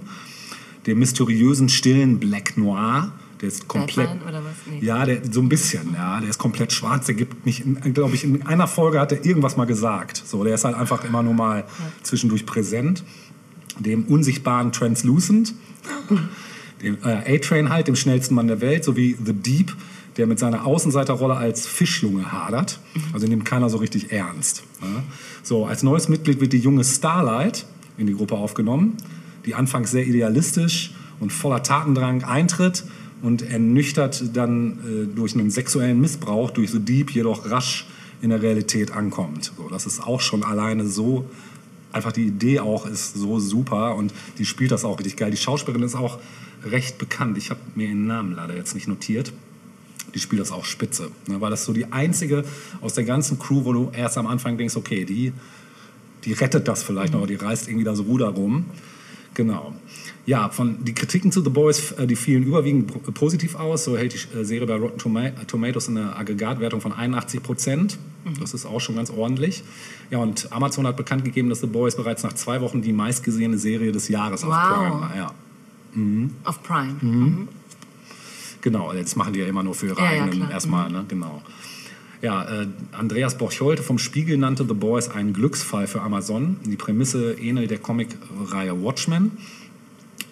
dem 0.87 0.99
mysteriösen, 0.99 1.67
stillen 1.67 2.19
Black 2.19 2.57
Noir, 2.57 3.11
der 3.41 3.48
ist 3.48 3.68
komplett... 3.68 4.07
Batman 4.07 4.28
oder 4.28 4.44
was? 4.44 4.56
Nee. 4.70 4.86
Ja, 4.86 5.06
der, 5.06 5.22
so 5.32 5.41
ein 5.41 5.49
bisschen, 5.49 5.94
ja. 5.94 6.20
Der 6.20 6.30
ist 6.30 6.38
komplett 6.38 6.74
schwarz. 6.74 7.06
Der 7.06 7.16
gibt 7.16 7.45
nicht, 7.45 7.64
glaube 7.94 8.16
ich, 8.16 8.24
in 8.24 8.45
einer 8.45 8.68
Folge 8.68 8.99
hat 8.99 9.11
er 9.11 9.26
irgendwas 9.26 9.56
mal 9.56 9.66
gesagt. 9.66 10.22
So, 10.26 10.44
der 10.44 10.56
ist 10.56 10.66
halt 10.66 10.76
einfach 10.76 11.06
immer 11.06 11.24
nur 11.24 11.34
mal 11.34 11.64
zwischendurch 12.03 12.45
präsent. 12.45 13.03
Dem 13.80 14.06
unsichtbaren 14.06 14.74
Translucent, 14.74 15.53
dem 16.82 16.98
äh, 17.03 17.36
A-Train 17.38 17.70
halt, 17.70 17.88
dem 17.88 17.95
schnellsten 17.95 18.36
Mann 18.36 18.48
der 18.48 18.60
Welt, 18.60 18.84
sowie 18.84 19.18
The 19.24 19.34
Deep, 19.34 19.74
der 20.18 20.28
mit 20.28 20.38
seiner 20.38 20.66
Außenseiterrolle 20.66 21.36
als 21.36 21.66
Fischjunge 21.66 22.34
hadert. 22.34 22.80
Also 23.14 23.26
nimmt 23.28 23.45
keiner 23.45 23.70
so 23.70 23.78
richtig 23.78 24.11
ernst. 24.11 24.64
Ja. 24.82 25.03
So, 25.44 25.66
als 25.66 25.82
neues 25.82 26.10
Mitglied 26.10 26.41
wird 26.41 26.52
die 26.52 26.60
junge 26.60 26.84
Starlight 26.84 27.66
in 27.98 28.06
die 28.07 28.16
Gruppe 28.16 28.36
aufgenommen, 28.36 28.98
die 29.45 29.56
anfangs 29.56 29.91
sehr 29.91 30.06
idealistisch 30.06 30.94
und 31.22 31.32
voller 31.32 31.64
Tatendrang 31.64 32.24
eintritt 32.26 32.84
und 33.21 33.41
ernüchtert 33.41 34.35
dann 34.35 34.71
äh, 34.71 35.15
durch 35.15 35.35
einen 35.35 35.49
sexuellen 35.49 35.99
Missbrauch 35.99 36.51
durch 36.51 36.71
The 36.71 36.79
Deep 36.79 37.11
jedoch 37.11 37.49
rasch 37.49 37.87
in 38.21 38.29
der 38.29 38.41
Realität 38.41 38.91
ankommt. 38.91 39.51
So, 39.57 39.69
das 39.69 39.85
ist 39.85 40.05
auch 40.05 40.21
schon 40.21 40.43
alleine 40.43 40.87
so, 40.87 41.25
einfach 41.91 42.11
die 42.11 42.25
Idee 42.25 42.59
auch 42.59 42.85
ist 42.85 43.15
so 43.15 43.39
super 43.39 43.95
und 43.95 44.13
die 44.37 44.45
spielt 44.45 44.71
das 44.71 44.85
auch 44.85 44.99
richtig 44.99 45.17
geil. 45.17 45.31
Die 45.31 45.37
Schauspielerin 45.37 45.83
ist 45.83 45.95
auch 45.95 46.19
recht 46.63 46.97
bekannt. 46.97 47.37
Ich 47.37 47.49
habe 47.49 47.59
mir 47.75 47.87
ihren 47.87 48.05
Namen 48.07 48.35
leider 48.35 48.55
jetzt 48.55 48.75
nicht 48.75 48.87
notiert. 48.87 49.33
Die 50.13 50.19
spielt 50.19 50.41
das 50.41 50.51
auch 50.51 50.65
spitze. 50.65 51.11
Ne, 51.27 51.39
weil 51.39 51.49
das 51.49 51.65
so 51.65 51.73
die 51.73 51.91
einzige 51.91 52.43
aus 52.81 52.93
der 52.93 53.03
ganzen 53.03 53.39
Crew, 53.39 53.65
wo 53.65 53.73
du 53.73 53.91
erst 53.93 54.17
am 54.17 54.27
Anfang 54.27 54.57
denkst, 54.57 54.75
okay, 54.75 55.05
die, 55.05 55.33
die 56.25 56.33
rettet 56.33 56.67
das 56.67 56.83
vielleicht 56.83 57.13
noch, 57.13 57.19
aber 57.19 57.27
die 57.27 57.35
reißt 57.35 57.67
irgendwie 57.67 57.85
das 57.85 57.99
Ruder 57.99 58.27
rum. 58.27 58.65
Genau. 59.35 59.73
Ja, 60.26 60.49
von 60.49 60.84
die 60.84 60.93
Kritiken 60.93 61.31
zu 61.31 61.41
The 61.43 61.49
Boys, 61.49 61.91
äh, 61.93 62.06
die 62.06 62.15
fielen 62.15 62.43
überwiegend 62.43 62.88
po- 62.88 62.99
positiv 63.11 63.56
aus. 63.56 63.85
So 63.85 63.97
hält 63.97 64.14
die 64.14 64.38
äh, 64.38 64.43
Serie 64.43 64.68
bei 64.68 64.76
Rotten 64.76 64.97
Toma 64.99 65.30
Tomatoes 65.47 65.88
eine 65.89 66.15
Aggregatwertung 66.15 66.81
von 66.81 66.91
81 66.93 67.41
Prozent. 67.41 67.97
Das 68.39 68.53
ist 68.53 68.65
auch 68.65 68.81
schon 68.81 68.95
ganz 68.95 69.10
ordentlich. 69.10 69.64
Ja, 70.11 70.18
und 70.19 70.51
Amazon 70.51 70.85
hat 70.85 70.97
bekannt 70.97 71.23
gegeben, 71.23 71.49
dass 71.49 71.61
The 71.61 71.68
Boys 71.68 71.95
bereits 71.95 72.22
nach 72.23 72.34
zwei 72.34 72.60
Wochen 72.61 72.81
die 72.81 72.91
meistgesehene 72.93 73.57
Serie 73.57 73.91
des 73.91 74.07
Jahres 74.10 74.43
auf 74.43 74.49
Wow. 74.49 74.77
Prime 74.77 75.01
war. 75.01 75.15
Ja. 75.15 75.31
Auf 76.43 76.61
Prime. 76.64 76.95
Mhm. 77.01 77.47
Genau, 78.61 78.93
jetzt 78.93 79.15
machen 79.15 79.34
die 79.34 79.39
ja 79.39 79.47
immer 79.47 79.64
nur 79.64 79.73
für 79.73 79.88
ihre 79.88 79.99
Ja, 80.01 80.11
ja, 80.11 80.23
eigenen 80.23 80.39
klar. 80.41 80.51
erstmal, 80.51 80.91
ne? 80.91 81.06
Genau. 81.07 81.41
Ja, 82.21 82.63
äh, 82.63 82.67
Andreas 82.91 83.37
Borcholte 83.37 83.81
vom 83.81 83.97
Spiegel 83.97 84.37
nannte 84.37 84.65
The 84.67 84.73
Boys 84.73 85.09
einen 85.09 85.31
Glücksfall 85.31 85.87
für 85.87 86.01
Amazon. 86.01 86.57
Die 86.65 86.75
Prämisse 86.75 87.33
ähnelt 87.33 87.71
der 87.71 87.77
Comicreihe 87.77 88.81
Watchmen. 88.83 89.31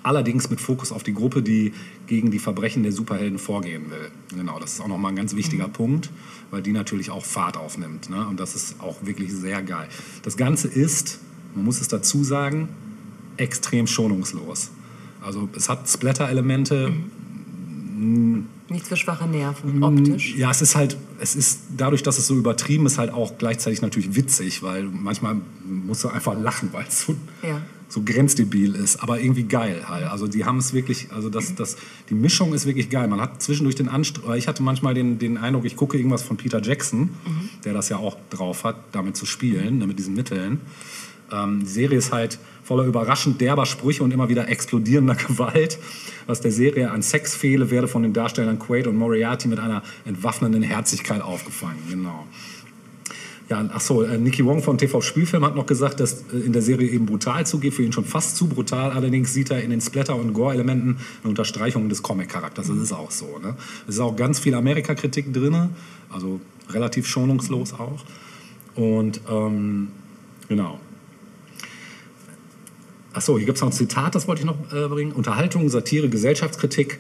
Allerdings 0.03 0.49
mit 0.49 0.59
Fokus 0.61 0.91
auf 0.91 1.03
die 1.03 1.14
Gruppe, 1.14 1.41
die 1.41 1.73
gegen 2.07 2.31
die 2.31 2.39
Verbrechen 2.39 2.84
der 2.84 2.91
Superhelden 2.91 3.39
vorgehen 3.39 3.89
will. 3.89 4.09
Genau, 4.38 4.59
das 4.59 4.73
ist 4.73 4.81
auch 4.81 4.88
nochmal 4.88 5.11
ein 5.11 5.15
ganz 5.15 5.35
wichtiger 5.35 5.68
Punkt, 5.68 6.09
weil 6.51 6.61
die 6.61 6.72
natürlich 6.72 7.09
auch 7.09 7.26
Fahrt 7.26 7.57
aufnimmt. 7.57 8.09
Ne? 8.09 8.26
Und 8.27 8.39
das 8.39 8.55
ist 8.55 8.80
auch 8.80 9.05
wirklich 9.05 9.34
sehr 9.34 9.61
geil. 9.61 9.88
Das 10.23 10.38
Ganze 10.38 10.68
ist, 10.68 11.19
man 11.55 11.65
muss 11.65 11.81
es 11.81 11.88
dazu 11.88 12.23
sagen, 12.23 12.69
extrem 13.38 13.88
schonungslos. 13.88 14.72
Also 15.22 15.49
es 15.55 15.68
hat 15.68 15.89
Splatter-Elemente, 15.89 16.93
Nichts 18.69 18.89
für 18.89 18.98
schwache 18.98 19.27
Nerven, 19.27 19.81
optisch. 19.84 20.35
ja, 20.35 20.52
es 20.52 20.61
ist 20.61 20.76
halt, 20.76 20.98
es 21.19 21.35
ist 21.35 21.61
dadurch, 21.77 22.03
dass 22.03 22.18
es 22.18 22.27
so 22.27 22.35
übertrieben 22.35 22.85
ist, 22.85 22.98
halt 22.98 23.11
auch 23.14 23.38
gleichzeitig 23.38 23.81
natürlich 23.81 24.15
witzig, 24.15 24.61
weil 24.64 24.84
manchmal 24.84 25.38
musst 25.65 26.03
du 26.03 26.10
einfach 26.10 26.38
lachen, 26.39 26.69
weil 26.73 26.85
es 26.88 27.02
so, 27.06 27.15
Ja. 27.44 27.61
so 27.88 28.02
grenzdebil 28.03 28.76
ist, 28.76 28.98
aber 29.02 29.22
irgendwie 29.22 29.44
geil 29.44 29.84
halt. 29.88 30.03
Also 30.07 30.27
die 30.27 30.44
haben 30.44 30.57
es 30.57 30.73
wirklich, 30.73 31.07
also 31.14 31.30
das, 31.30 31.56
das, 31.56 31.77
die 32.10 32.14
Mischung 32.15 32.53
ist 32.53 32.65
wirklich 32.65 32.89
geil. 32.89 33.07
Man 33.07 33.22
hat 33.22 33.41
zwischendurch 33.41 33.76
den 33.76 33.88
Anspruch, 33.88 34.35
ich 34.35 34.49
hatte 34.49 34.61
manchmal 34.64 34.94
den, 34.94 35.18
den 35.18 35.38
Eindruck, 35.38 35.64
ich 35.64 35.77
gucke 35.77 35.95
irgendwas 35.98 36.23
von 36.23 36.35
Peter 36.35 36.61
Jackson, 36.61 37.11
der 37.64 37.73
das 37.73 37.88
ja 37.88 37.98
auch 37.98 38.18
drauf 38.30 38.65
hat, 38.65 38.76
damit 38.91 39.15
zu 39.15 39.26
spielen, 39.26 39.80
mit 39.88 39.98
diesen 39.98 40.14
Mitteln. 40.14 40.60
Ähm, 41.31 41.61
die 41.61 41.65
Serie 41.69 41.98
ist 41.98 42.11
halt 42.11 42.39
voller 42.68 42.84
überraschend 42.84 43.39
derber 43.39 43.65
Sprüche 43.65 44.03
und 44.03 44.11
immer 44.11 44.27
wieder 44.27 44.49
explodierender 44.49 45.15
Gewalt. 45.27 45.80
Was 46.26 46.41
der 46.41 46.52
Serie 46.52 46.91
an 46.91 47.02
Sex 47.02 47.34
fehle, 47.34 47.72
werde 47.72 47.88
von 47.88 48.03
den 48.03 48.11
Darstellern 48.11 48.60
Quaid 48.60 48.88
und 48.88 48.98
Moriarty 48.98 49.48
mit 49.48 49.60
einer 49.60 49.84
entwaffnenden 50.06 50.64
Herzlichkeit 50.64 51.22
aufgefangen. 51.22 51.77
Genau. 51.89 52.26
Ja, 53.48 53.65
ach 53.73 53.80
so, 53.80 54.03
äh, 54.03 54.18
Nicky 54.18 54.44
Wong 54.44 54.61
von 54.61 54.77
TV 54.77 54.99
Spielfilm 54.99 55.45
hat 55.45 55.56
noch 55.56 55.65
gesagt, 55.65 56.02
dass 56.02 56.26
äh, 56.34 56.39
in 56.45 56.52
der 56.52 56.61
Serie 56.61 56.89
eben 56.89 57.06
brutal 57.06 57.45
zugeht, 57.45 57.73
für 57.73 57.84
ihn 57.84 57.94
schon 57.94 58.03
fast 58.03 58.35
zu 58.35 58.49
brutal. 58.49 58.91
Allerdings 58.91 59.34
sieht 59.34 59.49
er 59.49 59.64
in 59.64 59.69
den 59.69 59.80
Splatter- 59.80 60.18
und 60.18 60.34
Gore-Elementen 60.34 60.98
eine 61.23 61.30
Unterstreichung 61.30 61.88
des 61.88 62.03
Comic-Charakters. 62.03 62.68
Das 62.68 62.76
ist 62.76 62.91
auch 62.91 63.11
so. 63.11 63.39
Ne? 63.41 63.56
Es 63.88 63.95
ist 63.95 64.02
auch 64.02 64.18
ganz 64.18 64.39
viel 64.39 64.53
Amerika-Kritik 64.53 65.31
drin, 65.31 65.69
also 66.10 66.41
relativ 66.69 67.07
schonungslos 67.07 67.72
auch. 67.72 68.03
Und 68.76 69.22
ähm, 69.30 69.88
genau. 70.49 70.81
Achso, 73.18 73.35
hier 73.38 73.48
gibt 73.48 73.57
es 73.57 73.61
noch 73.64 73.69
ein 73.69 73.73
Zitat, 73.73 74.14
das 74.14 74.27
wollte 74.27 74.41
ich 74.41 74.45
noch 74.45 74.57
äh, 74.72 74.88
bringen. 74.88 75.11
Unterhaltung, 75.11 75.68
Satire, 75.69 76.07
Gesellschaftskritik. 76.07 76.99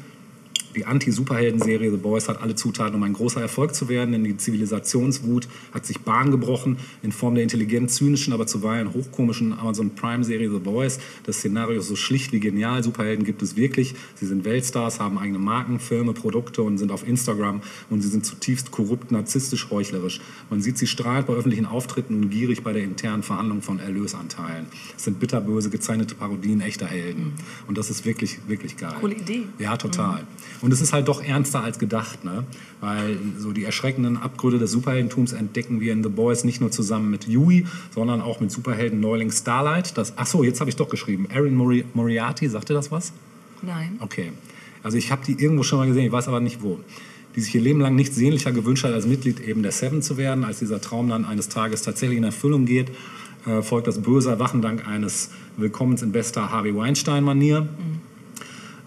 Die 0.75 0.85
Anti-Superhelden-Serie 0.85 1.91
The 1.91 1.97
Boys 1.97 2.29
hat 2.29 2.41
alle 2.41 2.55
Zutaten, 2.55 2.95
um 2.95 3.03
ein 3.03 3.13
großer 3.13 3.41
Erfolg 3.41 3.73
zu 3.73 3.89
werden, 3.89 4.11
denn 4.11 4.23
die 4.23 4.37
Zivilisationswut 4.37 5.47
hat 5.73 5.85
sich 5.85 6.01
Bahn 6.01 6.31
gebrochen 6.31 6.77
in 7.01 7.11
Form 7.11 7.35
der 7.35 7.43
intelligent 7.43 7.91
zynischen, 7.91 8.33
aber 8.33 8.47
zuweilen 8.47 8.93
hochkomischen 8.93 9.57
Amazon 9.57 9.95
Prime-Serie 9.95 10.51
The 10.51 10.59
Boys. 10.59 10.99
Das 11.23 11.37
Szenario 11.37 11.79
ist 11.79 11.87
so 11.87 11.95
schlicht 11.95 12.31
wie 12.31 12.39
genial. 12.39 12.83
Superhelden 12.83 13.25
gibt 13.25 13.41
es 13.41 13.55
wirklich. 13.55 13.95
Sie 14.15 14.25
sind 14.25 14.45
Weltstars, 14.45 14.99
haben 14.99 15.17
eigene 15.17 15.39
Marken, 15.39 15.79
Filme, 15.79 16.13
Produkte 16.13 16.61
und 16.61 16.77
sind 16.77 16.91
auf 16.91 17.07
Instagram 17.07 17.61
und 17.89 18.01
sie 18.01 18.09
sind 18.09 18.25
zutiefst 18.25 18.71
korrupt, 18.71 19.11
narzisstisch, 19.11 19.69
heuchlerisch. 19.69 20.21
Man 20.49 20.61
sieht 20.61 20.77
sie 20.77 20.87
strahlend 20.87 21.27
bei 21.27 21.33
öffentlichen 21.33 21.65
Auftritten 21.65 22.15
und 22.15 22.29
gierig 22.29 22.63
bei 22.63 22.73
der 22.73 22.83
internen 22.83 23.23
Verhandlung 23.23 23.61
von 23.61 23.79
Erlösanteilen. 23.79 24.67
Es 24.95 25.03
sind 25.03 25.19
bitterböse, 25.19 25.69
gezeichnete 25.69 26.15
Parodien 26.15 26.61
echter 26.61 26.87
Helden. 26.87 27.33
Und 27.67 27.77
das 27.77 27.89
ist 27.89 28.05
wirklich, 28.05 28.39
wirklich 28.47 28.77
geil. 28.77 28.95
Coole 28.99 29.15
Idee. 29.15 29.43
Ja, 29.59 29.77
total. 29.77 30.25
Und 30.61 30.73
es 30.73 30.81
ist 30.81 30.93
halt 30.93 31.07
doch 31.07 31.23
ernster 31.23 31.63
als 31.63 31.79
gedacht, 31.79 32.23
ne? 32.23 32.43
Weil 32.81 33.17
so 33.37 33.51
die 33.51 33.63
erschreckenden 33.63 34.17
Abgründe 34.17 34.59
des 34.59 34.71
Superheldentums 34.71 35.33
entdecken 35.33 35.79
wir 35.79 35.93
in 35.93 36.03
The 36.03 36.09
Boys 36.09 36.43
nicht 36.43 36.61
nur 36.61 36.71
zusammen 36.71 37.09
mit 37.11 37.27
Yui, 37.27 37.65
sondern 37.93 38.21
auch 38.21 38.39
mit 38.39 38.51
Superhelden 38.51 38.99
Neuling 38.99 39.31
Starlight. 39.31 39.97
Das, 39.97 40.13
ach 40.15 40.27
so, 40.27 40.43
jetzt 40.43 40.59
habe 40.59 40.69
ich 40.69 40.75
doch 40.75 40.89
geschrieben. 40.89 41.27
Erin 41.29 41.55
Mori 41.55 41.85
Moriarty, 41.93 42.47
sagte 42.49 42.73
das 42.73 42.91
was? 42.91 43.13
Nein. 43.61 43.97
Okay. 43.99 44.31
Also 44.83 44.97
ich 44.97 45.11
habe 45.11 45.23
die 45.25 45.33
irgendwo 45.41 45.63
schon 45.63 45.79
mal 45.79 45.87
gesehen, 45.87 46.05
ich 46.05 46.11
weiß 46.11 46.27
aber 46.27 46.39
nicht 46.39 46.61
wo. 46.61 46.79
Die 47.35 47.41
sich 47.41 47.53
ihr 47.53 47.61
Leben 47.61 47.79
lang 47.79 47.95
nichts 47.95 48.15
sehnlicher 48.15 48.51
gewünscht 48.51 48.83
hat, 48.83 48.93
als 48.93 49.05
Mitglied 49.05 49.39
eben 49.41 49.61
der 49.61 49.71
Seven 49.71 50.01
zu 50.01 50.17
werden. 50.17 50.43
Als 50.43 50.59
dieser 50.59 50.81
Traum 50.81 51.09
dann 51.09 51.25
eines 51.25 51.49
Tages 51.49 51.83
tatsächlich 51.83 52.17
in 52.17 52.23
Erfüllung 52.23 52.65
geht, 52.65 52.91
äh, 53.45 53.61
folgt 53.61 53.87
das 53.87 54.01
böse 54.01 54.29
Erwachen 54.29 54.61
dank 54.61 54.87
eines 54.87 55.29
Willkommens 55.55 56.01
in 56.01 56.11
bester 56.11 56.51
Harvey 56.51 56.75
Weinstein-Manier. 56.75 57.59
äh, 57.59 58.06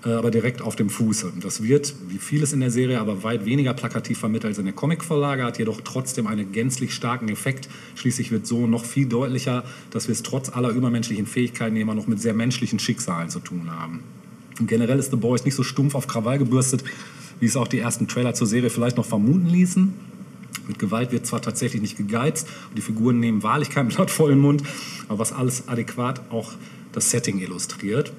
aber 0.02 0.31
direkt 0.31 0.62
auf 0.62 0.77
dem 0.77 0.89
Fuße. 0.89 1.32
Das 1.40 1.62
wird, 1.62 1.94
wie 2.09 2.18
vieles 2.18 2.52
in 2.52 2.60
der 2.60 2.70
Serie, 2.70 3.01
aber 3.01 3.22
weit 3.22 3.44
weniger 3.44 3.74
plakativ 3.74 4.18
vermittelt 4.18 4.52
als 4.52 4.59
in 4.59 4.64
der 4.64 4.74
Comicvorlage, 4.74 5.44
hat 5.44 5.59
jedoch 5.59 5.81
trotzdem 5.82 6.27
einen 6.27 6.52
gänzlich 6.52 6.94
starken 6.94 7.28
Effekt. 7.28 7.68
Schließlich 7.97 8.31
wird 8.31 8.47
so 8.47 8.66
noch 8.66 8.85
viel 8.85 9.06
deutlicher, 9.06 9.64
dass 9.90 10.09
wir 10.09 10.12
es 10.12 10.22
trotz 10.22 10.48
aller 10.48 10.70
übermenschlichen 10.70 11.27
Fähigkeiten 11.27 11.77
immer 11.77 11.94
noch 11.94 12.06
mit 12.06 12.20
sehr 12.20 12.35
menschlichen 12.35 12.78
Schicksalen 12.78 13.28
zu 13.28 13.40
tun 13.40 13.70
haben. 13.70 14.01
Und 14.59 14.66
generell 14.66 14.98
ist 14.98 15.10
The 15.10 15.16
Boys 15.16 15.44
nicht 15.44 15.55
so 15.55 15.62
stumpf 15.62 15.94
auf 15.94 16.06
Krawall 16.06 16.39
gebürstet, 16.39 16.82
wie 17.39 17.47
es 17.47 17.56
auch 17.56 17.68
die 17.68 17.78
ersten 17.78 18.09
Trailer 18.09 18.35
zur 18.35 18.47
Serie 18.47 18.70
vielleicht 18.70 18.97
noch 18.97 19.06
vermuten 19.06 19.47
ließen. 19.47 19.93
Mit 20.66 20.78
Gewalt 20.78 21.12
wird 21.12 21.27
zwar 21.27 21.43
tatsächlich 21.43 21.82
nicht 21.82 21.97
gegeizt 21.97 22.47
und 22.68 22.78
die 22.78 22.82
Figuren 22.82 23.18
nehmen 23.18 23.43
wahrlich 23.43 23.70
kein 23.70 23.89
Blatt 23.89 24.10
vor 24.10 24.28
den 24.28 24.39
Mund, 24.39 24.62
aber 25.09 25.18
was 25.18 25.32
alles 25.32 25.68
adäquat 25.68 26.20
auch 26.31 26.52
das 26.93 27.10
Setting 27.10 27.40
illustriert. 27.40 28.12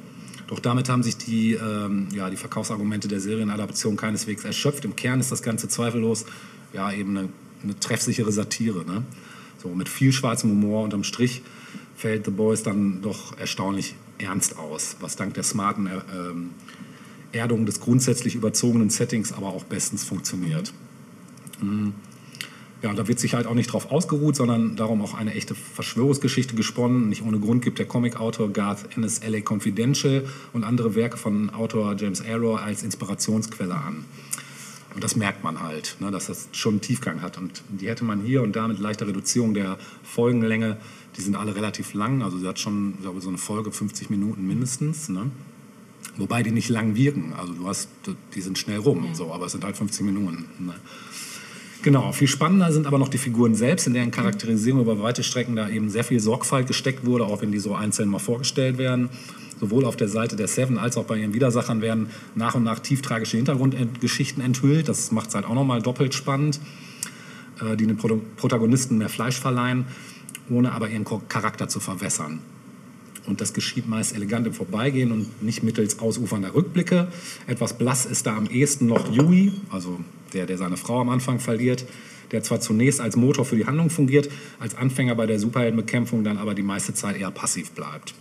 Doch 0.52 0.60
damit 0.60 0.90
haben 0.90 1.02
sich 1.02 1.15
die, 1.15 1.53
ähm, 1.53 2.10
ja, 2.14 2.30
die 2.30 2.36
Verkaufsargumente 2.36 3.07
der 3.07 3.22
Serienadaption 3.22 3.95
keineswegs 3.95 4.44
erschöpft. 4.44 4.84
Im 4.84 4.98
Kern 4.98 5.22
ist 5.22 5.32
das 5.32 5.44
Ganze 5.44 5.69
zweifellos 5.69 6.26
ja, 6.73 6.91
eben 6.91 7.18
eine, 7.18 7.30
eine 7.64 7.80
treffsichere 7.80 8.34
Satire. 8.34 8.84
Ne? 8.84 9.03
So, 9.64 9.69
mit 9.69 9.88
viel 9.88 10.11
schwarzem 10.11 10.49
Humor 10.49 10.84
unterm 10.84 11.06
Strich 11.06 11.41
fällt 11.95 12.26
The 12.26 12.32
Boys 12.32 12.64
dann 12.64 13.02
doch 13.02 13.38
erstaunlich 13.38 13.95
ernst 14.18 14.57
aus, 14.57 14.98
was 14.99 15.15
dank 15.15 15.36
der 15.36 15.44
smarten 15.44 15.88
äh, 15.88 16.02
ähm, 16.14 16.49
Erdung 17.32 17.65
des 17.65 17.80
grundsätzlich 17.80 18.36
überzogenen 18.36 18.90
Settings 18.90 19.32
aber 19.32 19.48
auch 19.48 19.64
bestens 19.64 20.03
funktioniert. 20.03 20.73
Ja, 22.81 22.89
und 22.89 22.97
da 22.97 23.07
wird 23.07 23.19
sich 23.19 23.35
halt 23.35 23.45
auch 23.45 23.53
nicht 23.53 23.71
drauf 23.71 23.91
ausgeruht, 23.91 24.35
sondern 24.35 24.75
darum 24.75 25.01
auch 25.03 25.13
eine 25.13 25.35
echte 25.35 25.53
Verschwörungsgeschichte 25.53 26.55
gesponnen. 26.55 27.09
Nicht 27.09 27.21
ohne 27.21 27.39
Grund 27.39 27.63
gibt 27.63 27.77
der 27.77 27.85
Comicautor 27.85 28.51
Garth 28.51 28.95
Ennis 28.95 29.21
LA 29.23 29.41
Confidential 29.47 30.25
und 30.51 30.63
andere 30.63 30.95
Werke 30.95 31.17
von 31.17 31.51
Autor 31.51 31.95
James 31.95 32.23
Arrow 32.25 32.59
als 32.59 32.81
Inspirationsquelle 32.81 33.75
an. 33.75 34.05
Und 34.93 35.03
das 35.03 35.15
merkt 35.15 35.43
man 35.43 35.61
halt, 35.61 35.95
ne, 35.99 36.11
dass 36.11 36.25
das 36.25 36.49
schon 36.51 36.73
einen 36.73 36.81
Tiefgang 36.81 37.21
hat. 37.21 37.37
Und 37.37 37.63
die 37.69 37.87
hätte 37.87 38.03
man 38.03 38.21
hier 38.21 38.41
und 38.41 38.55
da 38.55 38.67
mit 38.67 38.79
leichter 38.79 39.07
Reduzierung 39.07 39.53
der 39.53 39.77
Folgenlänge, 40.03 40.77
die 41.17 41.21
sind 41.21 41.35
alle 41.35 41.55
relativ 41.55 41.93
lang, 41.93 42.23
also 42.23 42.37
sie 42.37 42.47
hat 42.47 42.59
schon 42.59 42.95
ich 42.95 43.01
glaube, 43.01 43.21
so 43.21 43.29
eine 43.29 43.37
Folge 43.37 43.71
50 43.71 44.09
Minuten 44.09 44.45
mindestens. 44.47 45.07
Ne? 45.07 45.29
Wobei 46.17 46.43
die 46.43 46.51
nicht 46.51 46.69
lang 46.69 46.95
wirken, 46.95 47.33
also 47.37 47.53
du 47.53 47.67
hast, 47.67 47.89
die 48.33 48.41
sind 48.41 48.57
schnell 48.57 48.79
rum, 48.79 49.09
so, 49.13 49.31
aber 49.31 49.45
es 49.45 49.53
sind 49.53 49.63
halt 49.63 49.77
50 49.77 50.05
Minuten. 50.05 50.45
Ne? 50.59 50.73
Genau, 51.83 52.11
viel 52.11 52.27
spannender 52.27 52.71
sind 52.71 52.85
aber 52.85 52.99
noch 52.99 53.09
die 53.09 53.17
Figuren 53.17 53.55
selbst, 53.55 53.87
in 53.87 53.95
deren 53.95 54.11
Charakterisierung 54.11 54.81
über 54.81 55.01
weite 55.01 55.23
Strecken 55.23 55.55
da 55.55 55.67
eben 55.67 55.89
sehr 55.89 56.03
viel 56.03 56.19
Sorgfalt 56.19 56.67
gesteckt 56.67 57.05
wurde, 57.05 57.25
auch 57.25 57.41
wenn 57.41 57.51
die 57.51 57.57
so 57.57 57.73
einzeln 57.73 58.07
mal 58.07 58.19
vorgestellt 58.19 58.77
werden. 58.77 59.09
Sowohl 59.59 59.85
auf 59.85 59.95
der 59.95 60.07
Seite 60.07 60.35
der 60.35 60.47
Seven 60.47 60.77
als 60.77 60.95
auch 60.95 61.05
bei 61.05 61.17
ihren 61.17 61.33
Widersachern 61.33 61.81
werden 61.81 62.11
nach 62.35 62.53
und 62.53 62.63
nach 62.63 62.79
tief 62.79 63.01
tragische 63.01 63.37
Hintergrundgeschichten 63.37 64.43
enthüllt. 64.43 64.89
Das 64.89 65.11
macht 65.11 65.29
es 65.29 65.35
halt 65.35 65.45
auch 65.45 65.55
nochmal 65.55 65.81
doppelt 65.81 66.13
spannend, 66.13 66.59
äh, 67.61 67.75
die 67.75 67.87
den 67.87 67.97
Pro 67.97 68.19
Protagonisten 68.37 68.99
mehr 68.99 69.09
Fleisch 69.09 69.39
verleihen, 69.39 69.85
ohne 70.51 70.73
aber 70.73 70.87
ihren 70.87 71.05
Charakter 71.29 71.67
zu 71.67 71.79
verwässern. 71.79 72.39
Und 73.27 73.41
das 73.41 73.53
geschieht 73.53 73.88
meist 73.88 74.15
elegant 74.15 74.48
im 74.48 74.53
Vorbeigehen 74.53 75.11
und 75.11 75.43
nicht 75.43 75.64
mittels 75.64 75.99
ausufernder 75.99 76.53
Rückblicke. 76.53 77.07
Etwas 77.48 77.77
blass 77.77 78.06
ist 78.06 78.26
da 78.26 78.35
am 78.35 78.48
ehesten 78.48 78.88
noch 78.88 79.11
Yui, 79.11 79.52
also 79.69 79.99
der, 80.34 80.45
der 80.45 80.57
seine 80.57 80.77
Frau 80.77 80.99
am 81.02 81.10
Anfang 81.10 81.39
verliert, 81.39 81.85
der 82.31 82.43
zwar 82.43 82.61
zunächst 82.61 82.99
als 82.99 83.15
Motor 83.15 83.45
für 83.45 83.56
die 83.56 83.65
Handlung 83.65 83.89
fungiert, 83.89 84.30
als 84.60 84.76
Anfänger 84.76 85.15
bei 85.15 85.27
der 85.27 85.39
Superheldenbekämpfung 85.39 86.23
dann 86.23 86.38
aber 86.38 86.56
die 86.56 86.64
meiste 86.64 86.93
Zeit 86.93 87.18
eher 87.18 87.31
passiv 87.31 87.72
bleibt. 87.72 88.14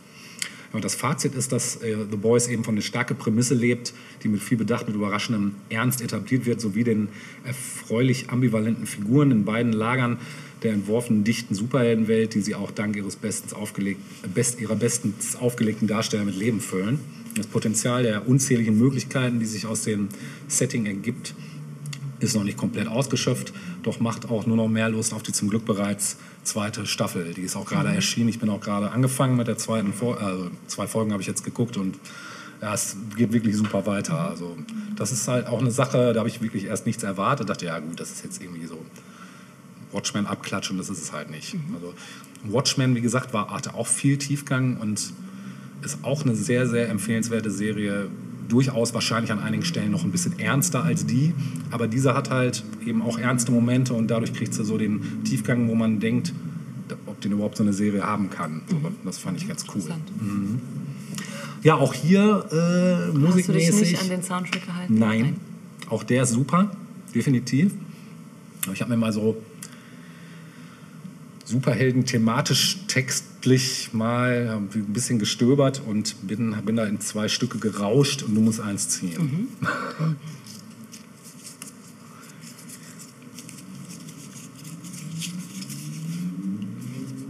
Und 0.73 0.85
das 0.85 0.95
Fazit 0.95 1.35
ist, 1.35 1.53
dass 1.53 1.77
äh, 1.77 1.97
The 2.11 2.17
Boys 2.17 2.47
eben 2.47 2.63
von 2.63 2.77
der 2.77 2.83
starken 2.83 3.17
Prämisse 3.17 3.55
lebt, 3.55 3.93
die 4.23 4.29
mit 4.29 4.41
viel 4.41 4.57
Bedacht, 4.57 4.87
mit 4.87 4.95
überraschendem 4.95 5.57
Ernst 5.69 6.01
etabliert 6.01 6.47
wird, 6.47 6.61
sowie 6.61 6.85
den 6.85 7.09
erfreulich 7.45 8.31
ambivalenten 8.31 8.87
Figuren 8.87 9.31
in 9.31 9.45
beiden 9.45 9.73
Lagern 9.73 10.19
der 10.63 10.73
entworfenen 10.73 11.25
dichten 11.25 11.55
Superheldenwelt, 11.55 12.35
die 12.35 12.41
sie 12.41 12.55
auch 12.55 12.71
dank 12.71 12.95
ihres 12.95 13.17
bestens 13.17 13.53
aufgelegt, 13.53 14.01
best, 14.35 14.61
ihrer 14.61 14.77
bestens 14.77 15.37
aufgelegten 15.37 15.89
Darsteller 15.89 16.25
mit 16.25 16.37
Leben 16.37 16.61
füllen. 16.61 17.01
Das 17.35 17.47
Potenzial 17.47 18.03
der 18.03 18.29
unzähligen 18.29 18.79
Möglichkeiten, 18.79 19.41
die 19.41 19.47
sich 19.47 19.67
aus 19.67 19.83
dem 19.83 20.09
Setting 20.49 20.87
ergibt, 20.87 21.35
ist 22.21 22.37
noch 22.37 22.45
nicht 22.45 22.57
komplett 22.57 22.87
ausgeschöpft, 22.87 23.53
doch 23.83 23.99
macht 23.99 24.31
auch 24.31 24.47
nur 24.47 24.57
noch 24.57 24.69
mehr 24.69 24.89
Lust 24.89 25.13
auf 25.13 25.23
die 25.23 25.33
zum 25.33 25.49
Glück 25.49 25.65
bereits 25.65 26.17
zweite 26.45 26.87
Staffel. 26.87 27.35
Die 27.35 27.43
ist 27.43 27.57
auch 27.57 27.67
gerade 27.67 27.89
erschienen. 27.89 28.29
Ich 28.29 28.39
bin 28.39 28.49
auch 28.51 28.61
gerade 28.61 28.91
angefangen 28.91 29.37
mit 29.37 29.49
der 29.49 29.59
zweiten 29.59 29.93
Folge. 29.93 30.21
Also 30.21 30.51
zwei 30.67 30.87
Folgen 30.87 31.13
habe 31.13 31.23
ich 31.23 31.29
jetzt 31.29 31.45
geguckt 31.45 31.77
und 31.77 31.99
ja, 32.61 32.75
es 32.75 32.97
geht 33.17 33.33
wirklich 33.33 33.57
super 33.57 33.87
weiter. 33.87 34.29
Also 34.29 34.57
das 34.97 35.13
ist 35.13 35.27
halt 35.29 35.47
auch 35.47 35.61
eine 35.61 35.71
Sache, 35.71 36.13
da 36.13 36.21
habe 36.21 36.29
ich 36.29 36.43
wirklich 36.43 36.65
erst 36.65 36.87
nichts 36.87 37.03
erwartet. 37.03 37.49
Dachte, 37.49 37.67
ja 37.67 37.79
gut, 37.79 37.99
das 37.99 38.11
ist 38.11 38.23
jetzt 38.23 38.43
irgendwie 38.43 38.67
so 38.67 38.79
Watchmen 39.93 40.27
abklatschen, 40.27 40.77
das 40.79 40.91
ist 40.91 41.03
es 41.03 41.13
halt 41.13 41.31
nicht. 41.31 41.57
Also 41.75 41.95
Watchmen, 42.45 42.95
wie 42.95 43.01
gesagt, 43.01 43.33
war, 43.33 43.51
hatte 43.51 43.75
auch 43.75 43.87
viel 43.87 44.19
Tiefgang 44.19 44.77
und 44.77 45.13
ist 45.83 45.99
auch 46.03 46.23
eine 46.25 46.35
sehr, 46.35 46.67
sehr 46.67 46.89
empfehlenswerte 46.91 47.51
Serie. 47.51 48.09
Durchaus 48.51 48.93
wahrscheinlich 48.93 49.31
an 49.33 49.39
einigen 49.39 49.65
Stellen 49.65 49.93
noch 49.93 50.05
ein 50.05 50.11
bisschen 50.11 50.39
ernster 50.39 50.83
als 50.85 51.07
die, 51.07 51.33
aber 51.71 51.87
diese 51.89 52.15
hat 52.15 52.31
halt 52.31 52.65
eben 52.85 53.01
auch 53.01 53.17
ernste 53.19 53.53
Momente 53.53 53.95
und 53.95 54.09
dadurch 54.11 54.33
kriegt 54.35 54.53
sie 54.53 54.65
so 54.65 54.77
den 54.77 55.23
Tiefgang, 55.25 55.69
wo 55.69 55.75
man 55.75 56.01
denkt, 56.01 56.35
ob 57.07 57.21
den 57.21 57.33
überhaupt 57.33 57.57
so 57.57 57.63
eine 57.63 57.73
Serie 57.73 58.03
haben 58.03 58.29
kann. 58.29 58.63
So, 58.69 58.77
Das 59.05 59.19
fand 59.19 59.41
ich 59.41 59.47
ganz 59.49 59.65
cool. 59.69 59.77
Interessant. 59.77 60.03
Ja, 61.63 61.75
auch 61.77 61.95
hier 61.95 62.21
äh, 62.51 62.57
Hast 62.57 63.15
du 63.15 63.21
dich 63.21 63.47
musikmäßig. 63.47 63.91
nicht 63.93 64.03
an 64.03 64.09
den 64.09 64.23
Soundtrack 64.23 64.67
gehalten? 64.67 64.99
Nein. 64.99 65.37
Auch 65.89 66.03
der 66.03 66.25
ist 66.25 66.31
super, 66.33 66.71
definitiv. 67.15 67.73
Ich 68.73 68.81
habe 68.81 68.91
mir 68.91 68.97
mal 68.97 69.13
so 69.13 69.37
Superhelden 71.51 72.07
thematisch 72.07 72.79
textlich 72.87 73.93
mal 73.93 74.57
ein 74.57 74.69
bisschen 74.93 75.19
gestöbert 75.19 75.83
und 75.85 76.29
bin, 76.29 76.55
bin 76.65 76.77
da 76.77 76.85
in 76.85 77.01
zwei 77.01 77.27
Stücke 77.27 77.59
gerauscht 77.59 78.23
und 78.23 78.37
du 78.37 78.41
musst 78.41 78.61
eins 78.61 78.89
ziehen. 78.89 79.49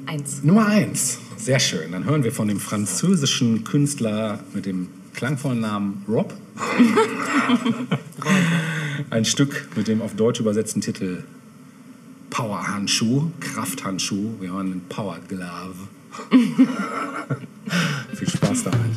Eins. 0.04 0.42
Nummer 0.42 0.66
eins. 0.66 1.18
Sehr 1.38 1.58
schön. 1.58 1.92
Dann 1.92 2.04
hören 2.04 2.22
wir 2.22 2.32
von 2.32 2.46
dem 2.46 2.60
französischen 2.60 3.64
Künstler 3.64 4.40
mit 4.52 4.66
dem 4.66 4.88
klangvollen 5.14 5.60
Namen 5.60 6.04
Rob. 6.06 6.34
Ein 9.08 9.24
Stück 9.24 9.70
mit 9.76 9.88
dem 9.88 10.02
auf 10.02 10.14
Deutsch 10.14 10.40
übersetzten 10.40 10.82
Titel 10.82 11.24
Power-Handschuh, 12.30 13.30
Krafthandschuh. 13.40 14.40
Wir 14.40 14.52
hören 14.52 14.70
den 14.70 14.88
Power 14.88 15.18
Glove. 15.28 15.88
Viel 18.14 18.28
Spaß 18.28 18.64
damit. 18.64 18.96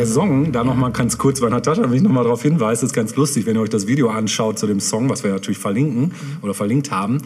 Der 0.00 0.06
Song, 0.06 0.50
da 0.50 0.64
nochmal 0.64 0.92
ganz 0.92 1.18
kurz 1.18 1.40
bei 1.42 1.50
Natascha, 1.50 1.82
wenn 1.82 1.92
ich 1.92 2.00
nochmal 2.00 2.24
darauf 2.24 2.40
hinweise, 2.40 2.86
ist 2.86 2.94
ganz 2.94 3.14
lustig, 3.16 3.44
wenn 3.44 3.56
ihr 3.56 3.60
euch 3.60 3.68
das 3.68 3.86
Video 3.86 4.08
anschaut 4.08 4.58
zu 4.58 4.66
dem 4.66 4.80
Song, 4.80 5.10
was 5.10 5.24
wir 5.24 5.30
natürlich 5.30 5.58
verlinken 5.58 6.12
oder 6.40 6.54
verlinkt 6.54 6.90
haben. 6.90 7.18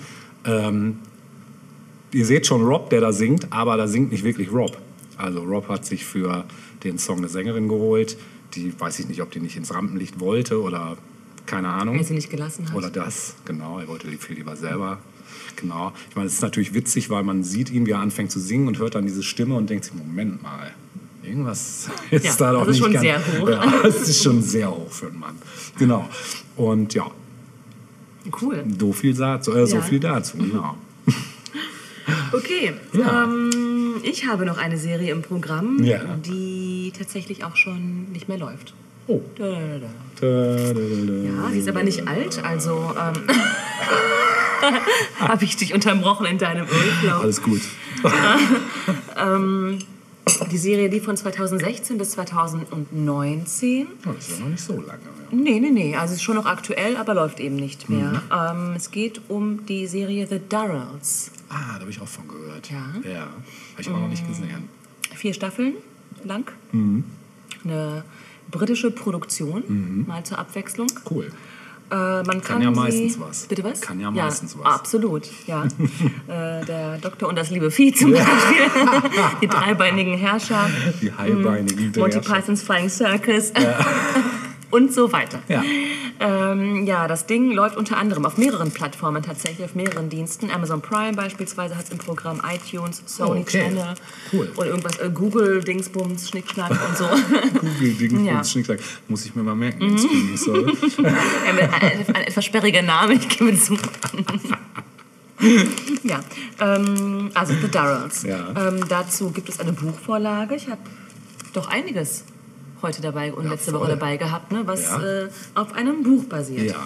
Ähm, 0.44 0.98
ihr 2.10 2.26
seht 2.26 2.48
schon 2.48 2.64
Rob, 2.64 2.90
der 2.90 3.00
da 3.00 3.12
singt, 3.12 3.52
aber 3.52 3.76
da 3.76 3.86
singt 3.86 4.10
nicht 4.10 4.24
wirklich 4.24 4.50
Rob. 4.52 4.76
Also 5.16 5.44
Rob 5.44 5.68
hat 5.68 5.86
sich 5.86 6.04
für 6.04 6.46
den 6.82 6.98
Song 6.98 7.18
eine 7.18 7.28
Sängerin 7.28 7.68
geholt, 7.68 8.16
die 8.56 8.72
weiß 8.76 8.98
ich 8.98 9.06
nicht, 9.06 9.22
ob 9.22 9.30
die 9.30 9.38
nicht 9.38 9.56
ins 9.56 9.72
Rampenlicht 9.72 10.18
wollte 10.18 10.60
oder 10.60 10.96
keine 11.46 11.68
Ahnung. 11.68 11.94
Wer 11.94 12.04
sie 12.04 12.14
nicht 12.14 12.30
gelassen 12.30 12.68
hat. 12.68 12.74
Oder 12.74 12.90
das, 12.90 13.36
genau. 13.44 13.78
Er 13.78 13.86
wollte 13.86 14.08
die 14.08 14.16
viel 14.16 14.34
lieber 14.34 14.56
selber. 14.56 14.98
Genau. 15.54 15.92
Ich 16.10 16.16
meine, 16.16 16.26
es 16.26 16.34
ist 16.34 16.42
natürlich 16.42 16.74
witzig, 16.74 17.08
weil 17.08 17.22
man 17.22 17.44
sieht 17.44 17.70
ihn, 17.70 17.86
wie 17.86 17.92
er 17.92 18.00
anfängt 18.00 18.32
zu 18.32 18.40
singen 18.40 18.66
und 18.66 18.78
hört 18.78 18.96
dann 18.96 19.06
diese 19.06 19.22
Stimme 19.22 19.54
und 19.54 19.70
denkt 19.70 19.84
sich, 19.84 19.94
Moment 19.94 20.42
mal, 20.42 20.72
irgendwas 21.24 21.88
ist 22.10 22.24
Ja, 22.24 22.34
da 22.38 22.52
doch 22.52 22.66
das 22.66 22.76
ist 22.76 22.82
nicht 22.82 22.84
schon 22.84 22.92
ganz... 22.92 23.02
sehr 23.02 23.40
hoch. 23.40 23.48
Ja, 23.50 23.82
das 23.82 24.08
ist 24.08 24.22
schon 24.22 24.42
sehr 24.42 24.70
hoch 24.70 24.90
für 24.90 25.06
einen 25.06 25.18
Mann. 25.20 25.36
Genau. 25.78 26.08
Und 26.56 26.94
ja, 26.94 27.10
Cool. 28.40 28.64
so 28.78 28.92
viel 28.92 29.14
dazu. 29.14 29.52
Äh, 29.54 29.66
so 29.66 29.76
Ja. 29.76 29.82
viel 29.82 30.00
dazu 30.00 30.36
genau. 30.38 30.76
Okay, 32.32 32.72
Ja. 32.92 33.24
ähm, 33.24 33.96
ich 34.02 34.26
habe 34.26 34.44
noch 34.44 34.58
eine 34.58 34.76
Serie 34.76 35.12
im 35.12 35.22
Programm, 35.22 35.82
Ja. 35.82 36.00
die 36.24 36.92
tatsächlich 36.96 37.44
auch 37.44 37.56
schon 37.56 38.10
nicht 38.12 38.28
mehr 38.28 38.38
läuft. 38.38 38.74
Oh. 39.06 39.20
Da, 39.36 39.44
da, 39.48 39.56
da, 39.56 39.78
da. 39.78 39.88
Da, 40.20 40.26
da, 40.26 40.72
da, 40.72 40.72
da. 40.72 41.12
Ja, 41.12 41.50
sie 41.52 41.58
ist 41.58 41.68
aber 41.68 41.82
nicht 41.82 42.06
alt, 42.08 42.42
also 42.42 42.94
ähm, 42.98 43.22
habe 45.20 45.44
ich 45.44 45.56
dich 45.56 45.74
unterbrochen 45.74 46.24
in 46.26 46.38
deinem 46.38 46.66
Urlaub. 46.66 47.22
Alles 47.22 47.42
gut. 47.42 47.60
Die 50.50 50.58
Serie 50.58 50.88
lief 50.88 51.04
von 51.04 51.16
2016 51.16 51.98
bis 51.98 52.12
2019. 52.12 53.86
Oh, 54.06 54.10
das 54.12 54.28
ist 54.28 54.38
ja 54.38 54.44
noch 54.44 54.50
nicht 54.50 54.62
so 54.62 54.74
lange 54.74 54.84
mehr. 54.84 55.28
Nee, 55.30 55.60
nee, 55.60 55.70
nee, 55.70 55.96
also 55.96 56.12
es 56.12 56.18
ist 56.18 56.22
schon 56.22 56.36
noch 56.36 56.46
aktuell, 56.46 56.96
aber 56.96 57.14
läuft 57.14 57.40
eben 57.40 57.56
nicht 57.56 57.88
mehr. 57.88 58.22
Ähm, 58.32 58.74
es 58.76 58.90
geht 58.90 59.20
um 59.28 59.66
die 59.66 59.86
Serie 59.86 60.26
The 60.26 60.40
Durrells. 60.48 61.30
Ah, 61.48 61.74
da 61.74 61.80
habe 61.80 61.90
ich 61.90 62.00
auch 62.00 62.08
von 62.08 62.28
gehört. 62.28 62.70
Ja. 62.70 63.10
Ja. 63.10 63.20
Habe 63.20 63.32
ich 63.80 63.88
aber 63.88 63.98
noch 63.98 64.08
nicht 64.08 64.26
gesehen. 64.26 64.68
Vier 65.14 65.34
Staffeln 65.34 65.74
lang. 66.24 66.50
Eine 67.64 68.04
britische 68.50 68.90
Produktion, 68.90 70.04
mal 70.06 70.24
zur 70.24 70.38
Abwechslung. 70.38 70.88
Cool. 71.10 71.30
Äh, 71.94 72.24
man 72.24 72.42
kann, 72.42 72.60
ja 72.60 72.74
sie, 72.74 72.80
meistens 72.80 73.20
was. 73.20 73.46
Bitte 73.46 73.62
was? 73.62 73.80
Kann 73.80 74.00
ja 74.00 74.10
meistens 74.10 74.58
was. 74.58 74.66
Absolut, 74.66 75.28
ja. 75.46 75.64
äh, 76.26 76.64
der 76.64 76.98
Doktor 76.98 77.28
und 77.28 77.36
das 77.36 77.50
liebe 77.50 77.70
Vieh 77.70 77.92
zum 77.92 78.10
Beispiel. 78.12 78.26
Die 79.40 79.46
dreibeinigen 79.46 80.18
Herrscher. 80.18 80.68
Die 81.00 81.12
heilbeinigen 81.12 81.92
Monty 81.96 82.18
Drescher. 82.18 82.34
Pythons 82.34 82.62
Flying 82.62 82.88
Circus. 82.88 83.52
und 84.74 84.92
so 84.92 85.12
weiter. 85.12 85.40
Ja. 85.46 85.62
Ähm, 86.18 86.84
ja, 86.84 87.06
das 87.06 87.26
Ding 87.26 87.52
läuft 87.52 87.76
unter 87.76 87.96
anderem 87.96 88.26
auf 88.26 88.38
mehreren 88.38 88.72
Plattformen 88.72 89.22
tatsächlich, 89.22 89.64
auf 89.64 89.76
mehreren 89.76 90.08
Diensten. 90.08 90.50
Amazon 90.50 90.82
Prime 90.82 91.12
beispielsweise 91.12 91.76
hat 91.76 91.84
es 91.84 91.90
im 91.90 91.98
Programm 91.98 92.42
iTunes, 92.52 93.00
Sony 93.06 93.42
okay. 93.42 93.68
Channel 93.68 93.94
Cool. 94.32 94.50
und 94.56 94.66
irgendwas, 94.66 94.98
äh, 94.98 95.10
Google, 95.14 95.62
Dingsbums, 95.62 96.28
Schnickschnack 96.28 96.70
und 96.70 96.96
so. 96.96 97.04
Google 97.60 97.94
Ding 97.94 98.24
Ja. 98.24 98.42
Schnickschnack. 98.42 98.80
Muss 99.06 99.24
ich 99.24 99.36
mir 99.36 99.44
mal 99.44 99.54
merken, 99.54 99.94
mit 99.94 100.02
ein, 101.04 102.14
ein 102.14 102.24
etwas 102.24 102.44
sperriger 102.44 102.82
Name, 102.82 103.14
ich 103.14 103.28
gebe 103.28 103.56
zu. 103.56 103.74
ja, 106.02 106.20
ähm, 106.60 107.30
also 107.32 107.54
The 107.54 107.68
Durrells. 107.68 108.24
Ja. 108.24 108.68
Ähm, 108.68 108.84
dazu 108.88 109.30
gibt 109.30 109.48
es 109.48 109.60
eine 109.60 109.72
Buchvorlage. 109.72 110.56
Ich 110.56 110.68
habe 110.68 110.80
doch 111.52 111.68
einiges 111.68 112.24
heute 112.84 113.02
dabei 113.02 113.32
und 113.32 113.44
Ja, 113.46 113.52
letzte 113.52 113.72
voll. 113.72 113.80
Woche 113.80 113.90
dabei 113.90 114.16
gehabt, 114.16 114.52
ne, 114.52 114.62
was 114.66 114.82
Ja. 114.84 115.02
äh, 115.02 115.28
auf 115.54 115.72
einem 115.74 116.02
Buch 116.04 116.24
basiert. 116.24 116.70
Ja. 116.70 116.76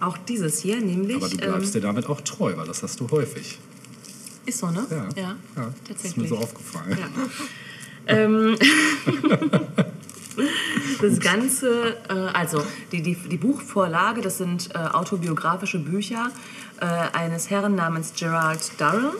Auch 0.00 0.16
dieses 0.18 0.60
hier, 0.60 0.80
nämlich. 0.80 1.16
Aber 1.16 1.28
du 1.28 1.36
bleibst 1.36 1.74
ähm, 1.74 1.80
dir 1.82 1.86
damit 1.88 2.08
auch 2.08 2.20
treu, 2.20 2.52
weil 2.56 2.66
das 2.66 2.82
hast 2.82 3.00
du 3.00 3.10
häufig. 3.10 3.58
ist 4.46 4.58
so, 4.58 4.68
ne? 4.70 4.86
Ja. 4.90 5.08
ja, 5.16 5.36
ja. 5.56 5.72
Das 5.88 6.04
ist 6.04 6.16
mir 6.16 6.24
tatsächlich. 6.24 6.28
so 6.28 6.36
aufgefallen. 6.38 6.98
Ähm, 8.08 8.56
das 11.00 11.20
Ganze, 11.20 11.96
äh, 12.08 12.12
also 12.32 12.62
die, 12.92 13.02
die, 13.02 13.14
die 13.14 13.36
Buchvorlage, 13.36 14.20
das 14.20 14.38
sind 14.38 14.70
äh, 14.74 14.78
autobiografische 14.78 15.78
Bücher 15.78 16.30
äh, 16.80 16.84
eines 17.16 17.50
Herrn 17.50 17.74
namens 17.74 18.12
Gerald 18.16 18.60
Durrell, 18.78 19.12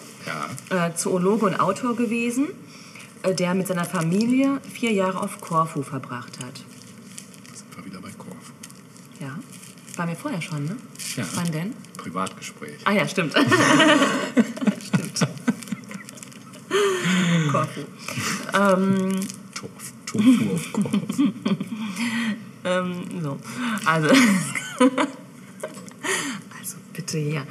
Ja. 0.71 0.87
äh, 0.89 0.95
Zoologe 0.95 1.47
und 1.47 1.61
Autor 1.61 1.97
gewesen, 1.97 2.49
der 3.35 3.55
mit 3.55 3.67
seiner 3.67 3.85
Familie 3.85 4.61
vier 4.73 4.93
Jahre 4.93 5.21
auf 5.21 5.41
Korfu 5.41 5.83
verbracht 5.83 6.39
hat. 6.45 6.57
Sind 7.55 7.77
wir 7.77 7.85
wieder 7.85 8.01
bei 8.01 8.11
Korfu. 8.11 8.53
Ja, 9.21 9.39
war 9.97 10.07
mir 10.07 10.17
vorher 10.17 10.43
schon, 10.43 10.65
ne? 10.65 10.77
Ja. 11.17 11.25
Wann 11.35 11.51
denn? 11.53 11.75
Privatgespräch. 11.97 12.79
Ah 12.85 12.93
ja, 12.93 13.09
stimmt. 13.09 13.33
stimmt. 14.87 15.29
Korfu. 17.51 17.81
Ähm, 18.55 19.21
Torf, 19.55 19.93
Tofu 20.05 20.55
auf 20.55 20.73
Korfu. 20.73 21.33
Ähm, 22.67 23.05
so. 23.23 23.39
Also. 23.85 24.09
bitte 26.97 27.19
hier. 27.19 27.47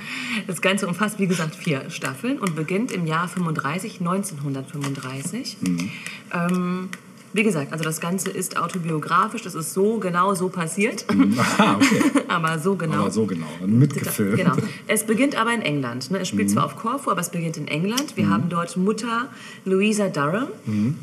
Das 0.48 0.62
Ganze 0.62 0.88
umfasst, 0.88 1.20
wie 1.20 1.28
gesagt, 1.28 1.56
vier 1.56 1.90
Staffeln 1.90 2.40
und 2.40 2.56
beginnt 2.56 2.92
im 2.92 3.06
Jahr 3.06 3.28
35, 3.28 4.00
1935. 4.00 5.58
Ähm, 6.34 6.90
wie 7.36 7.44
gesagt, 7.44 7.74
also 7.74 7.84
das 7.84 8.00
Ganze 8.00 8.30
ist 8.30 8.56
autobiografisch, 8.56 9.42
das 9.42 9.56
ist 9.56 9.74
so 9.74 10.00
genau 10.00 10.34
so 10.36 10.48
passiert, 10.48 11.06
Aha, 11.38 11.76
okay. 11.76 12.02
aber 12.30 12.60
so 12.60 12.78
genau. 12.78 13.02
Aber 13.02 13.12
so 13.12 13.26
genau. 13.26 13.46
Mitgefilmt. 13.66 14.38
Genau. 14.38 14.54
Es 14.88 15.06
beginnt 15.06 15.36
aber 15.36 15.54
in 15.54 15.62
England. 15.62 16.12
Ne? 16.12 16.20
Es 16.20 16.30
spielt 16.30 16.50
zwar 16.50 16.64
auf 16.64 16.78
Korfu, 16.78 17.12
aber 17.12 17.20
es 17.20 17.30
beginnt 17.30 17.58
in 17.58 17.68
England. 17.68 18.16
Wir 18.16 18.30
haben 18.30 18.48
dort 18.48 18.78
Mutter 18.78 19.28
Louisa 19.66 20.08
Durham. 20.08 20.48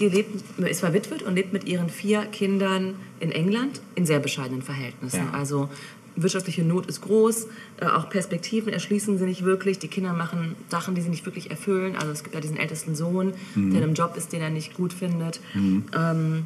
Die 0.01 0.09
lebt, 0.09 0.59
ist 0.59 0.81
verwitwet 0.81 1.23
und 1.23 1.35
lebt 1.35 1.52
mit 1.52 1.66
ihren 1.66 1.90
vier 1.90 2.23
Kindern 2.23 2.94
in 3.20 3.31
England 3.31 3.82
in 3.94 4.06
sehr 4.06 4.19
bescheidenen 4.19 4.62
Verhältnissen. 4.62 5.28
Ja. 5.31 5.39
Also 5.39 5.69
wirtschaftliche 6.16 6.62
Not 6.62 6.86
ist 6.86 7.01
groß, 7.01 7.47
äh, 7.80 7.86
auch 7.86 8.09
Perspektiven 8.10 8.72
erschließen 8.72 9.18
sie 9.18 9.24
nicht 9.24 9.44
wirklich. 9.44 9.78
Die 9.78 9.89
Kinder 9.89 10.12
machen 10.12 10.56
Sachen, 10.68 10.94
die 10.94 11.01
sie 11.01 11.09
nicht 11.09 11.24
wirklich 11.24 11.51
erfüllen. 11.51 11.97
Also 11.97 12.12
es 12.12 12.22
gibt 12.22 12.34
ja 12.34 12.40
diesen 12.40 12.56
ältesten 12.56 12.94
Sohn, 12.94 13.32
der 13.55 13.62
in 13.62 13.76
einem 13.76 13.94
Job 13.94 14.16
ist, 14.16 14.32
den 14.32 14.43
er 14.43 14.51
nicht 14.51 14.74
gut 14.74 14.93
findet. 14.93 15.40
Ähm, 15.55 16.44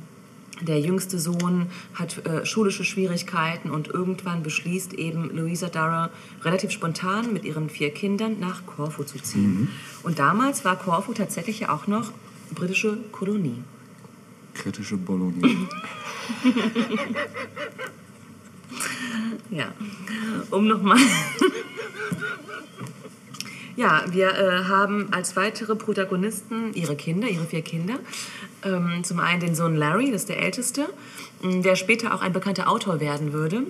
der 0.63 0.81
jüngste 0.81 1.19
Sohn 1.19 1.67
hat 1.95 2.25
äh, 2.27 2.47
schulische 2.47 2.85
Schwierigkeiten 2.85 3.71
und 3.71 3.89
irgendwann 3.89 4.43
beschließt 4.43 4.95
eben 4.95 5.37
Louisa 5.37 5.69
Durrell 5.69 6.09
relativ 6.43 6.71
spontan 6.71 7.33
mit 7.35 7.45
ihren 7.45 7.69
vier 7.69 7.91
Kindern 7.91 8.41
nach 8.41 8.65
Korfu 8.65 9.05
zu 9.05 9.19
ziehen. 9.19 9.69
Und 10.03 10.19
damals 10.19 10.65
war 10.65 10.77
Korfu 10.77 11.13
tatsächlich 11.13 11.61
ja 11.61 11.75
auch 11.75 11.87
noch 11.87 12.11
britische 12.55 12.97
Kolonie. 13.13 13.63
Kritische 14.55 14.97
Bologna. 14.97 15.47
Ja, 19.51 19.73
um 20.51 20.67
nochmal. 20.67 20.99
ja, 23.77 24.05
wir 24.11 24.35
äh, 24.35 24.65
haben 24.65 25.13
als 25.13 25.37
weitere 25.37 25.77
Protagonisten 25.77 26.75
ihre 26.75 26.97
Kinder, 26.97 27.29
ihre 27.29 27.45
vier 27.45 27.63
Kinder. 27.63 27.95
Ähm, 28.65 29.05
zum 29.05 29.21
einen 29.21 29.41
den 29.41 29.55
Sohn 29.55 29.77
Larry, 29.77 30.11
das 30.11 30.23
ist 30.23 30.29
der 30.29 30.43
älteste, 30.43 30.89
der 31.43 31.77
später 31.77 32.15
auch 32.15 32.23
ein 32.23 32.33
bekannter 32.33 32.69
Autor 32.69 33.01
werden 33.01 33.33
würde 33.33 33.63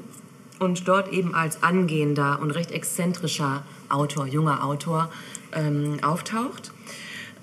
und 0.59 0.89
dort 0.89 1.13
eben 1.13 1.35
als 1.35 1.63
angehender 1.63 2.39
und 2.41 2.51
recht 2.53 2.71
exzentrischer 2.71 3.65
Autor, 3.89 4.27
junger 4.27 4.65
Autor, 4.65 5.11
ähm, 5.53 5.99
auftaucht. 6.03 6.73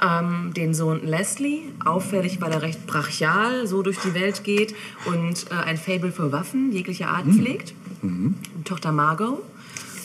Ähm, 0.02 0.54
den 0.56 0.74
Sohn 0.74 1.06
Leslie, 1.06 1.62
auffällig, 1.86 2.42
weil 2.42 2.52
er 2.52 2.62
recht 2.62 2.86
brachial 2.88 3.68
so 3.68 3.84
durch 3.84 4.00
die 4.00 4.14
Welt 4.14 4.44
geht 4.44 4.76
und 5.06 5.46
äh, 5.52 5.56
ein 5.56 5.78
Fable 5.78 6.12
für 6.12 6.32
Waffen 6.32 6.72
jeglicher 6.72 7.10
Art 7.10 7.26
pflegt. 7.28 7.74
Und 8.02 8.36
Tochter 8.66 8.92
Margot, 8.92 9.42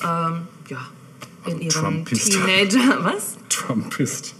ähm, 0.04 0.42
ja, 0.68 0.86
in 1.46 1.52
Also 1.52 1.56
ihrem 1.58 1.70
Trumpist. 1.70 2.32
Teenager, 2.32 2.98
was? 3.04 3.38
Trumpist. 3.48 4.34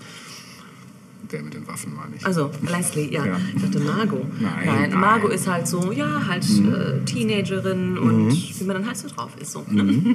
Der 1.30 1.42
mit 1.42 1.52
den 1.52 1.66
Waffen, 1.68 1.94
meine 1.94 2.16
ich. 2.16 2.24
Also 2.24 2.50
Leslie, 2.62 3.12
ja. 3.12 3.26
Ja. 3.26 3.36
Ich 3.55 3.62
dachte 3.62 3.80
Margot. 3.80 4.24
Nein, 4.40 4.52
nein, 4.64 4.90
nein. 4.90 5.00
Margot 5.00 5.30
ist 5.30 5.46
halt 5.46 5.68
so, 5.68 5.92
ja, 5.92 6.26
halt 6.26 6.44
äh, 6.44 7.05
Teenagerin 7.05 7.98
und 7.98 8.32
wie 8.32 8.64
man 8.64 8.76
dann 8.76 8.86
halt 8.86 8.96
so 8.96 9.09
drauf 9.09 9.32
ist. 9.38 9.52
So. 9.52 9.62
ne? 9.68 9.82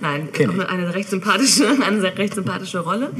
nein, 0.00 0.28
eine, 0.68 0.94
recht 0.94 1.08
sympathische, 1.08 1.68
eine 1.86 2.00
sehr- 2.00 2.18
recht 2.18 2.34
sympathische 2.34 2.80
Rolle. 2.80 3.12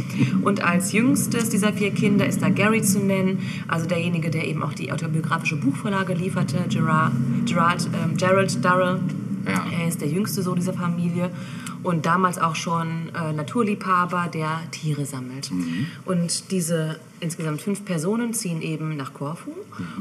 Und 0.43 0.65
als 0.65 0.93
jüngstes 0.93 1.51
dieser 1.51 1.73
vier 1.73 1.93
Kinder 1.93 2.27
ist 2.27 2.43
da 2.43 2.48
Gary 2.48 2.82
zu 2.82 2.98
nennen, 2.98 3.39
also 3.69 3.86
derjenige, 3.86 4.31
der 4.31 4.48
eben 4.48 4.62
auch 4.65 4.73
die 4.73 4.90
autobiografische 4.90 5.57
Buchvorlage 5.57 6.15
lieferte, 6.15 6.65
Gerard, 6.69 7.12
Gerard, 7.47 7.89
ähm, 8.05 8.16
Gerald 8.16 8.65
Durrell. 8.65 8.98
Ja. 9.47 9.65
Er 9.81 9.89
ist 9.89 10.01
der 10.01 10.09
jüngste 10.09 10.43
Sohn 10.43 10.57
dieser 10.57 10.74
Familie. 10.74 11.31
Und 11.82 12.07
damals 12.07 12.39
auch 12.39 12.57
schon 12.57 13.11
äh, 13.15 13.32
Naturliebhaber, 13.32 14.28
der 14.32 14.61
Tiere 14.70 15.07
sammelt. 15.07 15.51
Und 16.05 16.51
diese 16.51 16.98
insgesamt 17.20 17.62
fünf 17.62 17.85
Personen 17.85 18.32
ziehen 18.35 18.62
eben 18.62 18.97
nach 18.97 19.12
Korfu 19.15 19.52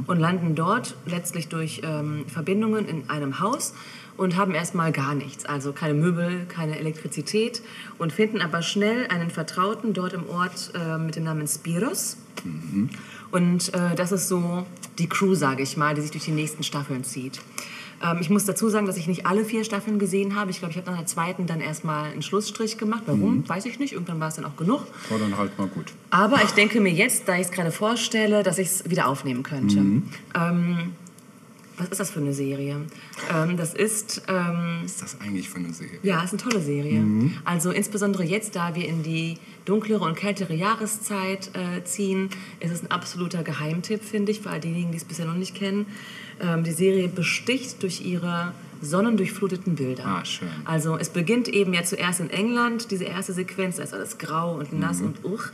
und 0.08 0.20
landen 0.20 0.56
dort 0.56 0.96
letztlich 1.06 1.48
durch 1.48 1.82
ähm, 1.84 2.26
Verbindungen 2.28 2.88
in 2.88 3.10
einem 3.10 3.40
Haus 3.40 3.74
und 4.18 4.36
haben 4.36 4.54
erstmal 4.54 4.92
gar 4.92 5.16
nichts, 5.16 5.46
also 5.46 5.72
keine 5.72 5.94
Möbel, 5.94 6.46
keine 6.48 6.78
Elektrizität 6.78 7.62
und 7.98 8.12
finden 8.12 8.42
aber 8.42 8.62
schnell 8.62 9.08
einen 9.08 9.30
Vertrauten 9.30 9.94
dort 9.94 10.14
im 10.14 10.28
Ort 10.30 10.72
äh, 10.76 10.98
mit 10.98 11.16
dem 11.16 11.24
Namen 11.24 11.48
Spiros. 11.48 12.18
Und 13.32 13.74
äh, 13.74 13.96
das 13.96 14.12
ist 14.12 14.28
so 14.28 14.66
die 14.98 15.08
Crew, 15.08 15.36
sage 15.36 15.64
ich 15.64 15.78
mal, 15.78 15.96
die 15.96 16.02
sich 16.02 16.12
durch 16.12 16.26
die 16.26 16.32
nächsten 16.32 16.64
Staffeln 16.64 17.04
zieht. 17.04 17.40
Ähm, 18.04 18.18
ich 18.22 18.30
muss 18.30 18.46
dazu 18.46 18.70
sagen, 18.70 18.86
dass 18.86 18.98
ich 18.98 19.08
nicht 19.08 19.26
alle 19.26 19.44
vier 19.46 19.64
Staffeln 19.64 20.00
gesehen 20.00 20.36
habe. 20.36 20.52
Ich 20.52 20.60
glaube, 20.60 20.72
ich 20.72 20.78
habe 20.78 20.90
nach 20.92 20.98
der 20.98 21.08
zweiten 21.08 21.46
dann 21.48 21.62
erstmal 21.62 22.12
einen 22.12 22.22
Schlussstrich 22.22 22.78
gemacht. 22.78 23.04
Warum? 23.06 23.48
Weiß 23.48 23.66
ich 23.66 23.80
nicht. 23.80 23.94
Irgendwann 23.94 24.20
war 24.20 24.30
es 24.30 24.36
dann 24.36 24.46
auch 24.46 24.56
genug. 24.56 24.86
War 25.10 25.20
dann 25.20 25.38
halt 25.38 25.58
mal 25.58 25.68
gut. 25.68 25.94
Aber 26.10 26.42
ich 26.44 26.52
denke 26.52 26.80
mir 26.82 26.92
jetzt, 26.94 27.28
da 27.28 27.36
ich 27.36 27.42
es 27.48 27.52
gerade 27.52 27.72
vorstelle, 27.72 28.44
dass 28.44 28.58
ich 28.58 28.68
es 28.68 28.90
wieder 28.90 29.08
aufnehmen 29.08 29.44
könnte. 29.44 29.78
Ähm, 29.78 30.94
was 31.78 31.88
ist 31.90 32.00
das 32.00 32.12
für 32.12 32.20
eine 32.20 32.34
Serie? 32.34 32.82
Ähm, 33.34 33.56
das 33.56 33.74
ist, 33.74 34.24
ähm, 34.28 34.80
Was 34.84 34.92
ist 34.92 35.02
das 35.02 35.22
eigentlich 35.22 35.48
für 35.50 35.60
eine 35.60 35.72
Serie? 35.74 35.98
ja, 36.04 36.22
ist 36.24 36.32
eine 36.34 36.42
tolle 36.42 36.62
Serie. 36.62 37.02
Also 37.46 37.72
insbesondere 37.72 38.24
jetzt, 38.24 38.56
da 38.58 38.76
wir 38.76 38.86
in 38.86 39.02
die 39.02 39.38
dunklere 39.64 40.04
und 40.04 40.18
kältere 40.18 40.54
Jahreszeit 40.54 41.52
äh, 41.54 41.84
ziehen, 41.86 42.30
ist 42.60 42.72
es 42.72 42.82
ein 42.84 42.92
absoluter 42.92 43.44
Geheimtipp, 43.44 44.04
finde 44.04 44.34
ich, 44.34 44.42
für 44.42 44.50
all 44.50 44.60
diejenigen, 44.60 44.92
die 44.92 44.98
es 44.98 45.06
bisher 45.06 45.26
noch 45.26 45.36
nicht 45.36 45.56
kennen. 45.56 45.86
Ähm, 46.42 46.64
die 46.64 46.72
Serie 46.72 47.08
besticht 47.08 47.82
durch 47.84 48.06
ihre 48.06 48.54
sonnendurchfluteten 48.82 49.76
Bilder. 49.76 50.06
Ah, 50.06 50.26
schön. 50.26 50.48
Also 50.66 50.98
es 50.98 51.10
beginnt 51.10 51.48
eben 51.48 51.74
ja 51.74 51.84
zuerst 51.84 52.22
in 52.22 52.30
England, 52.30 52.92
diese 52.92 53.04
erste 53.04 53.34
Sequenz, 53.34 53.76
da 53.76 53.84
ist 53.84 53.94
alles 53.94 54.18
grau 54.18 54.56
und 54.56 54.72
nass 54.72 55.02
und 55.02 55.26
uch. 55.26 55.48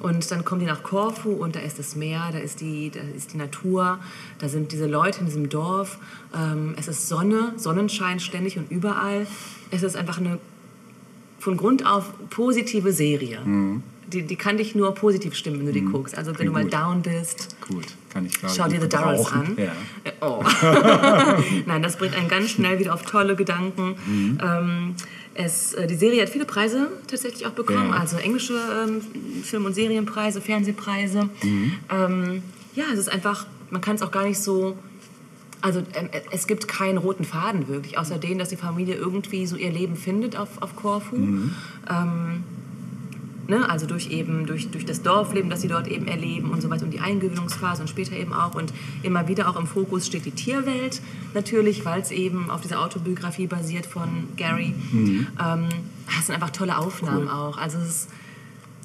Und 0.00 0.30
dann 0.30 0.44
kommen 0.44 0.60
die 0.60 0.66
nach 0.66 0.82
Korfu 0.82 1.30
und 1.30 1.56
da 1.56 1.60
ist 1.60 1.78
das 1.78 1.94
Meer, 1.94 2.30
da 2.32 2.38
ist 2.38 2.60
die, 2.60 2.90
da 2.90 3.00
ist 3.00 3.34
die 3.34 3.36
Natur, 3.36 3.98
da 4.38 4.48
sind 4.48 4.72
diese 4.72 4.86
Leute 4.86 5.20
in 5.20 5.26
diesem 5.26 5.48
Dorf. 5.48 5.98
Ähm, 6.34 6.74
es 6.78 6.88
ist 6.88 7.08
Sonne, 7.08 7.52
Sonnenschein 7.56 8.18
ständig 8.18 8.56
und 8.56 8.70
überall. 8.70 9.26
Es 9.70 9.82
ist 9.82 9.96
einfach 9.96 10.18
eine 10.18 10.38
von 11.38 11.58
Grund 11.58 11.84
auf 11.84 12.12
positive 12.30 12.92
Serie. 12.92 13.40
Die, 14.14 14.22
die 14.22 14.36
kann 14.36 14.56
dich 14.56 14.74
nur 14.74 14.94
positiv 14.94 15.34
stimmen, 15.34 15.58
wenn 15.60 15.66
du 15.66 15.72
die 15.72 15.82
guckst. 15.82 16.16
Also 16.16 16.30
wenn 16.30 16.36
Klingt 16.36 16.50
du 16.50 16.52
mal 16.54 16.62
gut. 16.64 16.72
down 16.72 17.02
bist, 17.02 17.56
Gut, 17.68 17.84
kann 18.12 18.26
ich 18.26 18.32
Schau 18.54 18.68
dir 18.68 18.80
The 18.80 18.88
Durrells 18.88 19.32
an. 19.32 19.56
Ja. 19.58 19.64
Äh, 20.04 20.12
Oh. 20.20 20.42
Nein, 21.66 21.82
das 21.82 21.96
bringt 21.96 22.16
einen 22.16 22.28
ganz 22.28 22.50
schnell 22.50 22.78
wieder 22.78 22.94
auf 22.94 23.02
tolle 23.02 23.36
Gedanken. 23.36 23.96
Ähm, 24.42 24.94
es, 25.34 25.74
äh, 25.74 25.86
die 25.86 25.96
Serie 25.96 26.22
hat 26.22 26.28
viele 26.30 26.44
Preise 26.44 26.88
tatsächlich 27.08 27.46
auch 27.46 27.50
bekommen, 27.52 27.90
Ja. 27.90 27.96
also 27.98 28.16
englische 28.16 28.54
ähm, 28.54 29.00
Film- 29.42 29.64
und 29.66 29.74
Serienpreise, 29.74 30.40
Fernsehpreise. 30.40 31.28
Ähm, 31.42 32.42
ja, 32.74 32.84
es 32.92 32.98
ist 33.00 33.08
einfach, 33.12 33.46
man 33.70 33.80
kann 33.80 33.96
es 33.96 34.02
auch 34.02 34.10
gar 34.12 34.24
nicht 34.24 34.38
so. 34.38 34.76
Also 35.60 35.80
ähm, 35.94 36.08
es 36.30 36.46
gibt 36.46 36.68
keinen 36.68 36.98
roten 36.98 37.24
Faden 37.24 37.68
wirklich, 37.68 37.96
außer 37.98 38.18
den, 38.18 38.38
dass 38.38 38.50
die 38.50 38.56
Familie 38.56 38.94
irgendwie 38.96 39.46
so 39.46 39.56
ihr 39.56 39.70
Leben 39.72 39.96
findet 39.96 40.36
auf, 40.36 40.60
auf 40.60 40.76
Korfu. 40.76 41.16
Ähm, 41.16 42.44
Ne, 43.46 43.68
also 43.68 43.86
durch 43.86 44.10
eben 44.10 44.46
durch, 44.46 44.70
durch 44.70 44.86
das 44.86 45.02
Dorfleben, 45.02 45.50
das 45.50 45.60
sie 45.60 45.68
dort 45.68 45.86
eben 45.86 46.06
erleben 46.06 46.50
und 46.50 46.62
so 46.62 46.70
weiter 46.70 46.84
und 46.84 46.92
die 46.92 47.00
Eingewöhnungsphase 47.00 47.82
und 47.82 47.88
später 47.88 48.16
eben 48.16 48.32
auch 48.32 48.54
und 48.54 48.72
immer 49.02 49.28
wieder 49.28 49.50
auch 49.50 49.56
im 49.56 49.66
Fokus 49.66 50.06
steht 50.06 50.24
die 50.24 50.30
Tierwelt 50.30 51.02
natürlich, 51.34 51.84
weil 51.84 52.00
es 52.00 52.10
eben 52.10 52.50
auf 52.50 52.62
dieser 52.62 52.80
Autobiografie 52.82 53.46
basiert 53.46 53.84
von 53.84 54.28
Gary. 54.36 54.74
Ähm, 54.92 55.68
das 56.06 56.26
sind 56.26 56.34
einfach 56.34 56.50
tolle 56.50 56.78
Aufnahmen 56.78 57.28
auch. 57.28 57.58
Also 57.58 57.78
es 57.78 57.88
ist 57.88 58.08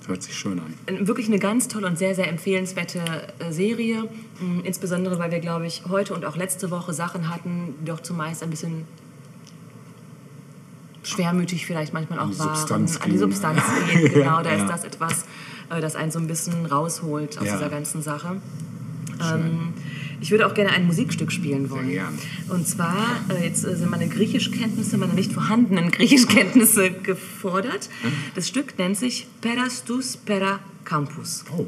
Hört 0.07 0.23
sich 0.23 0.35
schön 0.35 0.59
an. 0.59 1.07
wirklich 1.07 1.27
eine 1.27 1.37
ganz 1.37 1.67
tolle 1.67 1.85
und 1.85 1.97
sehr, 1.99 2.15
sehr 2.15 2.27
empfehlenswerte 2.29 2.99
äh, 3.37 3.51
Serie. 3.51 4.09
Mm, 4.39 4.61
Insbesondere, 4.63 5.19
weil 5.19 5.29
wir, 5.29 5.39
glaube 5.39 5.67
ich, 5.67 5.83
heute 5.87 6.15
und 6.15 6.25
auch 6.25 6.35
letzte 6.35 6.71
Woche 6.71 6.93
Sachen 6.93 7.29
hatten, 7.29 7.75
die 7.81 7.85
doch 7.85 7.99
zumeist 7.99 8.41
ein 8.41 8.49
bisschen 8.49 8.85
schwermütig 11.03 11.65
vielleicht 11.65 11.93
manchmal 11.93 12.19
auch 12.19 12.23
An 12.25 12.31
die 12.31 12.39
waren. 12.39 12.55
Substanz 12.55 12.95
An 12.97 13.01
die 13.05 13.09
gehen. 13.11 13.19
Substanz 13.19 13.61
gehen, 13.91 14.13
genau. 14.13 14.41
Da 14.41 14.51
ist 14.51 14.67
das 14.67 14.83
etwas, 14.83 15.25
äh, 15.69 15.81
das 15.81 15.95
einen 15.95 16.11
so 16.11 16.19
ein 16.19 16.27
bisschen 16.27 16.65
rausholt 16.65 17.37
aus 17.37 17.43
dieser 17.43 17.69
ganzen 17.69 18.01
Sache. 18.01 18.41
Ähm, 19.21 19.73
ich 20.21 20.31
würde 20.31 20.47
auch 20.47 20.53
gerne 20.53 20.71
ein 20.71 20.85
Musikstück 20.85 21.31
spielen 21.31 21.69
wollen. 21.69 21.89
Und 22.49 22.67
zwar, 22.67 22.95
äh, 23.29 23.43
jetzt 23.45 23.63
äh, 23.65 23.75
sind 23.75 23.89
meine 23.89 24.07
Griechischkenntnisse, 24.09 24.97
meine 24.97 25.13
nicht 25.13 25.31
vorhandenen 25.31 25.91
Griechischkenntnisse 25.91 26.91
gefordert. 26.91 27.89
Das 28.35 28.47
Stück 28.47 28.77
nennt 28.77 28.97
sich 28.97 29.27
Perastus 29.41 30.17
Pera 30.17 30.59
Campus 30.85 31.45
Oh, 31.57 31.67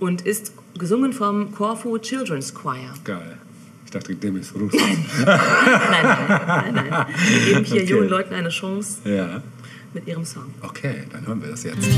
und 0.00 0.22
ist 0.22 0.52
gesungen 0.78 1.12
vom 1.12 1.52
Corfu 1.52 1.98
Children's 1.98 2.54
Choir. 2.54 2.92
geil. 3.04 3.38
Ich 3.84 3.90
dachte, 3.90 4.14
dem 4.14 4.36
ist 4.36 4.54
Russ. 4.54 4.72
Nein, 4.72 5.06
nein, 5.24 6.44
nein, 6.46 6.74
nein. 6.74 7.06
Wir 7.28 7.44
geben 7.54 7.64
hier 7.64 7.82
Okay. 7.82 7.90
jungen 7.90 8.08
Leuten 8.08 8.34
eine 8.34 8.48
Chance 8.48 8.98
ja. 9.04 9.42
mit 9.92 10.06
ihrem 10.06 10.24
Song. 10.24 10.52
Okay, 10.62 11.04
dann 11.12 11.26
hören 11.26 11.42
wir 11.42 11.50
das 11.50 11.62
jetzt. 11.64 11.88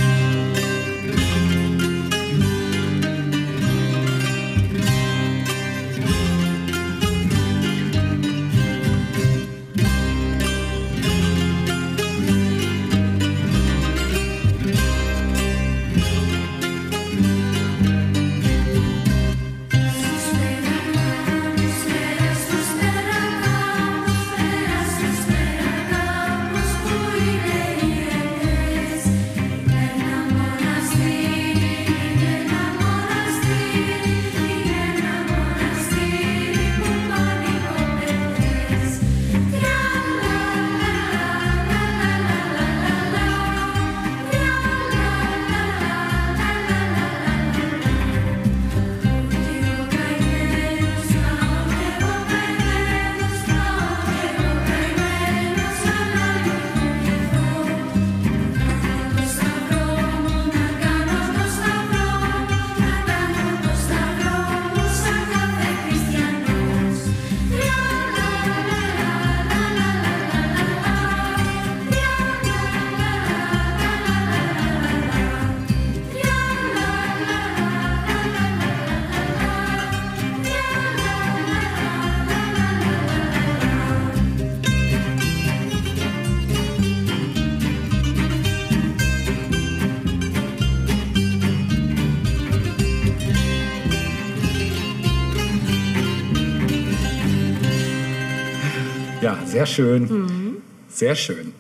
Schön. 99.75 100.57
Sehr 100.89 101.15
schön. 101.15 101.53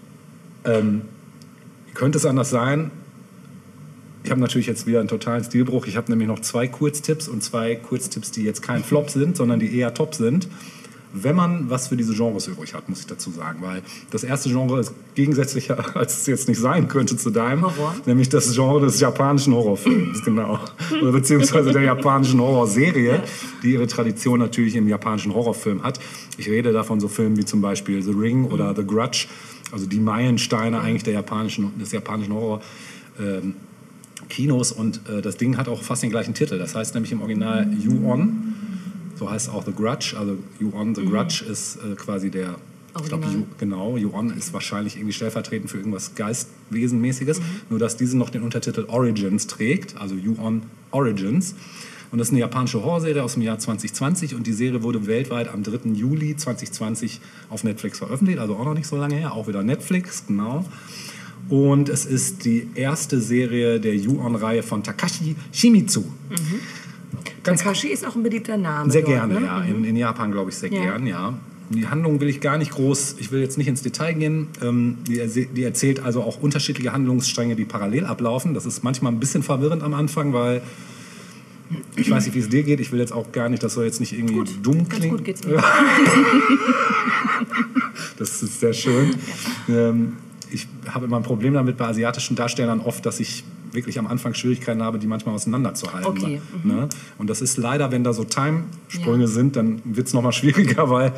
Ähm, 0.64 1.02
könnte 1.94 2.18
es 2.18 2.26
anders 2.26 2.50
sein? 2.50 2.90
Ich 4.22 4.30
habe 4.30 4.40
natürlich 4.40 4.66
jetzt 4.66 4.86
wieder 4.86 5.00
einen 5.00 5.08
totalen 5.08 5.44
Stilbruch. 5.44 5.86
Ich 5.86 5.96
habe 5.96 6.10
nämlich 6.10 6.28
noch 6.28 6.40
zwei 6.40 6.66
Kurztipps 6.66 7.28
und 7.28 7.42
zwei 7.42 7.74
Kurztipps, 7.74 8.30
die 8.30 8.42
jetzt 8.42 8.62
kein 8.62 8.82
Flop 8.82 9.10
sind, 9.10 9.36
sondern 9.36 9.60
die 9.60 9.76
eher 9.76 9.92
top 9.92 10.14
sind. 10.14 10.48
Wenn 11.14 11.36
man 11.36 11.70
was 11.70 11.88
für 11.88 11.96
diese 11.96 12.12
Genres 12.12 12.46
übrig 12.48 12.74
hat, 12.74 12.88
muss 12.88 13.00
ich 13.00 13.06
dazu 13.06 13.30
sagen. 13.30 13.60
Weil 13.62 13.82
das 14.10 14.24
erste 14.24 14.48
Genre 14.48 14.80
ist 14.80 14.92
gegensätzlicher, 15.14 15.96
als 15.96 16.18
es 16.18 16.26
jetzt 16.26 16.48
nicht 16.48 16.60
sein 16.60 16.88
könnte 16.88 17.16
zu 17.16 17.30
deinem. 17.30 17.62
Horror. 17.62 17.94
Nämlich 18.04 18.28
das 18.28 18.52
Genre 18.54 18.80
des 18.80 19.00
japanischen 19.00 19.54
Horrorfilms, 19.54 20.24
genau. 20.24 20.58
Oder 21.00 21.12
beziehungsweise 21.12 21.72
der 21.72 21.82
japanischen 21.82 22.40
Horrorserie, 22.40 23.22
die 23.62 23.72
ihre 23.72 23.86
Tradition 23.86 24.40
natürlich 24.40 24.74
im 24.76 24.88
japanischen 24.88 25.32
Horrorfilm 25.34 25.82
hat. 25.82 26.00
Ich 26.36 26.48
rede 26.48 26.72
da 26.72 26.82
von 26.82 27.00
so 27.00 27.08
Filmen 27.08 27.36
wie 27.36 27.44
zum 27.44 27.60
Beispiel 27.60 28.02
The 28.02 28.12
Ring 28.12 28.46
oder 28.46 28.74
The 28.74 28.84
Grudge, 28.84 29.28
also 29.70 29.86
die 29.86 30.00
Meilensteine 30.00 30.80
eigentlich 30.80 31.04
der 31.04 31.14
japanischen, 31.14 31.78
des 31.78 31.92
japanischen 31.92 32.34
Horror. 32.34 32.60
Ähm, 33.20 33.54
Kinos 34.28 34.72
und 34.72 35.00
äh, 35.08 35.20
das 35.20 35.36
Ding 35.36 35.56
hat 35.56 35.68
auch 35.68 35.82
fast 35.82 36.02
den 36.02 36.10
gleichen 36.10 36.34
Titel. 36.34 36.58
Das 36.58 36.74
heißt 36.74 36.94
nämlich 36.94 37.12
im 37.12 37.20
Original 37.20 37.68
You 37.78 38.10
On. 38.10 38.54
So 39.16 39.30
heißt 39.30 39.50
auch 39.50 39.64
The 39.64 39.72
Grudge. 39.72 40.14
Also 40.18 40.38
You 40.58 40.72
On, 40.74 40.94
The 40.94 41.04
Grudge 41.04 41.44
ist 41.50 41.76
äh, 41.76 41.94
quasi 41.94 42.30
der. 42.30 42.56
Ich 42.96 43.08
glaube, 43.08 43.24
Original. 43.24 43.40
You, 43.40 43.46
genau, 43.58 43.96
You 43.96 44.14
On 44.14 44.30
ist 44.30 44.52
wahrscheinlich 44.52 44.96
irgendwie 44.96 45.12
stellvertretend 45.12 45.68
für 45.68 45.78
irgendwas 45.78 46.14
Geistwesenmäßiges. 46.14 47.40
Nur, 47.68 47.78
dass 47.80 47.96
diese 47.96 48.16
noch 48.16 48.30
den 48.30 48.42
Untertitel 48.42 48.84
Origins 48.88 49.48
trägt, 49.48 49.96
also 49.96 50.14
You 50.14 50.36
On 50.38 50.62
Origins. 50.92 51.56
Und 52.12 52.18
das 52.18 52.28
ist 52.28 52.32
eine 52.32 52.42
japanische 52.42 52.80
Horrorserie 52.80 53.24
aus 53.24 53.34
dem 53.34 53.42
Jahr 53.42 53.58
2020 53.58 54.36
und 54.36 54.46
die 54.46 54.52
Serie 54.52 54.84
wurde 54.84 55.08
weltweit 55.08 55.48
am 55.48 55.64
3. 55.64 55.90
Juli 55.94 56.36
2020 56.36 57.20
auf 57.50 57.64
Netflix 57.64 57.98
veröffentlicht, 57.98 58.38
also 58.38 58.54
auch 58.54 58.64
noch 58.64 58.74
nicht 58.74 58.86
so 58.86 58.96
lange 58.96 59.16
her, 59.16 59.32
auch 59.32 59.48
wieder 59.48 59.64
Netflix, 59.64 60.24
genau. 60.28 60.64
Und 61.48 61.88
es 61.88 62.06
ist 62.06 62.44
die 62.44 62.68
erste 62.76 63.20
Serie 63.20 63.80
der 63.80 63.96
Ju-On-Reihe 63.96 64.62
von 64.62 64.84
Takashi 64.84 65.34
Shimizu. 65.52 66.04
Ganz 67.42 67.62
Takashi 67.62 67.88
ist 67.88 68.06
auch 68.06 68.14
ein 68.16 68.22
beliebter 68.22 68.56
Name. 68.56 68.90
sehr 68.90 69.02
dort, 69.02 69.12
gerne, 69.14 69.34
ne? 69.40 69.46
ja. 69.46 69.60
In, 69.62 69.84
in 69.84 69.96
Japan 69.96 70.32
glaube 70.32 70.50
ich 70.50 70.56
sehr 70.56 70.72
Ja. 70.72 70.82
gern, 70.82 71.06
ja. 71.06 71.34
Die 71.70 71.86
Handlung 71.88 72.20
will 72.20 72.28
ich 72.28 72.40
gar 72.42 72.58
nicht 72.58 72.72
groß, 72.72 73.16
ich 73.20 73.32
will 73.32 73.40
jetzt 73.40 73.56
nicht 73.56 73.68
ins 73.68 73.80
Detail 73.82 74.12
gehen. 74.12 74.48
Ähm, 74.62 74.98
die, 75.08 75.46
die 75.46 75.62
erzählt 75.64 76.00
also 76.00 76.22
auch 76.22 76.38
unterschiedliche 76.42 76.92
Handlungsstränge, 76.92 77.56
die 77.56 77.64
parallel 77.64 78.04
ablaufen. 78.04 78.52
Das 78.52 78.66
ist 78.66 78.84
manchmal 78.84 79.12
ein 79.12 79.18
bisschen 79.18 79.42
verwirrend 79.42 79.82
am 79.82 79.94
Anfang, 79.94 80.34
weil 80.34 80.60
ich 81.96 82.10
weiß 82.10 82.26
nicht, 82.26 82.34
wie 82.34 82.40
es 82.40 82.50
dir 82.50 82.62
geht. 82.62 82.80
Ich 82.80 82.92
will 82.92 83.00
jetzt 83.00 83.12
auch 83.12 83.32
gar 83.32 83.48
nicht, 83.48 83.62
das 83.62 83.72
soll 83.74 83.86
jetzt 83.86 83.98
nicht 83.98 84.12
irgendwie 84.12 84.34
Gut, 84.34 84.50
dumm 84.62 84.80
ganz 84.88 84.90
klingen. 85.00 85.16
gut 85.16 85.24
geht's 85.24 85.44
mir. 85.46 85.62
Das 88.18 88.42
ist 88.42 88.60
sehr 88.60 88.72
schön. 88.72 89.10
Ähm, 89.68 90.14
ich 90.50 90.68
habe 90.88 91.06
immer 91.06 91.16
ein 91.16 91.22
Problem 91.24 91.54
damit 91.54 91.76
bei 91.76 91.86
asiatischen 91.86 92.36
Darstellern 92.36 92.80
oft, 92.80 93.04
dass 93.06 93.18
ich 93.20 93.44
wirklich 93.74 93.98
am 93.98 94.06
Anfang 94.06 94.34
Schwierigkeiten 94.34 94.82
habe, 94.82 94.98
die 94.98 95.06
manchmal 95.06 95.34
auseinanderzuhalten. 95.34 96.06
Okay, 96.10 96.40
mhm. 96.62 96.70
Ne? 96.70 96.88
Und 97.18 97.28
das 97.30 97.40
ist 97.40 97.56
leider, 97.56 97.90
wenn 97.92 98.04
da 98.04 98.12
so 98.12 98.24
Timesprünge 98.24 99.24
Ja. 99.24 99.26
sind, 99.26 99.56
dann 99.56 99.82
wird 99.84 100.06
es 100.06 100.14
nochmal 100.14 100.32
schwieriger, 100.32 100.88
weil, 100.90 101.12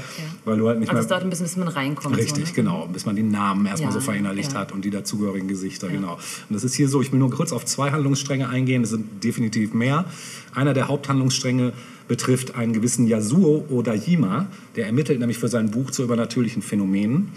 weil 0.44 0.58
du 0.58 0.68
halt 0.68 0.80
nicht 0.80 0.88
Also 0.88 1.00
es 1.00 1.04
mehr... 1.06 1.10
dauert 1.10 1.24
ein 1.24 1.30
bisschen, 1.30 1.46
bis 1.46 1.56
man 1.56 1.68
reinkommt. 1.68 2.16
Richtig, 2.16 2.46
so, 2.46 2.50
ne? 2.50 2.54
genau. 2.54 2.88
Bis 2.92 3.06
man 3.06 3.16
die 3.16 3.22
Namen 3.22 3.66
erstmal 3.66 3.90
Ja, 3.90 3.94
so 3.94 4.00
verinnerlicht 4.00 4.52
ja. 4.52 4.60
hat 4.60 4.72
und 4.72 4.84
die 4.84 4.90
dazugehörigen 4.90 5.48
Gesichter, 5.48 5.88
genau. 5.88 6.14
Und 6.14 6.54
das 6.54 6.64
ist 6.64 6.74
hier 6.74 6.88
so, 6.88 7.02
ich 7.02 7.12
will 7.12 7.18
nur 7.18 7.30
kurz 7.30 7.52
auf 7.52 7.64
zwei 7.64 7.90
Handlungsstränge 7.90 8.48
eingehen, 8.48 8.82
es 8.82 8.90
sind 8.90 9.22
definitiv 9.22 9.74
mehr. 9.74 10.04
Einer 10.54 10.74
der 10.74 10.88
Haupthandlungsstränge 10.88 11.72
betrifft 12.08 12.54
einen 12.54 12.72
gewissen 12.72 13.06
Yasuo 13.06 13.64
Odajima, 13.68 14.46
der 14.76 14.86
ermittelt 14.86 15.18
nämlich 15.18 15.38
für 15.38 15.48
sein 15.48 15.70
Buch 15.70 15.90
zu 15.90 16.02
übernatürlichen 16.04 16.62
Phänomenen. 16.62 17.32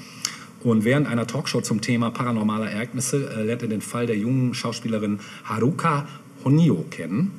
Und 0.64 0.84
während 0.84 1.08
einer 1.08 1.26
Talkshow 1.26 1.62
zum 1.62 1.82
Thema 1.82 2.10
paranormale 2.12 2.70
Ereignisse 2.70 3.30
äh, 3.30 3.44
lernt 3.44 3.62
er 3.62 3.70
den 3.70 3.82
Fall 3.82 4.08
der 4.08 4.18
jungen 4.18 4.54
Schauspielerin 4.54 5.20
Haruka 5.46 6.08
Honio 6.44 6.86
kennen. 6.90 7.32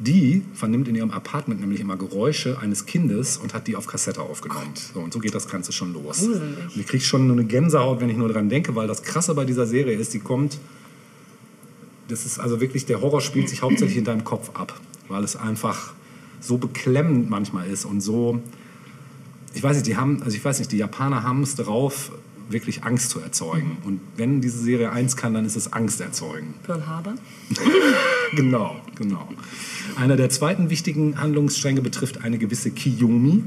Die 0.00 0.42
vernimmt 0.54 0.86
in 0.86 0.94
ihrem 0.94 1.10
Apartment 1.10 1.60
nämlich 1.60 1.80
immer 1.80 1.96
Geräusche 1.96 2.58
eines 2.60 2.86
Kindes 2.86 3.36
und 3.36 3.52
hat 3.52 3.66
die 3.66 3.74
auf 3.74 3.88
Kassette 3.88 4.22
aufgenommen. 4.22 4.70
So, 4.94 5.00
und 5.00 5.12
so 5.12 5.18
geht 5.18 5.34
das 5.34 5.48
Ganze 5.48 5.72
schon 5.72 5.92
los. 5.92 6.22
Und 6.22 6.56
ich 6.76 6.86
kriege 6.86 7.02
schon 7.02 7.28
eine 7.30 7.44
Gänsehaut, 7.44 8.00
wenn 8.00 8.08
ich 8.08 8.16
nur 8.16 8.28
dran 8.28 8.48
denke, 8.48 8.76
weil 8.76 8.86
das 8.86 9.02
Krasse 9.02 9.34
bei 9.34 9.44
dieser 9.44 9.66
Serie 9.66 9.96
ist, 9.96 10.14
die 10.14 10.20
kommt, 10.20 10.58
das 12.06 12.26
ist 12.26 12.38
also 12.38 12.60
wirklich, 12.60 12.86
der 12.86 13.00
Horror 13.00 13.20
spielt 13.20 13.48
sich 13.48 13.62
hauptsächlich 13.62 13.98
in 13.98 14.04
deinem 14.04 14.22
Kopf 14.22 14.50
ab, 14.54 14.80
weil 15.08 15.24
es 15.24 15.34
einfach 15.34 15.92
so 16.40 16.58
beklemmend 16.58 17.28
manchmal 17.28 17.68
ist 17.68 17.84
und 17.84 18.00
so, 18.00 18.40
ich 19.54 19.62
weiß 19.64 19.76
nicht, 19.76 19.86
die 19.88 19.96
haben, 19.96 20.22
also 20.22 20.36
ich 20.36 20.44
weiß 20.44 20.60
nicht, 20.60 20.70
die 20.70 20.76
Japaner 20.76 21.24
haben 21.24 21.42
es 21.42 21.56
drauf, 21.56 22.12
wirklich 22.48 22.84
Angst 22.84 23.10
zu 23.10 23.20
erzeugen. 23.20 23.78
Und 23.84 24.00
wenn 24.16 24.40
diese 24.40 24.58
Serie 24.58 24.92
eins 24.92 25.16
kann, 25.16 25.34
dann 25.34 25.44
ist 25.44 25.56
es 25.56 25.72
Angst 25.72 26.00
erzeugen. 26.00 26.54
Pearl 26.62 26.86
Harbor. 26.86 27.14
Genau, 28.36 28.76
genau. 28.94 29.26
Einer 29.96 30.16
der 30.16 30.28
zweiten 30.28 30.68
wichtigen 30.68 31.18
Handlungsstränge 31.18 31.80
betrifft 31.80 32.24
eine 32.24 32.36
gewisse 32.36 32.70
Kiyomi. 32.70 33.42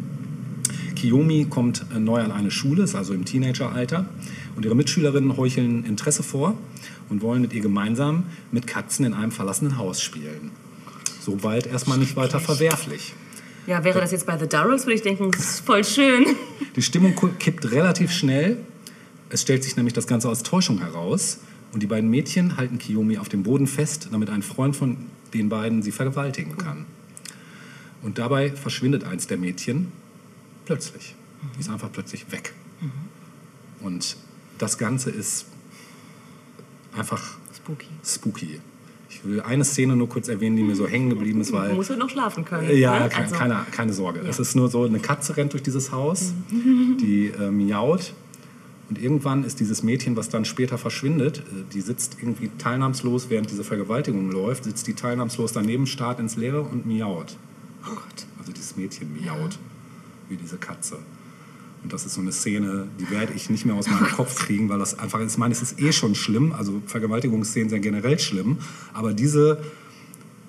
Kiyomi 0.96 1.46
kommt 1.52 1.86
äh, 1.94 2.00
neu 2.00 2.20
an 2.20 2.32
eine 2.32 2.50
Schule, 2.50 2.82
ist 2.82 2.96
also 2.96 3.14
im 3.14 3.24
Teenageralter. 3.24 4.08
Und 4.56 4.66
ihre 4.66 4.76
Mitschülerinnen 4.76 5.38
heucheln 5.38 5.86
Interesse 5.86 6.24
vor 6.24 6.58
und 7.10 7.22
wollen 7.22 7.44
mit 7.44 7.54
ihr 7.54 7.62
gemeinsam 7.62 8.24
mit 8.52 8.66
Katzen 8.66 9.06
in 9.06 9.14
einem 9.14 9.32
verlassenen 9.32 9.78
Haus 9.78 10.02
spielen. 10.02 10.50
Soweit 11.20 11.68
erstmal 11.68 12.00
nicht 12.00 12.16
weiter 12.16 12.40
verwerflich. 12.40 13.14
Ja, 13.68 13.84
wäre 13.84 14.02
das 14.02 14.12
jetzt 14.12 14.26
bei 14.26 14.38
The 14.38 14.48
Durrells, 14.48 14.86
würde 14.86 14.96
ich 14.96 15.04
denken, 15.04 15.30
das 15.32 15.42
ist 15.42 15.60
voll 15.66 15.84
schön. 15.84 16.26
Die 16.76 16.82
Stimmung 16.82 17.14
kippt 17.38 17.72
relativ 17.72 18.12
schnell. 18.12 18.58
Es 19.32 19.42
stellt 19.42 19.64
sich 19.64 19.76
nämlich 19.78 19.94
das 19.94 20.08
Ganze 20.08 20.30
als 20.30 20.44
Täuschung 20.44 20.80
heraus. 20.80 21.40
Und 21.74 21.82
die 21.82 21.88
beiden 21.88 22.10
Mädchen 22.10 22.58
halten 22.58 22.78
Kiyomi 22.80 23.18
auf 23.18 23.30
dem 23.30 23.44
Boden 23.44 23.66
fest, 23.66 24.10
damit 24.12 24.30
ein 24.30 24.42
Freund 24.44 24.76
von 24.76 24.98
den 25.34 25.48
beiden 25.48 25.82
sie 25.82 25.92
vergewaltigen 25.94 26.58
kann. 26.58 26.86
Und 28.02 28.18
dabei 28.18 28.52
verschwindet 28.52 29.06
eins 29.06 29.28
der 29.28 29.38
Mädchen 29.38 29.92
plötzlich. 30.66 31.16
Die 31.56 31.62
ist 31.62 31.70
einfach 31.70 31.90
plötzlich 31.92 32.30
weg. 32.32 32.54
Und 33.80 34.18
das 34.58 34.78
Ganze 34.78 35.10
ist 35.12 35.46
einfach 36.96 37.38
Spooky. 37.56 37.88
spooky. 38.06 38.60
Ich 39.10 39.24
will 39.26 39.42
eine 39.42 39.64
Szene 39.64 39.96
nur 39.96 40.10
kurz 40.10 40.28
erwähnen, 40.28 40.56
die 40.56 40.64
mir 40.64 40.76
so 40.76 40.88
hängen 40.88 41.10
geblieben 41.10 41.42
ist, 41.42 41.52
weil 41.54 41.70
Man 41.70 41.78
muss 41.78 41.90
halt 41.90 42.00
noch 42.00 42.10
schlafen 42.10 42.44
können. 42.46 42.68
äh, 42.70 42.76
Ja, 42.76 43.00
ne? 43.00 43.10
ke- 43.10 43.18
Also, 43.18 43.36
keine, 43.36 43.66
keine 43.72 43.94
Sorge. 43.94 44.20
Es 44.22 44.40
ist 44.40 44.56
nur 44.56 44.70
so, 44.70 44.84
eine 44.84 45.00
Katze 45.00 45.36
rennt 45.38 45.54
durch 45.54 45.64
dieses 45.64 45.92
Haus, 45.92 46.34
die 46.52 47.28
äh, 47.28 47.50
miaut. 47.52 48.14
Und 48.92 49.02
irgendwann 49.02 49.46
ist 49.46 49.62
dieses 49.62 49.84
Mädchen, 49.84 50.18
was 50.18 50.28
dann 50.28 50.44
später 50.44 50.78
verschwindet, 50.78 51.40
äh, 51.40 51.64
die 51.74 51.80
sitzt 51.80 52.18
irgendwie 52.22 52.52
teilnahmslos, 52.58 53.30
während 53.30 53.50
diese 53.50 53.64
Vergewaltigung 53.64 54.30
läuft, 54.30 54.66
sitzt 54.66 54.86
die 54.86 54.94
teilnahmslos 54.94 55.54
daneben, 55.54 55.88
starrt 55.88 56.20
ins 56.20 56.36
Leere 56.36 56.62
und 56.62 56.86
miaut. 56.86 57.38
Oh 57.86 57.96
Gott. 57.96 58.26
Also 58.38 58.52
dieses 58.52 58.76
Mädchen 58.76 59.08
miaut, 59.14 59.58
wie 60.28 60.36
diese 60.36 60.58
Katze. 60.58 60.98
Und 61.84 61.94
das 61.94 62.06
ist 62.06 62.16
so 62.16 62.22
eine 62.22 62.34
Szene, 62.34 62.90
die 63.00 63.10
werde 63.10 63.32
ich 63.32 63.50
nicht 63.50 63.66
mehr 63.66 63.76
aus 63.76 63.90
meinem 63.90 64.12
Kopf 64.12 64.36
kriegen, 64.46 64.68
weil 64.68 64.80
das 64.80 65.00
einfach 65.00 65.22
ist. 65.22 65.32
Ich 65.32 65.38
meine, 65.38 65.54
es 65.54 65.62
ist 65.62 65.80
eh 65.80 65.94
schon 65.94 66.14
schlimm. 66.14 66.52
Also 66.52 66.82
Vergewaltigungsszenen 66.86 67.70
sind 67.70 67.82
generell 67.82 68.20
schlimm. 68.20 68.58
Aber 68.92 69.14
diese, 69.14 69.64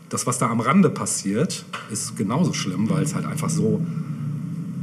das, 0.09 0.27
was 0.27 0.39
da 0.39 0.51
am 0.51 0.59
Rande 0.59 0.91
passiert, 0.91 1.65
ist 1.93 2.17
genauso 2.17 2.55
schlimm, 2.55 2.91
weil 2.91 3.05
es 3.05 3.15
halt 3.15 3.25
einfach 3.25 3.51
so 3.51 3.81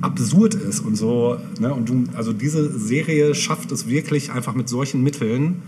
absurd 0.01 0.53
ist 0.55 0.79
und 0.79 0.95
so. 0.95 1.37
Ne? 1.59 1.73
Und 1.73 1.89
du, 1.89 2.03
also 2.15 2.33
diese 2.33 2.77
Serie 2.77 3.35
schafft 3.35 3.71
es 3.71 3.87
wirklich 3.87 4.31
einfach 4.31 4.55
mit 4.55 4.69
solchen 4.69 5.03
Mitteln 5.03 5.61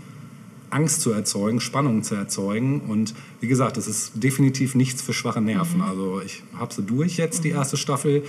Angst 0.70 1.02
zu 1.02 1.12
erzeugen, 1.12 1.60
Spannung 1.60 2.02
zu 2.02 2.14
erzeugen. 2.14 2.80
Und 2.80 3.14
wie 3.40 3.46
gesagt, 3.46 3.76
es 3.76 3.86
ist 3.86 4.12
definitiv 4.14 4.74
nichts 4.74 5.02
für 5.02 5.12
schwache 5.12 5.40
Nerven. 5.40 5.82
Also 5.82 6.20
ich 6.24 6.42
habe 6.58 6.72
sie 6.72 6.82
durch 6.82 7.18
jetzt, 7.18 7.44
die 7.44 7.50
erste 7.50 7.76
Staffel. 7.76 8.22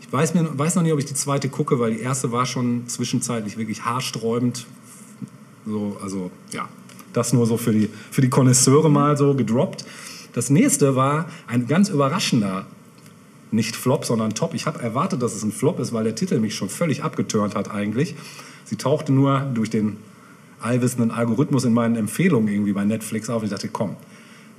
Ich 0.00 0.10
weiß, 0.10 0.34
mir, 0.34 0.58
weiß 0.58 0.74
noch 0.76 0.82
nicht, 0.82 0.92
ob 0.92 0.98
ich 0.98 1.04
die 1.04 1.14
zweite 1.14 1.48
gucke, 1.48 1.78
weil 1.78 1.94
die 1.94 2.00
erste 2.00 2.32
war 2.32 2.46
schon 2.46 2.88
zwischenzeitlich 2.88 3.58
wirklich 3.58 3.84
haarsträubend. 3.84 4.66
So, 5.66 5.98
also 6.02 6.30
ja, 6.52 6.68
das 7.12 7.32
nur 7.32 7.46
so 7.46 7.56
für 7.58 7.72
die, 7.72 7.90
für 8.10 8.22
die 8.22 8.30
Konnoisseure 8.30 8.90
mal 8.90 9.16
so 9.16 9.34
gedroppt. 9.34 9.84
Das 10.32 10.48
nächste 10.48 10.96
war 10.96 11.28
ein 11.46 11.66
ganz 11.66 11.90
überraschender 11.90 12.66
nicht 13.52 13.76
Flop, 13.76 14.04
sondern 14.04 14.34
Top. 14.34 14.54
Ich 14.54 14.66
habe 14.66 14.80
erwartet, 14.80 15.22
dass 15.22 15.34
es 15.34 15.42
ein 15.42 15.52
Flop 15.52 15.78
ist, 15.78 15.92
weil 15.92 16.04
der 16.04 16.14
Titel 16.14 16.38
mich 16.38 16.54
schon 16.54 16.68
völlig 16.68 17.04
abgeturnt 17.04 17.54
hat 17.54 17.70
eigentlich. 17.70 18.14
Sie 18.64 18.76
tauchte 18.76 19.12
nur 19.12 19.40
durch 19.40 19.70
den 19.70 19.98
allwissenden 20.60 21.10
Algorithmus 21.10 21.64
in 21.64 21.72
meinen 21.72 21.96
Empfehlungen 21.96 22.48
irgendwie 22.48 22.72
bei 22.72 22.84
Netflix 22.84 23.28
auf. 23.28 23.42
Ich 23.42 23.50
dachte, 23.50 23.68
komm, 23.68 23.96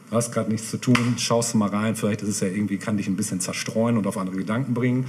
du 0.09 0.15
hast 0.15 0.31
gerade 0.31 0.51
nichts 0.51 0.69
zu 0.69 0.77
tun, 0.77 1.15
schaust 1.17 1.55
mal 1.55 1.69
rein. 1.69 1.95
Vielleicht 1.95 2.21
ist 2.21 2.29
es 2.29 2.39
ja 2.41 2.47
irgendwie, 2.47 2.77
kann 2.77 2.97
dich 2.97 3.07
ein 3.07 3.15
bisschen 3.15 3.39
zerstreuen 3.39 3.97
und 3.97 4.05
auf 4.05 4.17
andere 4.17 4.35
Gedanken 4.35 4.73
bringen. 4.73 5.05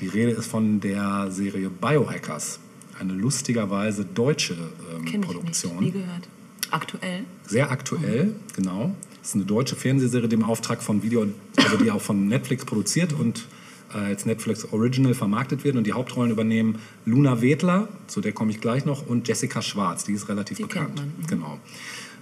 Die 0.00 0.08
Rede 0.08 0.32
ist 0.32 0.46
von 0.46 0.80
der 0.80 1.30
Serie 1.30 1.70
Biohackers. 1.70 2.60
Eine 2.98 3.12
lustigerweise 3.12 4.04
deutsche 4.04 4.54
ähm, 4.54 5.04
Kenn 5.04 5.20
ich 5.22 5.26
Produktion. 5.26 5.76
nicht. 5.76 5.94
Nie 5.94 6.00
gehört. 6.00 6.28
Aktuell. 6.70 7.24
Sehr 7.46 7.70
aktuell, 7.70 8.34
genau. 8.54 8.94
Das 9.26 9.30
ist 9.32 9.40
eine 9.40 9.44
deutsche 9.44 9.74
Fernsehserie, 9.74 10.28
die 10.28 10.36
im 10.36 10.44
Auftrag 10.44 10.80
von 10.84 11.02
Video, 11.02 11.26
also 11.56 11.76
die 11.78 11.90
auch 11.90 12.00
von 12.00 12.28
Netflix 12.28 12.64
produziert 12.64 13.12
und 13.12 13.48
äh, 13.92 13.98
als 13.98 14.24
Netflix 14.24 14.72
Original 14.72 15.14
vermarktet 15.14 15.64
wird. 15.64 15.74
Und 15.74 15.84
die 15.84 15.94
Hauptrollen 15.94 16.30
übernehmen 16.30 16.78
Luna 17.06 17.42
Wedler, 17.42 17.88
zu 18.06 18.20
der 18.20 18.30
komme 18.30 18.52
ich 18.52 18.60
gleich 18.60 18.84
noch, 18.84 19.04
und 19.04 19.26
Jessica 19.26 19.62
Schwarz, 19.62 20.04
die 20.04 20.12
ist 20.12 20.28
relativ 20.28 20.58
Die 20.58 20.62
bekannt. 20.62 21.02
mhm. 21.04 21.26
Genau. 21.26 21.58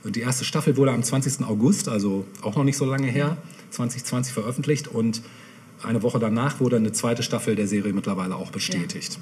Und 0.03 0.17
die 0.17 0.21
erste 0.21 0.47
Staffel 0.47 0.79
wurde 0.79 0.93
am 0.93 1.03
20. 1.03 1.45
August, 1.45 1.91
also 1.91 2.25
auch 2.41 2.57
noch 2.57 2.65
nicht 2.65 2.79
so 2.79 2.87
lange 2.87 3.09
her, 3.09 3.37
2020 3.69 4.33
veröffentlicht 4.33 4.89
und 4.89 5.21
eine 5.83 6.03
Woche 6.03 6.19
danach 6.19 6.59
wurde 6.59 6.77
eine 6.77 6.93
zweite 6.93 7.23
Staffel 7.23 7.55
der 7.55 7.69
Serie 7.69 7.93
mittlerweile 7.93 8.37
auch 8.37 8.51
bestätigt. 8.51 9.19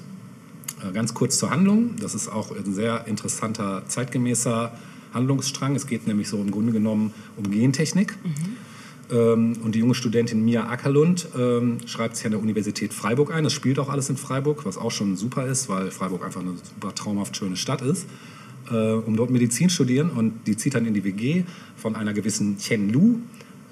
Äh, 0.88 0.92
Ganz 0.92 1.14
kurz 1.14 1.36
zur 1.36 1.50
Handlung. 1.50 1.96
Das 2.00 2.14
ist 2.14 2.28
auch 2.28 2.54
ein 2.54 2.72
sehr 2.72 3.08
interessanter, 3.08 3.82
zeitgemäßer 3.88 4.70
Handlungsstrang. 5.12 5.74
Es 5.74 5.86
geht 5.86 6.06
nämlich 6.06 6.28
so 6.28 6.38
im 6.38 6.50
Grunde 6.50 6.72
genommen 6.72 7.12
um 7.36 7.50
Gentechnik. 7.50 8.16
Ähm, 9.10 9.54
und 9.62 9.74
die 9.74 9.80
junge 9.80 9.94
Studentin 9.94 10.44
Mia 10.44 10.68
Ackerlund 10.68 11.28
ähm, 11.38 11.78
schreibt 11.86 12.16
sich 12.16 12.24
an 12.24 12.32
der 12.32 12.40
Universität 12.40 12.94
Freiburg 12.94 13.32
ein. 13.32 13.44
Das 13.44 13.52
spielt 13.52 13.78
auch 13.78 13.88
alles 13.88 14.08
in 14.08 14.16
Freiburg, 14.16 14.64
was 14.64 14.78
auch 14.78 14.90
schon 14.90 15.16
super 15.16 15.46
ist, 15.46 15.68
weil 15.68 15.90
Freiburg 15.90 16.24
einfach 16.24 16.40
eine 16.40 16.52
super 16.56 16.94
traumhaft 16.94 17.36
schöne 17.36 17.56
Stadt 17.56 17.82
ist. 17.82 18.06
Äh, 18.70 18.92
um 18.92 19.16
dort 19.16 19.30
Medizin 19.30 19.70
studieren 19.70 20.10
und 20.10 20.46
die 20.46 20.56
zieht 20.56 20.74
dann 20.74 20.86
in 20.86 20.94
die 20.94 21.04
WG 21.04 21.44
von 21.76 21.96
einer 21.96 22.12
gewissen 22.12 22.58
Chen 22.58 22.90
Lu, 22.90 23.18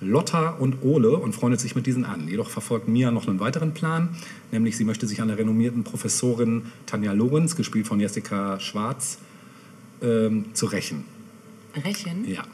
Lotta 0.01 0.51
und 0.51 0.83
Ole 0.83 1.17
und 1.17 1.33
freundet 1.35 1.61
sich 1.61 1.77
mit 1.77 1.87
diesen 1.87 2.05
an. 2.05 2.27
Jedoch 2.27 2.51
verfolgt 2.51 2.89
Mia 2.89 3.11
noch 3.11 3.29
einen 3.29 3.39
weiteren 3.39 3.73
Plan, 3.73 4.09
nämlich 4.51 4.77
sie 4.77 4.85
möchte 4.85 5.07
sich 5.07 5.23
an 5.23 5.29
der 5.29 5.39
renommierten 5.39 5.85
Professorin 5.85 6.63
Tanja 6.87 7.13
Lorenz, 7.13 7.55
gespielt 7.55 7.87
von 7.87 8.01
Jessica 8.01 8.59
Schwarz, 8.59 9.19
ähm, 10.03 10.47
zu 10.55 10.67
rächen. 10.67 11.05
Rechen? 11.75 12.29
Ja, 12.29 12.45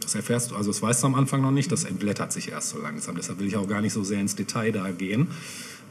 das 0.00 0.14
erfährst 0.14 0.50
du, 0.50 0.56
also 0.56 0.70
das 0.70 0.82
weißt 0.82 1.02
du 1.02 1.06
am 1.06 1.14
Anfang 1.14 1.40
noch 1.40 1.50
nicht, 1.50 1.72
das 1.72 1.84
entblättert 1.84 2.32
sich 2.32 2.50
erst 2.50 2.70
so 2.70 2.80
langsam. 2.80 3.16
Deshalb 3.16 3.38
will 3.38 3.46
ich 3.46 3.56
auch 3.56 3.68
gar 3.68 3.80
nicht 3.80 3.92
so 3.92 4.04
sehr 4.04 4.20
ins 4.20 4.36
Detail 4.36 4.72
da 4.72 4.90
gehen. 4.90 5.28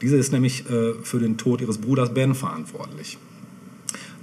Diese 0.02 0.18
ist 0.18 0.32
nämlich 0.32 0.70
äh, 0.70 0.94
für 1.02 1.20
den 1.20 1.38
Tod 1.38 1.62
ihres 1.62 1.80
Bruders 1.80 2.14
Ben 2.14 2.36
verantwortlich. 2.36 3.18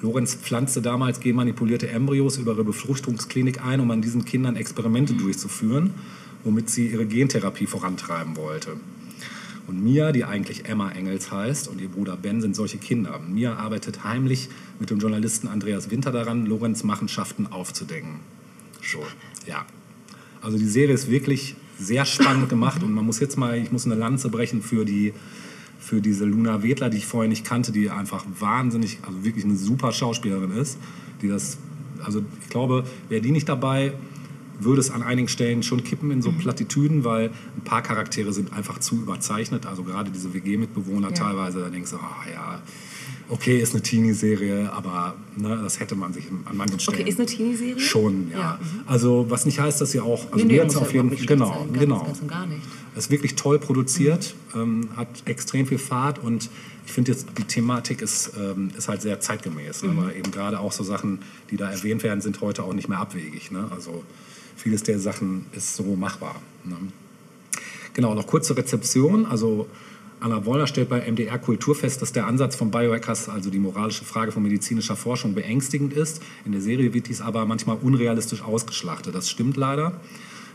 Lorenz 0.01 0.35
pflanzte 0.35 0.83
damals 0.83 1.21
genmanipulierte 1.21 1.89
Embryos 1.89 2.37
über 2.37 2.53
ihre 2.53 2.65
Befruchtungsklinik 2.65 3.65
ein, 3.65 3.81
um 3.81 3.91
an 3.91 4.03
diesen 4.03 4.25
Kindern 4.25 4.55
Experimente 4.55 5.15
durchzuführen, 5.15 5.95
womit 6.45 6.69
sie 6.69 6.89
ihre 6.89 7.07
Gentherapie 7.07 7.67
vorantreiben 7.67 8.37
wollte. 8.37 8.77
Und 9.67 9.83
Mia, 9.83 10.13
die 10.13 10.25
eigentlich 10.25 10.67
Emma 10.67 10.91
Engels 10.91 11.33
heißt, 11.33 11.69
und 11.69 11.81
ihr 11.81 11.89
Bruder 11.89 12.19
Ben 12.19 12.43
sind 12.43 12.55
solche 12.55 12.77
Kinder. 12.77 13.19
Mia 13.19 13.57
arbeitet 13.57 14.05
heimlich 14.05 14.51
mit 14.79 14.91
dem 14.91 14.99
Journalisten 14.99 15.49
Andreas 15.49 15.91
Winter 15.91 16.13
daran, 16.13 16.45
Lorenz 16.45 16.85
Machenschaften 16.85 17.47
aufzudecken. 17.47 18.21
So, 18.91 19.05
ja. 19.47 19.65
Also 20.41 20.59
die 20.59 20.67
Serie 20.67 20.95
ist 20.95 21.11
wirklich 21.11 21.57
sehr 21.79 22.05
spannend 22.05 22.49
gemacht 22.49 22.83
und 22.83 22.93
man 22.93 23.05
muss 23.05 23.21
jetzt 23.21 23.37
mal, 23.37 23.57
ich 23.59 23.73
muss 23.73 23.87
eine 23.87 23.95
Lanze 23.95 24.29
brechen 24.29 24.63
für 24.63 24.85
die 24.85 25.13
für 25.85 26.01
diese 26.01 26.25
Luna 26.25 26.63
Wedler, 26.63 26.89
die 26.89 26.97
ich 26.97 27.07
vorher 27.07 27.29
nicht 27.29 27.45
kannte, 27.45 27.71
die 27.71 27.91
einfach 27.91 28.25
wahnsinnig, 28.41 28.99
also 29.07 29.23
wirklich 29.23 29.45
eine 29.45 29.55
super 29.55 29.93
Schauspielerin 29.93 30.51
ist, 30.53 30.79
die 31.21 31.29
das, 31.29 31.59
also 32.03 32.23
ich 32.43 32.49
glaube, 32.49 32.85
wäre 33.11 33.21
die 33.21 33.31
nicht 33.31 33.49
dabei, 33.51 33.93
würde 34.61 34.81
es 34.81 34.91
an 34.91 35.03
einigen 35.03 35.29
Stellen 35.29 35.63
schon 35.63 35.85
kippen 35.85 36.11
in 36.11 36.23
so 36.23 36.33
Plattitüden, 36.33 37.05
weil 37.05 37.31
ein 37.57 37.65
paar 37.65 37.83
Charaktere 37.83 38.33
sind 38.33 38.53
einfach 38.53 38.79
zu 38.79 38.97
überzeichnet. 38.97 39.67
Also 39.67 39.83
gerade 39.83 40.11
diese 40.11 40.33
WG-Mitbewohner 40.33 41.09
Ja. 41.09 41.15
teilweise, 41.15 41.61
da 41.61 41.69
denkst 41.69 41.91
du, 41.91 41.97
ah 41.97 42.25
ja, 42.33 42.63
okay, 43.29 43.59
ist 43.59 43.75
eine 43.75 43.83
Teenie-Serie, 43.83 44.73
aber 44.73 45.15
ne, 45.37 45.61
das 45.63 45.81
hätte 45.81 45.95
man 45.95 46.13
sich 46.13 46.25
an 46.45 46.57
manchen 46.57 46.79
Stellen... 46.79 47.01
Okay, 47.01 47.09
ist 47.09 47.19
eine 47.19 47.27
Teenie-Serie? 47.27 47.81
Schon, 47.81 48.31
ja. 48.31 48.39
Ja, 48.39 48.61
mhm. 48.61 48.81
Also 48.87 49.27
was 49.29 49.47
nicht 49.47 49.61
heißt, 49.61 49.81
dass 49.81 49.93
sie 49.93 50.01
auch... 50.01 50.31
Also 50.33 50.45
nee, 50.45 50.63
nee, 50.63 50.77
auf 50.77 50.93
jeden 50.93 51.09
nicht 51.09 51.27
Genau, 51.27 51.67
sein. 51.71 51.81
Genau. 51.81 52.05
Ganz 52.05 52.27
gar 52.27 52.47
nicht. 52.47 52.63
Es 52.95 53.07
ist 53.07 53.11
wirklich 53.11 53.35
toll 53.35 53.59
produziert, 53.59 54.35
ähm, 54.55 54.89
hat 54.97 55.09
extrem 55.25 55.67
viel 55.67 55.79
Fahrt 55.79 56.19
und 56.19 56.49
ich 56.87 56.93
finde 56.93 57.13
jetzt, 57.13 57.27
die 57.39 57.45
Thematik 57.45 58.03
ist, 58.03 58.33
ähm, 58.39 58.71
ist 58.77 58.89
halt 58.89 59.03
sehr 59.03 59.19
zeitgemäß. 59.19 59.83
Ne? 59.83 59.91
Aber 59.91 60.15
eben 60.15 60.31
gerade 60.31 60.61
auch 60.61 60.73
so 60.73 60.85
Sachen, 60.85 61.21
die 61.51 61.57
da 61.57 61.71
erwähnt 61.71 62.03
werden, 62.03 62.21
sind 62.21 62.41
heute 62.41 62.63
auch 62.63 62.75
nicht 62.75 62.89
mehr 62.89 62.99
abwegig. 62.99 63.51
Ne? 63.51 63.69
Also 63.75 64.05
vieles 64.57 64.83
der 64.83 64.99
Sachen 65.01 65.47
ist 65.53 65.77
so 65.77 65.97
machbar. 65.97 66.37
Ne? 66.65 66.77
Genau, 67.95 68.15
noch 68.15 68.27
kurz 68.27 68.49
zur 68.49 68.57
Rezeption. 68.57 69.25
Also 69.25 69.67
Anna 70.25 70.47
Wollner 70.47 70.67
stellt 70.67 70.89
bei 70.89 71.01
MDR 71.01 71.39
Kultur 71.39 71.75
fest, 71.75 72.01
dass 72.01 72.13
der 72.13 72.27
Ansatz 72.27 72.57
von 72.57 72.71
Biohackers, 72.71 73.29
also 73.29 73.51
die 73.51 73.59
moralische 73.59 74.07
Frage 74.07 74.33
von 74.33 74.43
medizinischer 74.43 74.97
Forschung, 74.97 75.35
beängstigend 75.35 75.93
ist. 75.93 76.23
In 76.47 76.53
der 76.53 76.63
Serie 76.63 76.95
wird 76.95 77.09
dies 77.09 77.21
aber 77.21 77.45
manchmal 77.45 77.77
unrealistisch 77.77 78.41
ausgeschlachtet. 78.43 79.15
Das 79.15 79.29
stimmt 79.29 79.59
leider. 79.59 80.01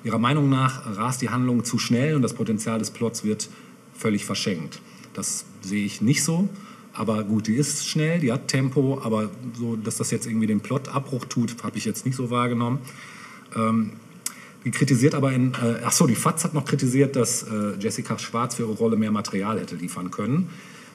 Ihrer 0.03 0.17
Meinung 0.17 0.49
nach 0.49 0.97
rast 0.97 1.21
die 1.21 1.29
Handlung 1.29 1.65
zu 1.65 1.77
schnell 1.77 2.15
und 2.15 2.23
das 2.23 2.33
Potenzial 2.33 2.79
des 2.79 2.89
Plots 2.89 3.23
wird 3.23 3.47
völlig 3.93 4.25
verschenkt. 4.25 4.81
Das 5.13 5.45
sehe 5.61 5.85
ich 5.85 6.01
nicht 6.01 6.23
so. 6.23 6.49
Aber 6.91 7.23
gut, 7.23 7.45
die 7.45 7.53
ist 7.53 7.87
schnell, 7.87 8.19
die 8.19 8.31
hat 8.31 8.47
Tempo, 8.47 8.99
aber 9.03 9.29
so, 9.53 9.75
dass 9.75 9.97
das 9.97 10.09
jetzt 10.09 10.25
irgendwie 10.25 10.47
den 10.47 10.61
Plotabbruch 10.61 11.25
tut, 11.25 11.63
habe 11.63 11.77
ich 11.77 11.85
jetzt 11.85 12.07
nicht 12.07 12.15
so 12.15 12.31
wahrgenommen. 12.31 12.79
Die 13.53 13.91
kritisiert 14.65 15.15
aber 15.15 15.31
in, 15.31 15.53
äh, 15.53 15.81
ach 15.83 15.91
so, 15.91 16.05
die 16.07 16.15
FAZ 16.15 16.43
hat 16.43 16.53
noch 16.53 16.65
kritisiert, 16.65 17.15
dass 17.15 17.43
äh, 17.43 17.73
Jessica 17.79 18.19
Schwarz 18.19 18.55
für 18.55 18.63
ihre 18.63 18.73
Rolle 18.73 18.97
mehr 18.97 19.11
Material 19.11 19.59
hätte 19.59 19.75
liefern 19.75 20.11
können. 20.11 20.49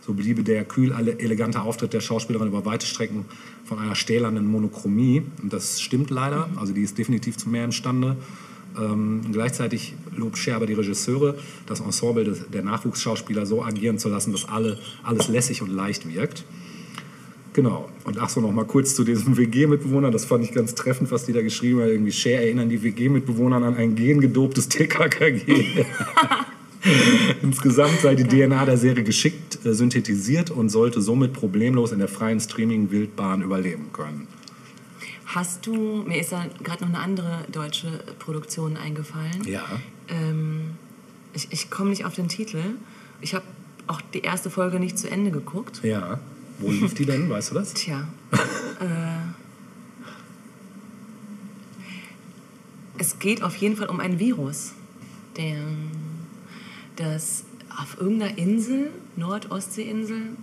So 0.06 0.12
bliebe 0.12 0.42
der 0.42 0.64
kühl 0.64 0.92
ele- 0.92 1.18
elegante 1.18 1.62
Auftritt 1.62 1.94
der 1.94 2.00
Schauspielerin 2.00 2.48
über 2.48 2.66
weite 2.66 2.86
Strecken 2.86 3.24
von 3.64 3.78
einer 3.78 3.94
stählernen 3.94 4.44
Monochromie. 4.46 5.22
Und 5.42 5.52
das 5.52 5.80
stimmt 5.80 6.10
leider. 6.10 6.48
Also 6.56 6.74
die 6.74 6.82
ist 6.82 6.98
definitiv 6.98 7.38
zu 7.38 7.48
mehr 7.48 7.64
imstande. 7.64 8.16
Ähm, 8.78 9.22
gleichzeitig 9.32 9.94
lobt 10.14 10.36
Scher 10.36 10.56
aber 10.56 10.66
die 10.66 10.74
Regisseure, 10.74 11.36
das 11.66 11.80
Ensemble 11.80 12.24
des, 12.24 12.50
der 12.52 12.62
Nachwuchsschauspieler 12.62 13.46
so 13.46 13.62
agieren 13.62 13.98
zu 13.98 14.08
lassen, 14.10 14.32
dass 14.32 14.46
alle, 14.46 14.78
alles 15.04 15.28
lässig 15.28 15.62
und 15.62 15.70
leicht 15.70 16.06
wirkt. 16.12 16.44
Genau. 17.54 17.88
Und 18.02 18.18
ach 18.18 18.28
so, 18.28 18.40
noch 18.40 18.52
mal 18.52 18.66
kurz 18.66 18.94
zu 18.94 19.04
diesem 19.04 19.36
WG-Mitbewohner. 19.38 20.10
Das 20.10 20.26
fand 20.26 20.44
ich 20.44 20.52
ganz 20.52 20.74
treffend, 20.74 21.10
was 21.10 21.24
die 21.24 21.32
da 21.32 21.40
geschrieben 21.40 21.80
hat. 21.80 21.88
Irgendwie 21.88 22.12
Share 22.12 22.42
erinnern 22.42 22.68
die 22.68 22.82
WG-Mitbewohner 22.82 23.56
an 23.56 23.76
ein 23.76 23.94
gengedobtes 23.94 24.68
TKKG. 24.68 25.86
Insgesamt 27.42 28.00
sei 28.00 28.14
die 28.14 28.24
DNA 28.24 28.66
der 28.66 28.76
Serie 28.76 29.04
geschickt 29.04 29.64
äh, 29.64 29.72
synthetisiert 29.72 30.50
und 30.50 30.68
sollte 30.68 31.00
somit 31.00 31.32
problemlos 31.32 31.92
in 31.92 31.98
der 32.00 32.08
freien 32.08 32.40
Streaming-Wildbahn 32.40 33.40
überleben 33.40 33.90
können. 33.92 34.26
Hast 35.24 35.66
du, 35.66 36.04
mir 36.06 36.20
ist 36.20 36.32
da 36.32 36.44
gerade 36.62 36.84
noch 36.84 36.90
eine 36.90 36.98
andere 36.98 37.46
deutsche 37.50 37.88
Produktion 38.18 38.76
eingefallen. 38.76 39.44
Ja. 39.46 39.64
Ähm, 40.08 40.72
ich 41.32 41.48
ich 41.50 41.70
komme 41.70 41.90
nicht 41.90 42.04
auf 42.04 42.14
den 42.14 42.28
Titel. 42.28 42.58
Ich 43.20 43.34
habe 43.34 43.44
auch 43.86 44.00
die 44.00 44.20
erste 44.20 44.50
Folge 44.50 44.78
nicht 44.78 44.98
zu 44.98 45.10
Ende 45.10 45.30
geguckt. 45.30 45.80
Ja. 45.82 46.20
Wo 46.58 46.70
lief 46.70 46.94
die 46.94 47.06
denn? 47.06 47.28
Weißt 47.28 47.50
du 47.50 47.54
das? 47.54 47.74
Tja. 47.74 48.06
äh, 48.80 48.86
es 52.98 53.18
geht 53.18 53.42
auf 53.42 53.56
jeden 53.56 53.76
Fall 53.76 53.88
um 53.88 54.00
ein 54.00 54.18
Virus, 54.18 54.72
der, 55.36 55.62
das 56.96 57.44
auf 57.76 58.00
irgendeiner 58.00 58.38
Insel, 58.38 58.90
Nord-Ostsee-Insel, 59.16 60.36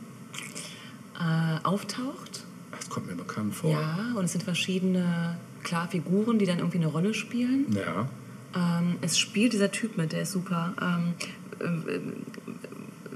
äh, 1.19 1.63
auftaucht. 1.63 2.45
Das 2.71 2.89
kommt 2.89 3.07
mir 3.07 3.15
bekannt 3.15 3.55
vor. 3.55 3.71
Ja, 3.71 4.13
und 4.15 4.25
es 4.25 4.33
sind 4.33 4.43
verschiedene, 4.43 5.37
klar, 5.63 5.87
Figuren, 5.87 6.39
die 6.39 6.45
dann 6.45 6.59
irgendwie 6.59 6.77
eine 6.77 6.87
Rolle 6.87 7.13
spielen. 7.13 7.65
Ja. 7.73 8.09
Ähm, 8.53 8.97
es 9.01 9.17
spielt 9.17 9.53
dieser 9.53 9.71
Typ 9.71 9.97
mit, 9.97 10.11
der 10.11 10.23
ist 10.23 10.31
super. 10.33 10.73
Ähm, 10.81 11.13
äh, 11.59 11.99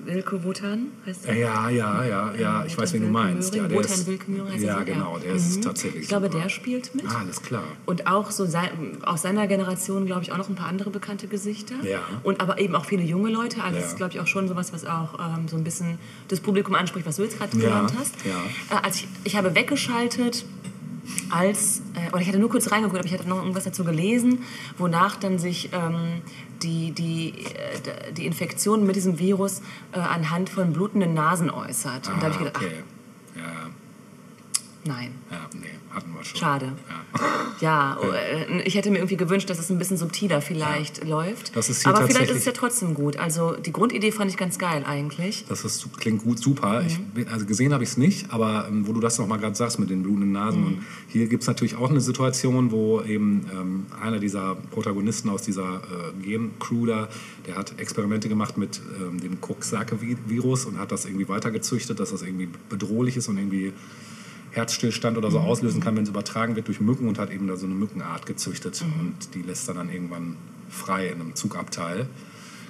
Wilke 0.06 0.44
Wotan 0.44 0.88
heißt 1.06 1.26
er? 1.28 1.36
Ja, 1.36 1.70
ja, 1.70 2.06
ja, 2.06 2.34
ja. 2.36 2.66
Ich 2.66 2.78
weiß, 2.78 2.94
wen 2.94 3.02
du 3.04 3.08
meinst. 3.08 3.54
Ja, 3.56 3.68
der 3.68 3.78
Wotan 3.78 3.92
ist, 3.92 4.08
Wilke 4.08 4.32
Möhring 4.32 4.54
heißt 4.54 4.64
ja, 4.64 4.74
er 4.74 4.80
so, 4.80 4.86
genau. 4.86 5.18
Der 5.18 5.34
ist 5.34 5.58
Mhm. 5.58 5.62
tatsächlich 5.62 6.04
Ich 6.04 6.08
glaube, 6.08 6.28
super. 6.28 6.40
der 6.40 6.50
spielt 6.50 6.94
mit. 6.96 7.06
Ah, 7.08 7.20
alles 7.20 7.42
klar. 7.42 7.64
Und 7.86 8.08
auch 8.08 8.32
so 8.32 8.46
sein, 8.46 8.70
aus 9.04 9.22
seiner 9.24 9.48
Generation, 9.48 10.06
glaube 10.06 10.22
ich, 10.24 10.32
auch 10.32 10.38
noch 10.38 10.50
ein 10.50 10.56
paar 10.56 10.68
andere 10.68 10.90
bekannte 10.90 11.28
Gesichter. 11.28 11.76
Ja. 11.84 12.00
Und 12.24 12.42
aber 12.42 12.60
eben 12.60 12.76
auch 12.76 12.86
viele 12.86 13.04
junge 13.04 13.30
Leute. 13.32 13.62
Also 13.64 13.76
Ja. 13.76 13.82
das 13.82 13.92
ist, 13.92 13.98
glaube 13.98 14.14
ich, 14.14 14.20
auch 14.20 14.28
schon 14.28 14.48
sowas, 14.48 14.72
was 14.74 14.86
auch 14.86 15.20
ähm, 15.20 15.48
so 15.48 15.58
ein 15.58 15.64
bisschen 15.64 15.98
das 16.28 16.40
Publikum 16.40 16.76
anspricht, 16.76 17.06
was 17.06 17.16
du 17.18 17.24
jetzt 17.24 17.38
gerade 17.38 17.56
Ja, 17.58 17.64
genannt 17.70 17.94
hast. 17.98 18.16
ja. 18.26 18.78
Äh, 18.78 18.82
also 18.84 19.02
ich, 19.04 19.08
ich 19.24 19.36
habe 19.36 19.56
weggeschaltet, 19.56 20.46
als, 21.30 21.82
äh, 21.94 22.12
oder 22.12 22.22
ich 22.22 22.28
hatte 22.28 22.40
nur 22.40 22.50
kurz 22.50 22.72
reingeguckt, 22.72 22.98
aber 22.98 23.06
ich 23.08 23.14
hatte 23.14 23.30
noch 23.30 23.38
irgendwas 23.38 23.64
dazu 23.66 23.84
gelesen, 23.84 24.40
wonach 24.78 25.16
dann 25.18 25.38
sich 25.38 25.70
ähm, 25.72 26.22
die, 26.64 26.92
die, 26.92 27.30
äh, 27.46 28.12
die 28.14 28.26
Infektion 28.26 28.86
mit 28.86 28.96
diesem 28.96 29.20
Virus 29.20 29.62
äh, 29.92 30.00
anhand 30.00 30.50
von 30.50 30.74
blutenden 30.74 31.14
Nasen 31.14 31.50
äußert. 31.50 32.08
Und 32.10 32.22
da 32.22 32.28
habe 32.28 32.36
ich 32.36 32.36
Ah, 32.42 32.44
gedacht, 32.46 32.56
okay. 32.64 32.84
Ja, 33.36 33.44
ach, 33.44 33.70
nein. 34.86 35.12
ja, 35.32 35.38
nee, 35.54 35.68
hatten 35.96 36.14
wir 36.14 36.24
schon. 36.24 36.38
Schade. 36.40 36.74
Ja, 37.62 37.98
äh, 38.14 38.62
ich 38.64 38.76
hätte 38.76 38.92
mir 38.92 38.98
irgendwie 38.98 39.16
gewünscht, 39.18 39.50
dass 39.50 39.60
es 39.60 39.70
ein 39.70 39.78
bisschen 39.78 39.98
subtiler 39.98 40.42
vielleicht 40.42 41.06
läuft. 41.08 41.56
Das 41.56 41.70
ist 41.70 41.84
hier 41.84 41.96
Aber 41.96 42.06
vielleicht 42.08 42.30
ist 42.32 42.38
es 42.38 42.46
ja 42.46 42.52
trotzdem 42.52 42.94
gut. 42.94 43.18
Also 43.18 43.56
die 43.56 43.72
Grundidee 43.72 44.12
fand 44.12 44.30
ich 44.30 44.38
ganz 44.38 44.60
geil 44.60 44.84
eigentlich. 44.86 45.46
Das 45.48 45.64
ist, 45.64 45.88
klingt 45.98 46.24
gut, 46.24 46.40
super. 46.40 46.84
Ich, 46.86 47.00
Mhm. 47.00 47.04
bin- 47.14 47.28
also 47.30 47.46
gesehen 47.46 47.74
habe 47.74 47.84
ich 47.84 47.92
es 47.92 47.98
nicht, 47.98 48.32
aber 48.34 48.68
ähm, 48.68 48.86
wo 48.88 48.94
du 48.94 49.00
das 49.00 49.18
noch 49.18 49.28
mal 49.28 49.38
gerade 49.38 49.56
sagst 49.56 49.80
mit 49.80 49.90
den 49.90 50.04
blutenden 50.04 50.34
Nasen. 50.34 50.60
Mhm. 50.62 50.68
Und 50.68 50.84
hier 51.08 51.28
gibt 51.28 51.44
es 51.44 51.48
natürlich 51.48 51.76
auch 51.76 51.90
eine 51.90 52.02
Situation, 52.02 52.72
wo 52.72 53.02
eben 53.02 53.46
ähm, 53.54 53.86
einer 54.02 54.20
dieser 54.20 54.56
Protagonisten 54.72 55.30
aus 55.30 55.42
dieser 55.44 55.76
äh, 55.76 56.22
Gen-Crew 56.24 56.86
da, 56.88 57.08
der 57.48 57.56
hat 57.56 57.80
Experimente 57.80 58.28
gemacht 58.28 58.58
mit 58.58 58.82
ähm, 59.00 59.20
dem 59.22 59.40
Coxsackie-Virus 59.40 60.66
und 60.66 60.78
hat 60.80 60.92
das 60.92 61.06
irgendwie 61.06 61.30
weitergezüchtet, 61.30 62.00
dass 62.00 62.12
das 62.12 62.22
irgendwie 62.22 62.50
bedrohlich 62.70 63.16
ist 63.18 63.28
und 63.30 63.38
irgendwie 63.38 63.72
Herzstillstand 64.56 65.18
oder 65.18 65.30
so 65.32 65.40
Mhm. 65.40 65.46
auslösen 65.46 65.82
kann, 65.82 65.96
wenn 65.96 66.04
es 66.04 66.10
übertragen 66.10 66.56
wird 66.56 66.68
durch 66.68 66.80
Mücken 66.80 67.08
und 67.08 67.20
hat 67.20 67.32
eben 67.32 67.48
da 67.48 67.56
so 67.58 67.66
eine 67.66 67.76
Mückenart 67.76 68.26
gezüchtet 68.26 68.82
und 68.82 69.34
die 69.36 69.42
lässt 69.42 69.68
er 69.68 69.74
dann 69.76 69.90
irgendwann 69.92 70.36
frei 70.70 71.08
in 71.08 71.22
einem 71.22 71.36
Zugabteil. 71.36 72.08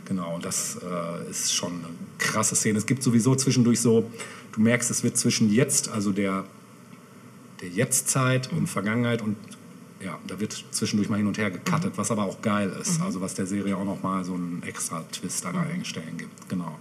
Genau, 0.06 0.36
und 0.36 0.46
das 0.46 0.78
äh, 0.84 1.30
ist 1.30 1.54
schon 1.54 1.72
eine 1.74 1.88
krasse 2.20 2.56
Szene. 2.56 2.78
Es 2.78 2.86
gibt 2.86 3.02
sowieso 3.02 3.36
zwischendurch 3.36 3.80
so, 3.82 4.10
du 4.52 4.62
merkst, 4.62 4.92
es 4.92 5.04
wird 5.04 5.18
zwischen 5.18 5.52
jetzt, 5.52 5.90
also 5.90 6.12
der, 6.12 6.46
der 7.62 7.70
Jetztzeit 7.70 8.52
und 8.52 8.68
Vergangenheit 8.68 9.22
und 9.22 9.36
ja, 10.04 10.20
da 10.28 10.40
wird 10.40 10.64
zwischendurch 10.72 11.10
mal 11.10 11.18
hin 11.18 11.26
und 11.26 11.38
her 11.40 11.50
gecuttet, 11.50 11.94
was 11.96 12.12
aber 12.12 12.24
auch 12.26 12.42
geil 12.42 12.72
ist. 12.80 13.02
Also 13.02 13.22
was 13.22 13.34
der 13.34 13.48
Serie 13.48 13.76
auch 13.78 13.86
nochmal 13.86 14.24
so 14.24 14.36
einen 14.36 14.62
extra 14.64 15.04
Twist 15.12 15.46
an 15.48 15.56
einigen 15.58 15.86
Stellen 15.86 16.18
gibt. 16.18 16.48
Genau. 16.50 16.78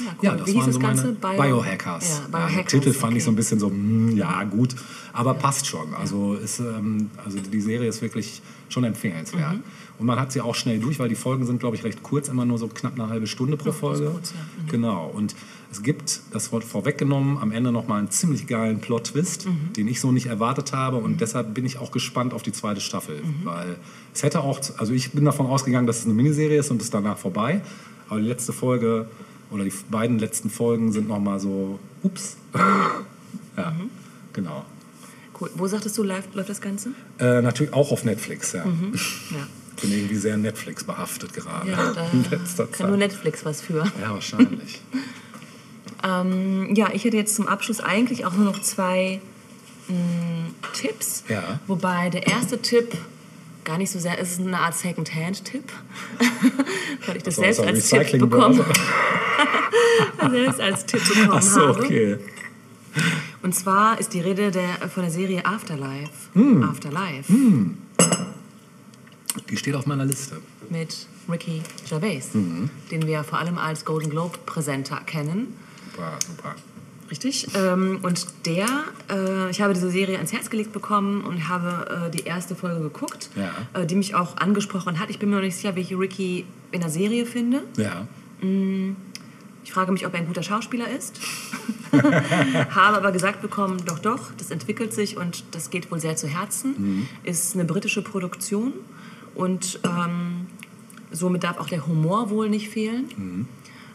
Ja, 0.00 0.06
cool. 0.12 0.18
Ja, 0.22 0.34
das 0.36 0.46
Wie 0.46 0.52
hieß 0.52 0.60
waren 0.60 0.66
das 0.66 0.74
so 0.74 0.80
Ganze? 0.80 1.16
meine 1.22 1.36
Bio- 1.36 1.42
Biohackers. 1.42 2.08
Ja, 2.08 2.14
Ja, 2.14 2.26
Biohackers. 2.28 2.54
der 2.56 2.66
Titel 2.80 2.92
fand 2.92 3.16
ich 3.16 3.24
so 3.24 3.30
ein 3.30 3.34
okay. 3.34 3.36
bisschen 3.40 3.58
so, 3.60 3.68
hm, 3.70 4.16
ja 4.16 4.44
gut, 4.44 4.74
aber 5.12 5.34
passt 5.34 5.66
schon. 5.66 5.94
Also, 5.94 6.34
ist, 6.34 6.60
ähm, 6.60 7.10
also 7.24 7.38
die 7.38 7.60
Serie 7.60 7.88
ist 7.88 8.02
wirklich 8.02 8.42
schon 8.68 8.84
empfehlenswert. 8.84 9.54
Mhm. 9.54 9.62
Und 9.98 10.06
man 10.06 10.18
hat 10.18 10.32
sie 10.32 10.40
auch 10.40 10.56
schnell 10.56 10.80
durch, 10.80 10.98
weil 10.98 11.08
die 11.08 11.14
Folgen 11.14 11.46
sind, 11.46 11.60
glaube 11.60 11.76
ich, 11.76 11.84
recht 11.84 12.02
kurz, 12.02 12.28
immer 12.28 12.44
nur 12.44 12.58
so 12.58 12.66
knapp 12.66 12.94
eine 12.94 13.08
halbe 13.08 13.28
Stunde 13.28 13.56
pro 13.56 13.70
Folge. 13.70 14.10
kurz, 14.10 14.32
ja. 14.32 14.36
Mhm. 14.64 14.68
Genau. 14.68 15.06
Und 15.14 15.36
es 15.70 15.82
gibt, 15.84 16.20
das 16.32 16.50
wird 16.52 16.64
vorweggenommen, 16.64 17.38
am 17.38 17.52
Ende 17.52 17.70
nochmal 17.70 17.98
einen 18.00 18.10
ziemlich 18.10 18.48
geilen 18.48 18.80
Plot-Twist, 18.80 19.46
Mhm. 19.46 19.72
den 19.76 19.86
ich 19.86 20.00
so 20.00 20.10
nicht 20.10 20.26
erwartet 20.26 20.72
habe. 20.72 20.96
Und 20.96 21.20
deshalb 21.20 21.54
bin 21.54 21.64
ich 21.64 21.78
auch 21.78 21.92
gespannt 21.92 22.34
auf 22.34 22.42
die 22.42 22.50
zweite 22.52 22.80
Staffel. 22.80 23.22
Mhm. 23.22 23.44
Weil 23.44 23.76
es 24.12 24.24
hätte 24.24 24.40
auch, 24.40 24.60
also 24.78 24.92
ich 24.92 25.12
bin 25.12 25.24
davon 25.24 25.46
ausgegangen, 25.46 25.86
dass 25.86 25.98
es 26.00 26.04
eine 26.06 26.14
Miniserie 26.14 26.58
ist 26.58 26.70
und 26.72 26.82
ist 26.82 26.92
danach 26.92 27.18
vorbei. 27.18 27.60
Aber 28.08 28.18
die 28.20 28.26
letzte 28.26 28.52
Folge 28.52 29.06
oder 29.54 29.64
die 29.64 29.72
beiden 29.90 30.18
letzten 30.18 30.50
Folgen 30.50 30.92
sind 30.92 31.08
nochmal 31.08 31.38
so, 31.40 31.78
ups. 32.02 32.36
ja, 33.56 33.70
Mhm. 33.70 33.90
genau. 34.32 34.64
Cool. 35.40 35.50
Wo 35.54 35.66
sagtest 35.66 35.96
du, 35.98 36.02
läuft, 36.02 36.34
läuft 36.34 36.48
das 36.50 36.60
Ganze? 36.60 36.90
Äh, 37.18 37.40
natürlich 37.42 37.72
auch 37.72 37.90
auf 37.92 38.04
Netflix, 38.04 38.52
ja. 38.52 38.64
Ja. 39.30 39.46
Bin 39.80 39.90
irgendwie 39.90 40.14
sehr 40.16 40.36
Netflix 40.36 40.84
behaftet 40.84 41.32
gerade 41.32 41.68
Ja, 41.70 41.92
da 41.92 42.06
in 42.12 42.24
letzter 42.30 42.66
kann 42.68 42.86
nur 42.90 42.98
Zeit. 42.98 43.10
Netflix 43.10 43.44
was 43.44 43.60
für. 43.60 43.84
Ja, 44.00 44.10
wahrscheinlich. 44.10 44.80
Ähm, 46.02 46.74
ja, 46.74 46.90
ich 46.92 47.04
hätte 47.04 47.16
jetzt 47.16 47.34
zum 47.34 47.48
Abschluss 47.48 47.80
eigentlich 47.80 48.26
auch 48.26 48.34
nur 48.34 48.44
noch 48.44 48.60
zwei 48.60 49.22
mh, 49.88 49.94
Tipps. 50.74 51.24
Ja. 51.30 51.60
Wobei 51.66 52.10
der 52.10 52.26
erste 52.26 52.60
Tipp 52.60 52.94
gar 53.64 53.78
nicht 53.78 53.90
so 53.90 53.98
sehr 53.98 54.18
ist, 54.18 54.40
eine 54.40 54.58
Art 54.58 54.74
Second-Hand-Tipp. 54.74 55.64
Weil 57.06 57.16
ich 57.16 57.22
das 57.22 57.36
So, 57.36 57.42
selbst 57.42 57.60
als 57.60 57.88
Tipp 57.88 58.20
bekommen, 58.20 58.64
selbst 60.30 60.60
als 60.60 60.86
Tipp 60.86 61.00
bekommen 61.08 61.30
Ach 61.32 61.42
so, 61.42 61.60
habe. 61.68 61.82
okay. 61.84 62.18
Und 63.42 63.54
zwar 63.54 63.98
ist 63.98 64.14
die 64.14 64.20
Rede 64.20 64.50
der, 64.50 64.88
von 64.88 65.02
der 65.02 65.10
Serie 65.10 65.44
Afterlife. 65.44 66.10
Hm. 66.34 66.62
Afterlife. 66.62 67.32
Die 69.50 69.56
steht 69.56 69.74
auf 69.74 69.86
meiner 69.86 70.04
Liste. 70.04 70.40
Mit 70.70 71.06
Ricky 71.28 71.62
Gervais, 71.88 72.34
Mhm. 72.34 72.70
den 72.90 73.06
wir 73.06 73.24
vor 73.24 73.38
allem 73.38 73.58
als 73.58 73.84
Golden 73.84 74.10
Globe-Präsenter 74.10 75.00
kennen. 75.06 75.56
Super, 75.92 76.18
super. 76.26 76.54
Richtig. 77.10 77.48
Ähm, 77.54 78.00
und 78.02 78.26
der, 78.46 78.66
äh, 79.10 79.50
ich 79.50 79.60
habe 79.60 79.74
diese 79.74 79.90
Serie 79.90 80.16
ans 80.16 80.32
Herz 80.32 80.48
gelegt 80.50 80.72
bekommen 80.72 81.22
und 81.22 81.48
habe 81.48 82.06
äh, 82.06 82.10
die 82.10 82.24
erste 82.24 82.54
Folge 82.54 82.80
geguckt, 82.80 83.28
Ja. 83.36 83.50
äh, 83.80 83.86
die 83.86 83.94
mich 83.94 84.14
auch 84.14 84.36
angesprochen 84.38 84.98
hat. 84.98 85.10
Ich 85.10 85.18
bin 85.18 85.28
mir 85.30 85.36
noch 85.36 85.42
nicht 85.42 85.56
sicher, 85.56 85.76
wie 85.76 85.80
ich 85.80 85.96
Ricky 85.96 86.46
in 86.72 86.80
der 86.80 86.90
Serie 86.90 87.26
finde. 87.26 87.62
Ja. 87.76 88.06
Ich 89.62 89.72
frage 89.72 89.92
mich, 89.92 90.06
ob 90.06 90.12
er 90.14 90.20
ein 90.20 90.26
guter 90.26 90.42
Schauspieler 90.42 90.88
ist. 90.88 91.18
habe 91.92 92.96
aber 92.96 93.12
gesagt 93.12 93.40
bekommen, 93.40 93.78
doch, 93.86 93.98
doch, 93.98 94.32
das 94.36 94.50
entwickelt 94.50 94.92
sich 94.92 95.16
und 95.16 95.44
das 95.52 95.70
geht 95.70 95.90
wohl 95.90 96.00
sehr 96.00 96.16
zu 96.16 96.26
Herzen. 96.26 97.08
Ist 97.22 97.54
eine 97.54 97.64
britische 97.64 98.02
Produktion 98.02 98.72
und 99.34 99.80
ähm, 99.84 100.46
somit 101.10 101.44
darf 101.44 101.58
auch 101.58 101.68
der 101.68 101.86
Humor 101.86 102.30
wohl 102.30 102.48
nicht 102.50 102.68
fehlen. 102.68 103.46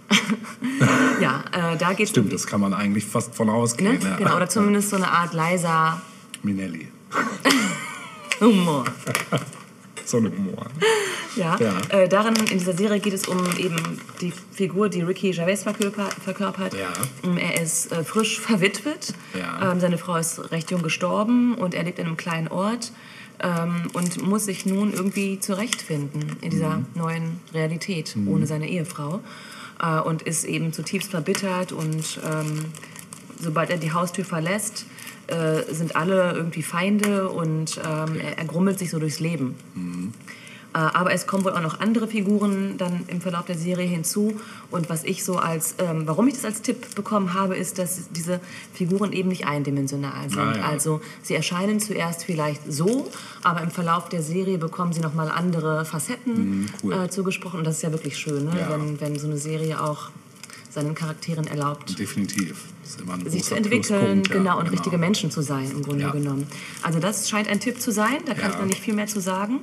ja, 1.22 1.44
äh, 1.52 1.78
da 1.78 1.94
geht 1.94 2.10
Stimmt, 2.10 2.34
das 2.34 2.48
kann 2.48 2.62
man 2.62 2.74
eigentlich 2.74 3.06
fast 3.06 3.36
von 3.36 3.48
Ne? 3.48 3.54
ausgehen. 3.54 4.00
Ja. 4.02 4.16
Genau, 4.18 4.36
oder 4.36 4.50
zumindest 4.50 4.90
so 4.90 4.96
eine 4.96 5.10
Art 5.10 5.34
leiser 5.34 6.02
Minelli. 6.44 6.88
Humor. 8.40 8.86
So 10.06 10.18
ein 10.18 10.26
Humor. 10.32 10.66
Ja. 11.36 11.58
Ja. 11.60 11.74
Äh, 11.90 12.08
darin, 12.10 12.36
in 12.36 12.58
dieser 12.58 12.76
Serie 12.76 13.00
geht 13.00 13.14
es 13.14 13.28
um 13.28 13.38
eben 13.58 13.76
die 14.22 14.34
Figur, 14.52 14.90
die 14.90 15.02
Ricky 15.02 15.32
Gervais 15.32 15.58
verkörpert. 15.64 16.14
verkörpert. 16.14 16.74
Ja. 16.74 16.88
Ähm, 17.24 17.38
Er 17.38 17.62
ist 17.62 17.92
äh, 17.92 18.04
frisch 18.04 18.40
verwitwet. 18.40 19.14
Ja. 19.38 19.72
Ähm, 19.72 19.80
seine 19.80 19.98
Frau 19.98 20.16
ist 20.16 20.52
recht 20.52 20.72
jung 20.72 20.82
gestorben 20.82 21.54
und 21.56 21.74
er 21.74 21.84
lebt 21.84 22.00
in 22.00 22.08
einem 22.08 22.18
kleinen 22.18 22.48
Ort 22.48 22.92
ähm, 23.42 23.84
und 23.94 24.22
muss 24.26 24.46
sich 24.46 24.66
nun 24.66 24.94
irgendwie 24.94 25.40
zurechtfinden 25.40 26.38
in 26.42 26.50
dieser 26.50 26.78
Mhm. 26.78 26.86
neuen 26.96 27.40
Realität 27.54 28.16
ohne 28.26 28.48
seine 28.48 28.68
Ehefrau. 28.68 29.20
Äh, 29.82 30.00
und 30.02 30.22
ist 30.24 30.44
eben 30.44 30.74
zutiefst 30.74 31.12
verbittert 31.12 31.72
und 31.72 32.20
ähm, 32.30 32.66
sobald 33.40 33.70
er 33.70 33.78
die 33.78 33.94
Haustür 33.94 34.26
verlässt, 34.26 34.86
äh, 35.28 35.62
sind 35.74 35.96
alle 35.96 36.34
irgendwie 36.34 36.64
Feinde 36.64 37.30
und 37.30 37.80
ähm, 37.86 38.20
er, 38.20 38.38
er 38.40 38.46
grummelt 38.46 38.80
sich 38.80 38.90
so 38.90 39.00
durchs 39.00 39.20
Leben. 39.20 39.56
Äh, 39.76 40.39
aber 40.78 41.12
es 41.14 41.26
kommen 41.26 41.44
wohl 41.46 41.54
auch 41.54 41.62
noch 41.62 41.80
andere 41.80 42.08
Figuren 42.08 42.78
dann 42.78 43.02
im 43.08 43.22
Verlauf 43.22 43.46
der 43.46 43.58
Serie 43.58 43.88
hinzu. 43.88 44.40
Und 44.70 44.90
was 44.90 45.04
ich 45.04 45.24
so 45.24 45.38
als, 45.38 45.76
ähm, 45.80 46.04
warum 46.06 46.28
ich 46.28 46.36
das 46.36 46.46
als 46.46 46.62
Tipp 46.62 46.94
bekommen 46.96 47.34
habe, 47.34 47.56
ist, 47.58 47.80
dass 47.80 48.10
diese 48.12 48.40
Figuren 48.74 49.12
eben 49.12 49.30
nicht 49.30 49.48
eindimensional 49.48 50.30
sind. 50.30 50.40
Ah, 50.40 50.56
ja. 50.58 50.64
Also 50.68 51.02
sie 51.24 51.34
erscheinen 51.36 51.80
zuerst 51.80 52.24
vielleicht 52.24 52.62
so, 52.72 53.10
aber 53.44 53.62
im 53.62 53.72
Verlauf 53.72 54.10
der 54.10 54.22
Serie 54.22 54.58
bekommen 54.60 54.94
sie 54.94 55.02
nochmal 55.02 55.30
andere 55.30 55.86
Facetten 55.86 56.34
Mhm, 56.62 56.66
cool. 56.84 56.94
äh, 56.94 57.10
zugesprochen. 57.10 57.60
Und 57.60 57.66
das 57.66 57.78
ist 57.78 57.82
ja 57.82 57.92
wirklich 57.92 58.18
schön, 58.18 58.46
ne? 58.46 58.52
Ja. 58.60 58.70
wenn, 58.70 59.00
wenn 59.02 59.18
so 59.18 59.26
eine 59.28 59.38
Serie 59.38 59.82
auch 59.82 60.10
seinen 60.72 60.94
Charakteren 60.94 61.48
erlaubt, 61.48 61.98
Definitiv. 61.98 62.66
Sich 63.28 63.44
zu 63.44 63.56
entwickeln, 63.56 64.24
ja, 64.28 64.34
genau, 64.34 64.58
und 64.58 64.66
genau. 64.66 64.72
richtige 64.72 64.98
Menschen 64.98 65.30
zu 65.32 65.42
sein, 65.42 65.70
im 65.72 65.82
Grunde 65.84 66.04
Ja. 66.06 66.12
genommen. 66.12 66.48
Also 66.82 67.00
das 67.00 67.30
scheint 67.30 67.48
ein 67.48 67.60
Tipp 67.60 67.80
zu 67.82 67.92
sein, 67.92 68.18
da 68.26 68.34
kann 68.34 68.46
Ja. 68.46 68.50
ich 68.52 68.58
noch 68.58 68.66
nicht 68.66 68.80
viel 68.82 68.94
mehr 68.96 69.06
zu 69.08 69.20
sagen. 69.22 69.60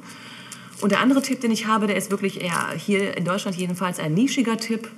Und 0.81 0.93
der 0.93 1.01
andere 1.01 1.23
Tipp, 1.23 1.41
den 1.41 1.51
ich 1.51 1.67
habe, 1.67 1.87
der 1.87 1.97
ist 1.97 2.11
wirklich 2.11 2.41
eher 2.43 2.71
hier 2.77 3.17
in 3.17 3.25
Deutschland 3.25 3.57
jedenfalls 3.57 3.99
ein 3.99 4.15
nischiger 4.15 4.57
Tipp. 4.59 4.89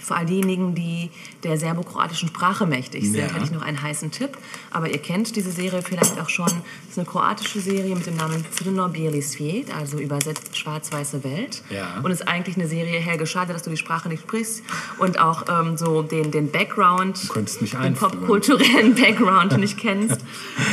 Für 0.00 0.14
all 0.14 0.24
diejenigen, 0.26 0.74
die 0.74 1.10
der 1.42 1.58
serbokroatischen 1.58 2.28
Sprache 2.28 2.64
mächtig 2.66 3.04
sind, 3.04 3.16
Ja. 3.16 3.24
hätte 3.26 3.44
ich 3.44 3.50
noch 3.50 3.60
einen 3.60 3.82
heißen 3.82 4.10
Tipp. 4.10 4.38
Aber 4.70 4.88
ihr 4.88 4.96
kennt 4.98 5.36
diese 5.36 5.50
Serie 5.50 5.82
vielleicht 5.82 6.18
auch 6.18 6.30
schon. 6.30 6.46
Es 6.84 6.92
ist 6.92 6.98
eine 6.98 7.06
kroatische 7.06 7.60
Serie 7.60 7.94
mit 7.94 8.06
dem 8.06 8.16
Namen 8.16 8.42
Crno 8.56 8.88
Bijeli 8.88 9.20
Svijet, 9.20 9.66
also 9.76 9.98
übersetzt 9.98 10.56
Schwarz-Weiße 10.56 11.24
Welt. 11.24 11.62
Ja. 11.68 12.00
Und 12.02 12.10
ist 12.10 12.26
eigentlich 12.26 12.56
eine 12.56 12.68
Serie, 12.68 12.98
Helge, 13.00 13.26
schade, 13.26 13.52
dass 13.52 13.64
du 13.64 13.70
die 13.70 13.76
Sprache 13.76 14.08
nicht 14.08 14.22
sprichst. 14.22 14.62
Und 14.98 15.18
auch 15.18 15.44
ähm, 15.50 15.76
so 15.76 16.00
den, 16.02 16.30
den 16.30 16.50
Background, 16.50 17.28
den 17.34 17.94
popkulturellen 17.94 18.94
Background 18.94 19.58
nicht 19.58 19.76
kennst. 19.76 20.22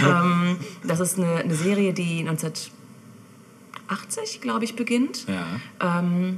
ähm, 0.07 0.55
das 0.83 1.01
ist 1.01 1.17
eine, 1.17 1.37
eine 1.37 1.55
Serie, 1.55 1.91
die 1.93 2.23
1980, 3.89 4.41
glaube 4.41 4.65
ich, 4.65 4.75
beginnt 4.75 5.25
Ja. 5.27 5.99
ähm, 5.99 6.37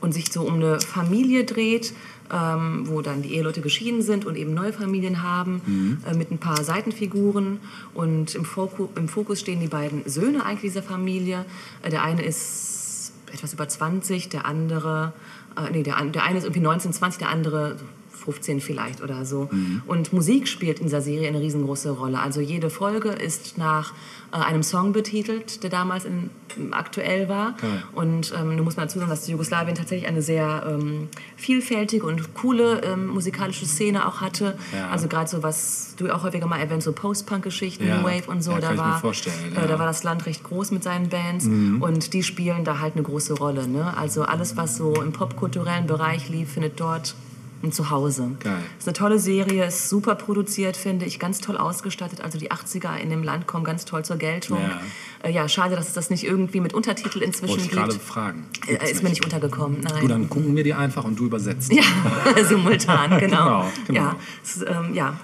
und 0.00 0.12
sich 0.12 0.32
so 0.32 0.42
um 0.42 0.54
eine 0.54 0.80
Familie 0.80 1.44
dreht, 1.44 1.92
ähm, 2.32 2.88
wo 2.88 3.02
dann 3.02 3.22
die 3.22 3.34
Eheleute 3.34 3.60
geschieden 3.60 4.02
sind 4.02 4.24
und 4.24 4.36
eben 4.36 4.54
neue 4.54 4.72
Familien 4.72 5.22
haben, 5.22 6.00
äh, 6.06 6.14
mit 6.14 6.30
ein 6.30 6.38
paar 6.38 6.64
Seitenfiguren. 6.64 7.60
Und 7.94 8.34
im, 8.34 8.44
Foku 8.44 8.88
im 8.96 9.08
Fokus 9.08 9.40
stehen 9.40 9.60
die 9.60 9.68
beiden 9.68 10.02
Söhne 10.08 10.44
eigentlich 10.44 10.72
dieser 10.72 10.82
Familie. 10.82 11.44
Äh, 11.82 11.90
der 11.90 12.02
eine 12.02 12.22
ist 12.24 13.12
etwas 13.32 13.52
über 13.52 13.68
20, 13.68 14.28
der 14.28 14.44
andere, 14.46 15.12
äh, 15.56 15.70
nee, 15.72 15.82
der, 15.82 16.02
der 16.06 16.24
eine 16.24 16.38
ist 16.38 16.44
irgendwie 16.44 16.60
19, 16.60 16.92
20, 16.92 17.18
der 17.18 17.28
andere 17.28 17.76
15 18.22 18.60
vielleicht 18.60 19.02
oder 19.02 19.24
so. 19.24 19.48
Und 19.86 20.12
Musik 20.12 20.48
spielt 20.48 20.78
in 20.78 20.86
dieser 20.86 21.02
Serie 21.02 21.28
eine 21.28 21.40
riesengroße 21.40 21.90
Rolle. 21.90 22.20
Also 22.20 22.40
jede 22.40 22.70
Folge 22.70 23.10
ist 23.10 23.58
nach 23.58 23.92
äh, 24.32 24.36
einem 24.36 24.62
Song 24.62 24.92
betitelt, 24.92 25.62
der 25.62 25.70
damals 25.70 26.04
in, 26.06 26.30
aktuell 26.70 27.28
war. 27.28 27.54
Geil. 27.60 27.82
Und 27.94 28.32
ähm, 28.38 28.56
nun 28.56 28.64
muss 28.64 28.76
man 28.76 28.86
dazu 28.86 28.98
sagen, 28.98 29.10
dass 29.10 29.28
Jugoslawien 29.28 29.74
tatsächlich 29.74 30.08
eine 30.08 30.22
sehr 30.22 30.64
ähm, 30.66 31.08
vielfältige 31.36 32.06
und 32.06 32.34
coole 32.34 32.80
ähm, 32.82 33.08
musikalische 33.08 33.66
Szene 33.66 34.06
auch 34.06 34.20
hatte. 34.20 34.56
Ja. 34.74 34.88
Also 34.88 35.08
gerade 35.08 35.28
so 35.28 35.42
was 35.42 35.94
du 35.98 36.10
auch 36.10 36.22
häufiger 36.22 36.46
mal 36.46 36.58
erwähnt, 36.58 36.82
so 36.82 36.92
Post-Punk-Geschichten, 36.92 37.86
Ja. 37.86 37.98
New 37.98 38.04
Wave 38.04 38.30
und 38.30 38.42
so. 38.42 38.52
Ja, 38.52 38.60
da, 38.60 38.76
war, 38.78 39.04
äh. 39.04 39.08
Mhm. 39.08 39.54
da 39.54 39.78
war 39.78 39.86
das 39.86 40.02
Land 40.02 40.24
recht 40.26 40.44
groß 40.44 40.70
mit 40.70 40.82
seinen 40.82 41.08
Bands 41.10 41.46
und 41.46 42.12
die 42.14 42.22
spielen 42.22 42.64
da 42.64 42.80
halt 42.80 42.94
eine 42.94 43.02
große 43.02 43.34
Rolle. 43.34 43.68
Ne? 43.68 43.94
Also 43.96 44.22
alles, 44.22 44.56
was 44.56 44.76
so 44.76 44.94
im 44.94 45.12
popkulturellen 45.12 45.86
Bereich 45.86 46.28
lief, 46.28 46.52
findet 46.52 46.80
dort 46.80 47.14
ein 47.62 47.72
Zuhause. 47.72 48.30
Geil. 48.40 48.58
Ist 48.78 48.88
eine 48.88 48.94
tolle 48.94 49.18
Serie, 49.18 49.66
ist 49.66 49.88
super 49.88 50.14
produziert, 50.14 50.76
finde 50.76 51.06
ich, 51.06 51.18
ganz 51.18 51.40
toll 51.40 51.56
ausgestattet. 51.56 52.20
Also 52.20 52.38
die 52.38 52.50
80er 52.50 52.96
in 52.96 53.10
dem 53.10 53.22
Land 53.22 53.46
kommen 53.46 53.64
ganz 53.64 53.84
toll 53.84 54.04
zur 54.04 54.16
Geltung. 54.16 54.58
Ja. 54.60 54.80
Äh, 55.28 55.32
ja 55.32 55.48
schade, 55.48 55.76
dass 55.76 55.88
es 55.88 55.94
das 55.94 56.10
nicht 56.10 56.24
irgendwie 56.24 56.60
mit 56.60 56.74
Untertitel 56.74 57.20
inzwischen 57.22 57.50
Wollte 57.50 57.62
ich 57.64 57.70
gibt. 57.70 57.82
gerade 57.82 57.98
fragen. 57.98 58.46
Äh, 58.66 58.72
Gibt's 58.72 58.90
ist 58.92 59.02
mir 59.02 59.10
nicht 59.10 59.24
untergekommen, 59.24 59.80
nein. 59.80 60.00
Du, 60.00 60.08
dann 60.08 60.28
gucken 60.28 60.56
wir 60.56 60.64
die 60.64 60.74
einfach 60.74 61.04
und 61.04 61.16
du 61.18 61.26
übersetzt. 61.26 61.72
Ja, 61.72 61.82
simultan, 62.44 63.10
genau. 63.20 63.42
Genau, 63.42 63.66
genau. 63.86 64.00
Ja, 64.00 64.16
ist, 64.42 64.64
ähm, 64.68 64.94
ja, 64.94 65.16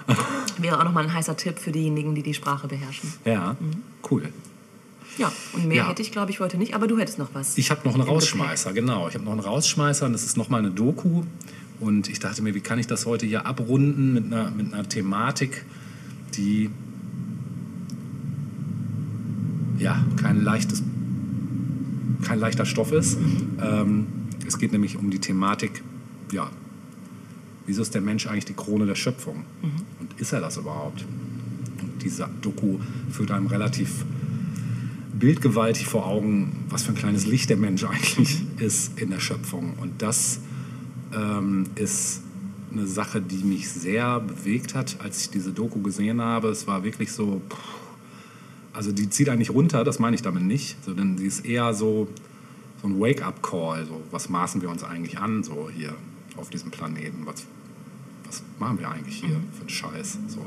wäre 0.57 0.79
auch 0.79 0.83
nochmal 0.83 1.03
ein 1.05 1.13
heißer 1.13 1.35
Tipp 1.37 1.59
für 1.59 1.71
diejenigen, 1.71 2.15
die 2.15 2.23
die 2.23 2.33
Sprache 2.33 2.67
beherrschen. 2.67 3.13
Ja, 3.25 3.55
Mhm. 3.59 3.71
cool. 4.09 4.29
Ja, 5.17 5.29
und 5.53 5.67
mehr 5.67 5.77
Ja. 5.77 5.89
hätte 5.89 6.01
ich, 6.01 6.11
glaube 6.13 6.31
ich, 6.31 6.39
heute 6.39 6.57
nicht, 6.57 6.73
aber 6.75 6.87
du 6.87 6.97
hättest 6.97 7.19
noch 7.19 7.29
was. 7.33 7.57
Ich 7.57 7.71
habe 7.71 7.81
noch 7.83 7.93
einen. 7.95 8.03
Rausschmeißer, 8.03 8.71
genau. 8.71 9.09
Ich 9.09 9.15
habe 9.15 9.25
noch 9.25 9.33
einen 9.33 9.41
Rausschmeißer 9.41 10.05
und 10.05 10.13
das 10.13 10.23
ist 10.23 10.37
nochmal 10.37 10.59
eine 10.61 10.71
Doku. 10.71 11.23
Und 11.79 12.09
ich 12.09 12.19
dachte 12.19 12.41
mir, 12.41 12.53
wie 12.55 12.61
kann 12.61 12.79
ich 12.79 12.87
das 12.87 13.05
heute 13.05 13.25
hier 13.25 13.45
abrunden 13.45 14.13
mit 14.13 14.25
einer, 14.25 14.51
mit 14.51 14.73
einer 14.73 14.87
Thematik, 14.87 15.65
die 16.35 16.69
ja 19.79 20.03
kein 20.17 20.43
leichtes, 20.43 20.83
kein 22.23 22.39
leichter 22.39 22.65
Stoff 22.65 22.91
ist. 22.91 23.17
Ähm, 23.61 24.07
es 24.45 24.57
geht 24.57 24.71
nämlich 24.71 24.97
um 24.97 25.09
die 25.09 25.19
Thematik, 25.19 25.83
ja, 26.31 26.49
wieso 27.65 27.81
ist 27.81 27.93
der 27.93 28.01
Mensch 28.01 28.27
eigentlich 28.27 28.45
die 28.45 28.53
Krone 28.53 28.85
der 28.85 28.95
Schöpfung? 28.95 29.45
Und 29.99 30.19
ist 30.19 30.33
er 30.33 30.41
das 30.41 30.57
überhaupt? 30.57 31.05
Und 31.81 32.03
diese 32.03 32.27
Doku 32.41 32.79
führt 33.09 33.31
einem 33.31 33.47
relativ 33.47 34.05
bildgewaltig 35.17 35.85
vor 35.85 36.05
Augen, 36.05 36.65
was 36.69 36.83
für 36.83 36.91
ein 36.91 36.95
kleines 36.95 37.25
Licht 37.25 37.49
der 37.49 37.57
Mensch 37.57 37.83
eigentlich 37.89 38.41
ist 38.57 38.99
in 38.99 39.09
der 39.09 39.19
Schöpfung. 39.19 39.73
Und 39.79 40.01
das 40.01 40.39
ähm, 41.13 41.65
ist 41.75 42.21
eine 42.71 42.87
Sache, 42.87 43.21
die 43.21 43.43
mich 43.43 43.69
sehr 43.69 44.19
bewegt 44.19 44.75
hat, 44.75 44.97
als 44.99 45.21
ich 45.21 45.29
diese 45.29 45.51
Doku 45.51 45.81
gesehen 45.81 46.21
habe. 46.21 46.49
Es 46.49 46.67
war 46.67 46.83
wirklich 46.83 47.11
so, 47.11 47.41
also 48.73 48.91
die 48.91 49.09
zieht 49.09 49.29
eigentlich 49.29 49.49
runter, 49.49 49.83
das 49.83 49.99
meine 49.99 50.15
ich 50.15 50.21
damit 50.21 50.43
nicht, 50.43 50.83
sondern 50.83 51.17
sie 51.17 51.25
ist 51.25 51.45
eher 51.45 51.73
so, 51.73 52.07
so 52.81 52.87
ein 52.87 52.99
Wake-up-Call. 52.99 53.85
So, 53.85 54.01
was 54.11 54.29
maßen 54.29 54.61
wir 54.61 54.69
uns 54.69 54.83
eigentlich 54.83 55.17
an, 55.17 55.43
so 55.43 55.69
hier 55.73 55.95
auf 56.37 56.49
diesem 56.49 56.71
Planeten? 56.71 57.25
Was, 57.25 57.45
was 58.25 58.43
machen 58.59 58.79
wir 58.79 58.89
eigentlich 58.89 59.15
hier 59.15 59.41
für 59.53 59.61
einen 59.61 59.69
Scheiß? 59.69 60.19
So. 60.27 60.41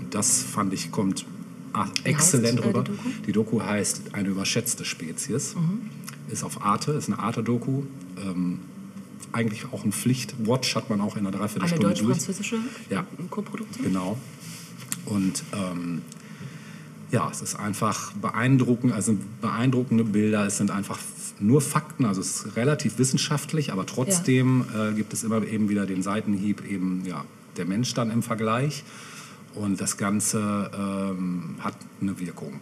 Und 0.00 0.14
das 0.14 0.42
fand 0.42 0.72
ich, 0.72 0.90
kommt 0.90 1.24
ah, 1.72 1.84
heißt, 1.84 2.06
exzellent 2.06 2.58
äh, 2.58 2.62
die 2.62 2.68
rüber. 2.68 2.82
Doku? 2.82 3.08
Die 3.26 3.32
Doku 3.32 3.62
heißt 3.62 4.14
Eine 4.14 4.28
überschätzte 4.28 4.84
Spezies. 4.84 5.54
Ist 6.28 6.42
auf 6.42 6.62
Arte, 6.62 6.92
ist 6.92 7.08
eine 7.08 7.18
Arte-Doku. 7.20 7.82
Ähm, 8.18 8.60
eigentlich 9.34 9.66
auch 9.72 9.84
ein 9.84 9.92
Pflicht-Watch 9.92 10.74
hat 10.76 10.88
man 10.90 11.00
auch 11.00 11.16
in 11.16 11.20
einer 11.26 11.28
Eine 11.28 11.38
Dreiviertelstunde 11.38 11.86
durch. 11.86 11.98
deutsch-französische 12.00 12.58
Ja. 12.90 13.06
Koproduktion? 13.30 13.84
Genau. 13.84 14.18
Und 15.06 15.42
ähm, 15.52 16.02
ja, 17.10 17.28
es 17.30 17.42
ist 17.42 17.56
einfach 17.56 18.12
beeindruckend, 18.12 18.92
also 18.92 19.16
beeindruckende 19.40 20.04
Bilder. 20.04 20.46
Es 20.46 20.56
sind 20.58 20.70
einfach 20.70 20.98
nur 21.40 21.60
Fakten, 21.60 22.04
also 22.04 22.20
es 22.20 22.44
ist 22.46 22.56
relativ 22.56 22.98
wissenschaftlich, 22.98 23.72
aber 23.72 23.86
trotzdem 23.86 24.64
äh, 24.76 24.94
gibt 24.94 25.12
es 25.12 25.24
immer 25.24 25.44
eben 25.44 25.68
wieder 25.68 25.84
den 25.86 26.02
Seitenhieb 26.02 26.64
eben 26.68 27.02
ja 27.04 27.24
der 27.56 27.66
Mensch 27.66 27.92
dann 27.94 28.10
im 28.10 28.22
Vergleich. 28.22 28.84
Und 29.54 29.80
das 29.80 29.96
Ganze 29.96 30.70
ähm, 30.76 31.54
hat 31.60 31.76
eine 32.00 32.18
Wirkung, 32.18 32.60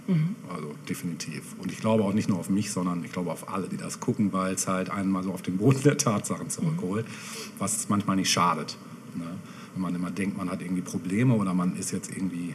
also 0.53 0.75
definitiv. 0.89 1.55
Und 1.59 1.73
ich 1.73 1.79
glaube 1.79 2.03
auch 2.05 2.13
nicht 2.13 2.29
nur 2.29 2.39
auf 2.39 2.51
mich, 2.51 2.71
sondern 2.71 3.03
ich 3.03 3.13
glaube 3.13 3.31
auf 3.31 3.49
alle, 3.49 3.67
die 3.67 3.79
das 3.79 3.99
gucken, 3.99 4.33
weil 4.33 4.55
es 4.55 4.69
halt 4.69 4.91
einen 4.91 5.11
mal 5.11 5.23
so 5.23 5.33
auf 5.33 5.41
den 5.41 5.57
Boden 5.57 5.83
der 5.83 5.97
Tatsachen 5.97 6.51
zurückholt, 6.51 7.07
was 7.59 7.89
manchmal 7.89 8.17
nicht 8.17 8.31
schadet. 8.31 8.77
Ne? 9.15 9.25
Wenn 9.73 9.83
man 9.83 9.95
immer 9.95 10.11
denkt, 10.11 10.37
man 10.37 10.51
hat 10.51 10.61
irgendwie 10.61 10.83
Probleme 10.83 11.35
oder 11.35 11.55
man 11.55 11.77
ist 11.77 11.93
jetzt 11.93 12.11
irgendwie 12.11 12.55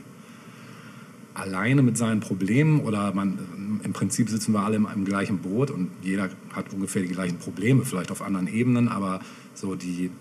alleine 1.34 1.82
mit 1.82 1.98
seinen 1.98 2.20
Problemen 2.20 2.82
oder 2.82 3.14
man 3.14 3.80
im 3.84 3.94
Prinzip 3.94 4.30
sitzen 4.30 4.54
wir 4.54 4.62
alle 4.62 4.76
im, 4.76 4.88
im 4.94 5.06
gleichen 5.06 5.40
Boot 5.40 5.72
und 5.72 5.90
jeder 6.02 6.30
hat 6.54 6.74
ungefähr 6.74 7.02
die 7.02 7.08
gleichen 7.08 7.38
Probleme, 7.38 7.86
vielleicht 7.86 8.12
auf 8.12 8.22
anderen 8.22 8.48
Ebenen, 8.48 8.88
aber 8.88 9.20
so 9.54 9.76
die 9.76 10.12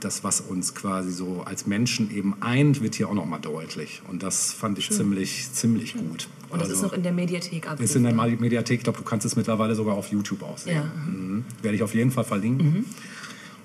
das, 0.00 0.24
was 0.24 0.40
uns 0.40 0.74
quasi 0.74 1.10
so 1.10 1.42
als 1.44 1.66
Menschen 1.66 2.14
eben 2.14 2.34
eint, 2.40 2.82
wird 2.82 2.94
hier 2.94 3.08
auch 3.08 3.14
nochmal 3.14 3.40
deutlich. 3.40 4.02
Und 4.08 4.22
das 4.22 4.52
fand 4.52 4.78
ich 4.78 4.90
ziemlich, 4.90 5.50
ziemlich 5.52 5.94
gut. 5.94 6.28
Und 6.50 6.60
das 6.60 6.68
ist 6.68 6.74
Also, 6.76 6.86
noch 6.88 6.92
in 6.92 7.02
der 7.02 7.12
Mediathek 7.12 7.64
abrufbar. 7.66 7.84
ist 7.84 7.96
in 7.96 8.04
der 8.04 8.14
Mediathek, 8.14 8.78
ich 8.78 8.84
glaube, 8.84 8.98
du 8.98 9.04
kannst 9.04 9.26
es 9.26 9.36
mittlerweile 9.36 9.74
sogar 9.74 9.94
auf 9.96 10.08
YouTube 10.08 10.42
auch 10.42 10.58
sehen. 10.58 10.76
Ja. 10.76 10.84
Mhm. 11.10 11.44
Werde 11.62 11.76
ich 11.76 11.82
auf 11.82 11.94
jeden 11.94 12.10
Fall 12.10 12.24
verlinken. 12.24 12.84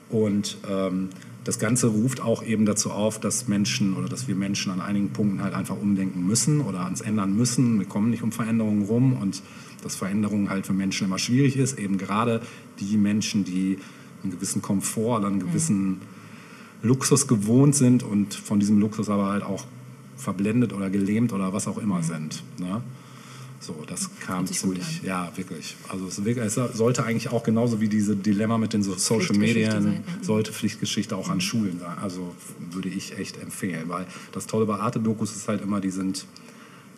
Und 0.10 0.58
ähm, 0.70 1.10
das 1.44 1.58
Ganze 1.58 1.88
ruft 1.88 2.22
auch 2.22 2.44
eben 2.44 2.66
dazu 2.66 2.92
auf, 2.92 3.20
dass 3.20 3.48
Menschen 3.48 3.96
oder 3.96 4.08
dass 4.08 4.28
wir 4.28 4.36
Menschen 4.36 4.72
an 4.72 4.80
einigen 4.82 5.10
Punkten 5.10 5.42
halt 5.42 5.54
einfach 5.54 5.76
umdenken 5.78 6.26
müssen 6.26 6.62
oder 6.62 6.86
uns 6.86 7.02
ändern 7.02 7.36
müssen. 7.36 7.80
Wir 7.80 7.88
kommen 7.88 8.10
nicht 8.10 8.22
um 8.24 8.32
Veränderungen 8.32 8.84
rum 8.84 9.14
und 9.14 9.42
dass 9.84 9.96
Veränderungen 9.96 10.50
halt 10.50 10.68
für 10.68 10.74
Menschen 10.74 11.08
immer 11.08 11.18
schwierig 11.18 11.58
ist. 11.58 11.80
Eben 11.80 11.98
gerade 11.98 12.42
die 12.80 12.98
Menschen, 12.98 13.44
die 13.44 13.80
einen 14.22 14.32
gewissen 14.32 14.62
Komfort 14.62 15.20
oder 15.20 15.28
einen 15.28 15.40
gewissen 15.40 16.02
Luxus 16.84 17.28
gewohnt 17.28 17.76
sind 17.76 18.04
und 18.04 18.34
von 18.34 18.60
diesem 18.60 18.80
Luxus 18.80 19.10
aber 19.10 19.28
halt 19.28 19.44
auch 19.44 19.66
verblendet 20.18 20.74
oder 20.74 20.90
gelähmt 20.90 21.34
oder 21.34 21.54
was 21.54 21.68
auch 21.68 21.78
immer 21.78 22.04
sind. 22.04 22.44
Ne? 22.60 22.82
So, 23.60 23.76
das 23.86 24.10
kam 24.20 24.48
ziemlich, 24.48 25.04
ja, 25.04 25.32
wirklich. 25.36 25.76
Also 25.88 26.08
es, 26.08 26.18
es 26.18 26.78
sollte 26.78 27.04
eigentlich 27.04 27.30
auch 27.30 27.44
genauso 27.44 27.80
wie 27.80 27.88
diese 27.88 28.16
Dilemma 28.16 28.58
mit 28.58 28.74
den 28.74 28.82
so 28.82 28.96
Social 28.96 29.38
Medien, 29.38 29.72
sein, 29.72 30.04
ja. 30.08 30.24
sollte 30.24 30.52
Pflichtgeschichte 30.52 31.16
auch 31.16 31.30
an 31.30 31.42
Schulen 31.42 31.80
sein. 31.80 31.98
Also 32.02 32.36
würde 32.72 32.90
ich 32.90 33.20
echt 33.20 33.40
empfehlen, 33.40 33.88
weil 33.88 34.08
das 34.32 34.48
Tolle 34.48 34.66
bei 34.66 34.80
Arte-Dokus 34.80 35.36
ist 35.36 35.48
halt 35.48 35.62
immer, 35.62 35.80
die 35.80 35.92
sind, 35.92 36.26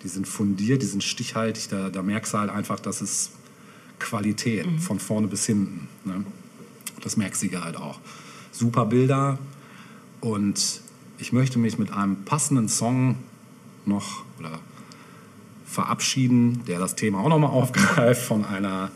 die 0.03 0.07
sind 0.07 0.25
fundiert, 0.25 0.81
die 0.81 0.85
sind 0.85 1.03
stichhaltig, 1.03 1.67
da, 1.67 1.89
da 1.89 2.01
merkst 2.01 2.33
du 2.33 2.37
halt 2.37 2.49
einfach, 2.49 2.79
dass 2.79 3.01
es 3.01 3.31
Qualität 3.99 4.65
Mhm. 4.65 4.79
von 4.79 4.99
vorne 4.99 5.27
bis 5.27 5.45
hinten. 5.45 5.87
Ne? 6.05 6.23
Das 7.01 7.17
merkst 7.17 7.43
du 7.43 7.61
halt 7.61 7.75
auch. 7.75 7.99
Super 8.51 8.85
Bilder 8.85 9.37
und 10.23 10.79
ich 11.17 11.33
möchte 11.33 11.59
mich 11.59 11.77
mit 11.77 11.91
einem 11.91 12.23
passenden 12.23 12.69
Song 12.69 13.17
noch 13.85 14.23
verabschieden, 15.65 16.63
der 16.65 16.79
das 16.79 16.95
Thema 16.95 17.19
auch 17.19 17.29
nochmal 17.29 17.51
aufgreift 17.51 18.21
von 18.21 18.45
einer 18.45 18.89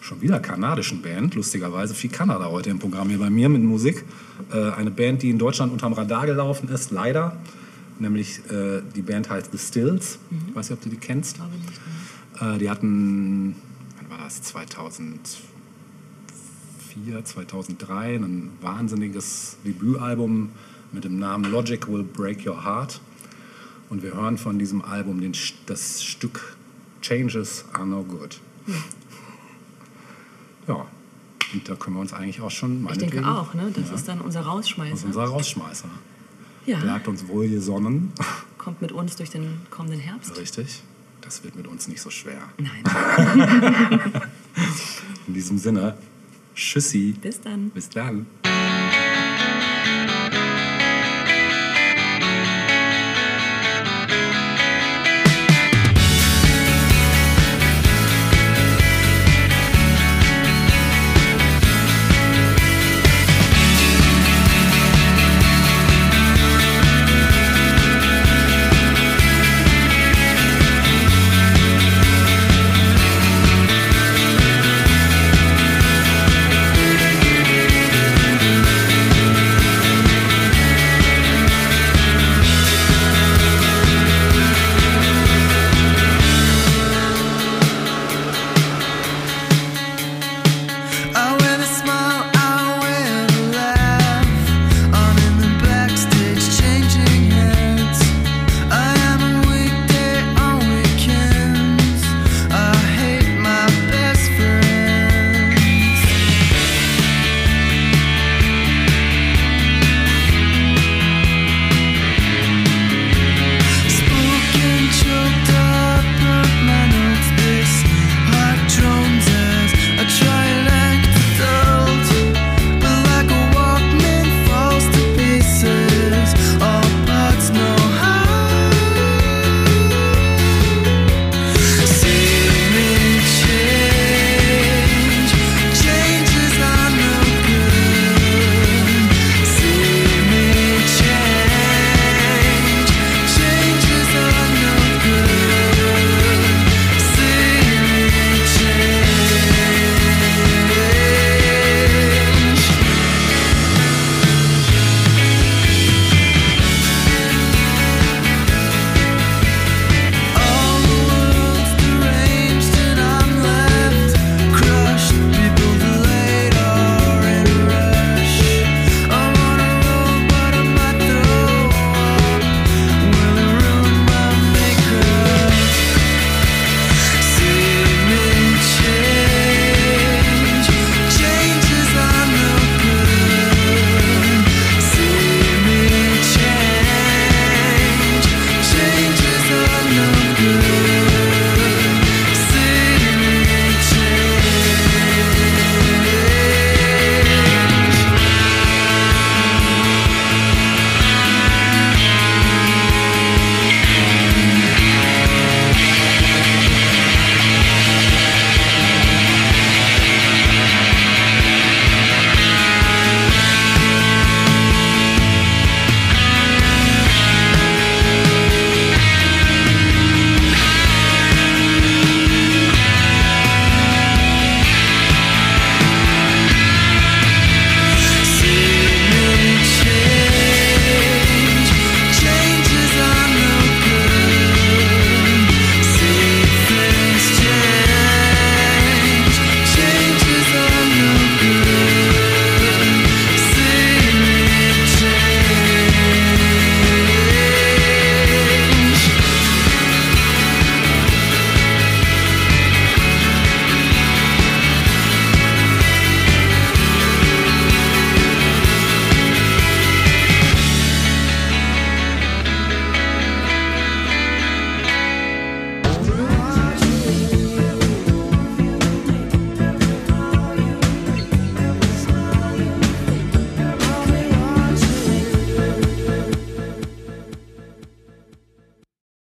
schon 0.00 0.20
wieder 0.22 0.38
kanadischen 0.38 1.02
Band, 1.02 1.34
lustigerweise 1.34 1.94
viel 1.94 2.10
Kanada 2.10 2.46
heute 2.46 2.70
im 2.70 2.78
Programm 2.78 3.08
hier 3.08 3.18
bei 3.18 3.30
mir 3.30 3.48
mit 3.48 3.62
Musik. 3.62 4.04
Äh, 4.52 4.70
eine 4.70 4.90
Band, 4.90 5.22
die 5.22 5.30
in 5.30 5.38
Deutschland 5.38 5.72
unterm 5.72 5.92
Radar 5.92 6.24
gelaufen 6.24 6.68
ist, 6.70 6.90
leider. 6.90 7.36
Nämlich 7.98 8.40
äh, 8.50 8.80
die 8.94 9.02
Band 9.02 9.28
heißt 9.28 9.50
The 9.52 9.58
Stills. 9.58 10.18
Ich 10.48 10.54
weiß 10.54 10.70
nicht, 10.70 10.78
ob 10.78 10.84
du 10.84 10.88
die 10.88 10.96
kennst. 10.96 11.38
Äh, 12.40 12.58
die 12.58 12.70
hatten, 12.70 13.56
wann 13.98 14.18
war 14.18 14.24
das, 14.24 14.40
2004, 16.94 17.24
2003, 17.24 18.16
ein 18.16 18.50
wahnsinniges 18.60 19.56
Debütalbum 19.64 20.50
mit 20.92 21.04
dem 21.04 21.18
Namen 21.18 21.44
Logic 21.50 21.86
Will 21.88 22.02
Break 22.02 22.44
Your 22.46 22.64
Heart. 22.64 23.00
Und 23.90 24.02
wir 24.02 24.14
hören 24.14 24.38
von 24.38 24.58
diesem 24.58 24.82
Album 24.82 25.20
den, 25.20 25.32
das 25.66 26.02
Stück 26.02 26.56
Changes 27.00 27.64
Are 27.72 27.86
No 27.86 28.02
Good. 28.02 28.40
Ja, 30.68 30.86
und 31.52 31.68
da 31.68 31.74
können 31.76 31.96
wir 31.96 32.00
uns 32.00 32.12
eigentlich 32.12 32.40
auch 32.40 32.50
schon 32.50 32.86
Ich 32.90 32.98
denke 32.98 33.26
auch, 33.26 33.54
ne? 33.54 33.70
Das 33.74 33.88
Ja, 33.88 33.94
ist 33.94 34.08
dann 34.08 34.20
unser 34.20 34.40
das 34.40 34.46
ist 34.46 34.52
Rausschmeißer. 34.52 35.06
unser 35.06 35.24
Rausschmeißer. 35.24 35.88
ja, 36.66 36.78
Bleibt 36.78 37.08
uns 37.08 37.26
wohl 37.28 37.48
gesonnen. 37.48 38.12
kommt 38.58 38.80
mit 38.82 38.92
uns 38.92 39.16
durch 39.16 39.30
den 39.30 39.60
kommenden 39.70 40.00
Herbst. 40.00 40.36
Richtig. 40.36 40.82
Das 41.20 41.42
wird 41.44 41.54
mit 41.54 41.66
uns 41.66 41.86
nicht 41.88 42.00
so 42.00 42.10
schwer. 42.10 42.40
Nein. 42.58 42.82
In 45.26 45.34
diesem 45.34 45.58
Sinne, 45.58 45.96
Tschüssi. 46.54 47.14
Bis 47.20 47.40
dann. 47.40 47.70
Bis 47.70 47.88
dann. 47.88 48.26